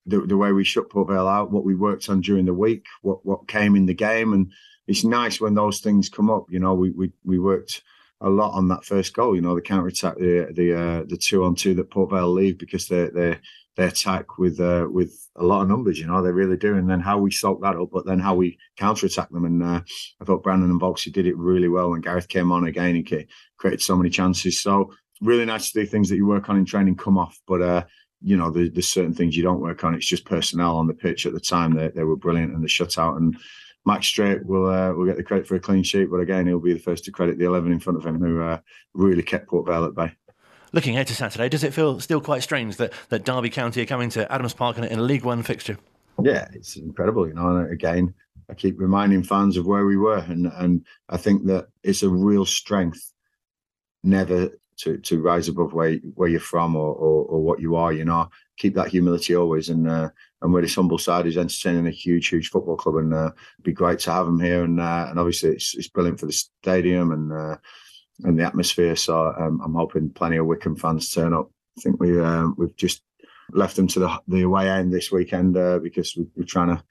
the, 0.07 0.21
the 0.21 0.37
way 0.37 0.53
we 0.53 0.65
shut 0.65 0.91
Port 0.91 1.09
Vale 1.09 1.29
out, 1.29 1.51
what 1.51 1.65
we 1.65 1.75
worked 1.75 2.09
on 2.09 2.21
during 2.21 2.45
the 2.45 2.55
week, 2.55 2.85
what 3.03 3.25
what 3.25 3.49
came 3.49 3.77
in 3.77 3.87
the 3.87 3.95
game, 3.95 4.33
and 4.33 4.53
it's 4.87 5.05
nice 5.05 5.41
when 5.41 5.55
those 5.55 5.81
things 5.81 6.09
come 6.09 6.31
up. 6.31 6.47
You 6.49 6.61
know, 6.61 6.75
we 6.75 6.91
we 6.91 7.13
we 7.25 7.39
worked 7.39 7.83
a 8.21 8.29
lot 8.29 8.53
on 8.53 8.69
that 8.69 8.85
first 8.85 9.15
goal. 9.15 9.35
You 9.35 9.43
know, 9.43 9.55
the 9.55 9.61
counter 9.61 9.89
attack, 9.89 10.17
the 10.17 10.53
the 10.55 10.75
uh, 10.75 11.05
the 11.07 11.17
two 11.17 11.45
on 11.45 11.55
two 11.55 11.75
that 11.75 11.91
Port 11.91 12.11
Vale 12.11 12.31
leave 12.31 12.59
because 12.59 12.89
they 12.89 13.09
they 13.09 13.39
they 13.77 13.87
attack 13.87 14.39
with 14.39 14.61
uh, 14.61 14.87
with 14.91 15.13
a 15.37 15.45
lot 15.45 15.63
of 15.63 15.69
numbers. 15.69 15.99
You 15.99 16.07
know, 16.07 16.23
they 16.23 16.31
really 16.31 16.57
do. 16.57 16.77
And 16.77 16.89
then 16.89 17.01
how 17.01 17.19
we 17.19 17.31
soak 17.31 17.63
that 17.63 17.77
up, 17.77 17.89
but 17.93 18.07
then 18.07 18.19
how 18.19 18.35
we 18.35 18.59
counter 18.77 19.07
attack 19.07 19.31
them. 19.31 19.45
And 19.45 19.63
uh, 19.63 19.81
I 20.21 20.25
thought 20.25 20.43
Brandon 20.43 20.71
and 20.71 20.81
Vokesy 20.81 21.13
did 21.13 21.27
it 21.27 21.37
really 21.37 21.69
well. 21.69 21.91
When 21.91 22.01
Gareth 22.01 22.29
came 22.29 22.53
on 22.53 22.67
again, 22.67 22.95
he 22.95 23.27
created 23.57 23.83
so 23.83 23.97
many 23.97 24.11
chances. 24.11 24.61
So 24.61 24.93
really 25.21 25.45
nice 25.45 25.71
to 25.71 25.81
see 25.81 25.87
things 25.87 26.09
that 26.09 26.17
you 26.17 26.27
work 26.27 26.49
on 26.49 26.57
in 26.57 26.65
training 26.65 26.97
come 26.97 27.19
off. 27.19 27.39
But 27.47 27.63
uh, 27.63 27.85
you 28.25 28.37
know, 28.37 28.51
there's, 28.51 28.71
there's, 28.73 28.89
certain 28.89 29.15
things 29.15 29.37
you 29.37 29.43
don't 29.43 29.61
work 29.61 29.85
on. 29.85 29.95
It's 29.95 30.07
just 30.07 30.25
personnel 30.25 30.77
on 30.77 30.87
the 30.87 30.95
pitch 30.95 31.27
at 31.27 31.35
the 31.35 31.41
time. 31.41 31.75
They, 31.75 31.89
they 31.89 32.05
were 32.05 32.17
brilliant 32.17 32.55
and 32.55 32.65
the 32.65 32.69
shutout. 32.69 33.17
And 33.19 33.37
Max 33.85 34.07
Stryjek 34.07 34.45
will 34.47 34.67
uh, 34.67 34.93
will 34.93 35.07
get 35.07 35.17
the 35.17 35.23
credit 35.23 35.47
for 35.47 35.57
a 35.57 35.61
clean 35.61 35.83
sheet, 35.83 36.11
but 36.11 36.21
again, 36.21 36.47
he'll 36.47 36.59
be 36.59 36.73
the 36.73 36.79
first 36.79 37.05
to 37.05 37.13
credit 37.13 37.39
the 37.39 37.45
11 37.45 37.71
in 37.71 37.81
front 37.81 37.99
of 37.99 38.07
him 38.07 38.19
who 38.19 38.43
uh, 38.43 38.59
really 38.95 39.23
kept 39.23 39.49
Port 39.49 39.67
Vale 39.67 39.85
at 39.85 39.95
bay. 39.95 40.13
Looking 40.73 40.95
ahead 40.95 41.07
to 41.09 41.15
Saturday, 41.15 41.49
does 41.49 41.63
it 41.63 41.75
feel 41.75 42.01
still 42.01 42.21
quite 42.21 42.43
strange 42.43 42.79
that, 42.79 42.93
that 43.11 43.25
Derby 43.25 43.51
County 43.51 43.83
are 43.83 43.87
coming 43.87 44.09
to 44.11 44.31
Adams 44.33 44.55
Park 44.55 44.79
in 44.79 44.85
a 44.85 45.03
League 45.03 45.25
One 45.25 45.43
fixture? 45.43 45.79
Yeah, 46.21 46.49
it's 46.53 46.77
incredible. 46.77 47.29
You 47.29 47.35
know, 47.35 47.57
and 47.57 47.71
again, 47.71 48.15
I 48.49 48.55
keep 48.55 48.81
reminding 48.81 49.23
fans 49.23 49.57
of 49.57 49.67
where 49.67 49.85
we 49.85 49.97
were, 49.97 50.19
and 50.19 50.47
and 50.47 50.85
I 51.09 51.19
think 51.19 51.47
that 51.47 51.69
it's 51.83 52.03
a 52.03 52.09
real 52.09 52.47
strength 52.47 53.13
never 54.03 54.51
to 54.79 54.99
to 54.99 55.23
rise 55.23 55.49
above 55.49 55.73
where 55.73 55.97
where 56.15 56.29
you're 56.29 56.41
from 56.41 56.77
or, 56.77 56.95
or, 56.95 57.25
or 57.25 57.43
what 57.43 57.61
you 57.61 57.77
are. 57.77 57.93
You 57.93 58.05
know, 58.05 58.29
keep 58.57 58.75
that 58.75 58.89
humility 58.89 59.35
always, 59.35 59.69
and 59.69 59.89
uh, 59.89 60.11
and 60.43 60.53
where 60.53 60.63
this 60.63 60.75
humble 60.75 60.99
side 60.99 61.27
is 61.27 61.37
entertaining 61.37 61.87
a 61.87 61.91
huge, 61.91 62.29
huge 62.29 62.51
football 62.51 62.77
club, 62.77 62.97
and 62.97 63.15
uh, 63.15 63.31
it'd 63.55 63.65
be 63.65 63.73
great 63.73 63.99
to 64.01 64.13
have 64.13 64.27
them 64.27 64.41
here. 64.41 64.65
And 64.65 64.81
uh, 64.81 65.07
and 65.09 65.19
obviously, 65.19 65.51
it's 65.51 65.75
it's 65.75 65.89
brilliant 65.89 66.21
for 66.21 66.27
the 66.27 66.33
stadium 66.33 67.13
and 67.13 67.33
uh, 67.33 67.57
and 68.25 68.39
the 68.39 68.45
atmosphere. 68.45 68.97
So 68.97 69.35
um, 69.39 69.61
I'm 69.65 69.75
hoping 69.75 70.11
plenty 70.11 70.37
of 70.37 70.47
Wycombe 70.47 70.77
fans 70.77 71.11
turn 71.11 71.33
up. 71.33 71.51
I 71.79 71.81
think 71.81 72.01
we 72.01 72.21
um, 72.21 72.55
we've 72.59 72.77
just 72.77 73.03
left 73.53 73.77
them 73.77 73.87
to 73.89 74.01
the 74.01 74.21
the 74.29 74.43
away 74.43 74.69
end 74.69 74.93
this 74.93 75.11
weekend 75.11 75.57
uh, 75.57 75.79
because 75.79 76.15
we, 76.17 76.27
we're 76.37 76.45
trying 76.45 76.69
to 76.69 76.83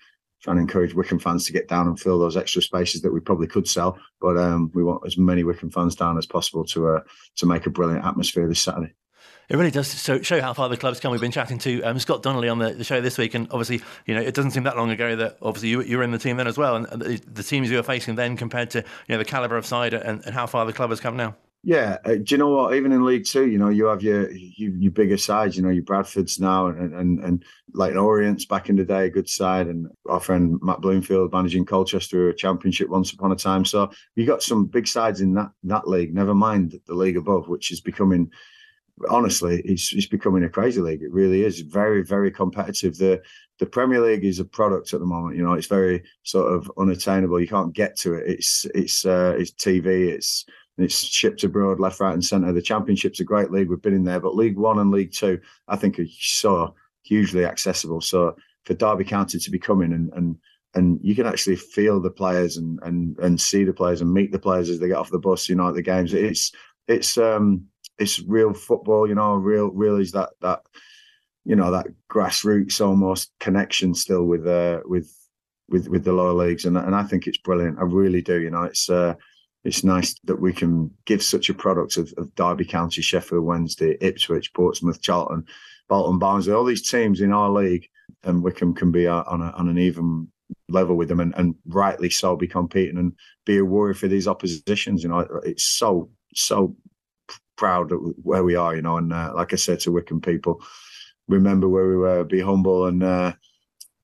trying 0.44 0.58
to 0.58 0.62
encourage 0.62 0.94
Wycombe 0.94 1.20
fans 1.20 1.46
to 1.46 1.54
get 1.54 1.68
down 1.68 1.88
and 1.88 2.00
fill 2.00 2.20
those 2.20 2.38
extra 2.38 2.62
spaces 2.62 3.02
that 3.02 3.14
we 3.14 3.22
probably 3.22 3.48
could 3.48 3.68
sell. 3.68 3.98
But 4.20 4.38
um, 4.38 4.72
we 4.74 4.84
want 4.84 5.06
as 5.06 5.18
many 5.18 5.44
Wycombe 5.44 5.72
fans 5.72 5.96
down 5.96 6.18
as 6.18 6.26
possible 6.26 6.66
to 6.66 6.90
uh, 6.90 7.00
to 7.38 7.46
make 7.46 7.66
a 7.66 7.70
brilliant 7.70 8.06
atmosphere 8.06 8.48
this 8.48 8.60
Saturday. 8.60 8.94
It 9.50 9.58
really 9.58 9.72
does 9.72 10.02
show, 10.02 10.22
show 10.22 10.40
how 10.40 10.54
far 10.54 10.70
the 10.70 10.78
club's 10.78 11.00
come. 11.00 11.12
We've 11.12 11.20
been 11.20 11.32
chatting 11.32 11.58
to 11.60 11.82
um, 11.84 12.00
Scott 12.00 12.24
Donnelly 12.24 12.48
on 12.48 12.60
the, 12.60 12.72
the, 12.72 12.84
show 12.86 13.02
this 13.02 13.18
week, 13.18 13.34
and 13.34 13.48
obviously, 13.52 13.82
you 14.06 14.16
know, 14.16 14.22
it 14.22 14.34
doesn't 14.34 14.52
seem 14.52 14.64
that 14.64 14.78
long 14.78 14.90
ago 14.90 15.18
that 15.18 15.38
obviously 15.42 15.70
you, 15.70 15.82
you 15.82 15.98
were 15.98 16.04
in 16.04 16.12
the 16.12 16.18
team 16.18 16.38
then 16.38 16.48
as 16.48 16.58
well, 16.58 16.78
and 16.78 16.86
the, 17.02 17.22
the, 17.28 17.44
teams 17.44 17.70
you 17.70 17.76
were 17.76 17.84
facing 17.84 18.16
then 18.16 18.38
compared 18.38 18.70
to 18.72 18.80
you 18.80 18.86
know 19.10 19.18
the 19.18 19.26
calibre 19.26 19.58
of 19.58 19.66
side 19.66 19.94
and, 19.94 20.24
and 20.26 20.34
how 20.34 20.48
far 20.48 20.66
the 20.66 20.74
club 20.74 20.92
has 20.92 21.00
come 21.00 21.18
now. 21.18 21.36
Yeah, 21.66 21.98
uh, 22.04 22.16
do 22.16 22.24
you 22.28 22.38
know 22.38 22.50
what? 22.50 22.76
Even 22.76 22.92
in 22.92 23.06
League 23.06 23.26
Two, 23.26 23.48
you 23.48 23.58
know, 23.58 23.70
you 23.70 23.86
have 23.86 24.04
your 24.04 24.30
your, 24.32 24.72
your 24.72 24.92
bigger 24.92 25.18
sides. 25.18 25.56
You 25.56 25.64
know, 25.64 25.70
your 25.70 25.86
Bradfords 25.86 26.38
now, 26.38 26.68
and 26.68 26.94
and 26.94 27.20
and 27.24 27.44
like 27.74 27.96
Orient's 27.96 28.46
back 28.46 28.68
in 28.68 28.76
the 28.76 28.84
day, 28.84 29.06
a 29.06 29.10
good 29.10 29.30
side, 29.30 29.68
and 29.68 29.88
our 30.10 30.20
friend 30.20 30.60
Matt 30.62 30.82
Bloomfield 30.82 31.32
managing 31.32 31.64
Colchester, 31.64 32.28
a 32.28 32.36
championship 32.36 32.90
once 32.90 33.14
upon 33.14 33.32
a 33.32 33.36
time. 33.38 33.64
So 33.64 33.90
you 34.16 34.26
got 34.26 34.44
some 34.44 34.66
big 34.66 34.88
sides 34.90 35.22
in 35.22 35.36
that 35.36 35.52
that 35.64 35.88
league. 35.88 36.14
Never 36.14 36.36
mind 36.36 36.78
the 36.86 36.96
league 36.96 37.16
above, 37.16 37.48
which 37.48 37.72
is 37.72 37.80
becoming 37.80 38.30
honestly, 39.10 39.62
it's 39.64 39.94
it's 39.94 40.08
becoming 40.08 40.44
a 40.44 40.50
crazy 40.50 40.82
league. 40.82 41.02
It 41.02 41.12
really 41.12 41.44
is 41.44 41.62
very 41.62 42.04
very 42.04 42.30
competitive. 42.30 42.98
The 42.98 43.22
the 43.60 43.66
Premier 43.66 44.02
League 44.02 44.26
is 44.26 44.40
a 44.40 44.46
product 44.46 44.94
at 44.94 45.00
the 45.00 45.06
moment. 45.06 45.38
You 45.38 45.44
know, 45.44 45.54
it's 45.54 45.68
very 45.68 46.04
sort 46.24 46.54
of 46.54 46.70
unattainable. 46.78 47.40
You 47.40 47.48
can't 47.48 47.74
get 47.74 47.98
to 48.00 48.16
it. 48.16 48.30
It's 48.30 48.66
it's 48.76 49.06
uh, 49.06 49.36
it's 49.38 49.52
TV. 49.52 50.10
It's 50.10 50.46
it's 50.78 51.04
shipped 51.04 51.44
abroad, 51.44 51.80
left, 51.80 52.00
right, 52.00 52.14
and 52.14 52.24
centre. 52.24 52.52
The 52.52 52.62
Championship's 52.62 53.20
a 53.20 53.24
great 53.24 53.52
league. 53.52 53.70
We've 53.70 53.82
been 53.82 53.94
in 53.94 54.04
there, 54.04 54.20
but 54.20 54.36
League 54.36 54.58
One 54.58 54.80
and 54.80 54.92
League 54.92 55.12
Two, 55.12 55.40
I 55.68 55.76
think, 55.76 56.00
are 56.00 56.06
so 56.20 56.74
hugely 57.04 57.46
accessible. 57.46 58.02
So 58.02 58.36
for 58.66 58.74
Derby 58.74 59.04
County 59.04 59.40
to 59.40 59.52
be 59.52 59.60
coming 59.60 59.94
and 59.94 60.12
and 60.14 60.38
and 60.76 61.00
you 61.04 61.16
can 61.16 61.28
actually 61.28 61.56
feel 61.56 62.02
the 62.02 62.10
players 62.10 62.58
and 62.58 62.80
and 62.82 63.18
and 63.20 63.40
see 63.40 63.64
the 63.64 63.74
players 63.74 64.02
and 64.02 64.12
meet 64.12 64.32
the 64.32 64.40
players 64.40 64.70
as 64.70 64.80
they 64.80 64.88
get 64.88 64.98
off 64.98 65.12
the 65.12 65.20
bus. 65.20 65.48
You 65.48 65.56
know, 65.56 65.68
at 65.68 65.76
the 65.76 65.82
games, 65.82 66.14
it's 66.14 66.52
it's 66.88 67.18
um 67.18 67.66
it's 68.00 68.20
real 68.20 68.54
football. 68.54 69.08
You 69.08 69.16
know, 69.16 69.36
real 69.36 69.70
real 69.70 69.98
is 69.98 70.12
that 70.14 70.32
that 70.42 70.64
you 71.46 71.56
know 71.56 71.72
that 71.72 71.88
grassroots 72.10 72.86
almost 72.86 73.32
connection 73.40 73.94
still 73.94 74.24
with 74.24 74.48
uh 74.48 74.80
with 74.86 75.14
with 75.70 75.88
with 75.88 76.04
the 76.04 76.14
lower 76.14 76.34
leagues, 76.34 76.66
and 76.66 76.78
and 76.78 76.96
I 76.96 77.04
think 77.04 77.28
it's 77.28 77.38
brilliant. 77.38 77.78
I 77.80 77.84
really 77.84 78.22
do. 78.22 78.42
You 78.42 78.50
know, 78.50 78.64
it's 78.64 78.90
uh 78.90 79.14
it's 79.64 79.84
nice 79.84 80.16
that 80.26 80.42
we 80.42 80.52
can 80.52 80.92
give 81.06 81.24
such 81.24 81.50
a 81.50 81.54
product 81.54 81.98
of, 81.98 82.14
of 82.18 82.34
Derby 82.36 82.66
County, 82.66 83.02
Sheffield 83.02 83.46
Wednesday, 83.46 83.98
Ipswich, 84.02 84.54
Portsmouth, 84.54 85.02
Charlton, 85.02 85.46
Bolton, 85.88 86.20
Barnsley, 86.20 86.54
all 86.54 86.66
these 86.66 86.90
teams 86.90 87.22
in 87.22 87.32
our 87.32 87.50
league, 87.50 87.88
and 88.24 88.44
Wycombe 88.44 88.76
can 88.76 88.92
be 88.92 89.08
on, 89.08 89.42
a, 89.42 89.52
on 89.52 89.70
an 89.70 89.78
even 89.78 90.28
level 90.70 90.96
with 90.96 91.08
them, 91.08 91.20
and, 91.20 91.34
and 91.36 91.56
rightly 91.68 92.10
so, 92.10 92.36
be 92.36 92.48
competing 92.48 92.98
and 92.98 93.14
be 93.46 93.58
a 93.58 93.66
worry 93.66 93.94
for 93.94 94.08
these 94.08 94.28
oppositions. 94.28 95.04
You 95.04 95.10
know, 95.10 95.20
it's 95.44 95.64
so 95.64 96.10
so 96.36 96.76
proud 97.56 97.92
of 97.92 98.02
where 98.22 98.44
we 98.44 98.56
are. 98.56 98.76
You 98.76 98.82
know, 98.82 98.98
and 98.98 99.14
uh, 99.14 99.34
like 99.36 99.54
I 99.54 99.58
said 99.58 99.80
to 99.82 99.92
Wycombe 99.92 100.22
people, 100.22 100.62
remember 101.28 101.70
where 101.70 101.88
we 101.88 101.96
were, 101.96 102.24
be 102.24 102.42
humble, 102.42 102.88
and 102.88 103.04
uh, 103.04 103.34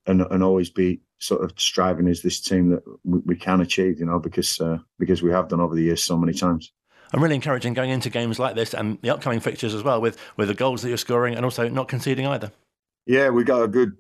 and 0.06 0.22
and 0.22 0.44
always 0.44 0.70
be 0.70 1.02
sort 1.20 1.44
of 1.44 1.52
striving 1.58 2.08
is 2.08 2.22
this 2.22 2.40
team 2.40 2.70
that 2.70 2.84
we, 3.04 3.20
we 3.20 3.36
can 3.36 3.62
achieve, 3.62 4.00
you 4.00 4.06
know, 4.06 4.20
because 4.20 4.60
uh, 4.60 4.80
because 4.98 5.22
we 5.22 5.32
have 5.32 5.50
done 5.50 5.60
over 5.60 5.76
the 5.76 5.84
years 5.84 6.04
so 6.04 6.18
many 6.18 6.34
times. 6.34 6.72
I'm 7.14 7.24
really 7.24 7.36
encouraging 7.36 7.74
going 7.74 7.90
into 7.90 8.10
games 8.10 8.38
like 8.40 8.56
this 8.56 8.74
and 8.74 9.00
the 9.02 9.10
upcoming 9.10 9.40
fixtures 9.40 9.74
as 9.74 9.84
well 9.84 10.02
with 10.02 10.18
with 10.38 10.48
the 10.48 10.54
goals 10.54 10.82
that 10.82 10.90
you're 10.90 10.98
scoring 10.98 11.36
and 11.36 11.46
also 11.46 11.68
not 11.70 11.88
conceding 11.88 12.26
either. 12.26 12.52
Yeah, 13.06 13.30
we 13.30 13.44
got 13.44 13.64
a 13.64 13.68
good 13.68 13.98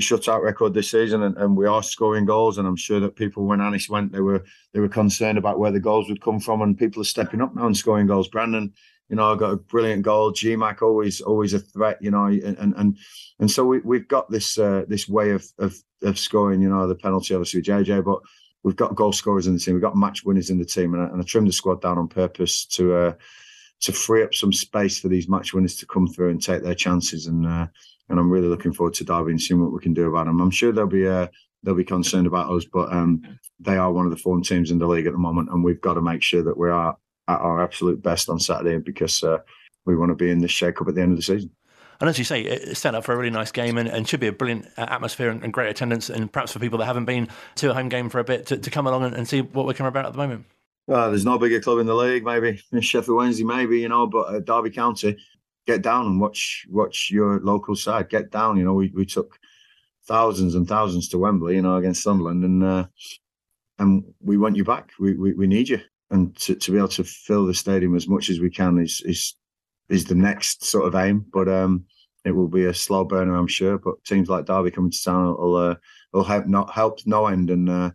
shutout 0.00 0.42
record 0.42 0.74
this 0.74 0.90
season 0.90 1.22
and, 1.24 1.36
and 1.38 1.56
we 1.56 1.66
are 1.66 1.82
scoring 1.82 2.24
goals 2.24 2.56
and 2.56 2.68
I'm 2.68 2.76
sure 2.76 3.00
that 3.00 3.16
people 3.16 3.44
when 3.44 3.60
Anis 3.60 3.88
went 3.88 4.12
they 4.12 4.20
were 4.20 4.44
they 4.72 4.78
were 4.78 4.88
concerned 4.88 5.38
about 5.38 5.58
where 5.58 5.72
the 5.72 5.80
goals 5.80 6.08
would 6.08 6.20
come 6.20 6.38
from 6.38 6.62
and 6.62 6.78
people 6.78 7.02
are 7.02 7.04
stepping 7.04 7.42
up 7.42 7.54
now 7.54 7.66
and 7.66 7.76
scoring 7.76 8.06
goals. 8.06 8.28
Brandon 8.28 8.72
you 9.08 9.16
know, 9.16 9.32
I 9.32 9.36
got 9.36 9.52
a 9.52 9.56
brilliant 9.56 10.02
goal. 10.02 10.32
GMAC 10.32 10.82
always 10.82 11.20
always 11.20 11.54
a 11.54 11.58
threat, 11.58 11.98
you 12.00 12.10
know, 12.10 12.26
and 12.26 12.58
and 12.58 12.98
and 13.38 13.50
so 13.50 13.64
we 13.64 13.78
we've 13.80 14.08
got 14.08 14.30
this 14.30 14.58
uh, 14.58 14.84
this 14.86 15.08
way 15.08 15.30
of, 15.30 15.44
of 15.58 15.74
of 16.02 16.18
scoring. 16.18 16.60
You 16.60 16.68
know, 16.68 16.86
the 16.86 16.94
penalty 16.94 17.34
obviously 17.34 17.60
with 17.60 17.66
JJ, 17.66 18.04
but 18.04 18.20
we've 18.62 18.76
got 18.76 18.94
goal 18.94 19.12
scorers 19.12 19.46
in 19.46 19.54
the 19.54 19.60
team. 19.60 19.74
We've 19.74 19.82
got 19.82 19.96
match 19.96 20.24
winners 20.24 20.50
in 20.50 20.58
the 20.58 20.64
team, 20.64 20.94
and 20.94 21.02
I, 21.02 21.06
and 21.06 21.20
I 21.20 21.24
trimmed 21.24 21.48
the 21.48 21.52
squad 21.52 21.80
down 21.80 21.98
on 21.98 22.08
purpose 22.08 22.66
to 22.66 22.94
uh, 22.94 23.12
to 23.80 23.92
free 23.92 24.22
up 24.22 24.34
some 24.34 24.52
space 24.52 24.98
for 24.98 25.08
these 25.08 25.28
match 25.28 25.54
winners 25.54 25.76
to 25.76 25.86
come 25.86 26.06
through 26.06 26.30
and 26.30 26.42
take 26.42 26.62
their 26.62 26.74
chances. 26.74 27.26
And 27.26 27.46
uh, 27.46 27.66
and 28.10 28.18
I'm 28.18 28.30
really 28.30 28.48
looking 28.48 28.72
forward 28.72 28.94
to 28.94 29.04
Derby 29.04 29.32
and 29.32 29.40
seeing 29.40 29.62
what 29.62 29.72
we 29.72 29.80
can 29.80 29.94
do 29.94 30.08
about 30.08 30.26
them. 30.26 30.40
I'm 30.40 30.50
sure 30.50 30.72
they'll 30.72 30.86
be 30.86 31.06
uh, 31.06 31.28
they'll 31.62 31.74
be 31.74 31.84
concerned 31.84 32.26
about 32.26 32.50
us, 32.50 32.66
but 32.70 32.92
um, 32.92 33.22
they 33.58 33.76
are 33.76 33.92
one 33.92 34.04
of 34.04 34.10
the 34.10 34.18
form 34.18 34.42
teams 34.42 34.70
in 34.70 34.78
the 34.78 34.86
league 34.86 35.06
at 35.06 35.12
the 35.12 35.18
moment, 35.18 35.48
and 35.50 35.64
we've 35.64 35.80
got 35.80 35.94
to 35.94 36.02
make 36.02 36.22
sure 36.22 36.42
that 36.42 36.58
we 36.58 36.68
are 36.68 36.96
at 37.28 37.40
our 37.40 37.62
absolute 37.62 38.02
best 38.02 38.28
on 38.28 38.40
Saturday 38.40 38.78
because 38.78 39.22
uh, 39.22 39.38
we 39.84 39.96
want 39.96 40.10
to 40.10 40.14
be 40.14 40.30
in 40.30 40.40
this 40.40 40.50
shake-up 40.50 40.88
at 40.88 40.94
the 40.94 41.02
end 41.02 41.12
of 41.12 41.18
the 41.18 41.22
season. 41.22 41.50
And 42.00 42.08
as 42.08 42.16
you 42.16 42.24
say, 42.24 42.42
it's 42.42 42.78
set 42.78 42.94
up 42.94 43.04
for 43.04 43.12
a 43.12 43.16
really 43.16 43.30
nice 43.30 43.50
game 43.50 43.76
and, 43.76 43.88
and 43.88 44.08
should 44.08 44.20
be 44.20 44.28
a 44.28 44.32
brilliant 44.32 44.66
uh, 44.76 44.86
atmosphere 44.88 45.30
and, 45.30 45.42
and, 45.42 45.52
great 45.52 45.68
attendance. 45.68 46.08
And 46.08 46.32
perhaps 46.32 46.52
for 46.52 46.60
people 46.60 46.78
that 46.78 46.84
haven't 46.84 47.06
been 47.06 47.28
to 47.56 47.70
a 47.70 47.74
home 47.74 47.88
game 47.88 48.08
for 48.08 48.20
a 48.20 48.24
bit 48.24 48.46
to, 48.46 48.56
to 48.56 48.70
come 48.70 48.86
along 48.86 49.04
and, 49.04 49.16
and, 49.16 49.28
see 49.28 49.40
what 49.40 49.66
we're 49.66 49.74
coming 49.74 49.88
about 49.88 50.06
at 50.06 50.12
the 50.12 50.18
moment. 50.18 50.44
Uh, 50.88 51.08
there's 51.08 51.24
no 51.24 51.38
bigger 51.38 51.60
club 51.60 51.80
in 51.80 51.86
the 51.86 51.94
league, 51.94 52.24
maybe 52.24 52.62
Sheffield 52.80 53.18
Wednesday, 53.18 53.44
maybe 53.44 53.80
you 53.80 53.88
know, 53.88 54.06
but 54.06 54.22
uh, 54.22 54.38
Derby 54.38 54.70
County, 54.70 55.18
get 55.66 55.82
down 55.82 56.06
and 56.06 56.20
watch 56.20 56.66
watch 56.70 57.10
your 57.10 57.40
local 57.40 57.76
side. 57.76 58.08
Get 58.08 58.30
down. 58.30 58.56
You 58.56 58.64
know, 58.64 58.72
we, 58.72 58.90
we 58.94 59.04
took 59.04 59.38
thousands 60.06 60.54
and 60.54 60.66
thousands 60.66 61.08
to 61.10 61.18
Wembley, 61.18 61.56
you 61.56 61.62
know, 61.62 61.76
against 61.76 62.02
Sunderland, 62.02 62.42
and 62.42 62.64
uh, 62.64 62.86
and 63.78 64.02
we 64.20 64.38
want 64.38 64.56
you 64.56 64.64
back. 64.64 64.92
We, 64.98 65.14
we 65.14 65.34
we 65.34 65.46
need 65.46 65.68
you 65.68 65.80
and 66.10 66.34
to, 66.36 66.54
to 66.54 66.72
be 66.72 66.78
able 66.78 66.88
to 66.88 67.04
fill 67.04 67.46
the 67.46 67.54
stadium 67.54 67.94
as 67.94 68.08
much 68.08 68.30
as 68.30 68.40
we 68.40 68.50
can 68.50 68.78
is 68.78 69.02
is 69.04 69.34
is 69.88 70.04
the 70.04 70.14
next 70.14 70.64
sort 70.64 70.86
of 70.86 70.94
aim. 70.94 71.24
But 71.32 71.48
um, 71.48 71.84
it 72.24 72.32
will 72.32 72.48
be 72.48 72.66
a 72.66 72.74
slow 72.74 73.04
burner, 73.04 73.36
I'm 73.36 73.46
sure. 73.46 73.78
But 73.78 74.02
teams 74.04 74.28
like 74.28 74.46
Derby 74.46 74.70
coming 74.70 74.90
to 74.90 75.02
town 75.02 75.36
will 75.36 75.56
uh, 75.56 75.74
will 76.12 76.24
help 76.24 76.46
not 76.46 76.72
help 76.72 77.00
no 77.06 77.26
end. 77.26 77.50
And 77.50 77.68
uh, 77.68 77.90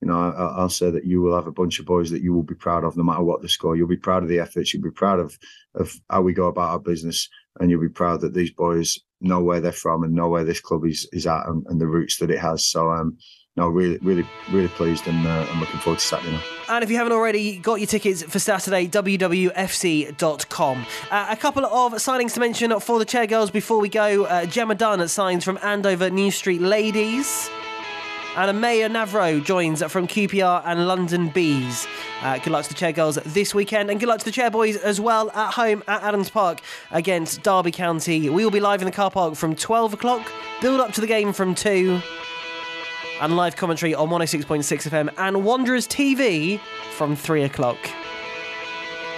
you 0.00 0.08
know, 0.08 0.18
I, 0.18 0.62
will 0.62 0.68
say 0.68 0.90
that 0.90 1.04
you 1.04 1.20
will 1.22 1.34
have 1.34 1.46
a 1.46 1.52
bunch 1.52 1.78
of 1.78 1.86
boys 1.86 2.10
that 2.10 2.22
you 2.22 2.32
will 2.32 2.42
be 2.42 2.56
proud 2.56 2.84
of, 2.84 2.96
no 2.96 3.04
matter 3.04 3.22
what 3.22 3.40
the 3.40 3.48
score. 3.48 3.76
You'll 3.76 3.86
be 3.86 3.96
proud 3.96 4.22
of 4.22 4.28
the 4.28 4.40
efforts. 4.40 4.72
You'll 4.72 4.82
be 4.82 4.90
proud 4.90 5.20
of 5.20 5.38
of 5.74 5.94
how 6.10 6.22
we 6.22 6.32
go 6.32 6.48
about 6.48 6.70
our 6.70 6.80
business, 6.80 7.28
and 7.60 7.70
you'll 7.70 7.80
be 7.80 7.88
proud 7.88 8.20
that 8.22 8.34
these 8.34 8.50
boys 8.50 8.98
know 9.20 9.40
where 9.40 9.60
they're 9.60 9.72
from 9.72 10.02
and 10.02 10.12
know 10.12 10.28
where 10.28 10.44
this 10.44 10.60
club 10.60 10.84
is 10.84 11.08
is 11.12 11.26
at 11.26 11.46
and, 11.46 11.64
and 11.68 11.80
the 11.80 11.86
roots 11.86 12.18
that 12.18 12.30
it 12.30 12.40
has. 12.40 12.66
So 12.66 12.90
um, 12.90 13.16
no, 13.56 13.68
really, 13.68 13.98
really, 13.98 14.26
really 14.50 14.68
pleased 14.68 15.06
and 15.06 15.26
uh, 15.26 15.46
I'm 15.50 15.60
looking 15.60 15.78
forward 15.80 15.98
to 16.00 16.06
Saturday. 16.06 16.40
And 16.70 16.82
if 16.82 16.90
you 16.90 16.96
haven't 16.96 17.12
already 17.12 17.58
got 17.58 17.80
your 17.80 17.86
tickets 17.86 18.22
for 18.22 18.38
Saturday, 18.38 18.88
wwfc.com. 18.88 19.56
Uh, 21.10 21.26
a 21.28 21.36
couple 21.36 21.66
of 21.66 21.92
signings 21.94 22.32
to 22.34 22.40
mention 22.40 22.80
for 22.80 22.98
the 22.98 23.04
chair 23.04 23.26
girls 23.26 23.50
before 23.50 23.78
we 23.78 23.90
go. 23.90 24.24
Uh, 24.24 24.46
Gemma 24.46 24.74
Dunn 24.74 25.06
signs 25.08 25.44
from 25.44 25.58
Andover 25.62 26.08
New 26.08 26.30
Street 26.30 26.62
Ladies. 26.62 27.50
And 28.34 28.56
Amaya 28.56 28.90
Navro 28.90 29.44
joins 29.44 29.82
from 29.82 30.08
QPR 30.08 30.62
and 30.64 30.88
London 30.88 31.28
Bees. 31.28 31.86
Uh, 32.22 32.38
good 32.38 32.48
luck 32.48 32.62
to 32.62 32.70
the 32.70 32.74
chair 32.74 32.92
girls 32.92 33.16
this 33.16 33.54
weekend, 33.54 33.90
and 33.90 34.00
good 34.00 34.08
luck 34.08 34.20
to 34.20 34.24
the 34.24 34.30
chair 34.30 34.50
boys 34.50 34.78
as 34.78 34.98
well 34.98 35.30
at 35.32 35.52
home 35.52 35.82
at 35.86 36.02
Adams 36.02 36.30
Park 36.30 36.62
against 36.90 37.42
Derby 37.42 37.72
County. 37.72 38.30
We 38.30 38.42
will 38.42 38.50
be 38.50 38.60
live 38.60 38.80
in 38.80 38.86
the 38.86 38.92
car 38.92 39.10
park 39.10 39.34
from 39.34 39.54
12 39.54 39.92
o'clock, 39.92 40.32
build 40.62 40.80
up 40.80 40.94
to 40.94 41.02
the 41.02 41.06
game 41.06 41.34
from 41.34 41.54
2 41.54 42.00
and 43.22 43.36
live 43.36 43.56
commentary 43.56 43.94
on 43.94 44.08
106.6 44.08 44.90
FM 44.90 45.08
and 45.16 45.44
Wanderers 45.44 45.86
TV 45.86 46.60
from 46.96 47.14
3 47.16 47.44
o'clock. 47.44 47.78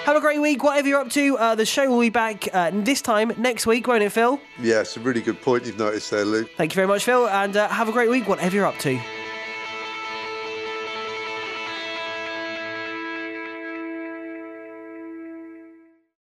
Have 0.05 0.17
a 0.17 0.21
great 0.21 0.41
week, 0.41 0.63
whatever 0.63 0.87
you're 0.87 1.01
up 1.01 1.09
to. 1.13 1.39
Uh, 1.39 1.55
the 1.55 1.65
show 1.65 1.89
will 1.89 2.01
be 2.01 2.11
back 2.11 2.47
uh, 2.53 2.71
this 2.75 3.01
time 3.01 3.33
next 3.39 3.67
week, 3.67 3.89
won't 3.89 4.03
it, 4.03 4.11
Phil? 4.11 4.39
Yeah, 4.61 4.83
it's 4.83 4.99
a 4.99 5.01
really 5.01 5.23
good 5.23 5.41
point 5.41 5.65
you've 5.65 5.79
noticed 5.79 6.11
there, 6.11 6.27
Luke. 6.27 6.51
Thank 6.59 6.73
you 6.73 6.77
very 6.77 6.87
much, 6.87 7.05
Phil, 7.05 7.27
and 7.27 7.57
uh, 7.57 7.69
have 7.69 7.89
a 7.89 7.93
great 7.93 8.11
week, 8.11 8.29
whatever 8.29 8.55
you're 8.55 8.67
up 8.67 8.79
to. 8.81 9.01